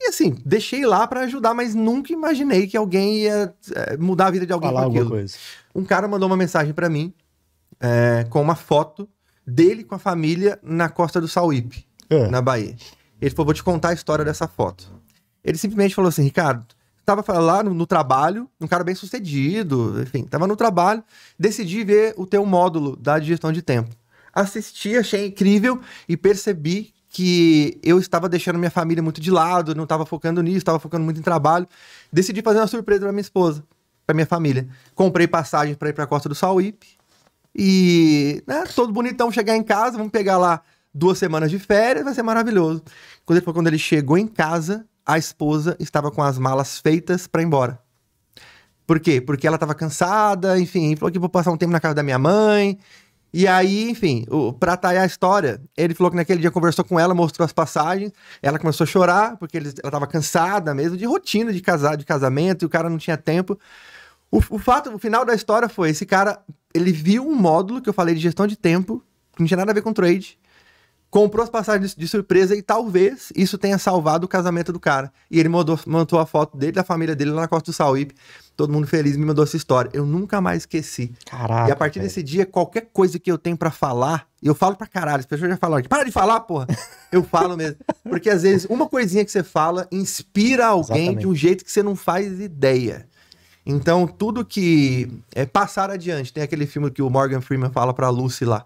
E 0.00 0.08
assim, 0.08 0.34
deixei 0.46 0.86
lá 0.86 1.06
para 1.06 1.20
ajudar, 1.20 1.52
mas 1.52 1.74
nunca 1.74 2.12
imaginei 2.12 2.66
que 2.66 2.76
alguém 2.76 3.18
ia 3.24 3.54
é, 3.74 3.96
mudar 3.98 4.28
a 4.28 4.30
vida 4.30 4.46
de 4.46 4.52
alguém 4.52 4.70
falar 4.70 4.84
com 4.86 4.90
aquilo. 4.92 5.10
coisa. 5.10 5.36
Um 5.74 5.84
cara 5.84 6.08
mandou 6.08 6.26
uma 6.26 6.36
mensagem 6.36 6.72
pra 6.72 6.88
mim 6.88 7.12
é, 7.78 8.24
com 8.30 8.40
uma 8.40 8.54
foto 8.54 9.08
dele 9.46 9.84
com 9.84 9.94
a 9.94 9.98
família 9.98 10.58
na 10.62 10.88
costa 10.88 11.20
do 11.20 11.28
Sauípe, 11.28 11.86
Ah, 12.08 12.28
na 12.28 12.40
Bahia. 12.40 12.76
Ele 13.20 13.30
falou: 13.30 13.46
Vou 13.46 13.54
te 13.54 13.62
contar 13.62 13.90
a 13.90 13.92
história 13.92 14.24
dessa 14.24 14.48
foto. 14.48 14.90
Ele 15.44 15.58
simplesmente 15.58 15.94
falou 15.94 16.08
assim: 16.08 16.22
Ricardo, 16.22 16.64
tava 17.04 17.22
lá 17.38 17.62
no, 17.62 17.74
no 17.74 17.86
trabalho, 17.86 18.48
um 18.60 18.66
cara 18.66 18.82
bem 18.84 18.94
sucedido, 18.94 20.00
enfim, 20.00 20.24
tava 20.24 20.46
no 20.46 20.56
trabalho, 20.56 21.04
decidi 21.38 21.84
ver 21.84 22.14
o 22.16 22.24
teu 22.26 22.46
módulo 22.46 22.96
da 22.96 23.20
gestão 23.20 23.52
de 23.52 23.60
tempo. 23.60 23.94
Assisti, 24.32 24.96
achei 24.96 25.26
incrível 25.26 25.80
e 26.08 26.16
percebi 26.16 26.94
que 27.10 27.78
eu 27.82 27.98
estava 27.98 28.28
deixando 28.28 28.58
minha 28.58 28.70
família 28.70 29.02
muito 29.02 29.20
de 29.20 29.32
lado, 29.32 29.74
não 29.74 29.82
estava 29.82 30.06
focando 30.06 30.40
nisso, 30.40 30.58
estava 30.58 30.78
focando 30.78 31.04
muito 31.04 31.18
em 31.18 31.22
trabalho. 31.22 31.66
Decidi 32.12 32.40
fazer 32.40 32.60
uma 32.60 32.68
surpresa 32.68 33.00
para 33.00 33.12
minha 33.12 33.20
esposa, 33.20 33.64
para 34.06 34.14
minha 34.14 34.26
família. 34.26 34.68
Comprei 34.94 35.26
passagem 35.26 35.74
para 35.74 35.88
ir 35.88 35.92
para 35.92 36.04
a 36.04 36.06
Costa 36.06 36.28
do 36.28 36.36
Sauípe 36.36 36.86
e, 37.54 38.42
né, 38.46 38.62
todo 38.76 38.92
bonitão 38.92 39.30
chegar 39.32 39.56
em 39.56 39.62
casa, 39.62 39.98
vamos 39.98 40.12
pegar 40.12 40.38
lá 40.38 40.62
duas 40.94 41.18
semanas 41.18 41.50
de 41.50 41.58
férias, 41.58 42.04
vai 42.04 42.14
ser 42.14 42.22
maravilhoso. 42.22 42.82
Quando 43.26 43.38
ele, 43.38 43.52
quando 43.52 43.66
ele 43.66 43.78
chegou 43.78 44.16
em 44.16 44.28
casa, 44.28 44.86
a 45.04 45.18
esposa 45.18 45.76
estava 45.80 46.12
com 46.12 46.22
as 46.22 46.38
malas 46.38 46.78
feitas 46.78 47.26
para 47.26 47.42
ir 47.42 47.46
embora. 47.46 47.80
Por 48.86 49.00
quê? 49.00 49.20
Porque 49.20 49.46
ela 49.46 49.56
estava 49.56 49.74
cansada, 49.74 50.58
enfim, 50.60 50.94
falou 50.94 51.10
que 51.10 51.18
vou 51.18 51.28
passar 51.28 51.50
um 51.50 51.56
tempo 51.56 51.72
na 51.72 51.80
casa 51.80 51.94
da 51.94 52.02
minha 52.04 52.18
mãe. 52.18 52.78
E 53.32 53.46
aí, 53.46 53.88
enfim, 53.88 54.24
o, 54.28 54.52
pra 54.52 54.76
talhar 54.76 55.04
a 55.04 55.06
história, 55.06 55.60
ele 55.76 55.94
falou 55.94 56.10
que 56.10 56.16
naquele 56.16 56.40
dia 56.40 56.50
conversou 56.50 56.84
com 56.84 56.98
ela, 56.98 57.14
mostrou 57.14 57.44
as 57.44 57.52
passagens, 57.52 58.10
ela 58.42 58.58
começou 58.58 58.84
a 58.84 58.88
chorar, 58.88 59.36
porque 59.36 59.56
eles- 59.56 59.74
ela 59.78 59.88
estava 59.88 60.06
cansada 60.06 60.74
mesmo, 60.74 60.96
de 60.96 61.04
rotina 61.04 61.52
de 61.52 61.60
casar, 61.60 61.96
de 61.96 62.04
casamento, 62.04 62.64
e 62.64 62.66
o 62.66 62.68
cara 62.68 62.90
não 62.90 62.98
tinha 62.98 63.16
tempo. 63.16 63.56
O, 64.30 64.38
o 64.50 64.58
fato, 64.58 64.90
o 64.94 64.98
final 64.98 65.24
da 65.24 65.34
história 65.34 65.68
foi, 65.68 65.90
esse 65.90 66.04
cara, 66.04 66.40
ele 66.74 66.90
viu 66.92 67.26
um 67.26 67.34
módulo 67.36 67.80
que 67.80 67.88
eu 67.88 67.92
falei 67.94 68.14
de 68.16 68.20
gestão 68.20 68.46
de 68.48 68.56
tempo, 68.56 69.02
que 69.34 69.40
não 69.42 69.46
tinha 69.46 69.58
nada 69.58 69.70
a 69.70 69.74
ver 69.74 69.82
com 69.82 69.92
trade, 69.92 70.36
comprou 71.10 71.42
as 71.42 71.50
passagens 71.50 71.94
de, 71.94 72.08
surpresa 72.08 72.54
e 72.54 72.62
talvez 72.62 73.32
isso 73.34 73.58
tenha 73.58 73.78
salvado 73.78 74.24
o 74.24 74.28
casamento 74.28 74.72
do 74.72 74.78
cara. 74.78 75.12
E 75.30 75.40
ele 75.40 75.48
mandou, 75.48 75.78
mandou 75.86 76.18
a 76.20 76.24
foto 76.24 76.56
dele, 76.56 76.72
da 76.72 76.84
família 76.84 77.16
dele 77.16 77.32
lá 77.32 77.42
na 77.42 77.48
Costa 77.48 77.72
do 77.72 77.74
Sauípe, 77.74 78.14
todo 78.56 78.72
mundo 78.72 78.86
feliz, 78.86 79.16
me 79.16 79.26
mandou 79.26 79.42
essa 79.42 79.56
história. 79.56 79.90
Eu 79.92 80.06
nunca 80.06 80.40
mais 80.40 80.62
esqueci. 80.62 81.12
Caraca. 81.26 81.68
e 81.68 81.72
a 81.72 81.76
partir 81.76 81.98
velho. 81.98 82.08
desse 82.08 82.22
dia, 82.22 82.46
qualquer 82.46 82.88
coisa 82.92 83.18
que 83.18 83.30
eu 83.30 83.36
tenho 83.36 83.56
pra 83.56 83.70
falar, 83.70 84.26
eu 84.40 84.54
falo 84.54 84.76
pra 84.76 84.86
caralho, 84.86 85.20
as 85.20 85.26
pessoas 85.26 85.50
já 85.50 85.56
falam, 85.56 85.82
para 85.82 86.04
de 86.04 86.12
falar, 86.12 86.40
porra. 86.40 86.66
Eu 87.10 87.24
falo 87.24 87.56
mesmo. 87.56 87.74
Porque 88.08 88.30
às 88.30 88.42
vezes 88.42 88.68
uma 88.70 88.88
coisinha 88.88 89.24
que 89.24 89.32
você 89.32 89.42
fala 89.42 89.88
inspira 89.90 90.66
alguém 90.66 90.98
Exatamente. 90.98 91.20
de 91.22 91.26
um 91.26 91.34
jeito 91.34 91.64
que 91.64 91.72
você 91.72 91.82
não 91.82 91.96
faz 91.96 92.38
ideia. 92.38 93.08
Então, 93.66 94.06
tudo 94.06 94.44
que 94.44 95.10
é 95.34 95.44
passar 95.44 95.90
adiante. 95.90 96.32
Tem 96.32 96.42
aquele 96.42 96.66
filme 96.66 96.88
que 96.88 97.02
o 97.02 97.10
Morgan 97.10 97.40
Freeman 97.40 97.70
fala 97.70 97.92
pra 97.92 98.08
Lucy 98.08 98.44
lá. 98.44 98.64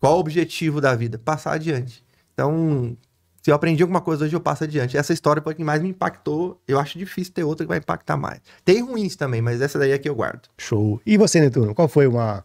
Qual 0.00 0.16
o 0.16 0.20
objetivo 0.20 0.80
da 0.80 0.94
vida? 0.94 1.18
Passar 1.18 1.52
adiante. 1.52 2.04
Então, 2.32 2.96
se 3.42 3.50
eu 3.50 3.54
aprendi 3.54 3.82
alguma 3.82 4.00
coisa 4.00 4.24
hoje, 4.24 4.34
eu 4.34 4.40
passo 4.40 4.64
adiante. 4.64 4.96
Essa 4.96 5.12
história 5.12 5.40
foi 5.40 5.52
a 5.52 5.56
que 5.56 5.62
mais 5.62 5.80
me 5.80 5.88
impactou. 5.88 6.60
Eu 6.66 6.78
acho 6.78 6.98
difícil 6.98 7.32
ter 7.32 7.44
outra 7.44 7.64
que 7.64 7.68
vai 7.68 7.78
impactar 7.78 8.16
mais. 8.16 8.40
Tem 8.64 8.82
ruins 8.82 9.14
também, 9.16 9.40
mas 9.40 9.60
essa 9.60 9.78
daí 9.78 9.92
é 9.92 9.98
que 9.98 10.08
eu 10.08 10.14
guardo. 10.14 10.48
Show. 10.58 11.00
E 11.06 11.16
você, 11.16 11.40
Netuno, 11.40 11.74
qual 11.74 11.86
foi 11.86 12.06
uma, 12.06 12.44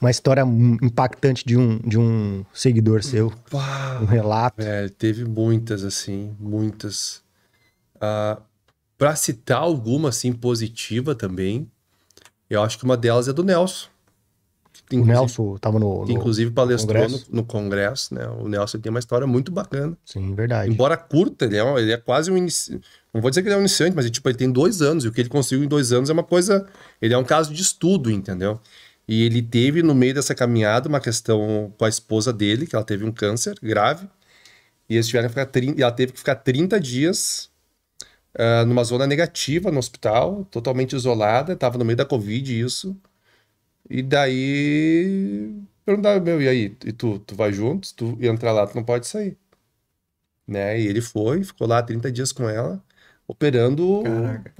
uma 0.00 0.10
história 0.10 0.42
impactante 0.82 1.44
de 1.44 1.56
um, 1.56 1.78
de 1.78 1.98
um 1.98 2.44
seguidor 2.52 3.02
seu? 3.02 3.32
Um 4.00 4.04
relato? 4.04 4.62
Velho, 4.62 4.90
teve 4.90 5.24
muitas, 5.24 5.84
assim, 5.84 6.36
muitas. 6.38 7.22
Ah, 7.98 8.38
pra 8.98 9.16
citar 9.16 9.62
alguma, 9.62 10.10
assim, 10.10 10.32
positiva 10.32 11.14
também, 11.14 11.66
eu 12.50 12.62
acho 12.62 12.78
que 12.78 12.84
uma 12.84 12.96
delas 12.96 13.26
é 13.26 13.32
do 13.32 13.42
Nelson. 13.42 13.88
O 15.00 15.04
Nelson 15.04 15.56
tava 15.58 15.78
no. 15.78 16.04
no- 16.04 16.10
inclusive 16.10 16.50
palestrou 16.50 17.02
congresso? 17.02 17.26
no, 17.30 17.36
no 17.36 17.44
congresso, 17.44 18.14
né? 18.14 18.26
O 18.28 18.48
Nelson 18.48 18.78
tem 18.78 18.90
uma 18.90 18.98
história 18.98 19.26
muito 19.26 19.50
bacana. 19.52 19.96
Sim, 20.04 20.34
verdade. 20.34 20.70
Embora 20.70 20.96
curta, 20.96 21.44
ele 21.44 21.56
é, 21.56 21.64
um- 21.64 21.78
ele 21.78 21.92
é 21.92 21.96
quase 21.96 22.30
um 22.30 22.36
iniciante. 22.36 22.84
Não 23.12 23.20
vou 23.20 23.30
dizer 23.30 23.42
que 23.42 23.48
ele 23.48 23.54
é 23.54 23.58
um 23.58 23.60
iniciante, 23.62 23.94
mas 23.94 24.10
tipo, 24.10 24.28
ele 24.28 24.38
tem 24.38 24.50
dois 24.50 24.80
anos, 24.82 25.04
e 25.04 25.08
o 25.08 25.12
que 25.12 25.20
ele 25.20 25.28
conseguiu 25.28 25.64
em 25.64 25.68
dois 25.68 25.92
anos 25.92 26.10
é 26.10 26.12
uma 26.12 26.22
coisa. 26.24 26.66
Ele 27.00 27.12
é 27.14 27.18
um 27.18 27.24
caso 27.24 27.52
de 27.52 27.60
estudo, 27.62 28.10
entendeu? 28.10 28.58
E 29.08 29.24
ele 29.24 29.42
teve, 29.42 29.82
no 29.82 29.94
meio 29.94 30.14
dessa 30.14 30.34
caminhada, 30.34 30.88
uma 30.88 31.00
questão 31.00 31.72
com 31.76 31.84
a 31.84 31.88
esposa 31.88 32.32
dele, 32.32 32.66
que 32.66 32.74
ela 32.76 32.84
teve 32.84 33.04
um 33.04 33.10
câncer 33.12 33.54
grave. 33.62 34.08
E 34.88 34.94
eles 34.94 35.06
tiveram 35.06 35.28
que 35.28 35.34
ficar 35.34 35.46
30, 35.46 35.78
e 35.80 35.82
ela 35.82 35.92
teve 35.92 36.12
que 36.12 36.18
ficar 36.18 36.36
30 36.36 36.78
dias 36.80 37.50
ah, 38.38 38.64
numa 38.64 38.84
zona 38.84 39.06
negativa 39.06 39.70
no 39.70 39.78
hospital, 39.78 40.44
totalmente 40.50 40.94
isolada, 40.96 41.52
estava 41.52 41.76
no 41.78 41.84
meio 41.84 41.96
da 41.96 42.04
Covid 42.04 42.58
isso. 42.60 42.96
E 43.88 44.02
daí 44.02 45.52
perguntaram, 45.84 46.22
meu, 46.22 46.40
e 46.40 46.48
aí? 46.48 46.76
E 46.84 46.92
tu, 46.92 47.18
tu 47.20 47.34
vai 47.34 47.52
junto? 47.52 47.86
Se 47.86 47.94
tu 47.94 48.16
entrar 48.20 48.52
lá, 48.52 48.66
tu 48.66 48.74
não 48.74 48.84
pode 48.84 49.06
sair. 49.06 49.36
Né? 50.46 50.80
E 50.80 50.86
ele 50.86 51.00
foi, 51.00 51.44
ficou 51.44 51.66
lá 51.66 51.82
30 51.82 52.10
dias 52.10 52.32
com 52.32 52.48
ela, 52.48 52.82
operando. 53.26 54.02
Caraca. 54.02 54.52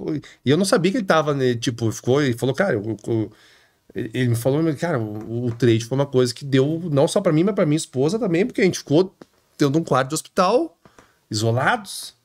E 0.45 0.49
eu 0.49 0.57
não 0.57 0.65
sabia 0.65 0.91
que 0.91 0.97
ele 0.97 1.05
tava, 1.05 1.33
né? 1.33 1.55
Tipo, 1.55 1.91
ficou 1.91 2.21
e 2.21 2.33
falou, 2.33 2.55
cara, 2.55 2.73
eu- 2.73 2.97
eu- 3.07 3.31
ele 3.95 4.29
me 4.29 4.35
falou, 4.35 4.61
cara, 4.75 4.99
o, 4.99 5.45
o 5.47 5.55
trade 5.55 5.85
foi 5.85 5.97
uma 5.97 6.05
coisa 6.05 6.33
que 6.33 6.45
deu 6.45 6.79
não 6.91 7.07
só 7.07 7.21
pra 7.21 7.31
mim, 7.33 7.43
mas 7.43 7.55
pra 7.55 7.65
minha 7.65 7.77
esposa 7.77 8.17
também, 8.17 8.45
porque 8.45 8.61
a 8.61 8.65
gente 8.65 8.79
ficou 8.79 9.15
tendo 9.57 9.77
um 9.77 9.83
quarto 9.83 10.09
de 10.09 10.15
hospital, 10.15 10.77
isolados 11.29 12.15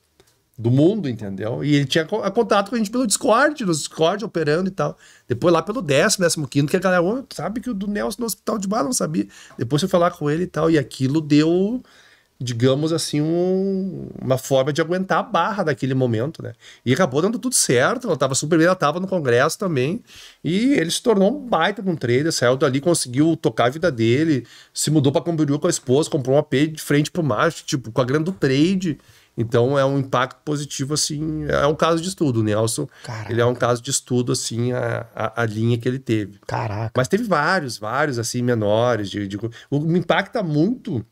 do 0.58 0.70
mundo, 0.72 1.08
entendeu? 1.08 1.62
E 1.64 1.74
ele 1.76 1.84
tinha 1.84 2.04
co- 2.04 2.28
contato 2.32 2.68
com 2.70 2.74
a 2.74 2.78
gente 2.78 2.90
pelo 2.90 3.06
Discord, 3.06 3.64
no 3.64 3.72
Discord, 3.72 4.24
operando 4.24 4.68
e 4.68 4.72
tal. 4.72 4.98
Depois 5.28 5.54
lá 5.54 5.62
pelo 5.62 5.80
décimo, 5.80 6.24
décimo 6.24 6.48
quinto, 6.48 6.68
que 6.70 6.76
a 6.76 6.80
galera, 6.80 7.00
"Ô, 7.02 7.24
sabe 7.32 7.60
que 7.60 7.70
o 7.70 7.74
do 7.74 7.86
Nelson 7.86 8.16
no 8.20 8.26
hospital 8.26 8.58
de 8.58 8.66
Bar 8.66 8.82
não 8.82 8.92
sabia. 8.92 9.28
Depois 9.56 9.80
foi 9.80 9.88
falar 9.88 10.10
com 10.10 10.28
ele 10.28 10.42
e 10.44 10.46
tal, 10.48 10.68
e 10.70 10.76
aquilo 10.76 11.20
deu 11.20 11.80
digamos 12.40 12.92
assim, 12.92 13.20
um- 13.20 14.06
uma 14.22 14.38
forma 14.38 14.72
de 14.72 14.80
aguentar 14.80 15.18
a 15.18 15.22
barra 15.24 15.64
daquele 15.64 15.92
momento, 15.92 16.40
né? 16.40 16.52
E 16.86 16.92
acabou 16.92 17.20
dando 17.20 17.36
tudo 17.36 17.52
certo, 17.54 18.04
ela 18.06 18.14
estava 18.14 18.32
super 18.32 18.56
bem, 18.56 18.64
ela 18.66 18.74
estava 18.74 19.00
no 19.00 19.08
congresso 19.08 19.58
também, 19.58 20.00
e 20.44 20.74
ele 20.74 20.88
se 20.88 21.02
tornou 21.02 21.36
um 21.36 21.48
baita 21.48 21.82
de 21.82 21.90
um 21.90 21.96
trader, 21.96 22.30
saiu 22.32 22.56
dali, 22.56 22.80
conseguiu 22.80 23.36
tocar 23.36 23.64
a 23.64 23.70
vida 23.70 23.90
dele, 23.90 24.46
se 24.72 24.88
mudou 24.88 25.10
para 25.10 25.22
Camboriú 25.22 25.58
com 25.58 25.66
a 25.66 25.70
esposa, 25.70 26.08
comprou 26.08 26.36
um 26.36 26.38
AP 26.38 26.68
de 26.68 26.80
frente 26.80 27.10
pro 27.10 27.24
mar, 27.24 27.52
tipo, 27.52 27.90
com 27.90 28.00
a 28.00 28.04
grana 28.04 28.24
do 28.24 28.30
trade. 28.32 28.98
Então 29.40 29.78
é 29.78 29.84
um 29.84 29.96
impacto 30.00 30.40
positivo, 30.44 30.94
assim, 30.94 31.44
é 31.44 31.64
um 31.64 31.74
caso 31.76 32.02
de 32.02 32.08
estudo. 32.08 32.40
O 32.40 32.42
Nelson, 32.42 32.88
Caraca. 33.04 33.30
ele 33.32 33.40
é 33.40 33.46
um 33.46 33.54
caso 33.54 33.80
de 33.80 33.88
estudo, 33.88 34.32
assim, 34.32 34.72
a, 34.72 35.06
a, 35.14 35.42
a 35.42 35.46
linha 35.46 35.78
que 35.78 35.88
ele 35.88 36.00
teve. 36.00 36.40
Caraca. 36.44 36.92
Mas 36.96 37.06
teve 37.06 37.22
vários, 37.22 37.78
vários, 37.78 38.18
assim, 38.18 38.42
menores. 38.42 39.08
De, 39.08 39.28
de- 39.28 39.38
o, 39.70 39.78
me 39.78 40.00
impacta 40.00 40.42
muito 40.42 41.06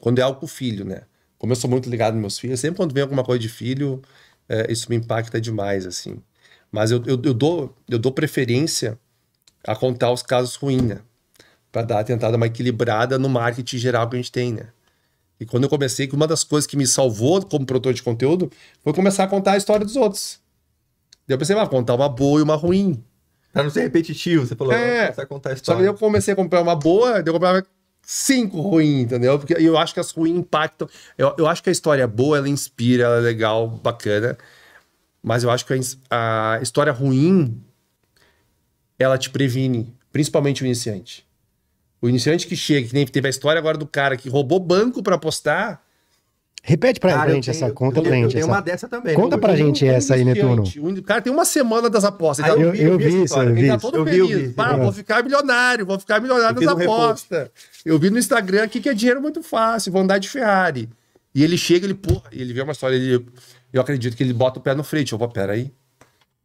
quando 0.00 0.18
é 0.18 0.22
algo 0.22 0.40
com 0.40 0.46
filho, 0.46 0.86
né? 0.86 1.02
Como 1.36 1.52
eu 1.52 1.56
sou 1.56 1.68
muito 1.68 1.90
ligado 1.90 2.14
nos 2.14 2.22
meus 2.22 2.38
filhos, 2.38 2.58
sempre 2.58 2.78
quando 2.78 2.94
vem 2.94 3.02
alguma 3.02 3.22
coisa 3.22 3.38
de 3.38 3.50
filho, 3.50 4.00
é, 4.48 4.72
isso 4.72 4.86
me 4.88 4.96
impacta 4.96 5.38
demais, 5.38 5.84
assim. 5.84 6.22
Mas 6.70 6.90
eu, 6.90 7.02
eu, 7.04 7.20
eu 7.22 7.34
dou, 7.34 7.76
eu 7.86 7.98
dou 7.98 8.12
preferência 8.12 8.98
a 9.66 9.76
contar 9.76 10.10
os 10.10 10.22
casos 10.22 10.54
ruins, 10.54 10.82
né? 10.82 11.00
Pra 11.70 11.82
dar, 11.82 12.02
tentar 12.02 12.30
dar 12.30 12.38
uma 12.38 12.46
equilibrada 12.46 13.18
no 13.18 13.28
marketing 13.28 13.76
geral 13.76 14.08
que 14.08 14.16
a 14.16 14.18
gente 14.18 14.32
tem, 14.32 14.54
né? 14.54 14.68
E 15.42 15.46
quando 15.46 15.64
eu 15.64 15.68
comecei, 15.68 16.06
que 16.06 16.14
uma 16.14 16.26
das 16.26 16.44
coisas 16.44 16.66
que 16.66 16.76
me 16.76 16.86
salvou 16.86 17.44
como 17.44 17.66
produtor 17.66 17.92
de 17.92 18.02
conteúdo 18.02 18.50
foi 18.82 18.92
começar 18.92 19.24
a 19.24 19.26
contar 19.26 19.52
a 19.52 19.56
história 19.56 19.84
dos 19.84 19.96
outros. 19.96 20.40
Daí 21.26 21.34
eu 21.34 21.38
pensei, 21.38 21.56
ah, 21.58 21.66
contar 21.66 21.94
uma 21.94 22.08
boa 22.08 22.40
e 22.40 22.42
uma 22.42 22.54
ruim. 22.56 23.02
Pra 23.52 23.62
não 23.62 23.70
ser 23.70 23.82
repetitivo, 23.82 24.46
você 24.46 24.56
falou, 24.56 24.72
É. 24.72 25.08
você 25.10 25.16
vai 25.16 25.26
contar 25.26 25.50
a 25.50 25.52
Só 25.52 25.54
que 25.56 25.60
história. 25.62 25.84
eu 25.86 25.94
comecei 25.94 26.32
a 26.32 26.36
comprar 26.36 26.62
uma 26.62 26.74
boa, 26.74 27.14
daí 27.14 27.24
eu 27.26 27.32
comprava 27.34 27.64
cinco 28.02 28.60
ruins, 28.60 29.02
entendeu? 29.04 29.38
Porque 29.38 29.54
eu 29.54 29.76
acho 29.76 29.92
que 29.94 30.00
as 30.00 30.10
ruins 30.10 30.36
impactam. 30.38 30.88
Eu, 31.18 31.34
eu 31.38 31.46
acho 31.46 31.62
que 31.62 31.68
a 31.68 31.72
história 31.72 32.02
é 32.02 32.06
boa, 32.06 32.38
ela 32.38 32.48
inspira, 32.48 33.04
ela 33.04 33.16
é 33.18 33.20
legal, 33.20 33.68
bacana. 33.68 34.38
Mas 35.22 35.44
eu 35.44 35.50
acho 35.50 35.66
que 35.66 35.74
a, 36.10 36.54
a 36.54 36.62
história 36.62 36.92
ruim, 36.92 37.62
ela 38.98 39.18
te 39.18 39.30
previne, 39.30 39.94
principalmente 40.12 40.62
o 40.62 40.66
iniciante. 40.66 41.26
O 42.02 42.08
iniciante 42.08 42.46
que 42.48 42.56
chega, 42.56 42.88
que 42.88 42.92
nem 42.94 43.06
teve 43.06 43.28
a 43.28 43.30
história 43.30 43.58
agora 43.58 43.78
do 43.78 43.86
cara 43.86 44.16
que 44.16 44.28
roubou 44.28 44.58
banco 44.58 45.02
pra 45.02 45.14
apostar. 45.14 45.80
Repete 46.64 47.00
pra, 47.00 47.12
Cara, 47.12 47.30
eu 47.30 47.34
gente 47.36 47.50
tenho- 47.50 47.64
essa. 47.64 47.72
Conta 47.74 47.98
eu, 47.98 48.02
pra 48.04 48.10
eu 48.12 48.22
gente 48.22 48.32
tenho 48.32 48.42
essa. 48.42 48.52
uma 48.52 48.60
dessa 48.60 48.88
também. 48.88 49.14
Conta 49.16 49.34
Eu- 49.36 49.40
pra 49.40 49.52
eu- 49.52 49.56
gente 49.56 49.84
Um 49.84 49.88
essa 49.90 50.14
aí, 50.14 50.24
Netuno. 50.24 50.62
o 50.62 51.02
cara 51.02 51.20
tem 51.20 51.32
uma 51.32 51.44
semana 51.44 51.88
das 51.90 52.04
apostas. 52.04 52.46
Ele 52.46 52.62
Eu, 52.64 52.72
vi- 52.72 52.82
eu 52.82 52.98
vi 52.98 53.04
vi 53.08 53.22
isso, 53.24 53.34
eu 53.36 53.42
Ele 53.42 53.52
vi 53.62 53.68
tá 53.68 53.74
isso. 53.76 53.80
todo 53.90 53.96
Eu 53.98 54.04
vi, 54.04 54.10
feliz. 54.12 54.30
eu 54.30 54.38
vi. 54.38 54.48
Pá, 54.50 54.72
É. 54.74 54.76
vou 54.76 54.92
ficar 54.92 55.22
milionário, 55.24 55.84
vou 55.86 55.98
ficar 55.98 56.20
milionário 56.20 56.60
Eu 56.62 56.66
nas 56.66 56.74
um 56.78 56.82
apostas. 56.82 57.50
Eu 57.84 57.98
vi 57.98 58.10
no 58.10 58.18
Instagram 58.18 58.62
aqui 58.64 58.80
que 58.80 58.88
é 58.88 58.94
dinheiro 58.94 59.20
muito 59.20 59.42
fácil, 59.42 59.90
vou 59.90 60.02
andar 60.02 60.18
de 60.18 60.28
Ferrari. 60.28 60.88
E 61.34 61.42
ele 61.42 61.56
chega, 61.56 61.84
ele, 61.86 61.94
porra, 61.94 62.24
ele 62.30 62.52
vê 62.52 62.62
uma 62.62 62.72
história, 62.72 62.94
ele, 62.94 63.26
eu 63.72 63.80
acredito 63.80 64.16
que 64.16 64.22
ele 64.22 64.32
bota 64.32 64.60
o 64.60 64.62
pé 64.62 64.72
no 64.74 64.84
freio. 64.84 65.06
Eu 65.10 65.18
vou, 65.18 65.28
peraí. 65.28 65.72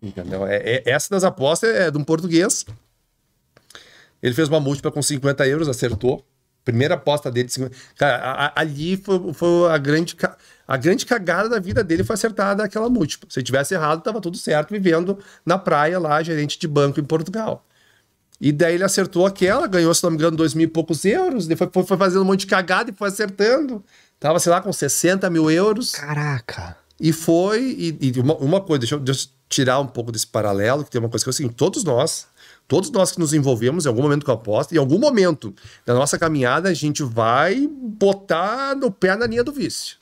Entendeu? 0.02 0.48
É, 0.48 0.56
é- 0.58 0.84
essa 0.86 1.10
das 1.12 1.24
apostas 1.24 1.70
é 1.76 1.92
de 1.92 1.98
um 1.98 2.04
português. 2.04 2.66
Ele 4.22 4.34
fez 4.34 4.48
uma 4.50 4.60
múltipla 4.60 4.92
com 4.92 5.02
50 5.02 5.48
euros, 5.48 5.68
acertou. 5.68 6.26
Primeira 6.66 6.96
aposta 6.96 7.32
dele. 7.32 7.48
de 7.48 7.54
50... 7.54 7.76
Cara, 7.96 8.18
a- 8.18 8.46
a- 8.48 8.54
ali 8.62 8.98
foi, 8.98 9.34
foi 9.34 9.70
a, 9.72 9.78
grande, 9.78 10.16
a 10.68 10.78
grande 10.78 11.06
cagada 11.06 11.48
da 11.48 11.60
vida 11.60 11.84
dele 11.84 12.04
foi 12.04 12.14
acertar 12.16 12.60
aquela 12.60 12.90
múltipla. 12.90 13.30
Se 13.32 13.40
ele 13.40 13.46
tivesse 13.46 13.74
errado, 13.74 14.02
tava 14.02 14.20
tudo 14.20 14.38
certo, 14.38 14.72
vivendo 14.72 15.18
na 15.46 15.58
praia 15.58 15.98
lá, 16.00 16.22
gerente 16.22 16.60
de 16.60 16.68
banco 16.68 17.00
em 17.00 17.04
Portugal. 17.06 17.66
E 18.40 18.52
daí 18.52 18.76
ele 18.76 18.84
acertou 18.84 19.26
aquela, 19.26 19.66
ganhou, 19.66 19.94
se 19.96 20.04
não 20.04 20.12
me 20.12 20.18
engano, 20.18 20.36
dois 20.38 20.54
mil 20.54 20.66
e 20.66 20.70
poucos 20.70 21.06
euros. 21.06 21.48
Depois 21.48 21.70
foi, 21.74 21.84
foi 21.84 21.98
fazendo 21.98 22.22
um 22.22 22.26
monte 22.26 22.42
de 22.42 22.48
cagada 22.48 22.92
e 22.92 22.94
foi 22.94 23.08
acertando. 23.08 23.84
Tava, 24.20 24.40
sei 24.40 24.52
lá, 24.52 24.62
com 24.62 24.72
60 24.74 25.30
mil 25.30 25.50
euros. 25.50 25.92
Caraca. 25.94 26.76
E 27.00 27.14
foi. 27.14 27.62
E, 27.64 27.98
e 28.16 28.20
uma, 28.20 28.36
uma 28.36 28.62
coisa, 28.62 28.80
deixa 28.80 28.96
eu, 28.96 29.00
deixa 29.00 29.26
eu 29.26 29.30
tirar 29.50 29.80
um 29.80 29.88
pouco 29.88 30.12
desse 30.12 30.28
paralelo, 30.28 30.84
que 30.84 30.92
tem 30.92 31.00
uma 31.00 31.10
coisa 31.10 31.24
que 31.24 31.30
é 31.30 31.32
assim: 31.32 31.48
todos 31.48 31.84
nós, 31.84 32.28
todos 32.68 32.92
nós 32.92 33.12
que 33.12 33.20
nos 33.20 33.34
envolvemos 33.34 33.86
em 33.86 33.90
algum 33.90 34.02
momento 34.02 34.26
com 34.26 34.32
a 34.32 34.36
aposta, 34.36 34.76
em 34.76 34.78
algum 34.78 35.00
momento 35.00 35.54
da 35.86 35.94
nossa 35.94 36.18
caminhada, 36.18 36.70
a 36.70 36.74
gente 36.74 37.04
vai 37.04 37.68
botar 37.68 38.76
no 38.76 38.92
pé 38.92 39.16
na 39.16 39.26
linha 39.26 39.44
do 39.44 39.52
vício. 39.52 39.98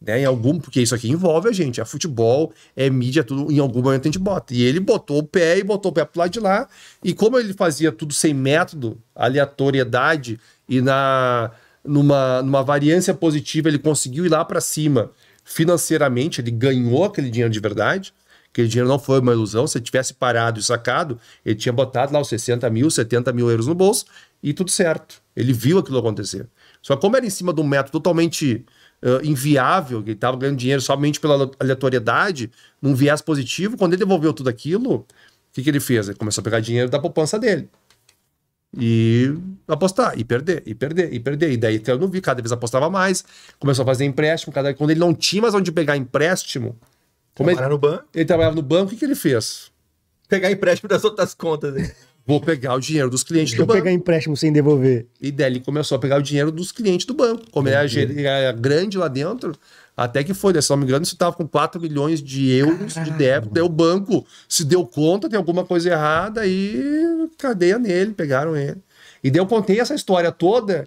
Né, 0.00 0.20
em 0.20 0.24
algum, 0.24 0.60
porque 0.60 0.80
isso 0.80 0.94
aqui 0.94 1.10
envolve 1.10 1.48
a 1.48 1.52
gente, 1.52 1.80
é 1.80 1.84
futebol, 1.84 2.52
é 2.76 2.88
mídia, 2.88 3.24
tudo, 3.24 3.50
em 3.50 3.58
algum 3.58 3.82
momento 3.82 4.02
a 4.02 4.08
gente 4.08 4.18
bota. 4.18 4.54
E 4.54 4.62
ele 4.62 4.78
botou 4.78 5.18
o 5.18 5.24
pé 5.24 5.58
e 5.58 5.64
botou 5.64 5.90
o 5.90 5.94
pé 5.94 6.04
pro 6.04 6.20
lado 6.20 6.30
de 6.30 6.38
lá. 6.38 6.68
E 7.02 7.12
como 7.12 7.36
ele 7.36 7.52
fazia 7.52 7.90
tudo 7.90 8.14
sem 8.14 8.32
método, 8.32 8.96
aleatoriedade 9.12 10.38
e 10.68 10.80
na 10.80 11.50
numa, 11.84 12.42
numa 12.42 12.62
variância 12.62 13.14
positiva, 13.14 13.68
ele 13.68 13.78
conseguiu 13.78 14.26
ir 14.26 14.28
lá 14.28 14.44
para 14.44 14.60
cima 14.60 15.10
financeiramente, 15.44 16.40
ele 16.40 16.50
ganhou 16.50 17.04
aquele 17.04 17.30
dinheiro 17.30 17.50
de 17.52 17.58
verdade. 17.58 18.12
Aquele 18.58 18.68
dinheiro 18.68 18.88
não 18.88 18.98
foi 18.98 19.20
uma 19.20 19.30
ilusão. 19.30 19.68
Se 19.68 19.78
ele 19.78 19.84
tivesse 19.84 20.12
parado 20.12 20.58
e 20.58 20.62
sacado, 20.64 21.16
ele 21.46 21.54
tinha 21.54 21.72
botado 21.72 22.12
lá 22.12 22.20
os 22.20 22.28
60 22.28 22.68
mil, 22.70 22.90
70 22.90 23.32
mil 23.32 23.48
euros 23.48 23.68
no 23.68 23.74
bolso 23.74 24.04
e 24.42 24.52
tudo 24.52 24.68
certo. 24.68 25.22
Ele 25.36 25.52
viu 25.52 25.78
aquilo 25.78 25.96
acontecer. 25.98 26.48
Só 26.82 26.96
como 26.96 27.16
era 27.16 27.24
em 27.24 27.30
cima 27.30 27.52
de 27.54 27.60
um 27.60 27.64
método 27.64 27.92
totalmente 27.92 28.66
ah, 29.00 29.20
inviável, 29.22 30.02
que 30.02 30.10
ele 30.10 30.16
estava 30.16 30.36
ganhando 30.36 30.56
dinheiro 30.56 30.82
somente 30.82 31.20
pela 31.20 31.48
aleatoriedade, 31.60 32.50
num 32.82 32.96
viés 32.96 33.22
positivo, 33.22 33.76
quando 33.76 33.92
ele 33.92 34.00
devolveu 34.00 34.32
tudo 34.32 34.48
aquilo, 34.48 34.92
o 34.96 35.06
que, 35.52 35.62
que 35.62 35.70
ele 35.70 35.78
fez? 35.78 36.08
Ele 36.08 36.18
começou 36.18 36.42
a 36.42 36.44
pegar 36.44 36.58
dinheiro 36.58 36.90
da 36.90 36.98
poupança 36.98 37.38
dele. 37.38 37.68
E 38.76 39.32
apostar, 39.68 40.18
e 40.18 40.24
perder, 40.24 40.64
e 40.66 40.74
perder, 40.74 41.12
e 41.12 41.20
perder. 41.20 41.52
E 41.52 41.56
daí 41.56 41.80
eu 41.86 41.98
não 41.98 42.08
vi, 42.08 42.20
cada 42.20 42.42
vez 42.42 42.50
apostava 42.50 42.90
mais, 42.90 43.24
começou 43.60 43.84
a 43.84 43.86
fazer 43.86 44.04
empréstimo, 44.04 44.52
cada 44.52 44.74
quando 44.74 44.90
ele 44.90 45.00
não 45.00 45.14
tinha 45.14 45.42
mais 45.42 45.54
onde 45.54 45.70
pegar 45.70 45.96
empréstimo, 45.96 46.76
como 47.38 47.50
ele, 47.50 47.68
no 47.68 47.78
banco, 47.78 48.04
ele 48.14 48.24
trabalhava 48.26 48.54
no 48.54 48.62
banco, 48.62 48.86
o 48.86 48.88
que, 48.90 48.96
que 48.96 49.04
ele 49.04 49.14
fez? 49.14 49.70
pegar 50.28 50.50
empréstimo 50.50 50.88
das 50.88 51.02
outras 51.02 51.34
contas. 51.34 51.74
né? 51.74 51.90
Vou 52.26 52.40
pegar 52.40 52.74
o 52.74 52.80
dinheiro 52.80 53.08
dos 53.08 53.22
clientes 53.24 53.54
Vou 53.56 53.64
do 53.64 53.68
banco. 53.68 53.82
pegar 53.82 53.90
empréstimo 53.90 54.36
sem 54.36 54.52
devolver. 54.52 55.06
E 55.18 55.32
daí 55.32 55.50
ele 55.50 55.60
começou 55.60 55.96
a 55.96 55.98
pegar 55.98 56.18
o 56.18 56.22
dinheiro 56.22 56.52
dos 56.52 56.70
clientes 56.70 57.06
do 57.06 57.14
banco. 57.14 57.50
Como 57.50 57.66
ele 57.68 58.22
era, 58.22 58.52
grande 58.52 58.98
lá 58.98 59.08
dentro, 59.08 59.56
até 59.96 60.22
que 60.22 60.34
foi, 60.34 60.52
né? 60.52 60.60
se 60.60 60.68
não 60.68 60.76
me 60.76 60.84
engano, 60.84 61.02
isso 61.02 61.14
estava 61.14 61.34
com 61.34 61.48
4 61.48 61.80
milhões 61.80 62.22
de 62.22 62.50
euros 62.50 62.92
de 62.92 63.10
débito. 63.12 63.54
Daí 63.54 63.62
o 63.62 63.68
banco 63.68 64.26
se 64.46 64.62
deu 64.62 64.84
conta, 64.84 65.26
tem 65.26 65.38
alguma 65.38 65.64
coisa 65.64 65.88
errada 65.88 66.46
e 66.46 67.30
cadeia 67.38 67.78
nele, 67.78 68.12
pegaram 68.12 68.54
ele. 68.54 68.76
E 69.24 69.30
daí 69.30 69.40
eu 69.40 69.46
contei 69.46 69.80
essa 69.80 69.94
história 69.94 70.30
toda. 70.30 70.86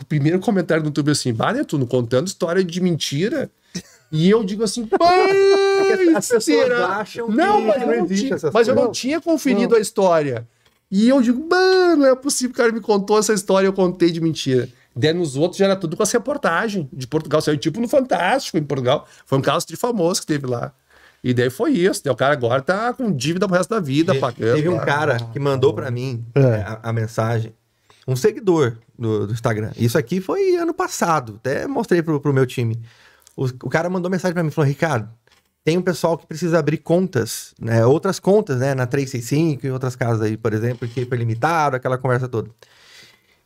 O 0.00 0.04
primeiro 0.04 0.40
comentário 0.40 0.82
no 0.82 0.88
YouTube 0.88 1.12
assim, 1.12 1.32
bah, 1.32 1.52
Netuno, 1.52 1.86
contando 1.86 2.26
história 2.26 2.64
de 2.64 2.80
mentira. 2.80 3.48
E 4.12 4.28
eu 4.28 4.42
digo 4.42 4.64
assim, 4.64 4.86
pai, 4.86 6.08
as 6.16 6.26
pessoas 6.28 6.44
será? 6.44 6.86
acham 6.98 7.28
que 7.28 7.36
não, 7.36 7.60
mas, 7.60 7.80
não 7.80 7.96
não 7.96 8.06
tinha, 8.06 8.36
mas 8.52 8.68
eu 8.68 8.74
não 8.74 8.90
tinha 8.90 9.20
conferido 9.20 9.76
a 9.76 9.80
história. 9.80 10.46
E 10.90 11.08
eu 11.08 11.22
digo, 11.22 11.46
mano, 11.48 12.02
não 12.02 12.06
é 12.06 12.16
possível, 12.16 12.52
o 12.52 12.56
cara 12.56 12.72
me 12.72 12.80
contou 12.80 13.18
essa 13.18 13.32
história, 13.32 13.66
eu 13.68 13.72
contei 13.72 14.10
de 14.10 14.20
mentira. 14.20 14.68
Daí 14.94 15.12
nos 15.12 15.36
outros 15.36 15.58
já 15.58 15.66
era 15.66 15.76
tudo 15.76 15.96
com 15.96 16.02
as 16.02 16.10
reportagens 16.10 16.86
de 16.92 17.06
Portugal. 17.06 17.40
Saiu 17.40 17.56
tipo 17.56 17.80
no 17.80 17.86
Fantástico 17.86 18.58
em 18.58 18.64
Portugal. 18.64 19.06
Foi 19.24 19.38
um 19.38 19.42
caso 19.42 19.64
de 19.68 19.76
famoso 19.76 20.20
que 20.20 20.26
teve 20.26 20.46
lá. 20.46 20.72
E 21.22 21.32
daí 21.32 21.48
foi 21.48 21.72
isso. 21.72 22.02
Daí 22.02 22.12
o 22.12 22.16
cara 22.16 22.32
agora 22.32 22.60
tá 22.60 22.92
com 22.92 23.12
dívida 23.12 23.46
pro 23.46 23.56
resto 23.56 23.70
da 23.70 23.78
vida, 23.78 24.14
pagando. 24.16 24.56
Teve 24.56 24.68
um 24.68 24.78
cara 24.78 25.18
que 25.32 25.38
mandou 25.38 25.72
pra 25.72 25.90
mim 25.92 26.24
É. 26.34 26.40
é, 26.40 26.44
a, 26.62 26.80
a 26.82 26.92
mensagem, 26.92 27.54
um 28.08 28.16
seguidor 28.16 28.78
do, 28.98 29.28
do 29.28 29.32
Instagram. 29.32 29.70
Isso 29.76 29.96
aqui 29.96 30.20
foi 30.20 30.56
ano 30.56 30.74
passado, 30.74 31.36
até 31.36 31.68
mostrei 31.68 32.02
pro, 32.02 32.20
pro 32.20 32.32
meu 32.32 32.44
time. 32.46 32.80
O, 33.36 33.44
o 33.44 33.70
cara 33.70 33.88
mandou 33.88 34.10
mensagem 34.10 34.34
pra 34.34 34.42
mim, 34.42 34.50
falou, 34.50 34.68
Ricardo, 34.68 35.08
tem 35.64 35.76
um 35.76 35.82
pessoal 35.82 36.16
que 36.16 36.26
precisa 36.26 36.58
abrir 36.58 36.78
contas, 36.78 37.54
né, 37.60 37.84
outras 37.84 38.18
contas, 38.18 38.58
né, 38.58 38.74
na 38.74 38.86
365 38.86 39.66
e 39.66 39.70
outras 39.70 39.94
casas 39.94 40.22
aí, 40.22 40.36
por 40.36 40.52
exemplo, 40.52 40.88
que 40.88 41.04
foi 41.04 41.18
limitado, 41.18 41.76
aquela 41.76 41.98
conversa 41.98 42.28
toda. 42.28 42.50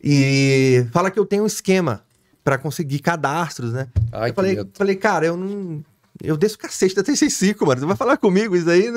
E 0.02 0.86
fala 0.92 1.10
que 1.10 1.18
eu 1.18 1.26
tenho 1.26 1.42
um 1.42 1.46
esquema 1.46 2.04
pra 2.44 2.58
conseguir 2.58 2.98
cadastros, 2.98 3.72
né? 3.72 3.88
Ai, 4.12 4.30
eu 4.30 4.34
falei, 4.34 4.58
falei, 4.74 4.96
cara, 4.96 5.26
eu 5.26 5.36
não. 5.36 5.82
Eu 6.22 6.36
desço 6.36 6.56
o 6.56 6.58
cacete 6.58 6.94
da 6.94 7.02
365, 7.02 7.66
mano. 7.66 7.80
Você 7.80 7.86
vai 7.86 7.96
falar 7.96 8.18
comigo 8.18 8.54
isso 8.54 8.68
aí? 8.68 8.90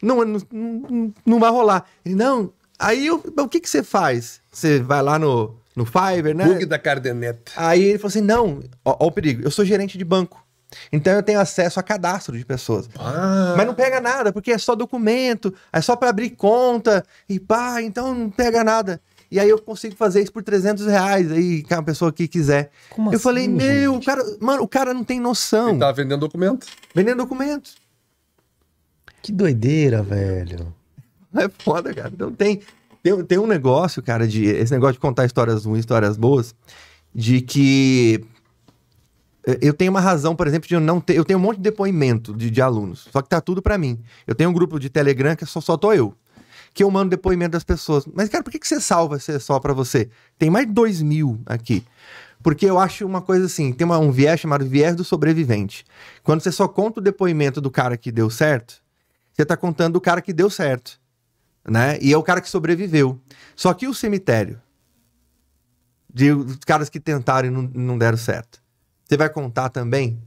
Não, 0.00 0.24
não, 0.24 0.40
não, 0.52 1.14
não 1.26 1.40
vai 1.40 1.50
rolar. 1.50 1.84
Ele, 2.04 2.14
não. 2.14 2.52
Aí 2.78 3.06
eu, 3.06 3.22
o 3.36 3.48
que, 3.48 3.60
que 3.60 3.68
você 3.68 3.82
faz? 3.82 4.40
Você 4.50 4.80
vai 4.80 5.02
lá 5.02 5.18
no, 5.18 5.54
no 5.76 5.84
Fiverr, 5.84 6.34
né? 6.34 6.44
Bug 6.44 6.66
da 6.66 6.78
Cardeneta. 6.78 7.52
Aí 7.56 7.82
ele 7.82 7.98
falou 7.98 8.08
assim: 8.08 8.20
não, 8.20 8.60
ó, 8.84 8.96
ó 9.00 9.06
o 9.06 9.12
perigo, 9.12 9.42
eu 9.42 9.50
sou 9.50 9.64
gerente 9.64 9.96
de 9.98 10.04
banco. 10.04 10.42
Então 10.90 11.12
eu 11.12 11.22
tenho 11.22 11.38
acesso 11.38 11.78
a 11.78 11.82
cadastro 11.82 12.36
de 12.36 12.44
pessoas. 12.44 12.88
Ah, 12.98 13.54
Mas 13.56 13.66
não 13.66 13.74
pega 13.74 14.00
nada, 14.00 14.32
porque 14.32 14.52
é 14.52 14.58
só 14.58 14.74
documento, 14.74 15.52
é 15.72 15.80
só 15.80 15.94
pra 15.96 16.08
abrir 16.08 16.30
conta, 16.30 17.04
e 17.28 17.38
pá, 17.38 17.82
então 17.82 18.14
não 18.14 18.30
pega 18.30 18.64
nada. 18.64 19.00
E 19.30 19.40
aí 19.40 19.48
eu 19.48 19.58
consigo 19.58 19.96
fazer 19.96 20.22
isso 20.22 20.32
por 20.32 20.42
300 20.42 20.86
reais, 20.86 21.32
aí 21.32 21.64
a 21.70 21.82
pessoa 21.82 22.12
que 22.12 22.28
quiser. 22.28 22.70
Como 22.90 23.08
eu 23.10 23.14
assim, 23.14 23.22
falei, 23.22 23.48
meu, 23.48 23.94
gente? 23.94 24.06
cara, 24.06 24.22
mano, 24.40 24.62
o 24.62 24.68
cara 24.68 24.92
não 24.92 25.04
tem 25.04 25.18
noção. 25.20 25.70
ele 25.70 25.78
tava 25.78 25.92
vendendo 25.94 26.20
documento. 26.20 26.66
Vendendo 26.94 27.18
documentos. 27.18 27.76
Que 29.22 29.32
doideira, 29.32 30.02
velho. 30.02 30.74
É 31.34 31.48
foda, 31.48 31.94
cara. 31.94 32.10
Então 32.12 32.30
tem, 32.32 32.60
tem, 33.02 33.24
tem 33.24 33.38
um 33.38 33.46
negócio, 33.46 34.02
cara, 34.02 34.26
de 34.26 34.44
esse 34.44 34.72
negócio 34.72 34.94
de 34.94 35.00
contar 35.00 35.24
histórias 35.24 35.64
ruins, 35.64 35.80
histórias 35.80 36.16
boas, 36.16 36.54
de 37.14 37.40
que 37.40 38.24
eu 39.60 39.74
tenho 39.74 39.90
uma 39.90 40.00
razão, 40.00 40.36
por 40.36 40.46
exemplo, 40.46 40.68
de 40.68 40.74
eu 40.74 40.80
não 40.80 41.00
ter. 41.00 41.16
Eu 41.16 41.24
tenho 41.24 41.38
um 41.38 41.42
monte 41.42 41.56
de 41.56 41.62
depoimento 41.62 42.32
de, 42.34 42.48
de 42.48 42.62
alunos, 42.62 43.08
só 43.10 43.20
que 43.20 43.28
tá 43.28 43.40
tudo 43.40 43.60
para 43.60 43.76
mim. 43.76 43.98
Eu 44.26 44.34
tenho 44.34 44.50
um 44.50 44.52
grupo 44.52 44.78
de 44.78 44.88
Telegram 44.88 45.34
que 45.34 45.44
só, 45.44 45.60
só 45.60 45.76
tô 45.76 45.92
eu. 45.92 46.14
Que 46.72 46.82
eu 46.84 46.90
mando 46.90 47.10
depoimento 47.10 47.52
das 47.52 47.64
pessoas. 47.64 48.06
Mas, 48.14 48.28
cara, 48.28 48.42
por 48.42 48.50
que, 48.50 48.58
que 48.58 48.66
você 48.66 48.80
salva 48.80 49.18
se 49.18 49.32
é 49.32 49.38
só 49.38 49.58
para 49.58 49.74
você? 49.74 50.08
Tem 50.38 50.48
mais 50.48 50.66
de 50.66 50.72
dois 50.72 51.02
mil 51.02 51.40
aqui. 51.44 51.84
Porque 52.42 52.66
eu 52.66 52.78
acho 52.78 53.04
uma 53.04 53.20
coisa 53.20 53.46
assim, 53.46 53.72
tem 53.72 53.84
uma, 53.84 53.98
um 53.98 54.10
viés 54.10 54.40
chamado 54.40 54.64
viés 54.64 54.96
do 54.96 55.04
sobrevivente. 55.04 55.84
Quando 56.22 56.40
você 56.40 56.50
só 56.50 56.66
conta 56.66 57.00
o 57.00 57.02
depoimento 57.02 57.60
do 57.60 57.70
cara 57.70 57.96
que 57.96 58.10
deu 58.10 58.30
certo, 58.30 58.76
você 59.32 59.44
tá 59.44 59.56
contando 59.56 59.94
do 59.94 60.00
cara 60.00 60.22
que 60.22 60.32
deu 60.32 60.48
certo. 60.48 61.01
Né? 61.68 61.98
E 62.00 62.12
é 62.12 62.16
o 62.16 62.22
cara 62.22 62.40
que 62.40 62.50
sobreviveu. 62.50 63.20
Só 63.54 63.72
que 63.72 63.86
o 63.86 63.94
cemitério, 63.94 64.60
de 66.12 66.32
os 66.32 66.56
caras 66.58 66.88
que 66.88 67.00
tentaram 67.00 67.48
e 67.48 67.50
não, 67.50 67.62
não 67.62 67.98
deram 67.98 68.18
certo. 68.18 68.60
Você 69.04 69.16
vai 69.16 69.28
contar 69.28 69.68
também? 69.68 70.18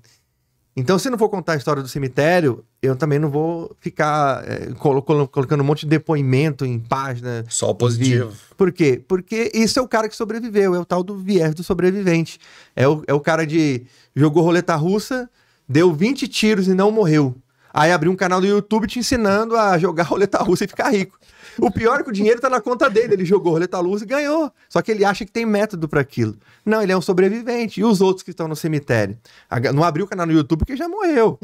Então, 0.77 0.99
se 0.99 1.09
não 1.09 1.17
for 1.17 1.29
contar 1.29 1.53
a 1.53 1.55
história 1.55 1.81
do 1.81 1.87
cemitério, 1.87 2.65
eu 2.81 2.97
também 2.97 3.17
não 3.17 3.29
vou 3.29 3.73
ficar 3.79 4.43
é, 4.45 4.73
colo 4.73 5.01
colo 5.01 5.25
colocando 5.25 5.61
um 5.61 5.63
monte 5.63 5.81
de 5.81 5.87
depoimento 5.87 6.65
em 6.65 6.77
página. 6.77 7.45
Só 7.47 7.69
o 7.69 7.75
positivo. 7.75 8.33
Por 8.57 8.73
quê? 8.73 9.01
Porque 9.07 9.51
isso 9.53 9.79
é 9.79 9.81
o 9.81 9.87
cara 9.87 10.09
que 10.09 10.15
sobreviveu, 10.15 10.75
é 10.75 10.79
o 10.79 10.83
tal 10.83 11.01
do 11.01 11.17
viés 11.17 11.55
do 11.55 11.63
sobrevivente. 11.63 12.39
É 12.75 12.85
o, 12.87 13.03
é 13.07 13.13
o 13.13 13.21
cara 13.21 13.47
de 13.47 13.85
jogou 14.13 14.43
roleta 14.43 14.75
russa, 14.75 15.29
deu 15.67 15.93
20 15.93 16.27
tiros 16.27 16.67
e 16.67 16.73
não 16.73 16.91
morreu. 16.91 17.33
Aí 17.77 17.91
abriu 17.91 18.09
um 18.09 18.15
canal 18.15 18.39
do 18.39 18.47
YouTube 18.47 18.87
te 18.87 18.99
ensinando 18.99 19.57
a 19.57 19.77
jogar 19.77 20.03
roleta 20.03 20.37
russa 20.37 20.63
e 20.63 20.67
ficar 20.67 20.89
rico. 20.91 21.19
O 21.59 21.69
pior 21.69 21.99
é 21.99 22.03
que 22.03 22.09
o 22.09 22.13
dinheiro 22.13 22.39
tá 22.39 22.49
na 22.49 22.61
conta 22.61 22.89
dele. 22.89 23.15
Ele 23.15 23.25
jogou 23.25 23.51
roleta 23.51 23.77
luz 23.79 24.01
e 24.01 24.05
ganhou. 24.05 24.49
Só 24.69 24.81
que 24.81 24.91
ele 24.91 25.03
acha 25.03 25.25
que 25.25 25.31
tem 25.31 25.45
método 25.45 25.89
para 25.89 25.99
aquilo. 25.99 26.37
Não, 26.65 26.81
ele 26.81 26.93
é 26.93 26.97
um 26.97 27.01
sobrevivente. 27.01 27.81
E 27.81 27.83
os 27.83 27.99
outros 27.99 28.23
que 28.23 28.29
estão 28.29 28.47
no 28.47 28.55
cemitério? 28.55 29.17
Não 29.73 29.83
abriu 29.83 30.05
o 30.05 30.07
canal 30.07 30.25
no 30.25 30.31
YouTube 30.31 30.59
porque 30.59 30.77
já 30.77 30.87
morreu. 30.87 31.37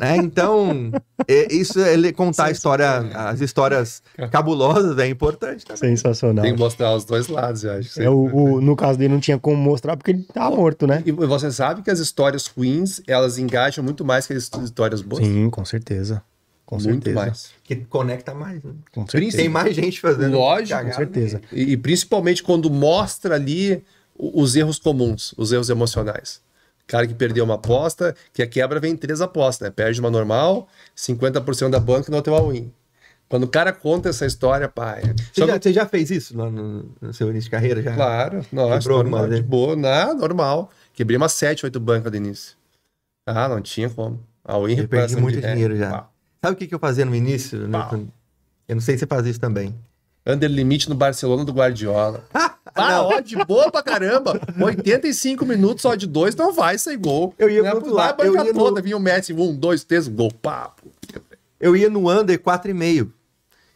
É, 0.00 0.16
então, 0.16 0.90
é, 1.26 1.52
isso 1.54 1.80
ele 1.80 2.12
contar 2.12 2.46
a 2.46 2.50
história, 2.50 2.98
as 3.14 3.40
histórias 3.40 4.02
cabulosas 4.30 4.98
é 4.98 5.08
importante 5.08 5.64
também. 5.64 5.96
Sensacional. 5.96 6.44
Tem 6.44 6.54
que 6.54 6.60
mostrar 6.60 6.94
os 6.94 7.04
dois 7.04 7.28
lados, 7.28 7.64
eu 7.64 7.72
acho. 7.72 8.02
É, 8.02 8.10
o, 8.10 8.24
o, 8.24 8.60
no 8.60 8.76
caso 8.76 8.98
dele 8.98 9.14
não 9.14 9.20
tinha 9.20 9.38
como 9.38 9.56
mostrar 9.56 9.96
porque 9.96 10.10
ele 10.10 10.22
tava 10.24 10.54
morto, 10.54 10.86
né? 10.86 11.02
E 11.06 11.12
você 11.12 11.50
sabe 11.50 11.82
que 11.82 11.90
as 11.90 11.98
histórias 11.98 12.46
ruins, 12.46 13.00
elas 13.06 13.38
engajam 13.38 13.82
muito 13.82 14.04
mais 14.04 14.26
que 14.26 14.34
as 14.34 14.50
histórias 14.62 15.00
boas? 15.00 15.24
Sim, 15.24 15.48
com 15.50 15.64
certeza. 15.64 16.22
Com 16.66 16.74
Muito 16.74 17.04
certeza. 17.04 17.14
mais. 17.14 17.50
Que 17.62 17.76
conecta 17.76 18.34
mais, 18.34 18.62
né? 18.64 18.72
Com 18.92 19.06
certeza. 19.06 19.36
Tem 19.36 19.48
mais 19.48 19.74
gente 19.74 20.00
fazendo. 20.00 20.36
Lógico, 20.36 20.70
cagada. 20.70 20.90
Com 20.90 20.96
certeza. 20.96 21.40
E, 21.52 21.72
e 21.72 21.76
principalmente 21.76 22.42
quando 22.42 22.68
mostra 22.68 23.36
ali 23.36 23.84
os 24.18 24.56
erros 24.56 24.78
comuns, 24.78 25.32
os 25.38 25.52
erros 25.52 25.70
emocionais. 25.70 26.40
Cara 26.86 27.06
que 27.06 27.14
perdeu 27.14 27.44
uma 27.44 27.54
aposta, 27.54 28.14
que 28.32 28.42
a 28.42 28.46
quebra 28.46 28.78
vem 28.78 28.92
em 28.92 28.96
três 28.96 29.20
apostas, 29.20 29.66
né? 29.68 29.72
Perde 29.74 29.98
uma 30.00 30.10
normal, 30.10 30.68
50% 30.96 31.70
da 31.70 31.80
banca 31.80 32.08
e 32.08 32.10
no 32.10 32.16
outro 32.16 32.34
all-in. 32.34 32.72
Quando 33.28 33.42
o 33.42 33.48
cara 33.48 33.72
conta 33.72 34.08
essa 34.08 34.24
história, 34.24 34.68
pai. 34.68 35.02
Você, 35.32 35.44
já, 35.46 35.58
que- 35.58 35.62
você 35.64 35.72
já 35.72 35.84
fez 35.86 36.10
isso 36.12 36.36
lá 36.38 36.48
no, 36.48 36.88
no 37.00 37.12
seu 37.12 37.28
início 37.28 37.46
de 37.46 37.50
carreira? 37.50 37.82
Já? 37.82 37.92
Claro, 37.92 38.46
nossa, 38.52 38.88
normal, 38.88 39.28
de 39.28 39.42
boa, 39.42 39.74
normal. 40.14 40.70
Quebrei 40.92 41.16
umas 41.16 41.32
7, 41.32 41.66
8 41.66 41.80
bancas 41.80 42.10
do 42.12 42.16
início. 42.16 42.56
Ah, 43.26 43.48
não 43.48 43.60
tinha 43.60 43.90
como. 43.90 44.22
All-in 44.44 44.78
Eu 44.78 44.86
perdi 44.88 45.16
muito 45.16 45.40
de 45.40 45.46
dinheiro 45.46 45.76
já. 45.76 45.90
Pau. 45.90 46.12
Sabe 46.44 46.54
o 46.54 46.56
que, 46.56 46.68
que 46.68 46.74
eu 46.74 46.78
fazia 46.78 47.04
no 47.04 47.16
início? 47.16 47.68
Pau. 47.68 47.98
Eu 48.68 48.76
não 48.76 48.80
sei 48.82 48.94
se 48.94 49.00
você 49.00 49.06
faz 49.08 49.26
isso 49.26 49.40
também. 49.40 49.74
Under 50.24 50.48
limite 50.48 50.88
no 50.88 50.94
Barcelona 50.94 51.44
do 51.44 51.52
Guardiola. 51.52 52.24
Ah, 52.76 53.02
ó, 53.02 53.20
de 53.20 53.36
boa 53.44 53.70
pra 53.70 53.82
caramba. 53.82 54.40
85 54.60 55.44
minutos 55.46 55.82
só 55.82 55.94
de 55.94 56.06
dois, 56.06 56.34
não 56.36 56.52
vai 56.52 56.76
sair 56.78 56.96
gol. 56.96 57.34
Eu 57.38 57.48
ia 57.50 57.60
é 57.60 57.62
pro 57.62 57.70
pro 57.70 57.78
outro 57.80 57.94
lado, 57.94 58.18
lado, 58.18 58.22
eu 58.24 58.32
banca 58.34 58.44
ia 58.46 58.52
no- 58.52 58.58
toda, 58.58 58.82
vinha 58.82 58.96
o 58.96 59.00
Messi, 59.00 59.32
um, 59.32 59.54
dois, 59.54 59.84
três, 59.84 60.06
gol, 60.08 60.30
papo. 60.30 60.90
Eu 61.58 61.74
ia 61.76 61.88
no 61.88 62.10
under 62.10 62.38
4,5. 62.38 63.10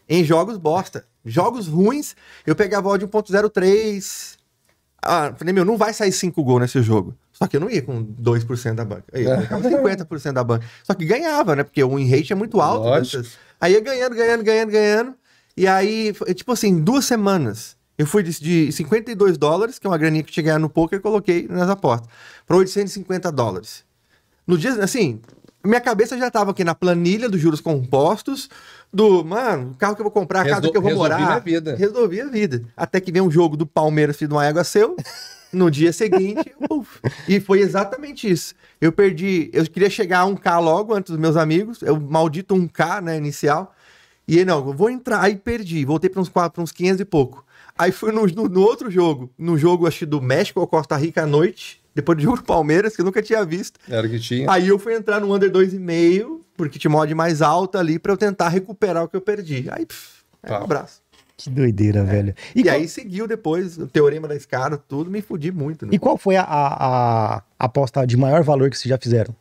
Em 0.09 0.25
jogos 0.25 0.57
bosta. 0.59 1.05
Jogos 1.25 1.67
ruins, 1.69 2.15
eu 2.47 2.55
pegava 2.57 2.89
odd 2.89 3.07
1.03. 3.07 4.37
Ah, 5.03 5.33
falei, 5.37 5.53
meu, 5.55 5.65
não 5.65 5.77
vai 5.79 5.93
sair 5.95 6.13
5 6.13 6.43
gols 6.45 6.61
nesse 6.61 6.83
jogo. 6.83 7.15
Só 7.33 7.47
que 7.47 7.57
eu 7.57 7.61
não 7.61 7.71
ia 7.71 7.81
com 7.81 8.05
2% 8.05 8.75
da 8.75 8.85
banca. 8.85 9.05
Eu 9.13 9.23
ia 9.23 9.37
colocava 9.37 9.69
50% 9.69 10.33
da 10.35 10.45
banca. 10.45 10.67
Só 10.85 10.93
que 10.93 11.07
ganhava, 11.07 11.57
né? 11.57 11.63
Porque 11.65 11.83
o 11.83 11.97
win 11.97 12.07
rate 12.09 12.33
é 12.33 12.37
muito 12.37 12.61
alto. 12.61 12.85
né? 12.85 12.97
Aí 13.61 13.73
ia 13.73 13.81
ganhando, 13.81 14.15
ganhando, 14.15 14.45
ganhando, 14.45 14.71
ganhando. 14.71 15.15
E 15.57 15.67
aí, 15.67 16.13
tipo 16.35 16.53
assim, 16.53 16.79
duas 16.81 17.05
semanas. 17.07 17.77
Eu 18.01 18.07
fui 18.07 18.23
de, 18.23 18.31
de 18.41 18.73
52 18.73 19.37
dólares, 19.37 19.79
que 19.79 19.87
é 19.87 19.91
uma 19.91 19.99
graninha 19.99 20.23
que 20.23 20.31
eu 20.31 20.33
tinha 20.33 20.45
ganhado 20.45 20.63
no 20.63 20.71
poker, 20.71 20.99
e 20.99 21.03
coloquei 21.03 21.47
nas 21.51 21.69
apostas, 21.69 22.09
para 22.47 22.57
850 22.57 23.31
dólares. 23.31 23.85
No 24.47 24.57
dia, 24.57 24.73
assim, 24.83 25.21
minha 25.63 25.83
cabeça 25.83 26.17
já 26.17 26.31
tava 26.31 26.53
aqui 26.53 26.65
na 26.65 26.75
planilha 26.75 27.29
dos 27.29 27.39
juros 27.39 27.61
compostos, 27.61 28.49
do, 28.91 29.23
mano, 29.23 29.73
o 29.73 29.75
carro 29.75 29.95
que 29.95 30.01
eu 30.01 30.05
vou 30.05 30.11
comprar, 30.11 30.41
a 30.41 30.45
casa 30.45 30.57
Resol- 30.61 30.73
que 30.73 30.79
eu 30.79 30.83
vou 30.83 30.91
resolvi 30.93 31.11
morar. 31.13 31.27
minha 31.27 31.39
vida. 31.41 31.77
Resolvi 31.77 32.21
a 32.23 32.27
vida. 32.27 32.63
Até 32.75 33.01
que 33.03 33.13
vem 33.13 33.21
um 33.21 33.31
jogo 33.31 33.55
do 33.55 33.67
Palmeiras, 33.67 34.17
filho 34.17 34.29
de 34.29 34.35
uma 34.35 34.47
égua 34.47 34.65
seu. 34.65 34.97
No 35.53 35.69
dia 35.69 35.93
seguinte, 35.93 36.55
uf. 36.71 37.01
e 37.29 37.41
foi 37.41 37.59
exatamente 37.61 38.31
isso. 38.31 38.55
Eu 38.81 38.93
perdi, 38.93 39.51
eu 39.53 39.65
queria 39.67 39.91
chegar 39.91 40.21
a 40.21 40.25
1K 40.25 40.61
logo 40.61 40.95
antes 40.95 41.11
dos 41.11 41.19
meus 41.19 41.37
amigos, 41.37 41.83
eu 41.83 41.99
maldito 42.01 42.55
1K, 42.55 43.03
né, 43.03 43.17
inicial. 43.17 43.75
E 44.29 44.39
aí, 44.39 44.45
não, 44.45 44.65
eu 44.69 44.73
vou 44.73 44.89
entrar, 44.89 45.21
aí 45.21 45.35
perdi, 45.35 45.85
voltei 45.85 46.09
para 46.09 46.21
uns, 46.23 46.29
quatro- 46.29 46.53
pra 46.53 46.63
uns 46.63 46.71
500 46.71 47.01
e 47.01 47.05
pouco. 47.05 47.45
Aí 47.81 47.93
fui 47.93 48.12
no, 48.12 48.27
no, 48.27 48.48
no 48.48 48.61
outro 48.62 48.90
jogo, 48.90 49.31
no 49.39 49.57
jogo, 49.57 49.86
acho 49.86 50.01
que 50.01 50.07
do 50.07 50.20
México 50.20 50.61
ou 50.61 50.66
Costa 50.66 50.97
Rica 50.97 51.23
à 51.23 51.27
noite, 51.27 51.81
depois 51.94 52.19
do 52.19 52.23
jogo 52.23 52.36
do 52.39 52.44
Palmeiras, 52.44 52.94
que 52.94 53.01
eu 53.01 53.05
nunca 53.05 53.23
tinha 53.23 53.44
visto. 53.44 53.78
Era 53.89 54.07
o 54.07 54.11
que 54.11 54.19
tinha. 54.20 54.51
Aí 54.51 54.69
eu 54.69 54.78
fui 54.78 54.94
entrar 54.94 55.20
no 55.20 55.35
under 55.35 55.51
2,5, 55.51 56.40
porque 56.57 56.78
tinha 56.78 56.90
mod 56.90 57.15
mais 57.15 57.40
alta 57.43 57.78
ali, 57.78 57.98
pra 57.98 58.12
eu 58.12 58.16
tentar 58.16 58.48
recuperar 58.48 59.02
o 59.05 59.09
que 59.09 59.16
eu 59.16 59.20
perdi. 59.20 59.66
Aí, 59.70 59.86
pff, 59.86 60.23
é 60.43 60.47
um 60.48 60.51
Tá. 60.59 60.65
abraço. 60.65 61.01
Que 61.36 61.48
doideira, 61.48 62.05
velho. 62.05 62.35
E, 62.55 62.62
qual- 62.62 62.74
aí 62.74 62.86
seguiu 62.86 63.27
depois 63.27 63.78
o 63.78 63.86
teorema 63.86 64.28
da 64.28 64.36
escada, 64.36 64.77
tudo, 64.77 65.11
me 65.11 65.23
fudi 65.23 65.51
muito, 65.51 65.86
né? 65.86 65.93
E 65.94 65.98
qual 65.98 66.19
foi 66.19 66.36
a, 66.36 66.43
a- 66.43 67.36
a 67.36 67.43
aposta 67.59 68.07
de 68.07 68.15
maior 68.16 68.43
valor 68.43 68.69
que 68.69 68.77
vocês 68.77 68.90
já 68.90 68.98
fizeram? 68.98 69.35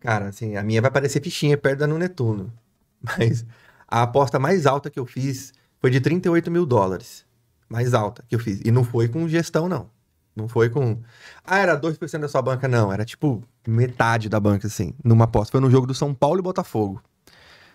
Cara, 0.00 0.28
assim, 0.28 0.56
a 0.56 0.62
minha 0.64 0.80
vai 0.82 0.90
parecer 0.90 1.22
fichinha 1.22 1.56
perto 1.56 1.78
da 1.80 1.86
no 1.86 1.96
Netuno. 1.98 2.52
Mas 3.02 3.44
a 3.86 4.02
aposta 4.02 4.38
mais 4.38 4.66
alta 4.66 4.90
que 4.90 4.98
eu 4.98 5.06
fiz 5.06 5.52
foi 5.80 5.90
de 5.90 6.00
38 6.00 6.50
mil 6.50 6.66
dólares. 6.66 7.24
Mais 7.68 7.94
alta 7.94 8.24
que 8.28 8.34
eu 8.34 8.38
fiz. 8.38 8.60
E 8.64 8.70
não 8.70 8.84
foi 8.84 9.08
com 9.08 9.28
gestão, 9.28 9.68
não. 9.68 9.88
Não 10.34 10.48
foi 10.48 10.68
com. 10.68 10.98
Ah, 11.44 11.58
era 11.58 11.80
2% 11.80 12.18
da 12.20 12.28
sua 12.28 12.42
banca, 12.42 12.68
não. 12.68 12.92
Era 12.92 13.04
tipo 13.04 13.42
metade 13.66 14.28
da 14.28 14.38
banca, 14.38 14.66
assim, 14.66 14.94
numa 15.04 15.24
aposta. 15.24 15.52
Foi 15.52 15.60
no 15.60 15.70
jogo 15.70 15.86
do 15.86 15.94
São 15.94 16.14
Paulo 16.14 16.38
e 16.38 16.42
Botafogo. 16.42 17.02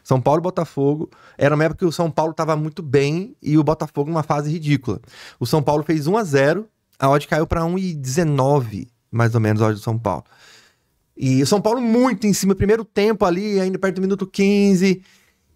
São 0.04 0.22
Paulo 0.22 0.42
e 0.42 0.44
Botafogo. 0.44 1.10
Era 1.38 1.56
uma 1.56 1.64
época 1.64 1.80
que 1.80 1.86
o 1.86 1.92
São 1.92 2.12
Paulo 2.12 2.34
tava 2.34 2.56
muito 2.56 2.84
bem 2.84 3.36
e 3.42 3.58
o 3.58 3.64
Botafogo 3.64 4.10
numa 4.10 4.24
fase 4.24 4.52
ridícula. 4.52 5.00
O 5.40 5.46
São 5.46 5.64
Paulo 5.64 5.84
fez 5.84 6.08
1 6.08 6.18
a 6.18 6.24
0 6.24 6.70
a 6.98 7.10
odd 7.10 7.28
caiu 7.28 7.46
para 7.46 7.62
1,19, 7.62 8.88
mais 9.12 9.36
ou 9.36 9.42
menos, 9.42 9.62
a 9.62 9.66
odd 9.66 9.76
do 9.76 9.82
São 9.82 9.98
Paulo. 9.98 10.24
E 11.18 11.42
o 11.42 11.48
São 11.48 11.62
Paulo 11.62 11.82
muito 11.82 12.28
em 12.28 12.34
cima, 12.34 12.56
primeiro 12.56 12.86
tempo 12.86 13.26
ali, 13.26 13.60
ainda 13.60 13.80
perto 13.80 13.96
do 13.96 14.02
minuto 14.02 14.28
15. 14.28 15.02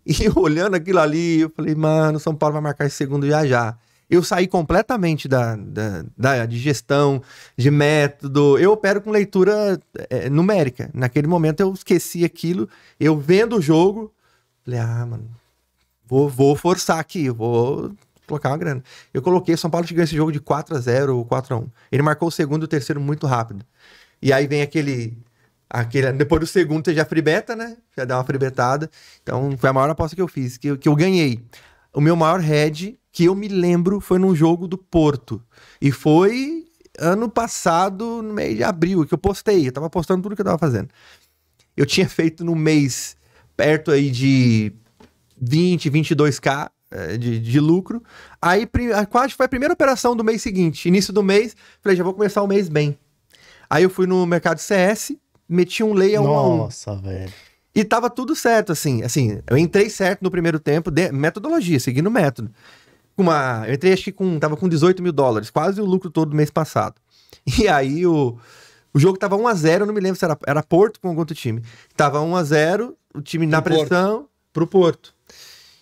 E 0.05 0.15
olhando 0.35 0.75
aquilo 0.75 0.99
ali, 0.99 1.41
eu 1.41 1.49
falei, 1.55 1.75
mano, 1.75 2.19
São 2.19 2.35
Paulo 2.35 2.53
vai 2.53 2.61
marcar 2.61 2.85
esse 2.85 2.95
segundo 2.95 3.27
já 3.27 3.45
já. 3.45 3.77
Eu 4.09 4.23
saí 4.23 4.47
completamente 4.47 5.27
da, 5.27 5.55
da, 5.55 6.03
da- 6.17 6.45
de 6.45 6.57
gestão, 6.57 7.21
de 7.55 7.69
método. 7.69 8.57
Eu 8.57 8.71
opero 8.71 9.01
com 9.01 9.11
leitura 9.11 9.79
é, 10.09 10.29
numérica. 10.29 10.89
Naquele 10.93 11.27
momento 11.27 11.59
eu 11.59 11.71
esqueci 11.73 12.25
aquilo. 12.25 12.67
Eu 12.99 13.19
vendo 13.19 13.57
o 13.57 13.61
jogo, 13.61 14.11
falei, 14.65 14.79
ah, 14.79 15.05
mano, 15.05 15.29
vou, 16.07 16.27
vou 16.27 16.55
forçar 16.55 16.97
aqui, 16.99 17.29
vou 17.29 17.91
colocar 18.27 18.49
uma 18.49 18.57
grana. 18.57 18.83
Eu 19.13 19.21
coloquei, 19.21 19.55
São 19.57 19.69
Paulo 19.69 19.85
ganhou 19.87 20.03
esse 20.03 20.15
jogo 20.15 20.31
de 20.31 20.39
4 20.39 20.75
a 20.75 20.79
0 20.79 21.15
ou 21.17 21.25
4 21.25 21.53
a 21.55 21.59
1 21.59 21.67
Ele 21.91 22.01
marcou 22.03 22.27
o 22.29 22.31
segundo 22.31 22.63
e 22.63 22.65
o 22.65 22.67
terceiro 22.67 22.99
muito 22.99 23.27
rápido. 23.27 23.63
E 24.21 24.33
aí 24.33 24.47
vem 24.47 24.61
aquele. 24.61 25.17
Aquele 25.69 26.11
depois 26.13 26.41
do 26.41 26.47
segundo 26.47 26.85
você 26.85 26.93
já 26.93 27.05
fribeta, 27.05 27.55
né? 27.55 27.77
Já 27.95 28.05
dá 28.05 28.17
uma 28.17 28.23
fribetada. 28.23 28.89
Então 29.21 29.55
foi 29.57 29.69
a 29.69 29.73
maior 29.73 29.89
aposta 29.89 30.15
que 30.15 30.21
eu 30.21 30.27
fiz, 30.27 30.57
que, 30.57 30.75
que 30.77 30.89
eu 30.89 30.95
ganhei. 30.95 31.43
O 31.93 32.01
meu 32.01 32.15
maior 32.15 32.39
head, 32.39 32.99
que 33.11 33.25
eu 33.25 33.35
me 33.35 33.47
lembro, 33.47 33.99
foi 33.99 34.19
num 34.19 34.35
jogo 34.35 34.67
do 34.67 34.77
Porto. 34.77 35.41
E 35.81 35.91
foi 35.91 36.65
ano 36.97 37.29
passado, 37.29 38.21
no 38.21 38.33
mês 38.33 38.57
de 38.57 38.63
abril, 38.63 39.05
que 39.05 39.13
eu 39.13 39.17
postei. 39.17 39.67
Eu 39.67 39.71
tava 39.71 39.89
postando 39.89 40.23
tudo 40.23 40.35
que 40.35 40.41
eu 40.41 40.45
tava 40.45 40.57
fazendo. 40.57 40.89
Eu 41.77 41.85
tinha 41.85 42.09
feito 42.09 42.43
no 42.43 42.55
mês 42.55 43.15
perto 43.55 43.91
aí 43.91 44.09
de 44.09 44.73
20, 45.41 45.89
22k 45.89 46.69
eh, 46.91 47.17
de, 47.17 47.39
de 47.39 47.59
lucro. 47.59 48.03
Aí 48.41 48.67
quase 49.09 49.33
foi 49.33 49.45
a 49.45 49.49
primeira 49.49 49.73
operação 49.73 50.15
do 50.15 50.23
mês 50.23 50.41
seguinte. 50.41 50.87
Início 50.87 51.13
do 51.13 51.23
mês, 51.23 51.55
falei, 51.81 51.97
já 51.97 52.03
vou 52.03 52.13
começar 52.13 52.41
o 52.41 52.47
mês 52.47 52.67
bem. 52.67 52.97
Aí 53.69 53.83
eu 53.83 53.89
fui 53.89 54.07
no 54.07 54.25
mercado 54.25 54.59
CS, 54.59 55.13
meti 55.49 55.83
um 55.83 55.93
lei 55.93 56.15
a 56.15 56.21
um 56.21 56.27
a 56.37 56.47
um. 56.47 56.57
Nossa, 56.57 56.95
velho. 56.95 57.31
E 57.73 57.83
tava 57.83 58.09
tudo 58.09 58.35
certo, 58.35 58.71
assim. 58.71 59.03
Assim, 59.03 59.41
eu 59.49 59.57
entrei 59.57 59.89
certo 59.89 60.21
no 60.21 60.31
primeiro 60.31 60.59
tempo, 60.59 60.89
de- 60.91 61.11
metodologia, 61.11 61.79
seguindo 61.79 62.07
o 62.07 62.11
método. 62.11 62.51
Uma, 63.17 63.63
eu 63.67 63.73
entrei, 63.73 63.93
acho 63.93 64.03
que 64.05 64.11
com, 64.11 64.39
tava 64.39 64.55
com 64.55 64.67
18 64.69 65.03
mil 65.03 65.11
dólares, 65.11 65.49
quase 65.49 65.81
o 65.81 65.85
lucro 65.85 66.09
todo 66.09 66.29
do 66.29 66.35
mês 66.35 66.49
passado. 66.49 66.95
E 67.59 67.67
aí 67.67 68.05
o, 68.05 68.37
O 68.93 68.99
jogo 68.99 69.17
tava 69.17 69.37
1x0, 69.37 69.81
eu 69.81 69.85
não 69.85 69.93
me 69.93 69.99
lembro 69.99 70.17
se 70.19 70.25
era, 70.25 70.37
era 70.47 70.63
Porto 70.63 70.99
com 70.99 71.07
algum 71.09 71.19
outro 71.19 71.35
time. 71.35 71.63
Tava 71.95 72.19
1x0, 72.19 72.93
o 73.13 73.21
time 73.21 73.45
na 73.45 73.61
Pro 73.61 73.73
Porto. 73.75 73.87
pressão 73.87 74.25
pro 74.53 74.67
Porto. 74.67 75.13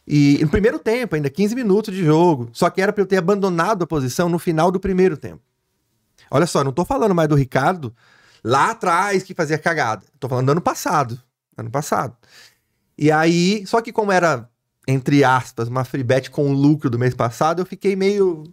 E 0.08 0.40
no 0.42 0.50
primeiro 0.50 0.78
tempo, 0.80 1.16
ainda 1.16 1.30
15 1.30 1.56
minutos 1.56 1.94
de 1.94 2.04
jogo. 2.06 2.50
Só 2.54 2.70
que 2.70 2.82
era 2.82 2.94
pra 2.94 3.02
eu 3.02 3.06
ter 3.08 3.18
abandonado 3.18 3.84
a 3.84 3.88
posição 3.88 4.30
no 4.30 4.38
final 4.40 4.72
do 4.72 4.80
primeiro 4.80 5.18
tempo. 5.18 5.42
Olha 6.32 6.46
só, 6.46 6.64
não 6.64 6.72
tô 6.72 6.84
falando 6.86 7.14
mais 7.16 7.28
do 7.30 7.36
Ricardo 7.36 7.94
lá 8.48 8.72
atrás 8.72 9.24
que 9.24 9.34
fazia 9.34 9.58
cagada. 9.58 10.06
Tô 10.20 10.30
falando 10.30 10.46
do 10.46 10.52
ano 10.54 10.62
passado. 10.62 11.22
Ano 11.58 11.70
passado. 11.70 12.16
E 12.98 13.12
aí, 13.12 13.66
só 13.68 13.82
que 13.82 13.92
como 13.92 14.12
era, 14.12 14.50
entre 14.88 15.24
aspas, 15.24 15.68
uma 15.68 15.84
free 15.84 16.04
bet 16.04 16.32
com 16.32 16.50
o 16.50 16.54
lucro 16.54 16.90
do 16.90 16.98
mês 16.98 17.14
passado, 17.14 17.62
eu 17.62 17.66
fiquei 17.66 17.96
meio. 17.96 18.44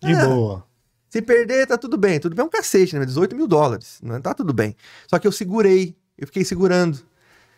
De 0.00 0.12
"Ah, 0.12 0.26
boa. 0.26 0.66
se 1.08 1.22
perder, 1.22 1.66
tá 1.66 1.78
tudo 1.78 1.96
bem. 1.96 2.18
Tudo 2.18 2.34
bem 2.34 2.42
é 2.42 2.46
um 2.46 2.50
cacete, 2.50 2.98
né? 2.98 3.06
18 3.06 3.36
mil 3.36 3.46
dólares. 3.46 4.00
Né? 4.02 4.18
Tá 4.20 4.34
tudo 4.34 4.52
bem. 4.52 4.76
Só 5.06 5.18
que 5.18 5.26
eu 5.26 5.32
segurei. 5.32 5.96
Eu 6.18 6.26
fiquei 6.26 6.44
segurando. 6.44 6.98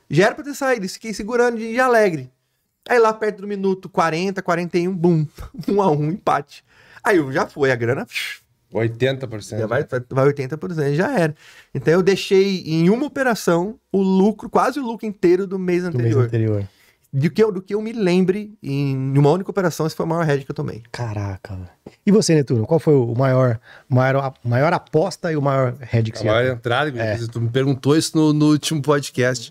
Já 0.09 0.27
era 0.27 0.35
pra 0.35 0.45
ter 0.45 0.55
saído. 0.55 0.89
Fiquei 0.89 1.15
segurando 1.15 1.57
de, 1.57 1.73
de 1.73 1.81
alegre. 1.81 2.31
Aí 2.89 2.99
lá 2.99 3.13
perto 3.13 3.41
do 3.41 3.49
minuto 3.49 3.89
40, 3.89 4.43
41, 4.43 4.95
bum. 4.95 5.27
Um 5.67 5.81
a 5.81 5.91
um, 5.91 6.11
empate. 6.11 6.63
Aí 7.03 7.17
já 7.33 7.47
foi 7.47 7.73
a 7.73 7.77
grana. 7.77 8.07
80%. 8.73 9.59
Já 9.59 9.67
vai, 9.67 9.85
vai 10.11 10.33
80%, 10.33 10.95
já 10.95 11.19
era. 11.19 11.35
Então 11.75 11.93
eu 11.95 12.03
deixei 12.03 12.63
em 12.67 12.91
uma 12.91 13.07
operação 13.07 13.79
o 13.93 14.03
lucro, 14.03 14.49
quase 14.51 14.79
o 14.81 14.83
lucro 14.85 15.07
inteiro 15.07 15.47
do 15.47 15.59
mês 15.59 15.83
Do 15.85 15.97
mês 15.99 16.15
anterior. 16.17 16.25
anterior. 16.25 16.69
Do, 17.13 17.31
que 17.31 17.43
eu, 17.43 17.51
do 17.53 17.63
que 17.63 17.75
eu 17.75 17.81
me 17.81 17.93
lembre, 17.93 18.59
em 18.63 19.17
uma 19.17 19.31
única 19.31 19.51
operação, 19.51 19.87
esse 19.87 19.97
foi 19.97 20.05
o 20.05 20.09
maior 20.09 20.29
hedge 20.29 20.45
que 20.45 20.51
eu 20.51 20.55
tomei. 20.55 20.83
Caraca. 20.93 21.59
E 22.05 22.11
você, 22.13 22.35
Netuno? 22.35 22.67
Qual 22.67 22.79
foi 22.79 22.95
o 22.95 23.15
maior, 23.15 23.59
maior, 23.89 24.17
a 24.23 24.35
maior 24.47 24.73
aposta 24.75 25.33
e 25.33 25.37
o 25.37 25.41
maior 25.41 25.75
head 25.81 26.11
que 26.11 26.19
A 26.19 26.21
você 26.21 26.27
maior 26.27 26.53
entrada, 26.55 27.01
É. 27.01 27.17
tu 27.29 27.41
me 27.41 27.49
perguntou 27.49 27.97
isso 27.97 28.15
no, 28.17 28.33
no 28.35 28.51
último 28.51 28.83
podcast. 28.83 29.51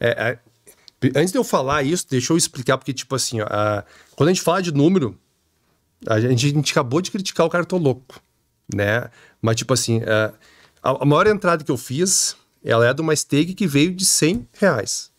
É, 0.00 0.08
é, 0.30 1.08
antes 1.14 1.30
de 1.30 1.38
eu 1.38 1.44
falar 1.44 1.84
isso, 1.84 2.04
deixa 2.10 2.32
eu 2.32 2.36
explicar, 2.36 2.78
porque, 2.78 2.92
tipo 2.92 3.14
assim, 3.14 3.40
ó, 3.42 3.46
a- 3.48 3.84
quando 4.16 4.30
a 4.30 4.32
gente 4.32 4.42
fala 4.42 4.60
de 4.60 4.72
número, 4.72 5.16
a 6.08 6.18
gente, 6.18 6.46
a 6.46 6.48
gente 6.50 6.72
acabou 6.72 7.00
de 7.00 7.12
criticar 7.12 7.46
o 7.46 7.50
cara 7.50 7.64
tô 7.64 7.76
louco, 7.76 8.20
né? 8.72 9.08
Mas, 9.40 9.56
tipo 9.56 9.72
assim, 9.74 10.00
é, 10.04 10.32
a, 10.82 11.04
maior 11.04 11.26
entrada 11.26 11.64
que 11.64 11.70
eu 11.70 11.76
fiz, 11.76 12.36
ela 12.64 12.86
é 12.86 12.92
de 12.92 13.00
uma 13.00 13.14
stake 13.14 13.54
que 13.54 13.66
veio 13.66 13.94
de 13.94 14.04
100 14.04 14.48
reais. 14.52 15.10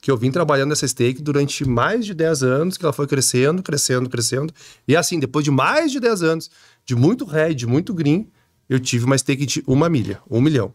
Que 0.00 0.10
eu 0.10 0.16
vim 0.16 0.30
trabalhando 0.30 0.70
nessa 0.70 0.86
stake 0.86 1.22
durante 1.22 1.64
mais 1.64 2.04
de 2.04 2.12
10 2.12 2.42
anos, 2.42 2.76
que 2.76 2.84
ela 2.84 2.92
foi 2.92 3.06
crescendo, 3.06 3.62
crescendo, 3.62 4.10
crescendo. 4.10 4.52
E 4.86 4.94
assim, 4.94 5.18
depois 5.18 5.44
de 5.44 5.50
mais 5.50 5.90
de 5.90 5.98
10 5.98 6.22
anos, 6.22 6.50
de 6.84 6.94
muito 6.94 7.24
red, 7.24 7.54
de 7.54 7.66
muito 7.66 7.94
green, 7.94 8.28
eu 8.68 8.78
tive 8.78 9.04
uma 9.04 9.16
stake 9.16 9.46
de 9.46 9.64
uma 9.66 9.88
milha, 9.88 10.20
um 10.30 10.40
milhão. 10.40 10.74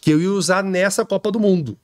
Que 0.00 0.10
eu 0.10 0.20
ia 0.20 0.30
usar 0.30 0.62
nessa 0.62 1.04
Copa 1.04 1.30
do 1.30 1.40
Mundo. 1.40 1.76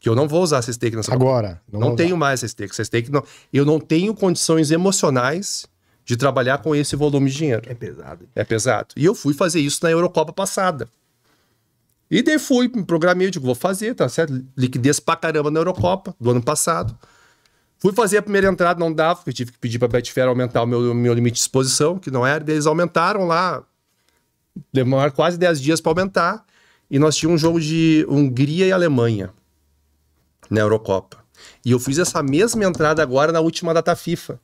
Que 0.00 0.08
eu 0.08 0.14
não 0.14 0.28
vou 0.28 0.42
usar 0.42 0.58
essa 0.58 0.72
stake 0.72 0.94
nessa 0.94 1.12
Copa. 1.12 1.24
Agora. 1.24 1.62
Não, 1.72 1.80
vou 1.80 1.96
tenho 1.96 2.10
usar. 2.10 2.18
mais 2.18 2.40
essa 2.40 2.48
stake. 2.48 2.80
Essa 2.80 3.10
não, 3.10 3.24
eu 3.52 3.64
não 3.64 3.80
tenho 3.80 4.14
condições 4.14 4.70
emocionais 4.70 5.66
de 6.08 6.16
trabalhar 6.16 6.56
com 6.58 6.74
esse 6.74 6.96
volume 6.96 7.30
de 7.30 7.36
dinheiro. 7.36 7.62
É 7.66 7.74
pesado. 7.74 8.28
É 8.34 8.42
pesado. 8.42 8.88
E 8.96 9.04
eu 9.04 9.14
fui 9.14 9.34
fazer 9.34 9.60
isso 9.60 9.80
na 9.82 9.90
Eurocopa 9.90 10.32
passada. 10.32 10.88
E 12.10 12.22
daí 12.22 12.38
fui, 12.38 12.66
me 12.66 12.82
programei, 12.82 13.26
eu 13.26 13.30
digo, 13.30 13.44
vou 13.44 13.54
fazer, 13.54 13.94
tá 13.94 14.08
certo? 14.08 14.42
Liquidez 14.56 14.98
pra 14.98 15.14
caramba 15.16 15.50
na 15.50 15.60
Eurocopa 15.60 16.16
do 16.18 16.30
ano 16.30 16.42
passado. 16.42 16.98
Fui 17.78 17.92
fazer 17.92 18.16
a 18.16 18.22
primeira 18.22 18.48
entrada, 18.48 18.80
não 18.80 18.90
dava, 18.90 19.16
porque 19.16 19.34
tive 19.34 19.52
que 19.52 19.58
pedir 19.58 19.78
pra 19.78 19.86
Betfair 19.86 20.26
aumentar 20.26 20.62
o 20.62 20.66
meu, 20.66 20.94
meu 20.94 21.12
limite 21.12 21.34
de 21.34 21.40
exposição, 21.40 21.98
que 21.98 22.10
não 22.10 22.26
era. 22.26 22.42
Eles 22.50 22.64
aumentaram 22.64 23.26
lá, 23.26 23.62
demoraram 24.72 25.12
quase 25.12 25.36
10 25.36 25.60
dias 25.60 25.78
pra 25.78 25.92
aumentar. 25.92 26.42
E 26.90 26.98
nós 26.98 27.16
tínhamos 27.16 27.42
um 27.42 27.46
jogo 27.46 27.60
de 27.60 28.06
Hungria 28.08 28.66
e 28.66 28.72
Alemanha 28.72 29.30
na 30.48 30.60
Eurocopa. 30.60 31.18
E 31.62 31.72
eu 31.72 31.78
fiz 31.78 31.98
essa 31.98 32.22
mesma 32.22 32.64
entrada 32.64 33.02
agora 33.02 33.30
na 33.30 33.40
última 33.40 33.74
data 33.74 33.94
FIFA 33.94 34.40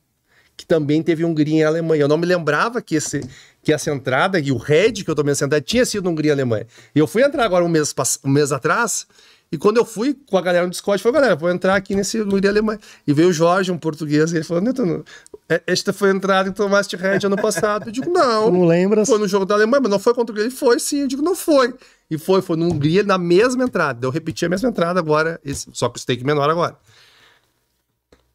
que 0.57 0.65
também 0.67 1.03
teve 1.03 1.25
Hungria 1.25 1.61
e 1.61 1.65
Alemanha. 1.65 2.03
Eu 2.03 2.09
não 2.09 2.17
me 2.17 2.27
lembrava 2.27 2.81
que, 2.81 2.95
esse, 2.95 3.21
que 3.63 3.73
essa 3.73 3.91
entrada, 3.91 4.39
e 4.39 4.53
o 4.53 4.57
head 4.57 5.05
que 5.05 5.11
eu 5.11 5.15
tomei 5.15 5.33
essa 5.33 5.45
entrada, 5.45 5.65
tinha 5.65 5.85
sido 5.85 6.09
Hungria 6.09 6.31
e 6.31 6.33
Alemanha. 6.33 6.67
E 6.95 6.99
eu 6.99 7.07
fui 7.07 7.23
entrar 7.23 7.45
agora 7.45 7.65
um 7.65 7.69
mês, 7.69 7.95
um 8.25 8.31
mês 8.31 8.53
atrás, 8.53 9.07
e 9.53 9.59
quando 9.59 9.77
eu 9.77 9.85
fui 9.85 10.17
com 10.29 10.37
a 10.37 10.41
galera 10.41 10.65
no 10.65 10.71
Discord, 10.71 11.01
falei, 11.03 11.21
galera, 11.21 11.37
vou 11.37 11.49
entrar 11.51 11.77
aqui 11.77 11.95
nesse 11.95 12.21
Hungria 12.21 12.49
e 12.49 12.51
Alemanha. 12.51 12.79
E 13.07 13.13
veio 13.13 13.29
o 13.29 13.33
Jorge, 13.33 13.71
um 13.71 13.79
português, 13.79 14.33
e 14.33 14.37
ele 14.37 14.45
falou, 14.45 14.63
Neto, 14.63 15.05
é- 15.49 15.63
esta 15.67 15.93
foi 15.93 16.11
a 16.11 16.13
entrada 16.13 16.51
que 16.51 16.57
tomaste 16.57 16.97
head 16.97 17.25
ano 17.27 17.37
passado. 17.37 17.89
Eu 17.89 17.93
digo, 17.93 18.11
não. 18.15 18.51
Não 18.51 18.65
lembras? 18.67 19.09
Foi 19.09 19.19
no 19.19 19.29
jogo 19.29 19.45
da 19.45 19.55
Alemanha, 19.55 19.81
mas 19.83 19.91
não 19.91 19.99
foi 19.99 20.15
contra 20.15 20.33
o 20.33 20.35
Hungria. 20.35 20.47
Ele 20.49 20.55
foi 20.55 20.79
sim, 20.81 21.01
eu 21.03 21.07
digo, 21.07 21.23
não 21.23 21.37
foi. 21.37 21.73
E 22.11 22.17
foi, 22.19 22.43
foi 22.43 22.57
no 22.57 22.67
Hungria 22.67 23.03
na 23.05 23.19
mesma 23.19 23.65
entrada. 23.65 24.05
Eu 24.07 24.11
repeti 24.11 24.45
a 24.45 24.49
mesma 24.49 24.69
entrada 24.69 24.99
agora, 24.99 25.39
esse- 25.45 25.69
só 25.73 25.89
que 25.89 25.99
o 25.99 26.01
stake 26.01 26.25
menor 26.25 26.49
agora. 26.51 26.77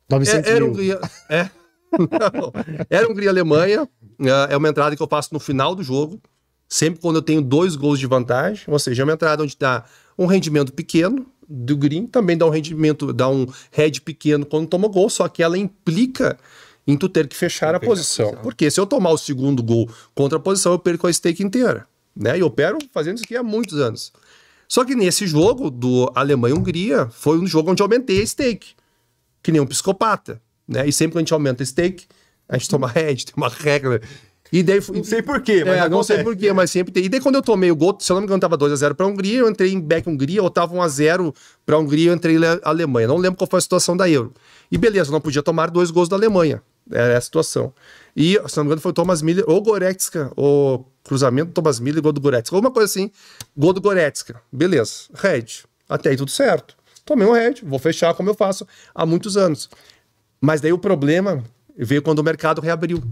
900 0.10 0.48
É, 0.48 0.52
era 0.52 0.60
mil. 0.62 0.70
Hungria. 0.70 1.00
É. 1.30 1.50
Não. 1.92 2.52
Era 2.90 3.10
Hungria 3.10 3.28
e 3.28 3.30
Alemanha. 3.30 3.88
É 4.20 4.54
é 4.54 4.58
uma 4.58 4.68
entrada 4.70 4.96
que 4.96 5.02
eu 5.02 5.08
faço 5.08 5.30
no 5.34 5.40
final 5.40 5.74
do 5.74 5.84
jogo. 5.84 6.22
Sempre 6.68 7.00
quando 7.02 7.16
eu 7.16 7.22
tenho 7.22 7.42
dois 7.42 7.76
gols 7.76 8.00
de 8.00 8.06
vantagem. 8.06 8.64
Ou 8.68 8.78
seja, 8.78 9.02
é 9.02 9.06
uma 9.06 9.14
entrada 9.14 9.44
onde 9.44 9.56
dá 9.58 9.84
um 10.18 10.26
rendimento 10.26 10.74
pequeno 10.74 11.26
do 11.48 11.76
green, 11.76 12.06
também 12.06 12.38
dá 12.38 12.46
um 12.46 12.50
rendimento, 12.50 13.12
dá 13.12 13.28
um 13.28 13.48
head 13.72 14.02
pequeno 14.02 14.46
quando 14.46 14.68
toma 14.68 14.88
gol, 14.88 15.10
só 15.10 15.28
que 15.28 15.42
ela 15.42 15.58
implica 15.58 16.38
em 16.86 16.96
tu 16.96 17.10
ter 17.10 17.28
que 17.28 17.36
fechar 17.36 17.74
a 17.74 17.80
Fechar 17.80 17.86
a 17.86 17.90
posição. 17.90 18.26
posição. 18.28 18.44
Porque 18.44 18.70
se 18.70 18.80
eu 18.80 18.86
tomar 18.86 19.10
o 19.12 19.18
segundo 19.18 19.64
gol 19.64 19.90
contra 20.14 20.38
a 20.38 20.42
posição, 20.42 20.74
eu 20.74 20.80
perco 20.80 21.08
a 21.08 21.14
stake 21.14 21.42
inteira. 21.44 21.88
Né? 22.16 22.38
E 22.38 22.42
eu 22.42 22.48
opero 22.48 22.78
fazendo 22.92 23.16
isso 23.16 23.24
aqui 23.26 23.36
há 23.36 23.42
muitos 23.42 23.80
anos. 23.80 24.12
Só 24.68 24.86
que 24.86 24.94
nesse 24.94 25.26
jogo 25.26 25.72
do 25.72 26.12
Alemanha 26.14 26.54
e 26.54 26.58
Hungria, 26.58 27.08
foi 27.12 27.40
um 27.40 27.48
jogo 27.48 27.72
onde 27.72 27.82
eu 27.82 27.86
aumentei 27.86 28.22
a 28.22 28.26
stake 28.28 28.74
que 29.42 29.52
nem 29.52 29.62
um 29.62 29.66
psicopata, 29.66 30.40
né? 30.70 30.88
E 30.88 30.94
sempre 30.94 31.14
que 31.14 31.18
a 31.18 31.22
gente 31.22 31.34
aumenta 31.34 31.66
stake, 31.66 32.06
a 32.48 32.58
gente 32.58 32.70
toma 32.70 32.88
head, 32.94 33.26
tem 33.26 33.34
uma 33.36 33.50
regra. 33.50 34.00
E 34.52 34.64
daí 34.64 34.82
Não 34.92 35.04
sei 35.04 35.22
porquê, 35.22 35.64
mas 35.64 35.78
é, 35.78 35.90
não 35.90 36.04
sei 36.04 36.24
porquê, 36.24 36.52
mas 36.52 36.72
sempre 36.72 36.92
tem. 36.92 37.06
E 37.06 37.10
daí 37.10 37.20
quando 37.20 37.36
eu 37.36 37.42
tomei 37.42 37.70
o 37.70 37.76
gol, 37.76 37.96
se 38.00 38.12
eu 38.12 38.16
não 38.16 38.22
me 38.22 38.26
engano, 38.26 38.40
tava 38.40 38.58
2x0 38.58 38.96
pra 38.96 39.06
Hungria, 39.06 39.40
eu 39.40 39.50
entrei 39.50 39.72
em 39.72 39.80
back 39.80 40.10
Hungria, 40.10 40.42
ou 40.42 40.50
tava 40.50 40.76
1x0 40.76 41.34
pra 41.66 41.78
Hungria, 41.78 42.12
eu 42.12 42.16
entrei 42.16 42.36
em 42.36 42.42
Alemanha. 42.64 43.08
Não 43.08 43.18
lembro 43.18 43.38
qual 43.38 43.48
foi 43.48 43.60
a 43.60 43.62
situação 43.62 43.96
da 43.96 44.10
Euro. 44.10 44.34
E 44.72 44.78
beleza, 44.78 45.10
eu 45.10 45.14
não 45.14 45.22
podia 45.22 45.44
tomar 45.44 45.70
dois 45.70 45.92
gols 45.92 46.10
da 46.10 46.16
Alemanha. 46.16 46.64
Era 46.92 47.10
essa 47.10 47.18
a 47.18 47.22
situação. 47.22 47.74
E, 48.16 48.40
se 48.48 48.58
não 48.58 48.64
me 48.64 48.68
engano, 48.70 48.82
foi 48.82 48.90
o 48.90 48.94
Thomas 48.94 49.22
Miller, 49.22 49.44
ou 49.48 49.62
Goretzka, 49.62 50.32
ou 50.36 50.92
cruzamento 51.04 51.52
do 51.52 51.54
Thomas 51.54 51.80
Miller, 51.80 52.02
gol 52.02 52.12
do 52.12 52.20
Goretzka, 52.20 52.56
alguma 52.56 52.72
coisa 52.72 52.86
assim, 52.86 53.12
gol 53.56 53.72
do 53.72 53.80
Goretzka. 53.80 54.42
Beleza, 54.52 55.06
red. 55.14 55.46
Até 55.88 56.10
aí 56.10 56.18
tudo 56.18 56.32
certo. 56.32 56.76
Tomei 57.06 57.28
um 57.28 57.32
red, 57.32 57.56
vou 57.64 57.80
fechar 57.80 58.14
como 58.14 58.30
eu 58.30 58.36
faço 58.36 58.68
há 58.94 59.06
muitos 59.06 59.38
anos. 59.38 59.70
Mas 60.42 60.62
daí 60.62 60.72
o 60.72 60.78
problema 60.78 61.44
veio 61.78 62.02
quando 62.02 62.20
o 62.20 62.24
mercado 62.24 62.62
reabriu. 62.62 63.04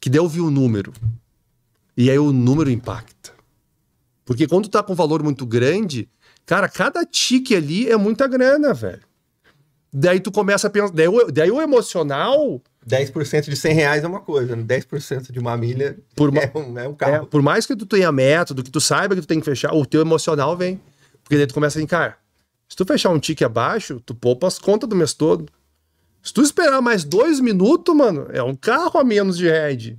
Que 0.00 0.10
daí 0.10 0.18
eu 0.18 0.28
vi 0.28 0.40
o 0.40 0.50
número. 0.50 0.92
E 1.96 2.10
aí 2.10 2.18
o 2.18 2.32
número 2.32 2.70
impacta. 2.70 3.32
Porque 4.24 4.46
quando 4.46 4.64
tu 4.64 4.70
tá 4.70 4.82
com 4.82 4.94
valor 4.94 5.22
muito 5.22 5.46
grande, 5.46 6.08
cara, 6.46 6.68
cada 6.68 7.04
tique 7.04 7.54
ali 7.54 7.88
é 7.90 7.96
muita 7.96 8.26
grana, 8.26 8.72
velho. 8.72 9.02
Daí 9.92 10.18
tu 10.18 10.32
começa 10.32 10.66
a 10.66 10.70
pensar. 10.70 10.92
Daí 10.92 11.08
o, 11.08 11.30
daí 11.30 11.50
o 11.50 11.60
emocional, 11.60 12.60
10% 12.88 13.44
de 13.48 13.56
100 13.56 13.74
reais 13.74 14.04
é 14.04 14.08
uma 14.08 14.20
coisa, 14.20 14.56
né? 14.56 14.62
10% 14.62 15.30
de 15.30 15.38
uma 15.38 15.56
milha 15.56 15.96
Por 16.16 16.34
é, 16.36 16.50
um, 16.54 16.78
é 16.78 16.88
um 16.88 16.92
é, 16.92 16.96
carro. 16.96 17.26
por 17.26 17.42
mais 17.42 17.64
que 17.64 17.76
tu 17.76 17.86
tenha 17.86 18.10
método, 18.10 18.62
que 18.62 18.70
tu 18.70 18.80
saiba 18.80 19.14
que 19.14 19.20
tu 19.20 19.26
tem 19.26 19.38
que 19.38 19.44
fechar, 19.44 19.72
o 19.72 19.86
teu 19.86 20.00
emocional 20.00 20.56
vem. 20.56 20.80
Porque 21.22 21.36
daí 21.36 21.46
tu 21.46 21.54
começa 21.54 21.78
assim, 21.78 21.86
cara, 21.86 22.18
se 22.68 22.76
tu 22.76 22.84
fechar 22.84 23.10
um 23.10 23.18
tique 23.18 23.44
abaixo, 23.44 24.00
tu 24.04 24.14
poupa 24.14 24.46
as 24.46 24.58
contas 24.58 24.88
do 24.88 24.96
mês 24.96 25.14
todo. 25.14 25.46
Se 26.24 26.32
tu 26.32 26.40
esperar 26.40 26.80
mais 26.80 27.04
dois 27.04 27.38
minutos, 27.38 27.94
mano, 27.94 28.26
é 28.32 28.42
um 28.42 28.56
carro 28.56 28.98
a 28.98 29.04
menos 29.04 29.36
de 29.36 29.46
head. 29.46 29.98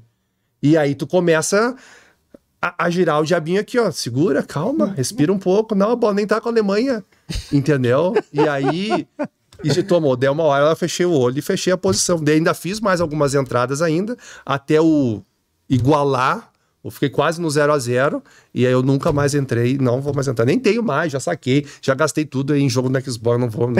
E 0.61 0.75
aí 0.75 0.95
tu 0.95 1.05
começa 1.05 1.75
a, 2.59 2.85
a 2.85 2.89
girar 2.89 3.21
o 3.21 3.23
diabinho 3.23 3.61
aqui, 3.61 3.77
ó. 3.77 3.91
Segura, 3.91 4.41
calma, 4.41 4.87
respira 4.87 5.31
um 5.31 5.37
pouco. 5.37 5.75
Não, 5.75 5.91
a 5.91 5.95
bola 5.95 6.15
nem 6.15 6.25
tá 6.25 6.41
com 6.41 6.49
a 6.49 6.51
Alemanha. 6.51 7.05
Entendeu? 7.53 8.15
E 8.33 8.39
aí. 8.39 9.07
E 9.63 9.71
se 9.71 9.83
tomou, 9.83 10.17
deu 10.17 10.31
uma 10.31 10.43
hora, 10.43 10.71
eu 10.71 10.75
fechei 10.75 11.05
o 11.05 11.13
olho 11.13 11.37
e 11.37 11.43
fechei 11.43 11.71
a 11.71 11.77
posição. 11.77 12.21
Daí 12.21 12.37
ainda 12.37 12.55
fiz 12.55 12.79
mais 12.79 12.99
algumas 12.99 13.35
entradas 13.35 13.81
ainda, 13.83 14.17
até 14.43 14.81
o 14.81 15.21
igualar. 15.69 16.51
Eu 16.85 16.91
fiquei 16.91 17.09
quase 17.09 17.41
no 17.41 17.49
0 17.49 17.73
a 17.73 17.79
0 17.79 18.23
e 18.53 18.63
aí 18.63 18.71
eu 18.71 18.83
nunca 18.83 19.11
mais 19.11 19.33
entrei, 19.33 19.75
não 19.75 19.99
vou 19.99 20.13
mais 20.13 20.27
entrar. 20.27 20.45
Nem 20.45 20.59
tenho 20.59 20.83
mais, 20.83 21.11
já 21.11 21.19
saquei, 21.19 21.65
já 21.81 21.95
gastei 21.95 22.25
tudo 22.25 22.55
em 22.55 22.69
jogo 22.69 22.89
no 22.89 23.01
Xbox, 23.01 23.39
não 23.39 23.49
vou. 23.49 23.71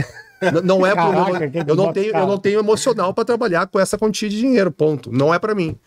Não, 0.52 0.62
não 0.64 0.86
é 0.86 0.96
Caraca, 0.96 1.48
que 1.48 1.72
eu, 1.72 1.76
não 1.76 1.94
tenho, 1.94 2.18
eu 2.18 2.28
não 2.28 2.38
tenho 2.40 2.60
emocional 2.60 3.14
para 3.14 3.24
trabalhar 3.24 3.68
com 3.68 3.80
essa 3.80 3.96
quantia 3.96 4.28
de 4.28 4.40
dinheiro, 4.40 4.72
ponto. 4.72 5.12
Não 5.12 5.32
é 5.32 5.38
para 5.38 5.54
mim. 5.54 5.78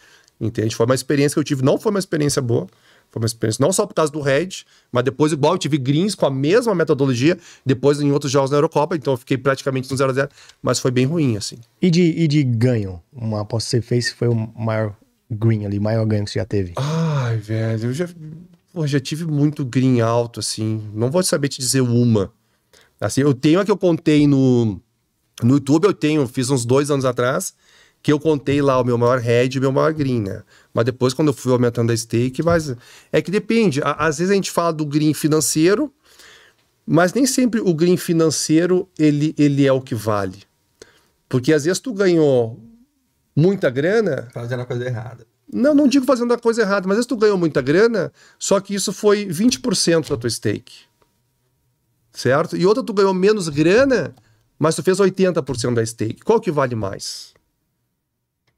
Entende? 0.40 0.76
Foi 0.76 0.86
uma 0.86 0.94
experiência 0.94 1.34
que 1.34 1.40
eu 1.40 1.44
tive, 1.44 1.64
não 1.64 1.76
foi 1.76 1.90
uma 1.90 1.98
experiência 1.98 2.40
boa. 2.40 2.68
Foi 3.10 3.20
uma 3.20 3.26
experiência 3.26 3.64
não 3.64 3.72
só 3.72 3.84
por 3.84 3.94
causa 3.94 4.12
do 4.12 4.20
Red, 4.20 4.48
mas 4.92 5.02
depois, 5.02 5.32
igual, 5.32 5.54
eu 5.54 5.58
tive 5.58 5.76
greens 5.76 6.14
com 6.14 6.24
a 6.24 6.30
mesma 6.30 6.74
metodologia, 6.74 7.36
depois 7.66 8.00
em 8.00 8.12
outros 8.12 8.30
jogos 8.30 8.50
na 8.50 8.58
Eurocopa, 8.58 8.94
então 8.94 9.14
eu 9.14 9.16
fiquei 9.16 9.36
praticamente 9.36 9.90
no 9.90 9.96
0 9.96 10.10
a 10.10 10.14
0 10.14 10.28
mas 10.62 10.78
foi 10.78 10.92
bem 10.92 11.04
ruim, 11.06 11.36
assim. 11.36 11.56
E 11.82 11.90
de, 11.90 12.02
e 12.02 12.28
de 12.28 12.44
ganho? 12.44 13.02
Uma 13.12 13.40
aposta 13.40 13.66
que 13.66 13.70
você 13.70 13.82
fez 13.82 14.10
foi 14.10 14.28
o 14.28 14.34
maior 14.56 14.94
green 15.30 15.66
ali, 15.66 15.78
maior 15.78 16.04
ganho 16.06 16.24
que 16.24 16.30
você 16.30 16.38
já 16.38 16.44
teve. 16.44 16.72
Ai, 17.28 17.36
velho, 17.36 17.90
eu 17.90 17.92
já. 17.92 18.08
pô, 18.72 18.86
já 18.86 18.98
tive 18.98 19.26
muito 19.26 19.62
green 19.62 20.00
alto, 20.00 20.40
assim. 20.40 20.90
Não 20.94 21.10
vou 21.10 21.22
saber 21.22 21.48
te 21.48 21.58
dizer 21.58 21.82
uma. 21.82 22.32
Assim, 22.98 23.20
eu 23.20 23.34
tenho 23.34 23.60
a 23.60 23.64
que 23.66 23.70
eu 23.70 23.76
contei 23.76 24.26
no, 24.26 24.80
no 25.42 25.54
YouTube, 25.54 25.84
eu 25.84 25.92
tenho, 25.92 26.26
fiz 26.26 26.48
uns 26.48 26.64
dois 26.64 26.90
anos 26.90 27.04
atrás, 27.04 27.54
que 28.02 28.10
eu 28.10 28.18
contei 28.18 28.62
lá 28.62 28.80
o 28.80 28.84
meu 28.84 28.96
maior 28.96 29.18
head 29.18 29.54
e 29.54 29.58
o 29.58 29.60
meu 29.60 29.70
maior 29.70 29.92
green, 29.92 30.22
né? 30.22 30.42
Mas 30.72 30.86
depois, 30.86 31.12
quando 31.12 31.28
eu 31.28 31.34
fui 31.34 31.52
aumentando 31.52 31.92
a 31.92 31.96
stake, 31.96 32.42
mas 32.42 32.74
é 33.12 33.20
que 33.20 33.30
depende. 33.30 33.80
Às 33.84 34.18
vezes 34.18 34.30
a 34.30 34.34
gente 34.34 34.50
fala 34.50 34.72
do 34.72 34.86
green 34.86 35.12
financeiro, 35.12 35.92
mas 36.86 37.12
nem 37.12 37.26
sempre 37.26 37.60
o 37.60 37.74
green 37.74 37.98
financeiro 37.98 38.88
ele, 38.98 39.34
ele 39.36 39.66
é 39.66 39.72
o 39.72 39.82
que 39.82 39.94
vale. 39.94 40.44
Porque 41.28 41.52
às 41.52 41.66
vezes 41.66 41.78
tu 41.78 41.92
ganhou 41.92 42.58
muita 43.36 43.68
grana, 43.68 44.28
Fazendo 44.32 44.62
a 44.62 44.66
coisa 44.66 44.86
errada. 44.86 45.27
Não, 45.52 45.74
não 45.74 45.88
digo 45.88 46.04
fazendo 46.04 46.32
a 46.32 46.38
coisa 46.38 46.62
errada, 46.62 46.86
mas 46.86 46.92
às 46.92 46.98
vezes 46.98 47.06
tu 47.06 47.16
ganhou 47.16 47.38
muita 47.38 47.62
grana, 47.62 48.12
só 48.38 48.60
que 48.60 48.74
isso 48.74 48.92
foi 48.92 49.26
20% 49.26 50.08
da 50.08 50.16
tua 50.16 50.30
stake. 50.30 50.80
Certo? 52.12 52.56
E 52.56 52.66
outra 52.66 52.82
tu 52.82 52.92
ganhou 52.92 53.14
menos 53.14 53.48
grana, 53.48 54.14
mas 54.58 54.74
tu 54.74 54.82
fez 54.82 54.98
80% 54.98 55.74
da 55.74 55.84
stake. 55.84 56.22
Qual 56.22 56.40
que 56.40 56.50
vale 56.50 56.74
mais? 56.74 57.32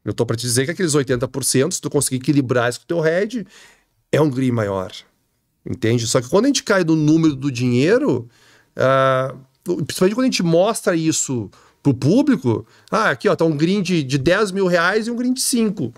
Eu 0.04 0.14
tô 0.14 0.24
para 0.24 0.36
te 0.36 0.42
dizer 0.42 0.64
que 0.64 0.70
aqueles 0.70 0.92
80%, 0.92 1.72
se 1.72 1.80
tu 1.80 1.90
conseguir 1.90 2.16
equilibrar 2.16 2.70
isso 2.70 2.80
com 2.80 2.84
o 2.84 2.88
teu 2.88 3.00
head, 3.00 3.46
é 4.10 4.20
um 4.20 4.30
green 4.30 4.50
maior. 4.50 4.92
Entende? 5.64 6.06
Só 6.06 6.20
que 6.20 6.28
quando 6.28 6.46
a 6.46 6.48
gente 6.48 6.64
cai 6.64 6.82
no 6.84 6.96
número 6.96 7.36
do 7.36 7.52
dinheiro, 7.52 8.28
ah, 8.74 9.34
principalmente 9.62 10.14
quando 10.14 10.24
a 10.24 10.30
gente 10.30 10.42
mostra 10.42 10.96
isso 10.96 11.50
pro 11.82 11.94
público, 11.94 12.66
ah, 12.90 13.10
aqui 13.10 13.28
ó, 13.28 13.36
tá 13.36 13.44
um 13.44 13.56
green 13.56 13.82
de, 13.82 14.02
de 14.02 14.16
10 14.16 14.52
mil 14.52 14.66
reais 14.66 15.06
e 15.06 15.10
um 15.10 15.16
green 15.16 15.34
de 15.34 15.42
5. 15.42 15.92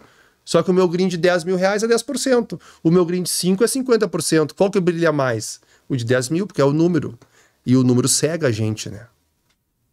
Só 0.44 0.62
que 0.62 0.70
o 0.70 0.74
meu 0.74 0.89
green 0.89 1.09
de 1.09 1.16
10 1.16 1.44
mil 1.44 1.56
reais 1.56 1.82
é 1.82 1.86
10%. 1.86 2.60
O 2.82 2.90
meu 2.90 3.05
green 3.05 3.23
de 3.23 3.31
5 3.31 3.62
é 3.62 3.66
50%. 3.66 4.52
Qual 4.55 4.70
que 4.70 4.81
brilha 4.81 5.12
mais? 5.12 5.60
O 5.89 5.97
de 5.97 6.05
10 6.05 6.31
mil, 6.31 6.47
porque 6.47 6.60
é 6.60 6.64
o 6.64 6.73
número. 6.73 7.19
E 7.64 7.77
o 7.77 7.85
número 7.85 8.09
cega 8.09 8.48
a 8.48 8.51
gente, 8.51 8.90
né? 8.90 9.06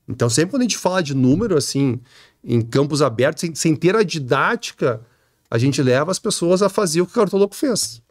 Então, 0.07 0.27
sempre 0.29 0.51
quando 0.51 0.61
a 0.61 0.65
gente 0.65 0.77
fala 0.77 1.03
de 1.03 1.13
número, 1.13 1.55
assim, 1.55 1.99
em 2.43 2.61
campos 2.61 3.01
abertos, 3.01 3.41
sem, 3.41 3.53
sem 3.53 3.75
ter 3.75 3.95
a 3.95 4.01
didática, 4.01 5.01
a 5.51 5.57
gente 5.57 5.81
leva 5.83 6.09
as 6.09 6.17
pessoas 6.17 6.63
a 6.63 6.69
fazer 6.69 7.01
o 7.01 7.05
que 7.05 7.11
o 7.11 7.15
Cartoloco 7.15 7.55
fez. 7.55 8.01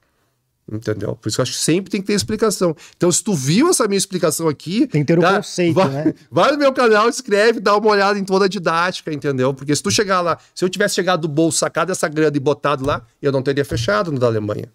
Entendeu? 0.70 1.16
Por 1.16 1.28
isso 1.28 1.36
que 1.36 1.40
eu 1.40 1.42
acho 1.44 1.52
que 1.52 1.58
sempre 1.58 1.90
tem 1.90 2.00
que 2.00 2.06
ter 2.06 2.12
explicação. 2.12 2.76
Então, 2.94 3.10
se 3.10 3.24
tu 3.24 3.32
viu 3.32 3.70
essa 3.70 3.88
minha 3.88 3.96
explicação 3.96 4.48
aqui. 4.48 4.86
Tem 4.86 5.02
que 5.02 5.06
ter 5.06 5.18
o 5.18 5.22
tá? 5.22 5.36
conceito, 5.36 5.74
vai, 5.74 5.88
né? 5.88 6.14
Vai 6.30 6.52
no 6.52 6.58
meu 6.58 6.72
canal, 6.72 7.08
escreve, 7.08 7.58
dá 7.58 7.74
uma 7.74 7.88
olhada 7.88 8.18
em 8.18 8.24
toda 8.24 8.44
a 8.44 8.48
didática, 8.48 9.12
entendeu? 9.12 9.54
Porque 9.54 9.74
se 9.74 9.82
tu 9.82 9.90
chegar 9.90 10.20
lá, 10.20 10.38
se 10.54 10.62
eu 10.62 10.68
tivesse 10.68 10.94
chegado 10.94 11.22
do 11.22 11.28
bolso, 11.28 11.58
sacado 11.58 11.90
essa 11.90 12.06
grana 12.06 12.36
e 12.36 12.40
botado 12.40 12.84
lá, 12.84 13.02
eu 13.22 13.32
não 13.32 13.42
teria 13.42 13.64
fechado 13.64 14.12
no 14.12 14.18
da 14.18 14.26
Alemanha. 14.26 14.66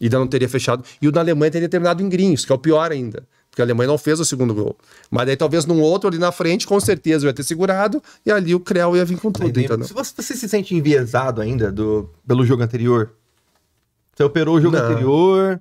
E 0.00 0.06
ainda 0.06 0.18
não 0.18 0.26
teria 0.26 0.48
fechado. 0.48 0.82
E 1.00 1.06
o 1.06 1.12
da 1.12 1.20
Alemanha 1.20 1.50
teria 1.50 1.68
terminado 1.68 2.02
em 2.02 2.08
grinhos, 2.08 2.44
que 2.44 2.50
é 2.50 2.54
o 2.54 2.58
pior 2.58 2.90
ainda. 2.90 3.22
Porque 3.50 3.60
a 3.60 3.64
Alemanha 3.64 3.88
não 3.88 3.98
fez 3.98 4.18
o 4.18 4.24
segundo 4.24 4.54
gol. 4.54 4.76
Mas 5.10 5.26
daí 5.26 5.36
talvez 5.36 5.66
num 5.66 5.80
outro 5.80 6.08
ali 6.08 6.18
na 6.18 6.32
frente, 6.32 6.66
com 6.66 6.78
certeza 6.80 7.26
eu 7.26 7.28
ia 7.28 7.34
ter 7.34 7.42
segurado, 7.42 8.02
e 8.24 8.30
ali 8.30 8.54
o 8.54 8.60
Creu 8.60 8.96
ia 8.96 9.04
vir 9.04 9.18
com 9.18 9.30
tudo, 9.30 9.48
entendeu? 9.48 9.84
Se 9.84 9.92
você, 9.92 10.12
você 10.16 10.34
se 10.34 10.48
sente 10.48 10.74
enviesado 10.74 11.40
ainda 11.40 11.70
do, 11.70 12.08
pelo 12.26 12.46
jogo 12.46 12.62
anterior, 12.62 13.12
você 14.14 14.22
operou 14.24 14.56
o 14.56 14.60
jogo 14.60 14.76
Não. 14.76 14.84
anterior 14.84 15.60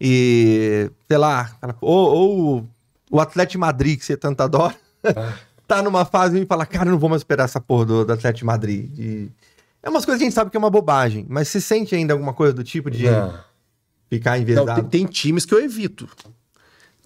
e, 0.00 0.90
sei 1.08 1.18
lá, 1.18 1.50
ou, 1.80 2.14
ou 2.14 2.68
o 3.10 3.20
Atlético 3.20 3.60
Madrid, 3.60 3.98
que 3.98 4.04
você 4.04 4.16
tanto 4.16 4.40
adora, 4.42 4.74
Ah. 5.04 5.32
tá 5.66 5.82
numa 5.82 6.04
fase 6.04 6.40
e 6.40 6.46
fala, 6.46 6.64
cara, 6.64 6.88
eu 6.88 6.92
não 6.92 6.98
vou 6.98 7.08
mais 7.10 7.20
esperar 7.20 7.44
essa 7.44 7.60
porra 7.60 7.84
do, 7.86 8.04
do 8.04 8.12
Atlético 8.12 8.46
Madrid. 8.46 8.88
E 8.98 9.30
é 9.82 9.88
umas 9.90 10.04
coisas 10.04 10.18
que 10.20 10.24
a 10.24 10.26
gente 10.28 10.34
sabe 10.34 10.50
que 10.50 10.56
é 10.56 10.60
uma 10.60 10.70
bobagem, 10.70 11.26
mas 11.28 11.48
se 11.48 11.60
sente 11.60 11.94
ainda 11.94 12.12
alguma 12.14 12.32
coisa 12.32 12.52
do 12.52 12.62
tipo 12.62 12.90
de 12.90 13.04
Não. 13.10 13.34
ficar 14.08 14.32
Não, 14.32 14.42
enviesado? 14.42 14.88
tem, 14.88 15.04
tem 15.04 15.06
times 15.06 15.44
que 15.44 15.52
eu 15.54 15.60
evito. 15.60 16.08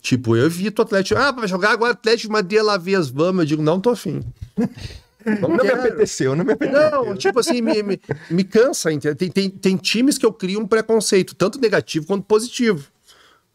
Tipo, 0.03 0.35
eu 0.37 0.47
evito 0.47 0.81
o 0.81 0.85
Atlético. 0.85 1.21
Ah, 1.21 1.31
vai 1.31 1.47
jogar 1.47 1.73
agora 1.73 1.93
Atlético 1.93 2.29
de 2.29 2.33
Madrid 2.33 2.59
Alavés, 2.59 3.09
vamos. 3.11 3.41
Eu 3.41 3.47
digo, 3.47 3.63
não 3.63 3.79
tô 3.81 3.91
afim. 3.91 4.23
Não, 5.25 5.49
não 5.49 5.65
me 5.65 5.71
apeteceu, 5.71 6.35
não 6.35 6.45
me 6.45 6.53
apeteceu. 6.53 6.91
Não, 6.91 7.17
tipo 7.17 7.39
assim, 7.41 7.61
me, 7.61 7.83
me, 7.83 8.01
me 8.31 8.45
cansa. 8.45 8.91
Tem, 9.15 9.31
tem, 9.31 9.51
tem 9.51 9.77
times 9.77 10.19
que 10.19 10.27
eu 10.27 10.33
crio 10.33 10.61
um 10.61 10.67
preconceito, 10.67 11.35
tanto 11.35 11.61
negativo 11.61 12.07
quanto 12.07 12.25
positivo. 12.25 12.89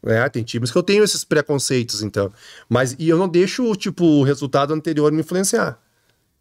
É, 0.05 0.29
tem 0.29 0.43
times 0.43 0.71
que 0.71 0.77
eu 0.77 0.83
tenho 0.83 1.03
esses 1.03 1.23
preconceitos, 1.23 2.03
então. 2.03 2.31
Mas 2.69 2.95
e 2.99 3.09
eu 3.09 3.17
não 3.17 3.27
deixo, 3.27 3.75
tipo, 3.75 4.05
o 4.05 4.23
resultado 4.23 4.73
anterior 4.73 5.11
me 5.11 5.21
influenciar. 5.21 5.79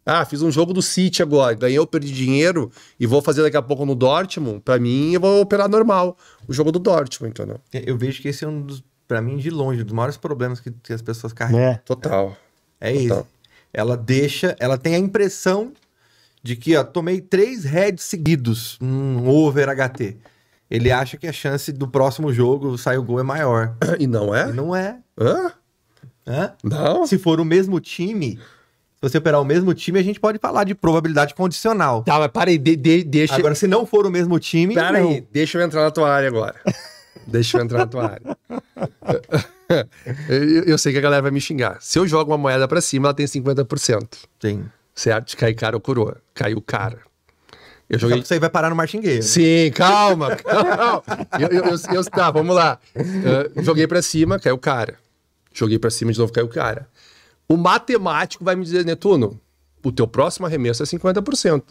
Ah, 0.05 0.23
fiz 0.23 0.43
um 0.43 0.51
jogo 0.51 0.71
do 0.71 0.83
City 0.83 1.23
agora, 1.23 1.55
ganhei 1.55 1.79
ou 1.79 1.87
perdi 1.87 2.13
dinheiro 2.13 2.71
e 2.99 3.07
vou 3.07 3.23
fazer 3.23 3.41
daqui 3.41 3.57
a 3.57 3.61
pouco 3.61 3.87
no 3.87 3.95
Dortmund. 3.95 4.61
Pra 4.63 4.77
mim, 4.77 5.13
eu 5.13 5.19
vou 5.19 5.41
operar 5.41 5.67
normal 5.67 6.15
o 6.47 6.53
jogo 6.53 6.71
do 6.71 6.77
Dortmund, 6.77 7.31
entendeu? 7.31 7.59
Eu 7.73 7.97
vejo 7.97 8.21
que 8.21 8.27
esse 8.27 8.45
é 8.45 8.47
um 8.47 8.61
dos, 8.61 8.83
pra 9.07 9.19
mim, 9.19 9.37
de 9.37 9.49
longe, 9.49 9.83
dos 9.83 9.93
maiores 9.93 10.15
problemas 10.15 10.59
que, 10.59 10.69
que 10.69 10.93
as 10.93 11.01
pessoas 11.01 11.33
carregam. 11.33 11.59
É. 11.59 11.81
Total. 11.83 12.37
É 12.79 12.93
isso. 12.93 13.07
Total. 13.07 13.27
Ela 13.77 13.97
deixa, 13.97 14.55
ela 14.57 14.77
tem 14.77 14.95
a 14.95 14.97
impressão 14.97 15.73
de 16.41 16.55
que, 16.55 16.77
ó, 16.77 16.83
tomei 16.83 17.19
três 17.19 17.63
heads 17.65 18.05
seguidos, 18.05 18.77
um 18.81 19.27
over 19.27 19.67
HT. 19.69 20.15
Ele 20.71 20.91
acha 20.91 21.17
que 21.17 21.27
a 21.27 21.33
chance 21.33 21.71
do 21.71 21.87
próximo 21.87 22.31
jogo 22.31 22.77
sair 22.77 22.97
o 22.97 23.03
gol 23.03 23.19
é 23.19 23.23
maior. 23.23 23.75
E 23.99 24.07
não 24.07 24.33
E 24.33 24.39
é? 24.39 24.45
não 24.53 24.75
é. 24.75 24.97
Hã? 25.19 25.51
Hã? 26.25 26.53
Não? 26.63 27.05
Se 27.05 27.17
for 27.17 27.39
o 27.39 27.45
mesmo 27.45 27.79
time, 27.79 28.37
se 28.37 29.01
você 29.01 29.17
operar 29.17 29.41
o 29.41 29.45
mesmo 29.45 29.73
time, 29.73 29.99
a 29.99 30.03
gente 30.03 30.19
pode 30.19 30.39
falar 30.39 30.63
de 30.63 30.73
probabilidade 30.73 31.35
condicional. 31.35 32.01
Tá, 32.03 32.17
mas 32.17 32.29
para 32.29 32.49
aí, 32.49 32.57
de, 32.57 32.75
de- 32.77 33.03
deixa. 33.03 33.35
Agora, 33.35 33.55
se 33.55 33.67
não 33.67 33.85
for 33.85 34.05
o 34.07 34.09
mesmo 34.11 34.39
time, 34.39 34.73
Pera 34.73 34.91
não. 34.99 35.09
aí, 35.09 35.27
deixa 35.31 35.57
eu 35.57 35.63
entrar 35.63 35.83
na 35.83 35.91
tua 35.91 36.09
área 36.09 36.29
agora. 36.29 36.55
deixa 37.27 37.57
eu 37.57 37.63
entrar 37.63 37.79
na 37.79 37.87
tua 37.87 38.05
área. 38.05 38.37
eu, 40.29 40.63
eu 40.65 40.77
sei 40.77 40.91
que 40.91 40.97
a 40.97 41.01
galera 41.01 41.21
vai 41.21 41.31
me 41.31 41.41
xingar. 41.41 41.77
Se 41.81 41.97
eu 41.99 42.07
jogo 42.07 42.31
uma 42.31 42.37
moeda 42.37 42.67
pra 42.67 42.81
cima, 42.81 43.07
ela 43.07 43.13
tem 43.13 43.25
50%. 43.25 44.07
Tem. 44.39 44.65
Certo? 44.93 45.29
De 45.29 45.35
cair 45.37 45.53
cara 45.55 45.75
ou 45.75 45.81
coroa. 45.81 46.17
Caiu 46.33 46.61
cara. 46.61 46.99
Eu 47.89 47.99
joguei. 47.99 48.19
Isso 48.19 48.33
aí 48.33 48.39
vai 48.39 48.49
parar 48.49 48.69
no 48.69 48.75
martingueiro. 48.75 49.21
Sim, 49.23 49.71
calma, 49.73 50.35
calma. 50.37 51.03
Eu, 51.39 51.47
eu, 51.49 51.63
eu- 51.65 51.93
eu- 51.95 52.05
tá, 52.05 52.31
vamos 52.31 52.55
lá. 52.55 52.79
Uh, 52.95 53.61
joguei 53.63 53.85
pra 53.87 54.01
cima, 54.01 54.39
caiu 54.39 54.57
cara. 54.57 54.97
Joguei 55.53 55.77
pra 55.77 55.89
cima 55.89 56.11
de 56.11 56.17
novo, 56.19 56.31
caiu 56.31 56.47
cara. 56.47 56.87
O 57.47 57.55
matemático 57.57 58.43
vai 58.43 58.55
me 58.55 58.63
dizer, 58.63 58.83
Netuno, 58.85 59.39
o 59.83 59.91
teu 59.91 60.07
próximo 60.07 60.45
arremesso 60.47 60.81
é 60.81 60.85
50%. 60.85 61.63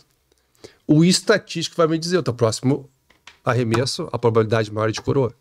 O 0.87 1.05
estatístico 1.05 1.77
vai 1.77 1.89
me 1.89 1.99
dizer, 1.99 2.19
o 2.19 2.23
teu 2.23 2.33
próximo 2.35 2.89
arremesso, 3.45 4.09
a 4.13 4.19
probabilidade 4.19 4.73
maior 4.73 4.89
é 4.89 4.93
de 4.93 5.01
coroa. 5.03 5.35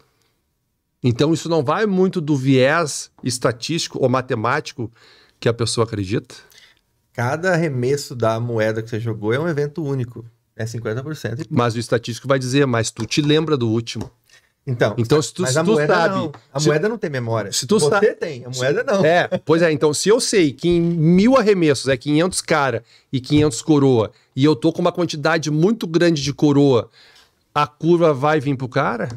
Então 1.04 1.34
isso 1.34 1.50
não 1.50 1.64
vai 1.64 1.86
muito 1.86 2.22
do 2.22 2.36
viés 2.38 3.12
estatístico 3.24 4.00
ou 4.02 4.08
matemático 4.10 4.92
que 5.40 5.50
a 5.50 5.54
pessoa 5.54 5.86
acredita. 5.86 6.34
Cada 7.12 7.52
arremesso 7.54 8.16
da 8.16 8.40
moeda 8.40 8.82
que 8.82 8.90
você 8.90 9.00
jogou 9.00 9.34
é 9.34 9.40
um 9.40 9.48
evento 9.48 9.84
único. 9.84 10.26
É 10.56 10.66
50%. 10.66 11.42
e 11.42 11.48
Mas 11.50 11.76
o 11.76 11.80
estatístico 11.80 12.28
vai 12.28 12.40
dizer, 12.40 12.66
mas 12.66 12.90
tu 12.92 13.06
te 13.06 13.22
lembra 13.22 13.58
do 13.58 13.68
último. 13.70 14.10
Então, 14.66 14.96
Então, 14.98 15.22
se 15.22 15.34
tu, 15.34 15.42
mas 15.42 15.52
se 15.52 15.60
a 15.60 15.64
tu 15.64 15.72
moeda 15.74 15.94
sabe. 15.94 16.16
não. 16.16 16.32
A 16.54 16.60
se- 16.60 16.68
moeda 16.68 16.88
não 16.88 16.98
tem 16.98 17.10
memória. 17.10 17.52
se 17.52 17.68
tu 17.68 17.78
Você 17.80 18.14
tem, 18.14 18.46
a 18.46 18.50
moeda 18.50 18.82
não. 18.84 19.04
É, 19.04 19.28
pois 19.44 19.62
é, 19.62 19.70
então 19.72 19.94
se 19.94 20.08
eu 20.08 20.22
sei 20.22 20.54
que 20.54 20.70
em 20.70 20.80
mil 20.80 21.36
arremessos 21.36 21.90
é 21.90 21.98
500 21.98 22.40
cara 22.40 22.82
e 23.12 23.20
500 23.20 23.62
coroa, 23.62 24.12
e 24.34 24.46
eu 24.46 24.56
tô 24.56 24.72
com 24.72 24.80
uma 24.80 24.92
quantidade 24.92 25.52
muito 25.52 25.86
grande 25.86 26.22
de 26.22 26.34
coroa, 26.34 26.90
a 27.54 27.68
curva 27.68 28.14
vai 28.14 28.40
vir 28.40 28.56
pro 28.56 28.70
cara? 28.70 29.10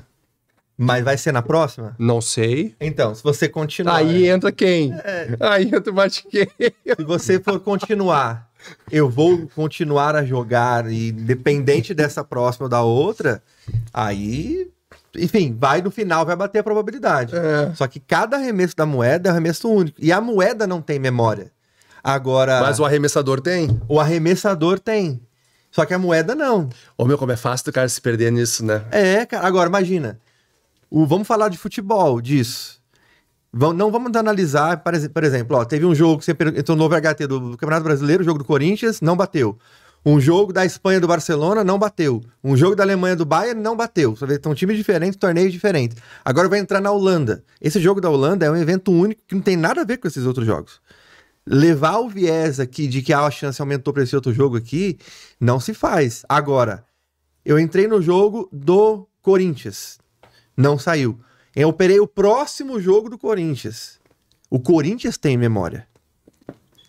Mas 0.79 1.03
vai 1.03 1.17
ser 1.17 1.33
na 1.33 1.41
próxima? 1.41 1.97
Não 1.99 2.21
sei. 2.21 2.75
Então, 2.81 3.15
se 3.15 3.23
você 3.23 3.49
continuar. 3.49 3.97
Aí 3.97 4.29
entra 4.29 4.53
quem? 4.53 4.93
Aí 5.41 5.65
entra 5.65 5.91
o 5.91 6.11
quem? 6.31 6.49
Se 6.97 7.05
você 7.05 7.41
for 7.41 7.59
continuar, 7.61 8.51
eu 8.91 9.09
vou 9.09 9.47
continuar 9.55 10.15
a 10.15 10.25
jogar 10.25 10.91
e 10.91 11.09
independente 11.09 11.95
dessa 11.95 12.23
próxima 12.23 12.67
ou 12.67 12.71
da 12.71 12.83
outra, 12.83 13.43
aí, 13.93 14.69
enfim, 15.17 15.57
vai 15.59 15.81
no 15.81 15.91
final, 15.91 16.27
vai 16.27 16.37
bater 16.37 16.59
a 16.59 16.65
probabilidade. 16.65 17.35
É. 17.35 17.75
Só 17.75 17.87
que 17.87 17.99
cada 17.99 18.37
arremesso 18.37 18.77
da 18.77 18.85
moeda 18.85 19.31
é 19.31 19.33
um 19.33 19.35
arremesso 19.35 19.71
único. 19.71 19.99
E 19.99 20.13
a 20.13 20.21
moeda 20.21 20.67
não 20.67 20.83
tem 20.83 20.99
memória. 20.99 21.51
Agora, 22.05 22.61
Mas 22.61 22.79
o 22.79 22.85
arremessador 22.85 23.41
tem. 23.41 23.81
o 23.89 23.99
arremessador 23.99 24.79
tem. 24.79 25.21
Só 25.73 25.85
que 25.85 25.93
a 25.93 25.99
moeda 25.99 26.35
não. 26.35 26.69
Ô 26.97 27.05
meu, 27.05 27.19
como 27.19 27.33
é 27.33 27.37
fácil 27.37 27.67
do 27.67 27.73
cara 27.73 27.89
se 27.89 28.01
perder 28.01 28.31
nisso, 28.31 28.65
né? 28.65 28.83
É, 28.91 29.27
cara. 29.27 29.47
Agora, 29.47 29.69
imagina. 29.69 30.19
O, 30.97 31.07
vamos 31.07 31.29
falar 31.29 31.51
de 31.51 31.59
futebol, 31.59 32.23
disso. 32.23 32.81
Não 33.53 33.91
vamos 33.91 34.17
analisar, 34.17 34.83
por 34.83 34.95
exe- 34.95 35.11
por 35.11 35.23
exemplo, 35.25 35.55
ó, 35.59 35.63
teve 35.63 35.85
um 35.85 35.95
jogo 35.95 36.21
que 36.21 36.25
você 36.25 36.31
entrou 36.33 36.75
no 36.75 36.85
novo 36.85 36.95
HT 36.95 37.27
do, 37.27 37.39
do 37.39 37.57
Campeonato 37.59 37.85
Brasileiro, 37.85 38.25
jogo 38.25 38.39
do 38.39 38.47
Corinthians, 38.47 39.03
não 39.03 39.15
bateu. 39.15 39.59
Um 40.07 40.19
jogo 40.19 40.55
da 40.55 40.65
Espanha 40.65 40.99
do 40.99 41.07
Barcelona, 41.07 41.63
não 41.63 41.79
bateu. 41.79 42.23
Um 42.43 42.57
jogo 42.57 42.75
da 42.75 42.83
Alemanha 42.83 43.15
do 43.15 43.27
Bayern, 43.27 43.61
não 43.61 43.77
bateu. 43.77 44.17
Você 44.17 44.25
vê, 44.25 44.41
são 44.43 44.55
times 44.55 44.79
diferentes, 44.79 45.19
torneios 45.19 45.53
diferentes. 45.53 45.99
Agora 46.25 46.49
vai 46.49 46.61
entrar 46.61 46.81
na 46.81 46.91
Holanda. 46.91 47.45
Esse 47.61 47.79
jogo 47.79 48.01
da 48.01 48.09
Holanda 48.09 48.47
é 48.47 48.51
um 48.51 48.57
evento 48.57 48.91
único 48.91 49.21
que 49.29 49.35
não 49.35 49.43
tem 49.43 49.55
nada 49.55 49.83
a 49.83 49.85
ver 49.85 49.99
com 49.99 50.09
esses 50.09 50.25
outros 50.25 50.47
jogos. 50.47 50.81
Levar 51.47 51.99
o 51.99 52.09
viés 52.09 52.59
aqui 52.59 52.87
de 52.87 53.03
que 53.03 53.13
ah, 53.13 53.27
a 53.27 53.31
chance 53.31 53.61
aumentou 53.61 53.93
para 53.93 54.03
esse 54.03 54.17
outro 54.17 54.33
jogo 54.33 54.57
aqui, 54.57 54.99
não 55.39 55.61
se 55.61 55.75
faz. 55.75 56.25
Agora, 56.27 56.87
eu 57.45 57.59
entrei 57.59 57.87
no 57.87 58.01
jogo 58.01 58.49
do 58.51 59.07
Corinthians. 59.21 59.99
Não 60.57 60.79
saiu. 60.79 61.19
Eu 61.55 61.69
operei 61.69 62.01
o 62.01 62.07
próximo 62.07 62.81
jogo 62.81 63.09
do 63.09 63.19
Corinthians. 63.19 63.99
O 64.51 64.61
Corinthians 64.61 65.17
tem 65.17 65.37
memória. 65.37 65.87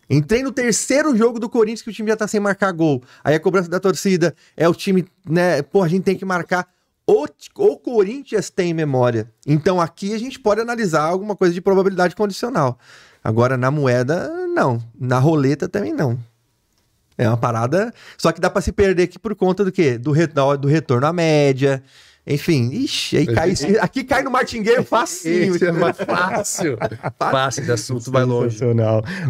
Entrei 0.09 0.41
no 0.41 0.51
terceiro 0.51 1.15
jogo 1.17 1.39
do 1.39 1.49
Corinthians 1.49 1.81
que 1.81 1.89
o 1.89 1.93
time 1.93 2.09
já 2.09 2.15
tá 2.15 2.27
sem 2.27 2.39
marcar 2.39 2.71
gol. 2.71 3.03
Aí 3.23 3.35
a 3.35 3.39
cobrança 3.39 3.69
da 3.69 3.79
torcida 3.79 4.33
é 4.55 4.67
o 4.67 4.73
time, 4.73 5.05
né? 5.27 5.61
Pô, 5.61 5.83
a 5.83 5.87
gente 5.87 6.03
tem 6.03 6.15
que 6.15 6.23
marcar. 6.23 6.67
O, 7.05 7.25
o 7.55 7.77
Corinthians 7.77 8.49
tem 8.49 8.73
memória. 8.73 9.29
Então 9.45 9.81
aqui 9.81 10.13
a 10.13 10.17
gente 10.17 10.39
pode 10.39 10.61
analisar 10.61 11.03
alguma 11.03 11.35
coisa 11.35 11.53
de 11.53 11.61
probabilidade 11.61 12.15
condicional. 12.15 12.79
Agora 13.21 13.57
na 13.57 13.69
moeda, 13.69 14.29
não. 14.47 14.81
Na 14.97 15.19
roleta 15.19 15.67
também 15.67 15.93
não. 15.93 16.17
É 17.17 17.27
uma 17.27 17.37
parada. 17.37 17.93
Só 18.17 18.31
que 18.31 18.39
dá 18.39 18.49
para 18.49 18.61
se 18.61 18.71
perder 18.71 19.03
aqui 19.03 19.19
por 19.19 19.35
conta 19.35 19.65
do 19.65 19.71
quê? 19.71 19.97
Do, 19.97 20.11
re, 20.11 20.27
do 20.27 20.67
retorno 20.67 21.07
à 21.07 21.11
média. 21.11 21.83
Enfim, 22.27 22.69
ixi, 22.73 23.17
aí 23.17 23.25
cai, 23.25 23.53
aqui 23.79 24.03
cai 24.03 24.21
no 24.21 24.29
martingueiro 24.29 24.83
facinho. 24.83 25.55
Esse 25.55 25.65
é 25.65 25.71
mais 25.71 25.95
fácil. 25.95 26.77
fácil 27.17 27.63
de 27.63 27.71
assunto, 27.71 28.11
vai 28.11 28.25
longe. 28.25 28.59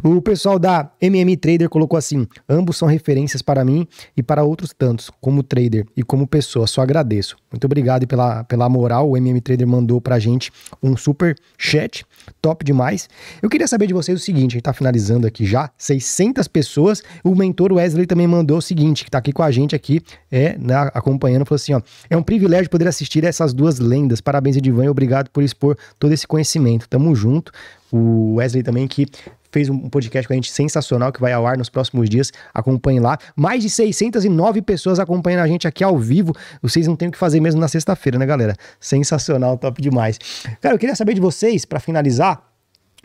O 0.04 0.20
pessoal 0.22 0.58
da 0.58 0.90
MM 1.00 1.38
Trader 1.38 1.70
colocou 1.70 1.98
assim: 1.98 2.28
ambos 2.50 2.76
são 2.76 2.88
referências 2.88 3.44
para 3.44 3.64
mim 3.64 3.88
e 4.16 4.24
para 4.24 4.44
outros 4.44 4.74
tantos, 4.74 5.12
como 5.22 5.44
trader 5.44 5.86
e 5.96 6.02
como 6.02 6.26
pessoa. 6.26 6.66
Só 6.66 6.82
agradeço. 6.82 7.38
Muito 7.52 7.66
obrigado 7.66 8.08
pela, 8.08 8.44
pela 8.44 8.68
moral. 8.68 9.12
O 9.12 9.16
MM 9.16 9.40
Trader 9.42 9.68
mandou 9.68 10.02
pra 10.02 10.18
gente 10.18 10.52
um 10.82 10.98
super 10.98 11.36
chat, 11.58 12.04
top 12.42 12.66
demais. 12.66 13.10
Eu 13.42 13.50
queria 13.50 13.68
saber 13.68 13.88
de 13.88 13.94
vocês 13.94 14.20
o 14.20 14.24
seguinte: 14.24 14.52
a 14.52 14.54
gente 14.54 14.64
tá 14.64 14.74
finalizando 14.74 15.28
aqui 15.28 15.46
já, 15.46 15.70
600 15.78 16.48
pessoas. 16.48 17.04
O 17.24 17.36
mentor 17.36 17.74
Wesley 17.74 18.06
também 18.06 18.28
mandou 18.28 18.58
o 18.58 18.62
seguinte, 18.62 19.04
que 19.06 19.12
tá 19.12 19.18
aqui 19.18 19.32
com 19.32 19.44
a 19.44 19.52
gente 19.52 19.76
aqui, 19.76 20.02
é, 20.32 20.58
né, 20.58 20.76
acompanhando, 20.94 21.46
falou 21.46 21.58
assim: 21.58 21.74
ó, 21.74 21.82
é 22.10 22.18
um 22.18 22.24
privilégio 22.24 22.70
poder 22.70 22.88
assistir 22.88 23.24
essas 23.24 23.54
duas 23.54 23.80
lendas. 23.80 24.22
Parabéns, 24.22 24.58
Edivan, 24.58 24.86
e 24.86 24.90
obrigado 24.90 25.30
por 25.30 25.44
expor 25.44 25.78
todo 26.00 26.12
esse 26.12 26.28
conhecimento. 26.28 26.88
Tamo 26.88 27.16
junto. 27.16 27.52
O 27.90 28.36
Wesley 28.36 28.64
também 28.64 28.86
que 28.86 29.06
fez 29.52 29.70
um 29.70 29.90
podcast 29.90 30.28
com 30.28 30.34
a 30.34 30.36
gente 30.36 30.52
sensacional 30.52 31.12
que 31.12 31.20
vai 31.20 31.34
ao 31.34 31.46
ar 31.46 31.58
nos 31.58 31.70
próximos 31.70 32.10
dias. 32.10 32.32
Acompanhe 32.54 33.00
lá. 33.00 33.18
Mais 33.36 33.62
de 33.62 33.70
609 33.70 34.62
pessoas 34.62 35.00
acompanhando 35.00 35.42
a 35.42 35.48
gente 35.48 35.68
aqui 35.68 35.84
ao 35.84 35.98
vivo. 35.98 36.34
Vocês 36.62 36.88
não 36.88 36.96
têm 36.96 37.10
o 37.10 37.12
que 37.12 37.18
fazer 37.18 37.40
mesmo 37.40 37.60
na 37.60 37.68
sexta-feira, 37.68 38.18
né, 38.18 38.26
galera? 38.26 38.56
Sensacional, 38.80 39.58
top 39.58 39.82
demais. 39.82 40.20
Cara, 40.62 40.76
eu 40.76 40.80
queria 40.80 40.96
saber 40.96 41.14
de 41.14 41.22
vocês, 41.22 41.66
para 41.66 41.80
finalizar, 41.80 42.42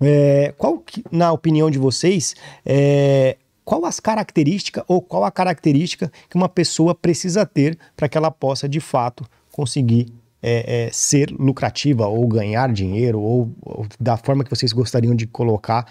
é, 0.01 0.53
qual, 0.59 0.79
que, 0.79 1.05
na 1.11 1.33
opinião 1.33 1.71
de 1.71 1.79
vocês, 1.79 2.35
é, 2.65 3.37
qual 3.65 3.85
as 3.85 4.01
características 4.01 4.85
ou 4.89 5.01
qual 5.01 5.25
a 5.25 5.31
característica 5.31 6.11
que 6.29 6.37
uma 6.37 6.49
pessoa 6.49 6.95
precisa 6.95 7.47
ter 7.47 7.79
para 7.97 8.09
que 8.09 8.19
ela 8.19 8.31
possa 8.31 8.69
de 8.69 8.81
fato 8.81 9.25
conseguir 9.53 10.13
é, 10.43 10.87
é, 10.87 10.91
ser 10.93 11.31
lucrativa 11.31 12.07
ou 12.09 12.27
ganhar 12.27 12.73
dinheiro 12.73 13.21
ou, 13.21 13.53
ou, 13.63 13.87
da 14.01 14.17
forma 14.17 14.43
que 14.43 14.51
vocês 14.51 14.73
gostariam 14.73 15.15
de 15.15 15.27
colocar 15.27 15.87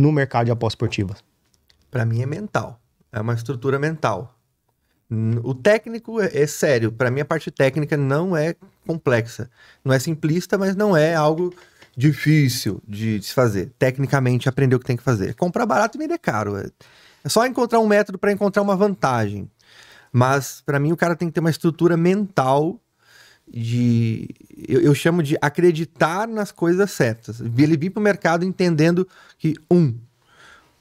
no 0.00 0.12
mercado 0.12 0.46
de 0.46 0.50
apostas 0.52 0.74
esportivas? 0.74 1.24
Para 1.90 2.04
mim 2.04 2.22
é 2.22 2.26
mental, 2.26 2.80
é 3.12 3.20
uma 3.20 3.34
estrutura 3.34 3.78
mental. 3.78 4.34
O 5.44 5.54
técnico 5.54 6.20
é, 6.20 6.30
é 6.34 6.46
sério, 6.46 6.90
para 6.90 7.10
mim 7.10 7.20
a 7.20 7.24
parte 7.24 7.50
técnica 7.50 7.96
não 7.96 8.36
é 8.36 8.54
complexa, 8.86 9.48
não 9.84 9.92
é 9.92 9.98
simplista, 9.98 10.58
mas 10.58 10.74
não 10.74 10.96
é 10.96 11.14
algo 11.14 11.54
difícil 11.96 12.82
de 12.86 13.22
se 13.22 13.32
fazer. 13.32 13.72
Tecnicamente 13.78 14.48
aprender 14.48 14.76
o 14.76 14.80
que 14.80 14.84
tem 14.84 14.96
que 14.96 15.02
fazer. 15.02 15.34
Comprar 15.34 15.64
barato 15.64 15.96
e 15.96 16.00
vender 16.00 16.18
caro. 16.18 16.56
É, 16.56 16.68
é 17.24 17.28
só 17.28 17.46
encontrar 17.46 17.80
um 17.80 17.86
método 17.86 18.18
para 18.18 18.32
encontrar 18.32 18.62
uma 18.62 18.76
vantagem. 18.76 19.50
Mas 20.12 20.60
para 20.64 20.78
mim 20.78 20.92
o 20.92 20.96
cara 20.96 21.16
tem 21.16 21.28
que 21.28 21.34
ter 21.34 21.40
uma 21.40 21.50
estrutura 21.50 21.96
mental 21.96 22.80
de 23.48 24.28
eu, 24.68 24.80
eu, 24.80 24.94
chamo 24.94 25.22
de 25.22 25.36
acreditar 25.40 26.26
nas 26.26 26.50
coisas 26.50 26.90
certas. 26.90 27.40
Ele 27.40 27.76
vir 27.76 27.90
para 27.90 28.00
o 28.00 28.02
mercado 28.02 28.44
entendendo 28.44 29.06
que 29.38 29.54
um, 29.70 29.94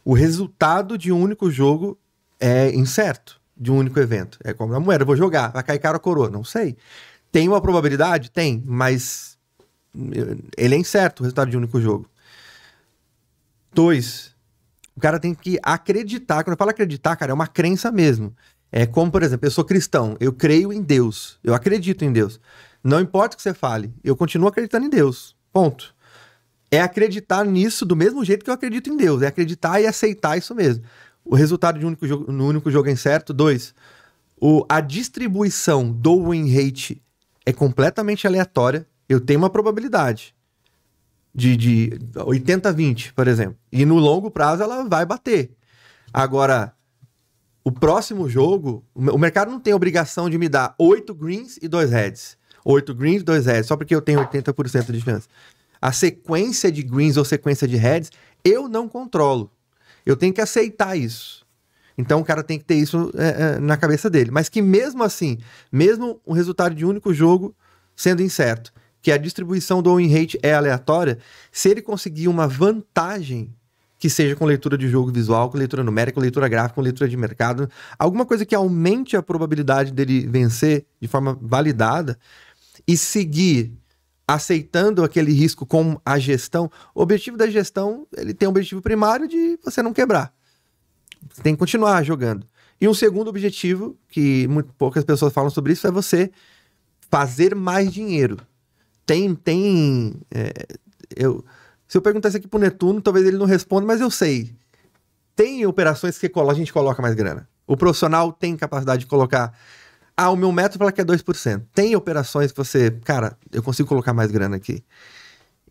o 0.04 0.14
resultado 0.14 0.98
de 0.98 1.12
um 1.12 1.22
único 1.22 1.50
jogo 1.52 1.98
é 2.40 2.74
incerto 2.74 3.40
de 3.56 3.72
um 3.72 3.78
único 3.78 4.00
evento. 4.00 4.38
É 4.44 4.54
como 4.54 4.74
a 4.74 4.80
moeda, 4.80 5.06
vou 5.06 5.16
jogar, 5.16 5.50
vai 5.50 5.64
cair 5.64 5.80
cara 5.80 5.98
ou 5.98 6.02
coroa, 6.02 6.30
não 6.30 6.44
sei. 6.44 6.76
Tem 7.32 7.48
uma 7.48 7.62
probabilidade? 7.62 8.32
Tem, 8.32 8.64
mas 8.66 9.38
ele 10.58 10.76
é 10.76 10.78
incerto 10.78 11.22
o 11.22 11.24
resultado 11.24 11.50
de 11.50 11.58
um 11.58 11.60
único 11.60 11.80
jogo. 11.80 12.10
Dois, 13.74 14.34
o 14.96 15.00
cara 15.00 15.20
tem 15.20 15.34
que 15.34 15.60
acreditar. 15.62 16.44
Quando 16.44 16.54
eu 16.54 16.58
falo 16.58 16.72
acreditar, 16.72 17.16
cara, 17.16 17.32
é 17.32 17.34
uma 17.34 17.48
crença 17.48 17.92
mesmo. 17.92 18.34
É 18.78 18.86
como, 18.86 19.10
por 19.10 19.24
exemplo, 19.24 19.48
eu 19.48 19.52
sou 19.52 19.64
cristão, 19.64 20.18
eu 20.20 20.34
creio 20.34 20.74
em 20.74 20.82
Deus, 20.82 21.40
eu 21.42 21.54
acredito 21.54 22.04
em 22.04 22.12
Deus. 22.12 22.42
Não 22.84 23.00
importa 23.00 23.34
o 23.34 23.38
que 23.38 23.42
você 23.42 23.54
fale, 23.54 23.94
eu 24.04 24.18
continuo 24.18 24.50
acreditando 24.50 24.86
em 24.86 24.90
Deus. 24.90 25.34
Ponto. 25.54 25.96
É 26.70 26.82
acreditar 26.82 27.46
nisso 27.46 27.86
do 27.86 27.96
mesmo 27.96 28.26
jeito 28.26 28.44
que 28.44 28.50
eu 28.50 28.54
acredito 28.54 28.90
em 28.90 28.98
Deus, 28.98 29.22
é 29.22 29.28
acreditar 29.28 29.80
e 29.80 29.88
aceitar 29.88 30.38
isso 30.38 30.54
mesmo. 30.54 30.84
O 31.24 31.36
resultado 31.36 31.80
de 31.80 31.86
um 31.86 31.88
único 31.88 32.06
jogo, 32.06 32.30
no 32.30 32.46
único 32.46 32.70
jogo 32.70 32.90
é 32.90 32.92
incerto. 32.92 33.32
Dois, 33.32 33.74
o, 34.36 34.66
a 34.68 34.82
distribuição 34.82 35.90
do 35.90 36.32
win 36.32 36.54
rate 36.54 37.02
é 37.46 37.54
completamente 37.54 38.28
aleatória. 38.28 38.86
Eu 39.08 39.22
tenho 39.22 39.40
uma 39.40 39.50
probabilidade 39.50 40.36
de, 41.34 41.56
de 41.56 41.92
80-20, 42.14 43.14
por 43.14 43.26
exemplo. 43.30 43.58
E 43.72 43.86
no 43.86 43.96
longo 44.00 44.30
prazo 44.30 44.64
ela 44.64 44.84
vai 44.84 45.06
bater. 45.06 45.56
Agora, 46.12 46.76
o 47.66 47.72
próximo 47.72 48.30
jogo, 48.30 48.86
o 48.94 49.18
mercado 49.18 49.50
não 49.52 49.60
tem 49.60 49.74
obrigação 49.74 50.30
de 50.30 50.38
me 50.38 50.48
dar 50.48 50.76
8 50.78 51.16
greens 51.16 51.58
e 51.60 51.68
2 51.68 51.90
reds. 51.90 52.38
8 52.64 52.94
greens, 52.94 53.24
2 53.24 53.48
reds, 53.48 53.66
só 53.66 53.76
porque 53.76 53.96
eu 53.96 54.04
tenho 54.04 54.20
80% 54.20 54.92
de 54.92 55.02
chance. 55.02 55.28
A 55.82 55.92
sequência 55.92 56.72
de 56.72 56.84
greens 56.84 57.18
ou 57.18 57.26
sequência 57.26 57.68
de 57.68 57.76
reds, 57.76 58.12
eu 58.44 58.70
não 58.70 58.88
controlo. 58.88 59.52
Eu 60.06 60.16
tenho 60.16 60.32
que 60.32 60.42
aceitar 60.42 60.96
isso. 60.96 61.44
Então 61.98 62.20
o 62.20 62.24
cara 62.24 62.44
tem 62.44 62.60
que 62.60 62.66
ter 62.66 62.76
isso 62.76 63.12
é, 63.18 63.56
é, 63.56 63.60
na 63.60 63.76
cabeça 63.78 64.12
dele. 64.12 64.30
Mas 64.30 64.48
que 64.48 64.62
mesmo 64.62 65.04
assim, 65.04 65.40
mesmo 65.72 66.22
um 66.26 66.34
resultado 66.34 66.76
de 66.76 66.86
um 66.86 66.90
único 66.90 67.16
jogo 67.16 67.56
sendo 67.96 68.22
incerto, 68.22 68.72
que 69.02 69.12
a 69.12 69.18
distribuição 69.18 69.82
do 69.82 69.96
win 69.96 70.08
rate 70.08 70.38
é 70.44 70.54
aleatória, 70.54 71.18
se 71.52 71.70
ele 71.70 71.82
conseguir 71.82 72.28
uma 72.28 72.48
vantagem 72.48 73.52
que 74.06 74.10
seja 74.12 74.36
com 74.36 74.46
leitura 74.46 74.78
de 74.78 74.88
jogo 74.88 75.12
visual, 75.12 75.50
com 75.50 75.58
leitura 75.58 75.84
numérica, 75.84 76.14
com 76.14 76.22
leitura 76.22 76.48
gráfica, 76.48 76.76
com 76.76 76.82
leitura 76.82 77.10
de 77.10 77.18
mercado, 77.18 77.68
alguma 77.98 78.24
coisa 78.24 78.46
que 78.46 78.54
aumente 78.54 79.18
a 79.18 79.24
probabilidade 79.24 79.92
dele 79.92 80.28
vencer 80.28 80.86
de 81.02 81.08
forma 81.08 81.36
validada 81.42 82.16
e 82.88 82.96
seguir 82.96 83.74
aceitando 84.28 85.04
aquele 85.04 85.34
risco 85.34 85.66
com 85.66 86.00
a 86.06 86.20
gestão. 86.20 86.70
O 86.94 87.02
objetivo 87.02 87.36
da 87.36 87.50
gestão, 87.50 88.06
ele 88.16 88.32
tem 88.32 88.48
um 88.48 88.52
objetivo 88.52 88.80
primário 88.80 89.28
de 89.28 89.58
você 89.64 89.82
não 89.82 89.92
quebrar. 89.92 90.32
Você 91.34 91.42
tem 91.42 91.56
que 91.56 91.60
continuar 91.60 92.04
jogando. 92.04 92.46
E 92.80 92.88
um 92.88 92.94
segundo 92.94 93.28
objetivo, 93.28 93.98
que 94.08 94.48
muito 94.48 94.72
poucas 94.78 95.04
pessoas 95.04 95.34
falam 95.34 95.50
sobre 95.50 95.74
isso, 95.74 95.88
é 95.88 95.92
você 95.92 96.30
fazer 97.10 97.56
mais 97.56 97.92
dinheiro. 97.92 98.38
Tem, 99.04 99.34
tem, 99.34 100.14
é, 100.30 100.54
eu 101.16 101.44
se 101.88 101.98
eu 101.98 102.02
perguntar 102.02 102.30
isso 102.30 102.38
aqui 102.38 102.48
pro 102.48 102.60
Netuno, 102.60 103.02
talvez 103.02 103.26
ele 103.26 103.38
não 103.38 103.46
responda, 103.46 103.86
mas 103.86 104.02
eu 104.02 104.10
sei. 104.10 104.54
Tem 105.36 105.66
operações 105.66 106.18
que 106.18 106.32
a 106.34 106.54
gente 106.54 106.74
coloca 106.74 107.02
mais 107.02 107.14
grana. 107.14 107.48
O 107.68 107.76
profissional 107.76 108.32
tem 108.32 108.56
capacidade 108.56 109.02
de 109.02 109.06
colocar. 109.06 109.54
Ah, 110.16 110.30
o 110.30 110.36
meu 110.36 110.52
método 110.52 110.80
fala 110.80 110.92
que 110.92 111.02
é 111.02 111.06
2%. 111.06 111.64
Tem 111.74 111.96
operações 111.96 112.52
que 112.52 112.58
você, 112.58 112.92
cara, 113.04 113.38
eu 113.52 113.62
consigo 113.62 113.88
colocar 113.90 114.14
mais 114.14 114.32
grana 114.32 114.56
aqui. 114.56 114.84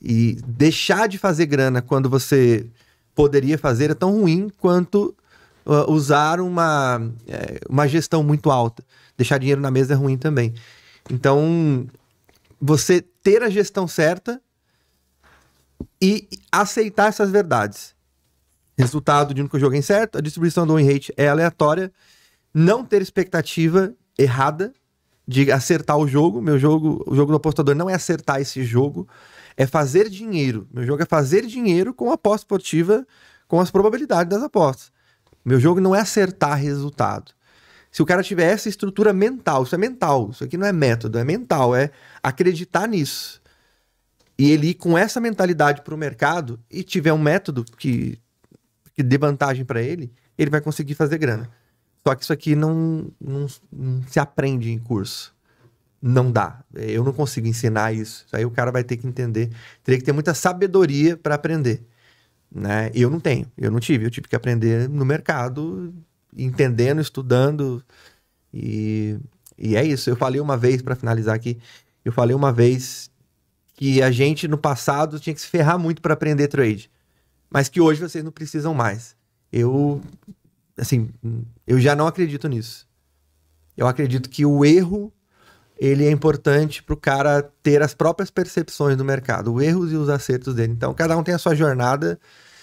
E 0.00 0.38
deixar 0.46 1.08
de 1.08 1.18
fazer 1.18 1.46
grana 1.46 1.80
quando 1.80 2.10
você 2.10 2.66
poderia 3.14 3.56
fazer 3.56 3.90
é 3.90 3.94
tão 3.94 4.20
ruim 4.20 4.50
quanto 4.58 5.14
uh, 5.64 5.90
usar 5.90 6.40
uma, 6.40 7.00
é, 7.26 7.60
uma 7.68 7.88
gestão 7.88 8.22
muito 8.22 8.50
alta. 8.50 8.84
Deixar 9.16 9.38
dinheiro 9.38 9.60
na 9.60 9.70
mesa 9.70 9.94
é 9.94 9.96
ruim 9.96 10.18
também. 10.18 10.52
Então, 11.10 11.86
você 12.60 13.00
ter 13.00 13.42
a 13.42 13.48
gestão 13.48 13.88
certa 13.88 14.40
e 16.00 16.28
aceitar 16.50 17.08
essas 17.08 17.30
verdades. 17.30 17.94
Resultado 18.76 19.32
de 19.32 19.40
único 19.40 19.58
jogo 19.58 19.76
incerto, 19.76 20.18
a 20.18 20.20
distribuição 20.20 20.66
do 20.66 20.76
win 20.76 20.90
rate 20.90 21.12
é 21.16 21.28
aleatória, 21.28 21.92
não 22.52 22.84
ter 22.84 23.00
expectativa 23.00 23.94
errada 24.18 24.72
de 25.26 25.50
acertar 25.50 25.96
o 25.96 26.08
jogo. 26.08 26.42
Meu 26.42 26.58
jogo, 26.58 27.04
o 27.06 27.14
jogo 27.14 27.30
do 27.32 27.36
apostador 27.36 27.74
não 27.74 27.88
é 27.88 27.94
acertar 27.94 28.40
esse 28.40 28.64
jogo, 28.64 29.08
é 29.56 29.66
fazer 29.66 30.08
dinheiro. 30.08 30.68
Meu 30.72 30.84
jogo 30.84 31.02
é 31.02 31.06
fazer 31.06 31.46
dinheiro 31.46 31.94
com 31.94 32.10
a 32.10 32.14
aposta 32.14 32.44
esportiva, 32.44 33.06
com 33.46 33.60
as 33.60 33.70
probabilidades 33.70 34.30
das 34.30 34.42
apostas. 34.42 34.92
Meu 35.44 35.60
jogo 35.60 35.80
não 35.80 35.94
é 35.94 36.00
acertar 36.00 36.58
resultado. 36.58 37.32
Se 37.92 38.02
o 38.02 38.06
cara 38.06 38.24
tiver 38.24 38.50
essa 38.52 38.68
estrutura 38.68 39.12
mental, 39.12 39.62
isso 39.62 39.74
é 39.74 39.78
mental, 39.78 40.30
isso 40.32 40.42
aqui 40.42 40.56
não 40.56 40.66
é 40.66 40.72
método, 40.72 41.16
é 41.16 41.22
mental, 41.22 41.76
é 41.76 41.90
acreditar 42.22 42.88
nisso 42.88 43.40
e 44.38 44.50
ele 44.50 44.68
ir 44.68 44.74
com 44.74 44.98
essa 44.98 45.20
mentalidade 45.20 45.82
para 45.82 45.94
o 45.94 45.98
mercado 45.98 46.58
e 46.70 46.82
tiver 46.82 47.12
um 47.12 47.18
método 47.18 47.64
que, 47.64 48.18
que 48.94 49.02
dê 49.02 49.16
vantagem 49.16 49.64
para 49.64 49.80
ele, 49.80 50.12
ele 50.36 50.50
vai 50.50 50.60
conseguir 50.60 50.94
fazer 50.94 51.18
grana. 51.18 51.48
Só 52.06 52.14
que 52.14 52.22
isso 52.22 52.32
aqui 52.32 52.54
não, 52.54 53.10
não, 53.20 53.46
não, 53.72 54.02
se 54.08 54.20
aprende 54.20 54.70
em 54.70 54.78
curso. 54.78 55.34
não 56.02 56.30
dá. 56.30 56.62
Eu 56.74 57.02
não 57.02 57.12
consigo 57.12 57.46
ensinar 57.46 57.94
isso. 57.94 58.26
Aí 58.32 58.44
o 58.44 58.50
cara 58.50 58.70
vai 58.70 58.84
ter 58.84 58.96
que 58.98 59.06
entender. 59.06 59.50
Teria 59.82 59.98
que 59.98 60.04
ter 60.04 60.12
muita 60.12 60.34
sabedoria 60.34 61.16
para 61.16 61.34
aprender. 61.34 61.82
Né? 62.54 62.90
Eu 62.94 63.08
não 63.10 63.18
tenho, 63.20 63.50
eu 63.56 63.70
não 63.70 63.80
tive. 63.80 64.04
Eu 64.04 64.10
tive 64.10 64.28
que 64.28 64.36
aprender 64.36 64.88
no 64.88 65.04
mercado, 65.04 65.94
entendendo, 66.36 67.00
estudando. 67.00 67.82
E, 68.52 69.18
e 69.56 69.76
é 69.76 69.84
isso. 69.84 70.10
Eu 70.10 70.16
falei 70.16 70.40
uma 70.40 70.56
vez, 70.56 70.82
para 70.82 70.94
finalizar 70.94 71.34
aqui, 71.34 71.58
eu 72.04 72.12
falei 72.12 72.36
uma 72.36 72.52
vez 72.52 73.10
que 73.74 74.00
a 74.02 74.10
gente 74.10 74.48
no 74.48 74.56
passado 74.56 75.20
tinha 75.20 75.34
que 75.34 75.40
se 75.40 75.48
ferrar 75.48 75.78
muito 75.78 76.00
para 76.00 76.14
aprender 76.14 76.48
trade, 76.48 76.90
mas 77.50 77.68
que 77.68 77.80
hoje 77.80 78.00
vocês 78.00 78.24
não 78.24 78.32
precisam 78.32 78.72
mais. 78.72 79.16
Eu, 79.52 80.00
assim, 80.76 81.10
eu 81.66 81.78
já 81.80 81.94
não 81.94 82.06
acredito 82.06 82.48
nisso. 82.48 82.88
Eu 83.76 83.86
acredito 83.86 84.30
que 84.30 84.46
o 84.46 84.64
erro 84.64 85.12
ele 85.76 86.06
é 86.06 86.10
importante 86.10 86.82
para 86.82 86.94
o 86.94 86.96
cara 86.96 87.42
ter 87.62 87.82
as 87.82 87.94
próprias 87.94 88.30
percepções 88.30 88.96
do 88.96 89.04
mercado, 89.04 89.52
os 89.52 89.62
erros 89.62 89.92
e 89.92 89.96
os 89.96 90.08
acertos 90.08 90.54
dele. 90.54 90.72
Então, 90.72 90.94
cada 90.94 91.16
um 91.16 91.22
tem 91.22 91.34
a 91.34 91.38
sua 91.38 91.54
jornada. 91.54 92.18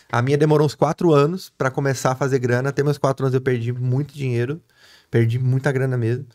A 0.09 0.21
minha 0.21 0.37
demorou 0.37 0.65
uns 0.65 0.75
quatro 0.75 1.13
anos 1.13 1.49
para 1.57 1.69
começar 1.69 2.11
a 2.11 2.15
fazer 2.15 2.39
grana. 2.39 2.69
Até 2.69 2.83
meus 2.83 2.97
quatro 2.97 3.25
anos 3.25 3.33
eu 3.33 3.41
perdi 3.41 3.73
muito 3.73 4.13
dinheiro, 4.13 4.61
perdi 5.09 5.37
muita 5.39 5.71
grana 5.71 5.97
mesmo. 5.97 6.25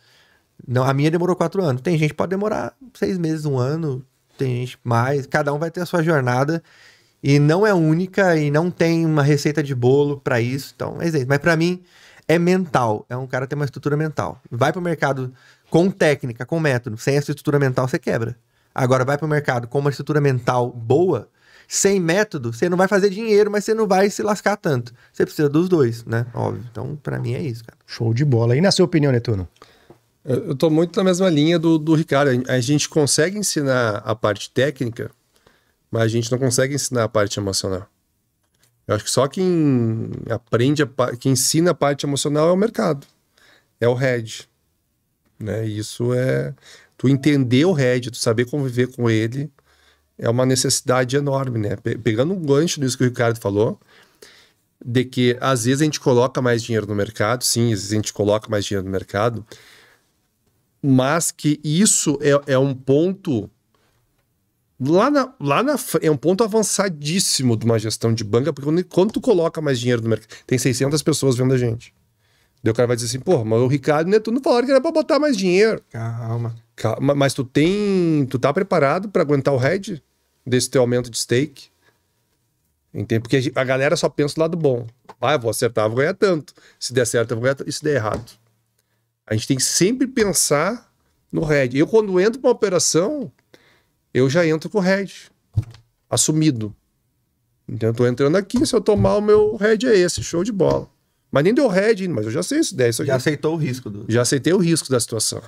Não, 0.66 0.84
a 0.84 0.92
minha 0.92 1.10
demorou 1.10 1.34
quatro 1.34 1.62
anos. 1.62 1.82
Tem 1.82 1.96
gente 1.98 2.10
que 2.10 2.16
pode 2.16 2.30
demorar 2.30 2.74
seis 2.94 3.18
meses, 3.18 3.44
um 3.46 3.58
ano, 3.58 4.04
tem 4.36 4.60
gente 4.60 4.78
mais. 4.84 5.26
Cada 5.26 5.52
um 5.52 5.58
vai 5.58 5.70
ter 5.70 5.80
a 5.80 5.86
sua 5.86 6.02
jornada 6.02 6.62
e 7.22 7.38
não 7.38 7.66
é 7.66 7.74
única 7.74 8.36
e 8.36 8.50
não 8.50 8.70
tem 8.70 9.04
uma 9.04 9.22
receita 9.22 9.62
de 9.62 9.74
bolo 9.74 10.20
para 10.20 10.40
isso. 10.40 10.72
Então, 10.74 10.98
é. 11.00 11.24
Mas 11.26 11.38
para 11.38 11.56
mim 11.56 11.82
é 12.28 12.38
mental. 12.38 13.06
É 13.08 13.16
um 13.16 13.26
cara 13.26 13.46
ter 13.46 13.54
uma 13.54 13.64
estrutura 13.64 13.96
mental. 13.96 14.40
Vai 14.50 14.72
para 14.72 14.80
o 14.80 14.82
mercado 14.82 15.32
com 15.70 15.90
técnica, 15.90 16.44
com 16.44 16.60
método, 16.60 16.96
sem 16.96 17.16
essa 17.16 17.30
estrutura 17.30 17.58
mental 17.58 17.88
você 17.88 17.98
quebra. 17.98 18.36
Agora 18.74 19.04
vai 19.04 19.16
para 19.16 19.26
o 19.26 19.28
mercado 19.28 19.66
com 19.66 19.78
uma 19.78 19.90
estrutura 19.90 20.20
mental 20.20 20.70
boa, 20.70 21.28
sem 21.66 21.98
método, 21.98 22.52
você 22.52 22.68
não 22.68 22.76
vai 22.76 22.86
fazer 22.86 23.10
dinheiro, 23.10 23.50
mas 23.50 23.64
você 23.64 23.74
não 23.74 23.88
vai 23.88 24.08
se 24.10 24.22
lascar 24.22 24.56
tanto. 24.56 24.92
Você 25.12 25.24
precisa 25.24 25.48
dos 25.48 25.68
dois, 25.68 26.04
né? 26.04 26.26
Óbvio. 26.32 26.64
Então, 26.70 26.96
para 27.02 27.18
mim 27.18 27.34
é 27.34 27.40
isso, 27.40 27.64
cara. 27.64 27.78
Show 27.86 28.14
de 28.14 28.24
bola. 28.24 28.56
E 28.56 28.60
na 28.60 28.70
sua 28.70 28.84
opinião, 28.84 29.10
Netuno? 29.10 29.48
Eu 30.26 30.52
estou 30.52 30.68
muito 30.68 30.96
na 30.96 31.04
mesma 31.04 31.30
linha 31.30 31.56
do, 31.56 31.78
do 31.78 31.94
Ricardo. 31.94 32.42
A 32.48 32.58
gente 32.58 32.88
consegue 32.88 33.38
ensinar 33.38 33.98
a 33.98 34.14
parte 34.14 34.50
técnica, 34.50 35.12
mas 35.88 36.02
a 36.02 36.08
gente 36.08 36.30
não 36.32 36.38
consegue 36.38 36.74
ensinar 36.74 37.04
a 37.04 37.08
parte 37.08 37.38
emocional. 37.38 37.86
Eu 38.88 38.96
acho 38.96 39.04
que 39.04 39.10
só 39.10 39.28
quem 39.28 40.10
aprende, 40.28 40.82
a, 40.82 41.16
quem 41.16 41.32
ensina 41.32 41.70
a 41.70 41.74
parte 41.74 42.04
emocional 42.04 42.48
é 42.48 42.52
o 42.52 42.56
mercado, 42.56 43.06
é 43.80 43.88
o 43.88 43.94
head. 43.94 44.48
Né? 45.38 45.64
Isso 45.64 46.12
é. 46.12 46.52
Tu 46.98 47.08
entender 47.08 47.64
o 47.64 47.72
head, 47.72 48.10
tu 48.10 48.16
saber 48.16 48.46
conviver 48.46 48.88
com 48.88 49.08
ele, 49.08 49.50
é 50.18 50.28
uma 50.28 50.46
necessidade 50.46 51.14
enorme, 51.16 51.58
né? 51.58 51.76
Pegando 52.02 52.32
um 52.32 52.40
gancho 52.40 52.80
nisso 52.80 52.96
que 52.96 53.04
o 53.04 53.08
Ricardo 53.08 53.38
falou, 53.38 53.78
de 54.84 55.04
que 55.04 55.36
às 55.40 55.64
vezes 55.64 55.82
a 55.82 55.84
gente 55.84 56.00
coloca 56.00 56.40
mais 56.40 56.62
dinheiro 56.62 56.86
no 56.86 56.94
mercado, 56.94 57.44
sim, 57.44 57.72
às 57.72 57.80
vezes 57.80 57.92
a 57.92 57.96
gente 57.96 58.12
coloca 58.12 58.48
mais 58.48 58.64
dinheiro 58.64 58.84
no 58.84 58.90
mercado, 58.90 59.44
mas 60.86 61.30
que 61.30 61.60
isso 61.64 62.18
é, 62.20 62.52
é 62.52 62.58
um 62.58 62.74
ponto 62.74 63.50
lá 64.80 65.10
na, 65.10 65.34
lá 65.40 65.62
na 65.62 65.76
é 66.00 66.10
um 66.10 66.16
ponto 66.16 66.44
avançadíssimo 66.44 67.56
de 67.56 67.64
uma 67.64 67.78
gestão 67.78 68.12
de 68.12 68.22
banca, 68.22 68.52
porque 68.52 68.70
quando, 68.70 68.84
quando 68.84 69.12
tu 69.12 69.20
coloca 69.20 69.60
mais 69.60 69.80
dinheiro 69.80 70.02
no 70.02 70.08
mercado, 70.08 70.28
tem 70.46 70.58
600 70.58 71.02
pessoas 71.02 71.36
vendo 71.36 71.54
a 71.54 71.58
gente. 71.58 71.92
Daí 72.62 72.70
o 72.70 72.74
cara 72.74 72.86
vai 72.86 72.96
dizer 72.96 73.08
assim, 73.08 73.20
porra, 73.20 73.44
mas 73.44 73.60
o 73.60 73.66
Ricardo 73.66 74.06
e 74.06 74.10
o 74.10 74.12
Netuno 74.12 74.40
falaram 74.42 74.66
que 74.66 74.72
era 74.72 74.80
pra 74.80 74.90
botar 74.90 75.18
mais 75.18 75.36
dinheiro. 75.36 75.82
Calma. 75.90 76.54
Calma 76.74 77.14
mas 77.14 77.32
tu 77.34 77.44
tem, 77.44 78.26
tu 78.26 78.38
tá 78.38 78.52
preparado 78.52 79.08
para 79.08 79.22
aguentar 79.22 79.54
o 79.54 79.56
head 79.56 80.02
desse 80.46 80.70
teu 80.70 80.80
aumento 80.80 81.10
de 81.10 81.18
stake? 81.18 81.68
Entende? 82.92 83.20
Porque 83.20 83.52
a 83.54 83.64
galera 83.64 83.94
só 83.96 84.08
pensa 84.08 84.34
do 84.34 84.40
lado 84.40 84.56
bom. 84.56 84.86
Ah, 85.20 85.34
eu 85.34 85.40
vou 85.40 85.50
acertar, 85.50 85.88
vou 85.88 85.98
ganhar 85.98 86.14
tanto. 86.14 86.54
Se 86.78 86.92
der 86.92 87.06
certo, 87.06 87.32
eu 87.32 87.36
vou 87.36 87.42
ganhar 87.42 87.54
tanto. 87.54 87.68
E 87.68 87.72
se 87.72 87.82
der 87.82 87.96
errado? 87.96 88.24
A 89.26 89.34
gente 89.34 89.48
tem 89.48 89.56
que 89.56 89.62
sempre 89.62 90.06
pensar 90.06 90.90
no 91.32 91.42
head. 91.44 91.76
Eu, 91.76 91.86
quando 91.86 92.20
entro 92.20 92.40
para 92.40 92.48
uma 92.48 92.54
operação, 92.54 93.30
eu 94.14 94.30
já 94.30 94.46
entro 94.46 94.70
com 94.70 94.78
o 94.78 94.80
head 94.80 95.30
assumido. 96.08 96.74
Então, 97.68 97.88
eu 97.88 97.94
tô 97.94 98.06
entrando 98.06 98.36
aqui, 98.36 98.64
se 98.64 98.74
eu 98.74 98.80
tomar 98.80 99.16
o 99.16 99.20
meu 99.20 99.56
head 99.56 99.86
é 99.86 99.96
esse, 99.96 100.22
show 100.22 100.44
de 100.44 100.52
bola. 100.52 100.88
Mas 101.30 101.42
nem 101.42 101.52
deu 101.52 101.68
head, 101.68 102.06
mas 102.08 102.24
eu 102.26 102.30
já 102.30 102.42
sei 102.42 102.60
isso. 102.60 102.80
Isso 102.80 103.04
já 103.04 103.16
aceitou 103.16 103.54
o 103.54 103.56
risco. 103.56 103.90
Do... 103.90 104.06
Já 104.08 104.22
aceitei 104.22 104.52
o 104.52 104.58
risco 104.58 104.88
da 104.88 105.00
situação. 105.00 105.42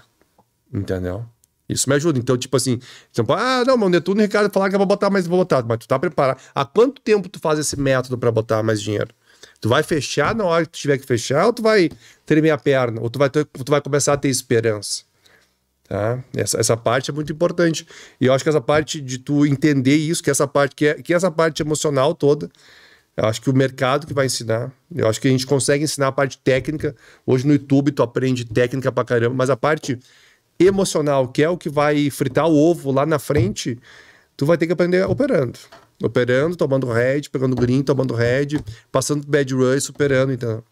Entendeu? 0.72 1.24
Isso 1.68 1.88
me 1.88 1.94
ajuda. 1.94 2.18
Então, 2.18 2.36
tipo 2.36 2.56
assim, 2.56 2.80
tipo, 3.12 3.32
ah, 3.32 3.62
não, 3.64 3.76
meu 3.76 3.88
Netuno 3.88 4.20
e 4.20 4.24
Ricardo 4.24 4.52
falaram 4.52 4.70
que 4.70 4.74
eu 4.74 4.80
vou 4.80 4.86
botar 4.86 5.10
mais, 5.10 5.26
vou 5.26 5.38
botar. 5.38 5.62
Mas 5.62 5.78
tu 5.78 5.88
tá 5.88 5.98
preparado. 5.98 6.40
Há 6.54 6.64
quanto 6.64 7.00
tempo 7.00 7.28
tu 7.28 7.38
faz 7.38 7.58
esse 7.58 7.78
método 7.78 8.18
para 8.18 8.32
botar 8.32 8.62
mais 8.62 8.82
dinheiro? 8.82 9.14
Tu 9.60 9.68
vai 9.68 9.82
fechar 9.82 10.34
na 10.34 10.44
hora 10.44 10.64
que 10.64 10.72
tu 10.72 10.78
tiver 10.78 10.98
que 10.98 11.06
fechar 11.06 11.46
ou 11.46 11.52
tu 11.52 11.62
vai 11.62 11.90
tremer 12.24 12.50
a 12.50 12.58
perna? 12.58 13.00
Ou 13.00 13.10
tu 13.10 13.18
vai, 13.18 13.28
ter, 13.28 13.44
tu 13.44 13.70
vai 13.70 13.80
começar 13.80 14.12
a 14.12 14.16
ter 14.16 14.28
esperança? 14.28 15.02
Tá? 15.88 16.22
Essa, 16.36 16.60
essa 16.60 16.76
parte 16.76 17.10
é 17.10 17.14
muito 17.14 17.32
importante. 17.32 17.86
E 18.20 18.26
eu 18.26 18.32
acho 18.32 18.44
que 18.44 18.50
essa 18.50 18.60
parte 18.60 19.00
de 19.00 19.18
tu 19.18 19.44
entender 19.46 19.96
isso, 19.96 20.22
que 20.22 20.30
essa 20.30 20.46
parte, 20.46 20.76
que, 20.76 20.86
é, 20.86 20.94
que 20.94 21.12
essa 21.12 21.30
parte 21.30 21.60
emocional 21.60 22.14
toda, 22.14 22.48
eu 23.16 23.24
acho 23.24 23.40
que 23.42 23.50
o 23.50 23.54
mercado 23.54 24.06
que 24.06 24.14
vai 24.14 24.26
ensinar. 24.26 24.70
Eu 24.94 25.08
acho 25.08 25.20
que 25.20 25.26
a 25.26 25.30
gente 25.30 25.46
consegue 25.46 25.82
ensinar 25.82 26.08
a 26.08 26.12
parte 26.12 26.38
técnica. 26.38 26.94
Hoje 27.26 27.44
no 27.44 27.54
YouTube 27.54 27.90
tu 27.90 28.02
aprende 28.02 28.44
técnica 28.44 28.92
pra 28.92 29.04
caramba, 29.04 29.34
mas 29.34 29.50
a 29.50 29.56
parte 29.56 29.98
emocional, 30.58 31.28
que 31.28 31.42
é 31.42 31.48
o 31.48 31.58
que 31.58 31.68
vai 31.68 32.10
fritar 32.10 32.46
o 32.46 32.56
ovo 32.56 32.92
lá 32.92 33.04
na 33.04 33.18
frente, 33.18 33.78
tu 34.36 34.46
vai 34.46 34.56
ter 34.56 34.66
que 34.66 34.72
aprender 34.72 35.04
operando 35.08 35.58
operando, 36.02 36.56
tomando 36.56 36.90
head, 36.92 37.28
pegando 37.30 37.56
green, 37.56 37.82
tomando 37.82 38.14
head, 38.14 38.62
passando 38.90 39.26
bad 39.26 39.52
rush, 39.54 39.84
superando, 39.84 40.32
então. 40.32 40.62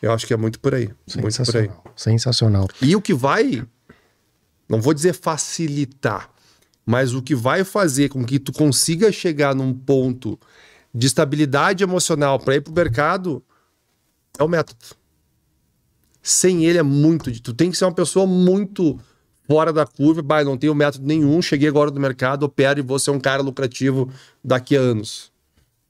Eu 0.00 0.12
acho 0.12 0.26
que 0.26 0.34
é 0.34 0.36
muito 0.36 0.58
por 0.58 0.74
aí. 0.74 0.90
Muito 1.16 1.44
por 1.44 1.56
aí. 1.56 1.70
Sensacional. 1.94 2.68
E 2.80 2.96
o 2.96 3.00
que 3.00 3.14
vai, 3.14 3.64
não 4.68 4.80
vou 4.80 4.92
dizer 4.92 5.12
facilitar, 5.12 6.28
mas 6.84 7.14
o 7.14 7.22
que 7.22 7.34
vai 7.34 7.62
fazer 7.62 8.08
com 8.08 8.24
que 8.24 8.38
tu 8.38 8.52
consiga 8.52 9.12
chegar 9.12 9.54
num 9.54 9.72
ponto 9.72 10.38
de 10.92 11.06
estabilidade 11.06 11.84
emocional 11.84 12.38
para 12.38 12.56
ir 12.56 12.60
pro 12.60 12.72
mercado 12.72 13.42
é 14.38 14.42
o 14.42 14.48
método. 14.48 14.84
Sem 16.20 16.64
ele 16.64 16.78
é 16.78 16.82
muito. 16.82 17.30
Tu 17.40 17.54
tem 17.54 17.70
que 17.70 17.76
ser 17.76 17.84
uma 17.84 17.94
pessoa 17.94 18.26
muito 18.26 18.98
fora 19.48 19.72
da 19.72 19.86
curva, 19.86 20.22
bah, 20.22 20.44
não 20.44 20.56
tenho 20.56 20.74
método 20.74 21.06
nenhum, 21.06 21.40
cheguei 21.42 21.68
agora 21.68 21.90
do 21.90 22.00
mercado, 22.00 22.44
opero 22.44 22.78
e 22.78 22.82
vou 22.82 22.98
ser 22.98 23.10
um 23.10 23.20
cara 23.20 23.42
lucrativo 23.42 24.08
daqui 24.42 24.76
a 24.76 24.80
anos. 24.80 25.32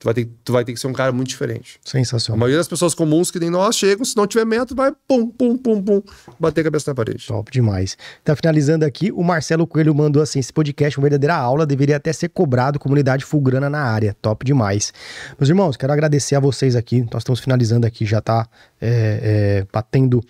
Tu 0.02 0.04
vai, 0.04 0.14
ter, 0.14 0.28
tu 0.42 0.52
vai 0.52 0.64
ter 0.64 0.72
que 0.72 0.80
ser 0.80 0.88
um 0.88 0.92
cara 0.92 1.12
muito 1.12 1.28
diferente. 1.28 1.78
Sensacional. 1.84 2.36
A 2.36 2.40
maioria 2.40 2.58
das 2.58 2.66
pessoas 2.66 2.92
comuns 2.92 3.30
que 3.30 3.38
nem 3.38 3.48
nós 3.48 3.76
chegam, 3.76 4.04
se 4.04 4.16
não 4.16 4.26
tiver 4.26 4.44
método, 4.44 4.74
vai 4.74 4.92
pum, 5.06 5.28
pum, 5.30 5.56
pum, 5.56 5.80
pum, 5.80 6.02
bater 6.40 6.62
a 6.62 6.64
cabeça 6.64 6.90
na 6.90 6.94
parede. 6.96 7.24
Top 7.24 7.48
demais. 7.52 7.96
Tá 8.24 8.34
finalizando 8.34 8.84
aqui, 8.84 9.12
o 9.12 9.22
Marcelo 9.22 9.64
Coelho 9.64 9.94
mandou 9.94 10.20
assim: 10.20 10.40
esse 10.40 10.52
podcast 10.52 10.98
é 10.98 11.00
uma 11.00 11.04
verdadeira 11.04 11.36
aula, 11.36 11.64
deveria 11.64 11.98
até 11.98 12.12
ser 12.12 12.30
cobrado, 12.30 12.80
comunidade 12.80 13.24
fulgrana 13.24 13.70
na 13.70 13.78
área. 13.78 14.16
Top 14.20 14.44
demais. 14.44 14.92
Meus 15.38 15.48
irmãos, 15.48 15.76
quero 15.76 15.92
agradecer 15.92 16.34
a 16.34 16.40
vocês 16.40 16.74
aqui. 16.74 17.06
Nós 17.12 17.20
estamos 17.20 17.38
finalizando 17.38 17.86
aqui, 17.86 18.04
já 18.04 18.20
tá 18.20 18.48
é, 18.80 19.60
é, 19.60 19.66
batendo 19.72 20.20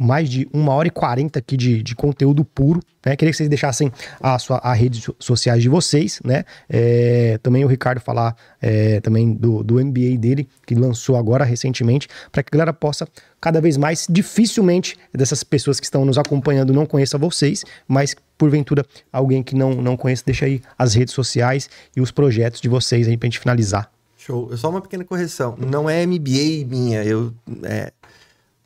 mais 0.00 0.30
de 0.30 0.48
uma 0.50 0.72
hora 0.72 0.88
e 0.88 0.90
quarenta 0.90 1.38
aqui 1.40 1.58
de, 1.58 1.82
de 1.82 1.94
conteúdo 1.94 2.42
puro. 2.42 2.80
Né? 3.04 3.14
Queria 3.16 3.30
que 3.30 3.36
vocês 3.36 3.50
deixassem 3.50 3.92
a 4.18 4.38
sua 4.38 4.56
a 4.58 4.72
redes 4.72 5.06
sociais 5.18 5.62
de 5.62 5.68
vocês, 5.68 6.20
né? 6.24 6.44
É, 6.68 7.38
também 7.42 7.64
o 7.66 7.68
Ricardo 7.68 8.00
falar 8.00 8.34
é, 8.62 8.98
também 9.00 9.34
do, 9.34 9.62
do 9.62 9.74
MBA 9.74 10.16
dele, 10.18 10.48
que 10.66 10.74
lançou 10.74 11.16
agora 11.16 11.44
recentemente, 11.44 12.08
para 12.32 12.42
que 12.42 12.48
a 12.50 12.56
galera 12.56 12.72
possa 12.72 13.06
cada 13.38 13.60
vez 13.60 13.76
mais, 13.76 14.06
dificilmente, 14.08 14.96
dessas 15.12 15.44
pessoas 15.44 15.78
que 15.78 15.84
estão 15.84 16.04
nos 16.04 16.16
acompanhando 16.16 16.72
não 16.72 16.86
conheça 16.86 17.18
vocês, 17.18 17.64
mas 17.86 18.14
porventura 18.38 18.84
alguém 19.12 19.42
que 19.42 19.54
não, 19.54 19.74
não 19.74 19.96
conhece, 19.96 20.24
deixa 20.24 20.46
aí 20.46 20.62
as 20.78 20.94
redes 20.94 21.12
sociais 21.12 21.68
e 21.94 22.00
os 22.00 22.10
projetos 22.10 22.60
de 22.60 22.68
vocês 22.68 23.06
aí 23.06 23.18
pra 23.18 23.26
gente 23.26 23.38
finalizar. 23.38 23.90
Show. 24.16 24.54
Só 24.54 24.68
uma 24.68 24.82
pequena 24.82 25.02
correção. 25.02 25.56
Não 25.58 25.88
é 25.88 26.04
MBA 26.04 26.66
minha. 26.68 27.02
Eu, 27.02 27.32
é, 27.62 27.90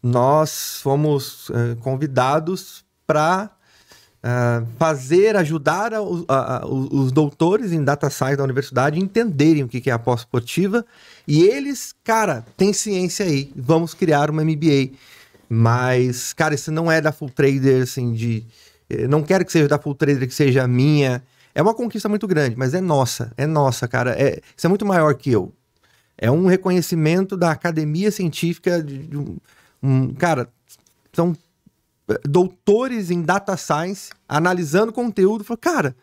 nós 0.04 0.80
fomos 0.82 1.48
uh, 1.48 1.76
convidados 1.80 2.84
para 3.06 3.46
uh, 3.46 3.50
eh, 4.22 4.62
fazer, 4.78 5.34
ajudar 5.36 5.94
a, 5.94 5.98
a, 6.28 6.56
a, 6.58 6.66
os 6.66 7.10
doutores 7.10 7.72
em 7.72 7.82
data 7.82 8.10
science 8.10 8.36
da 8.36 8.44
universidade 8.44 9.00
entenderem 9.00 9.62
o 9.62 9.68
que 9.68 9.88
é 9.88 9.92
a 9.92 9.98
pós-esportiva. 9.98 10.84
E 11.26 11.42
eles, 11.44 11.94
cara, 12.04 12.44
tem 12.54 12.72
ciência 12.74 13.24
aí, 13.24 13.50
vamos 13.56 13.94
criar 13.94 14.30
uma 14.30 14.44
MBA. 14.44 14.92
Mas, 15.48 16.34
cara, 16.34 16.54
isso 16.54 16.70
não 16.70 16.92
é 16.92 17.00
da 17.00 17.10
Full 17.10 17.30
Trader, 17.30 17.82
assim, 17.82 18.12
de. 18.12 18.46
Eh, 18.90 19.06
não 19.08 19.22
quero 19.22 19.44
que 19.44 19.52
seja 19.52 19.68
da 19.68 19.78
Full 19.78 19.94
Trader, 19.94 20.28
que 20.28 20.34
seja 20.34 20.66
minha. 20.68 21.22
É 21.54 21.62
uma 21.62 21.74
conquista 21.74 22.08
muito 22.10 22.26
grande, 22.26 22.56
mas 22.56 22.74
é 22.74 22.80
nossa, 22.80 23.32
é 23.36 23.46
nossa, 23.46 23.88
cara. 23.88 24.12
É, 24.20 24.40
isso 24.56 24.66
é 24.66 24.68
muito 24.68 24.84
maior 24.84 25.14
que 25.14 25.30
eu. 25.30 25.52
É 26.18 26.30
um 26.30 26.46
reconhecimento 26.46 27.36
da 27.36 27.50
academia 27.50 28.10
científica 28.10 28.82
de, 28.82 28.98
de 28.98 29.16
um, 29.16 29.36
um, 29.84 30.14
cara, 30.14 30.48
são 31.12 31.36
eh, 32.08 32.20
doutores 32.24 33.10
em 33.10 33.20
data 33.20 33.54
science 33.56 34.10
analisando 34.26 34.92
conteúdo. 34.92 35.44
Falou, 35.44 35.58
cara, 35.58 35.94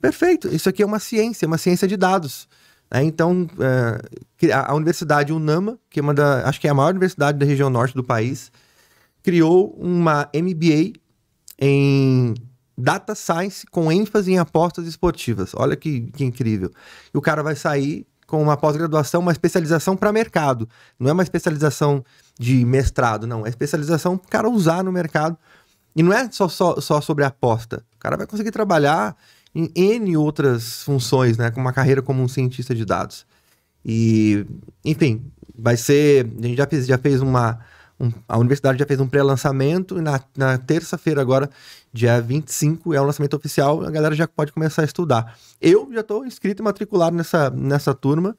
perfeito, 0.00 0.48
isso 0.48 0.68
aqui 0.68 0.82
é 0.82 0.86
uma 0.86 0.98
ciência, 0.98 1.46
uma 1.46 1.58
ciência 1.58 1.86
de 1.86 1.96
dados. 1.96 2.48
É, 2.90 3.02
então, 3.02 3.48
é, 4.40 4.52
a 4.52 4.74
Universidade 4.74 5.32
Unama, 5.32 5.78
que 5.88 6.00
é 6.00 6.02
uma 6.02 6.12
da, 6.12 6.46
acho 6.48 6.60
que 6.60 6.66
é 6.66 6.70
a 6.70 6.74
maior 6.74 6.90
universidade 6.90 7.38
da 7.38 7.46
região 7.46 7.70
norte 7.70 7.94
do 7.94 8.04
país, 8.04 8.50
criou 9.22 9.70
uma 9.78 10.28
MBA 10.34 10.92
em 11.58 12.34
Data 12.76 13.14
Science 13.14 13.64
com 13.66 13.90
ênfase 13.90 14.32
em 14.32 14.38
apostas 14.38 14.86
esportivas. 14.86 15.52
Olha 15.54 15.76
que, 15.76 16.10
que 16.10 16.24
incrível. 16.24 16.70
E 17.14 17.16
o 17.16 17.20
cara 17.20 17.42
vai 17.42 17.54
sair 17.54 18.06
com 18.32 18.42
uma 18.42 18.56
pós-graduação, 18.56 19.20
uma 19.20 19.30
especialização 19.30 19.94
para 19.94 20.10
mercado. 20.10 20.66
Não 20.98 21.10
é 21.10 21.12
uma 21.12 21.22
especialização 21.22 22.02
de 22.40 22.64
mestrado, 22.64 23.26
não. 23.26 23.44
É 23.44 23.50
especialização 23.50 24.16
para 24.16 24.26
o 24.26 24.30
cara 24.30 24.48
usar 24.48 24.82
no 24.82 24.90
mercado. 24.90 25.36
E 25.94 26.02
não 26.02 26.14
é 26.14 26.26
só, 26.32 26.48
só, 26.48 26.80
só 26.80 26.98
sobre 27.02 27.24
aposta. 27.26 27.84
O 27.94 27.98
cara 27.98 28.16
vai 28.16 28.26
conseguir 28.26 28.50
trabalhar 28.50 29.14
em 29.54 29.70
N 29.74 30.16
outras 30.16 30.82
funções, 30.82 31.36
né? 31.36 31.50
Com 31.50 31.60
uma 31.60 31.74
carreira 31.74 32.00
como 32.00 32.22
um 32.22 32.28
cientista 32.28 32.74
de 32.74 32.86
dados. 32.86 33.26
E, 33.84 34.46
enfim, 34.82 35.30
vai 35.54 35.76
ser. 35.76 36.24
A 36.24 36.46
gente 36.46 36.56
já 36.56 36.66
fez, 36.66 36.86
já 36.86 36.96
fez 36.96 37.20
uma. 37.20 37.58
Um, 38.00 38.10
a 38.26 38.38
universidade 38.38 38.78
já 38.78 38.86
fez 38.86 38.98
um 38.98 39.08
pré-lançamento 39.08 39.98
e 39.98 40.00
na, 40.00 40.18
na 40.34 40.56
terça-feira, 40.56 41.20
agora, 41.20 41.50
dia 41.92 42.20
25, 42.20 42.94
é 42.94 43.00
o 43.00 43.04
lançamento 43.04 43.36
oficial, 43.36 43.84
a 43.84 43.90
galera 43.90 44.14
já 44.14 44.26
pode 44.26 44.52
começar 44.52 44.82
a 44.82 44.84
estudar. 44.84 45.36
Eu 45.60 45.88
já 45.92 46.00
estou 46.00 46.24
inscrito 46.24 46.62
e 46.62 46.64
matriculado 46.64 47.16
nessa, 47.16 47.50
nessa 47.50 47.94
turma. 47.94 48.36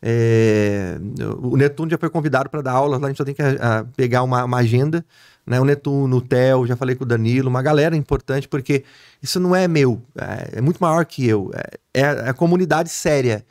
É, 0.00 0.98
o 1.42 1.56
Netuno 1.56 1.90
já 1.90 1.98
foi 1.98 2.10
convidado 2.10 2.50
para 2.50 2.60
dar 2.60 2.72
aulas 2.72 3.00
lá, 3.00 3.06
a 3.06 3.10
gente 3.10 3.18
só 3.18 3.24
tem 3.24 3.34
que 3.34 3.42
a, 3.42 3.78
a 3.78 3.84
pegar 3.84 4.22
uma, 4.22 4.44
uma 4.44 4.58
agenda 4.58 5.04
né? 5.46 5.60
O 5.60 5.64
Netuno, 5.64 6.16
o 6.16 6.20
Theo, 6.20 6.66
já 6.66 6.76
falei 6.76 6.94
com 6.94 7.04
o 7.04 7.06
Danilo, 7.06 7.48
uma 7.48 7.62
galera 7.62 7.96
importante, 7.96 8.48
porque 8.48 8.84
isso 9.22 9.40
não 9.40 9.54
é 9.54 9.66
meu, 9.66 10.00
é, 10.16 10.58
é 10.58 10.60
muito 10.60 10.78
maior 10.78 11.04
que 11.04 11.26
eu. 11.26 11.50
É, 11.94 12.00
é, 12.02 12.06
a 12.28 12.34
comunidade 12.34 12.88
séria 12.88 13.44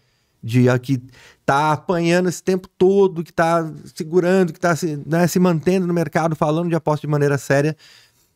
de 0.44 0.66
que 0.80 1.00
tá 1.46 1.74
apanhando 1.74 2.28
esse 2.28 2.42
tempo 2.42 2.68
todo, 2.68 3.24
que 3.24 3.32
tá 3.32 3.72
segurando, 3.94 4.52
que 4.52 4.60
tá 4.60 4.76
se, 4.76 5.00
né, 5.06 5.28
se 5.28 5.38
mantendo 5.38 5.86
no 5.86 5.94
mercado, 5.94 6.36
falando 6.36 6.70
de 6.70 6.76
aposta 6.76 7.06
de 7.06 7.12
maneira 7.12 7.38
séria. 7.38 7.76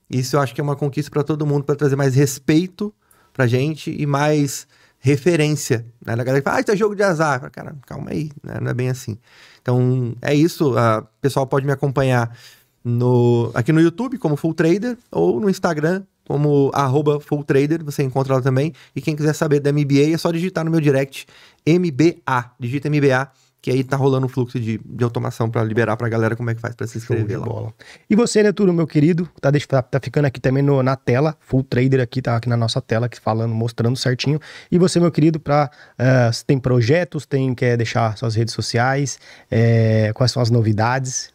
Isso 0.09 0.35
eu 0.35 0.39
acho 0.39 0.53
que 0.53 0.61
é 0.61 0.63
uma 0.63 0.75
conquista 0.75 1.11
para 1.11 1.23
todo 1.23 1.45
mundo, 1.45 1.63
para 1.63 1.75
trazer 1.75 1.95
mais 1.95 2.15
respeito 2.15 2.93
pra 3.33 3.47
gente 3.47 3.91
e 3.91 4.05
mais 4.05 4.67
referência. 4.99 5.85
Né? 6.03 6.15
Galera 6.15 6.39
que 6.39 6.43
fala, 6.43 6.57
ah, 6.57 6.61
isso 6.61 6.71
é 6.71 6.75
jogo 6.75 6.95
de 6.95 7.03
azar. 7.03 7.49
Cara, 7.51 7.75
calma 7.85 8.11
aí, 8.11 8.31
né? 8.43 8.59
não 8.61 8.71
é 8.71 8.73
bem 8.73 8.89
assim. 8.89 9.17
Então, 9.61 10.15
é 10.21 10.33
isso. 10.33 10.75
O 10.75 11.03
pessoal 11.21 11.45
pode 11.45 11.65
me 11.65 11.71
acompanhar 11.71 12.35
no, 12.83 13.51
aqui 13.53 13.71
no 13.71 13.81
YouTube 13.81 14.17
como 14.17 14.35
Full 14.35 14.53
Trader 14.53 14.97
ou 15.11 15.39
no 15.39 15.49
Instagram 15.49 16.03
como 16.27 16.71
arroba 16.73 17.19
Full 17.19 17.43
Trader, 17.43 17.83
você 17.83 18.03
encontra 18.03 18.33
lá 18.35 18.41
também. 18.41 18.73
E 18.95 19.01
quem 19.01 19.15
quiser 19.15 19.33
saber 19.33 19.59
da 19.59 19.71
MBA 19.71 20.13
é 20.13 20.17
só 20.17 20.31
digitar 20.31 20.65
no 20.65 20.71
meu 20.71 20.81
direct 20.81 21.27
MBA, 21.67 22.51
digita 22.59 22.89
MBA 22.89 23.31
que 23.65 23.71
aí 23.71 23.83
tá 23.83 23.97
rolando 23.97 24.27
um 24.27 24.29
fluxo 24.29 24.59
de, 24.59 24.79
de 24.85 25.03
automação 25.03 25.49
para 25.49 25.63
liberar 25.63 25.97
pra 25.97 26.07
galera 26.07 26.35
como 26.35 26.51
é 26.51 26.53
que 26.53 26.61
faz 26.61 26.75
para 26.75 26.85
se 26.85 26.99
inscrever 26.99 27.39
lá. 27.39 27.47
Bola. 27.47 27.73
E 28.07 28.15
você, 28.15 28.43
Neturo, 28.43 28.71
meu 28.71 28.85
querido, 28.85 29.27
tá, 29.41 29.51
tá, 29.51 29.81
tá 29.81 29.99
ficando 29.99 30.25
aqui 30.25 30.39
também 30.39 30.61
no, 30.61 30.83
na 30.83 30.95
tela, 30.95 31.35
Full 31.39 31.63
Trader 31.63 31.99
aqui, 31.99 32.21
tá 32.21 32.35
aqui 32.35 32.47
na 32.47 32.55
nossa 32.55 32.79
tela, 32.79 33.07
aqui 33.07 33.19
falando, 33.19 33.55
mostrando 33.55 33.97
certinho. 33.97 34.39
E 34.71 34.77
você, 34.77 34.99
meu 34.99 35.11
querido, 35.11 35.39
para 35.39 35.65
uh, 35.65 35.97
eh, 35.97 36.31
tem 36.45 36.59
projetos, 36.59 37.25
tem 37.25 37.55
quer 37.55 37.75
deixar 37.75 38.15
suas 38.15 38.35
redes 38.35 38.53
sociais, 38.53 39.17
é, 39.49 40.11
quais 40.13 40.31
são 40.31 40.43
as 40.43 40.51
novidades? 40.51 41.33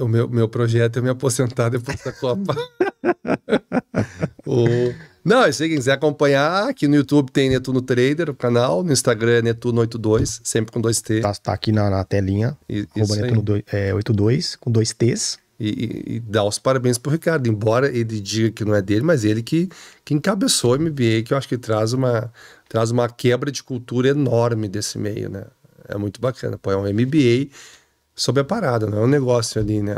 O 0.00 0.06
meu, 0.06 0.28
meu 0.28 0.48
projeto 0.48 1.00
é 1.00 1.02
me 1.02 1.08
aposentar 1.08 1.68
depois 1.68 2.00
da 2.00 2.12
Copa. 2.12 2.54
o... 4.46 4.64
Não, 5.24 5.50
se 5.52 5.68
quem 5.68 5.76
quiser 5.76 5.92
acompanhar, 5.92 6.68
aqui 6.68 6.88
no 6.88 6.96
YouTube 6.96 7.30
tem 7.30 7.48
Netuno 7.48 7.80
Trader, 7.80 8.30
o 8.30 8.34
canal, 8.34 8.82
no 8.82 8.92
Instagram 8.92 9.38
é 9.38 9.42
Netuno82, 9.42 10.40
sempre 10.42 10.72
com 10.72 10.80
dois 10.80 11.00
T. 11.00 11.20
Tá, 11.20 11.32
tá 11.34 11.52
aqui 11.52 11.70
na, 11.70 11.88
na 11.88 12.02
telinha, 12.04 12.56
e, 12.68 12.86
Netuno 12.96 13.62
é, 13.70 13.94
82, 13.94 14.56
com 14.56 14.70
dois 14.70 14.92
T's. 14.92 15.38
E, 15.60 15.68
e, 15.68 16.16
e 16.16 16.20
dá 16.20 16.42
os 16.42 16.58
parabéns 16.58 16.98
pro 16.98 17.12
Ricardo, 17.12 17.48
embora 17.48 17.86
ele 17.86 18.20
diga 18.20 18.50
que 18.50 18.64
não 18.64 18.74
é 18.74 18.82
dele, 18.82 19.02
mas 19.02 19.24
ele 19.24 19.44
que, 19.44 19.68
que 20.04 20.12
encabeçou 20.12 20.74
o 20.74 20.78
MBA, 20.80 21.22
que 21.24 21.32
eu 21.32 21.38
acho 21.38 21.48
que 21.48 21.56
traz 21.56 21.92
uma, 21.92 22.32
traz 22.68 22.90
uma 22.90 23.08
quebra 23.08 23.52
de 23.52 23.62
cultura 23.62 24.08
enorme 24.08 24.66
desse 24.66 24.98
meio, 24.98 25.30
né? 25.30 25.44
É 25.88 25.96
muito 25.96 26.20
bacana. 26.20 26.58
Pô, 26.58 26.72
é 26.72 26.76
um 26.76 26.82
MBA 26.82 27.48
sobre 28.14 28.42
a 28.42 28.44
parada, 28.44 28.86
não 28.86 28.98
é 28.98 29.00
um 29.02 29.06
negócio 29.06 29.60
ali, 29.60 29.80
né? 29.82 29.94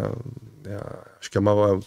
É, 0.66 0.76
acho 1.18 1.30
que 1.30 1.38
é, 1.38 1.40
uma, 1.40 1.80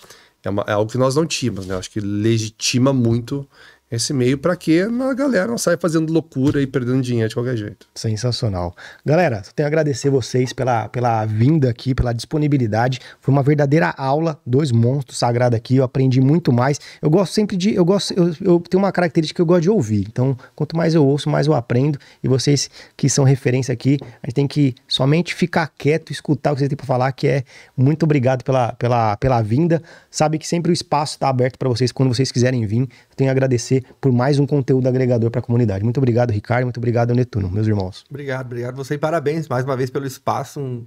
é, 0.44 0.50
uma, 0.50 0.64
é, 0.68 0.74
algo 0.74 0.92
que 0.92 0.98
nós 0.98 1.16
não 1.16 1.26
tínhamos, 1.26 1.66
né? 1.66 1.76
Acho 1.76 1.90
que 1.92 2.00
legitima 2.00 2.94
muito 2.94 3.48
esse 3.90 4.14
meio 4.14 4.38
para 4.38 4.56
que 4.56 4.82
a 4.82 5.14
galera 5.14 5.48
não 5.48 5.58
saia 5.58 5.78
fazendo 5.78 6.12
loucura 6.12 6.62
e 6.62 6.68
perdendo 6.68 7.02
dinheiro 7.02 7.30
de 7.30 7.36
qualquer 7.36 7.56
jeito. 7.56 7.88
Sensacional. 7.96 8.76
Galera, 9.06 9.42
tenho 9.56 9.66
a 9.66 9.70
agradecer 9.70 10.10
vocês 10.10 10.52
pela, 10.52 10.90
pela 10.90 11.26
vinda 11.26 11.70
aqui, 11.70 11.96
pela 11.96 12.12
disponibilidade. 12.12 13.00
Foi 13.22 13.34
uma 13.34 13.42
verdadeira 13.42 13.94
aula, 13.98 14.40
dois 14.46 14.72
monstros 14.72 15.18
sagrados 15.18 15.56
aqui. 15.56 15.78
Eu 15.78 15.86
aprendi 15.86 16.20
muito 16.20 16.52
mais. 16.52 16.80
Eu 17.02 17.10
gosto 17.10 17.34
sempre 17.34 17.56
de. 17.56 17.74
Eu 17.74 17.86
gosto. 17.86 18.14
Eu, 18.14 18.34
eu 18.42 18.60
tenho 18.60 18.84
uma 18.84 18.92
característica 18.92 19.38
que 19.38 19.42
eu 19.42 19.46
gosto 19.46 19.64
de 19.64 19.70
ouvir. 19.70 20.06
Então, 20.08 20.38
quanto 20.54 20.76
mais 20.76 20.94
eu 20.94 21.06
ouço, 21.06 21.30
mais 21.30 21.48
eu 21.48 21.54
aprendo. 21.54 21.98
E 22.22 22.28
vocês 22.28 22.70
que 22.98 23.10
são 23.10 23.24
referência 23.24 23.72
aqui, 23.72 23.98
a 24.22 24.28
gente 24.28 24.36
tem 24.36 24.48
que 24.48 24.76
somente 24.86 25.34
ficar 25.34 25.72
quieto, 25.78 26.12
escutar 26.12 26.52
o 26.52 26.56
que 26.56 26.60
vocês 26.60 26.70
têm 26.70 26.76
para 26.76 26.86
falar, 26.86 27.12
que 27.14 27.28
é 27.28 27.44
muito 27.76 28.04
obrigado 28.04 28.44
pela, 28.44 28.74
pela, 28.74 29.16
pela 29.16 29.42
vinda. 29.42 29.82
Sabe 30.12 30.38
que 30.38 30.48
sempre 30.48 30.72
o 30.72 30.74
espaço 30.74 31.14
está 31.14 31.30
aberto 31.30 31.58
para 31.58 31.70
vocês 31.70 31.92
quando 31.92 32.14
vocês 32.14 32.32
quiserem 32.34 32.66
vir. 32.66 32.88
Tenho 33.16 33.30
a 33.30 33.32
agradecer 33.32 33.77
por 34.00 34.12
mais 34.12 34.40
um 34.40 34.46
conteúdo 34.46 34.88
agregador 34.88 35.30
para 35.32 35.40
a 35.40 35.44
comunidade. 35.44 35.84
Muito 35.84 35.98
obrigado, 35.98 36.32
Ricardo. 36.32 36.66
Muito 36.66 36.78
obrigado, 36.78 37.14
Netuno, 37.14 37.50
meus 37.50 37.68
irmãos. 37.68 38.04
Obrigado, 38.10 38.46
obrigado 38.46 38.76
você 38.76 38.96
e 38.96 38.98
parabéns 38.98 39.48
mais 39.48 39.64
uma 39.64 39.76
vez 39.76 39.90
pelo 39.90 40.06
espaço. 40.06 40.60
Um, 40.60 40.86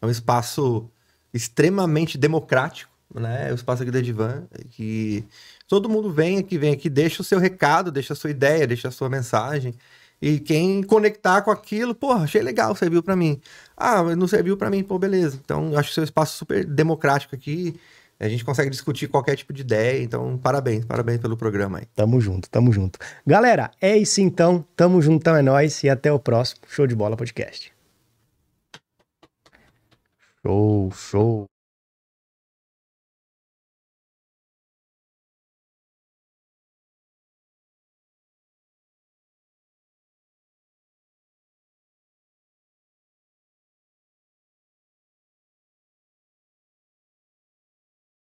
é 0.00 0.06
um 0.06 0.10
espaço 0.10 0.88
extremamente 1.32 2.16
democrático, 2.16 2.90
né? 3.14 3.48
É 3.48 3.52
o 3.52 3.54
espaço 3.54 3.82
aqui 3.82 3.90
da 3.90 4.00
Divan, 4.00 4.44
que 4.70 5.24
todo 5.66 5.88
mundo 5.88 6.12
vem 6.12 6.38
aqui, 6.38 6.56
vem 6.56 6.72
aqui, 6.72 6.88
deixa 6.88 7.22
o 7.22 7.24
seu 7.24 7.38
recado, 7.38 7.90
deixa 7.90 8.12
a 8.12 8.16
sua 8.16 8.30
ideia, 8.30 8.66
deixa 8.66 8.88
a 8.88 8.90
sua 8.92 9.08
mensagem. 9.08 9.74
E 10.22 10.38
quem 10.38 10.82
conectar 10.82 11.42
com 11.42 11.50
aquilo, 11.50 11.94
porra, 11.94 12.24
achei 12.24 12.40
legal, 12.40 12.74
serviu 12.74 13.02
para 13.02 13.16
mim. 13.16 13.40
Ah, 13.76 14.02
não 14.16 14.26
serviu 14.26 14.56
para 14.56 14.70
mim, 14.70 14.82
pô, 14.82 14.98
beleza. 14.98 15.38
Então, 15.44 15.76
acho 15.76 15.90
o 15.90 15.92
seu 15.92 16.04
espaço 16.04 16.38
super 16.38 16.64
democrático 16.64 17.34
aqui. 17.34 17.78
A 18.18 18.28
gente 18.28 18.44
consegue 18.44 18.70
discutir 18.70 19.08
qualquer 19.08 19.36
tipo 19.36 19.52
de 19.52 19.62
ideia, 19.62 20.02
então 20.02 20.38
parabéns, 20.38 20.84
parabéns 20.84 21.20
pelo 21.20 21.36
programa 21.36 21.78
aí. 21.78 21.86
Tamo 21.94 22.20
junto, 22.20 22.48
tamo 22.48 22.72
junto. 22.72 22.98
Galera, 23.26 23.70
é 23.80 23.96
isso 23.96 24.20
então, 24.20 24.64
tamo 24.76 25.02
juntão, 25.02 25.36
é 25.36 25.42
nóis 25.42 25.82
e 25.82 25.88
até 25.88 26.12
o 26.12 26.18
próximo 26.18 26.60
Show 26.68 26.86
de 26.86 26.94
Bola 26.94 27.16
Podcast. 27.16 27.72
Show, 30.42 30.90
show. 30.92 31.53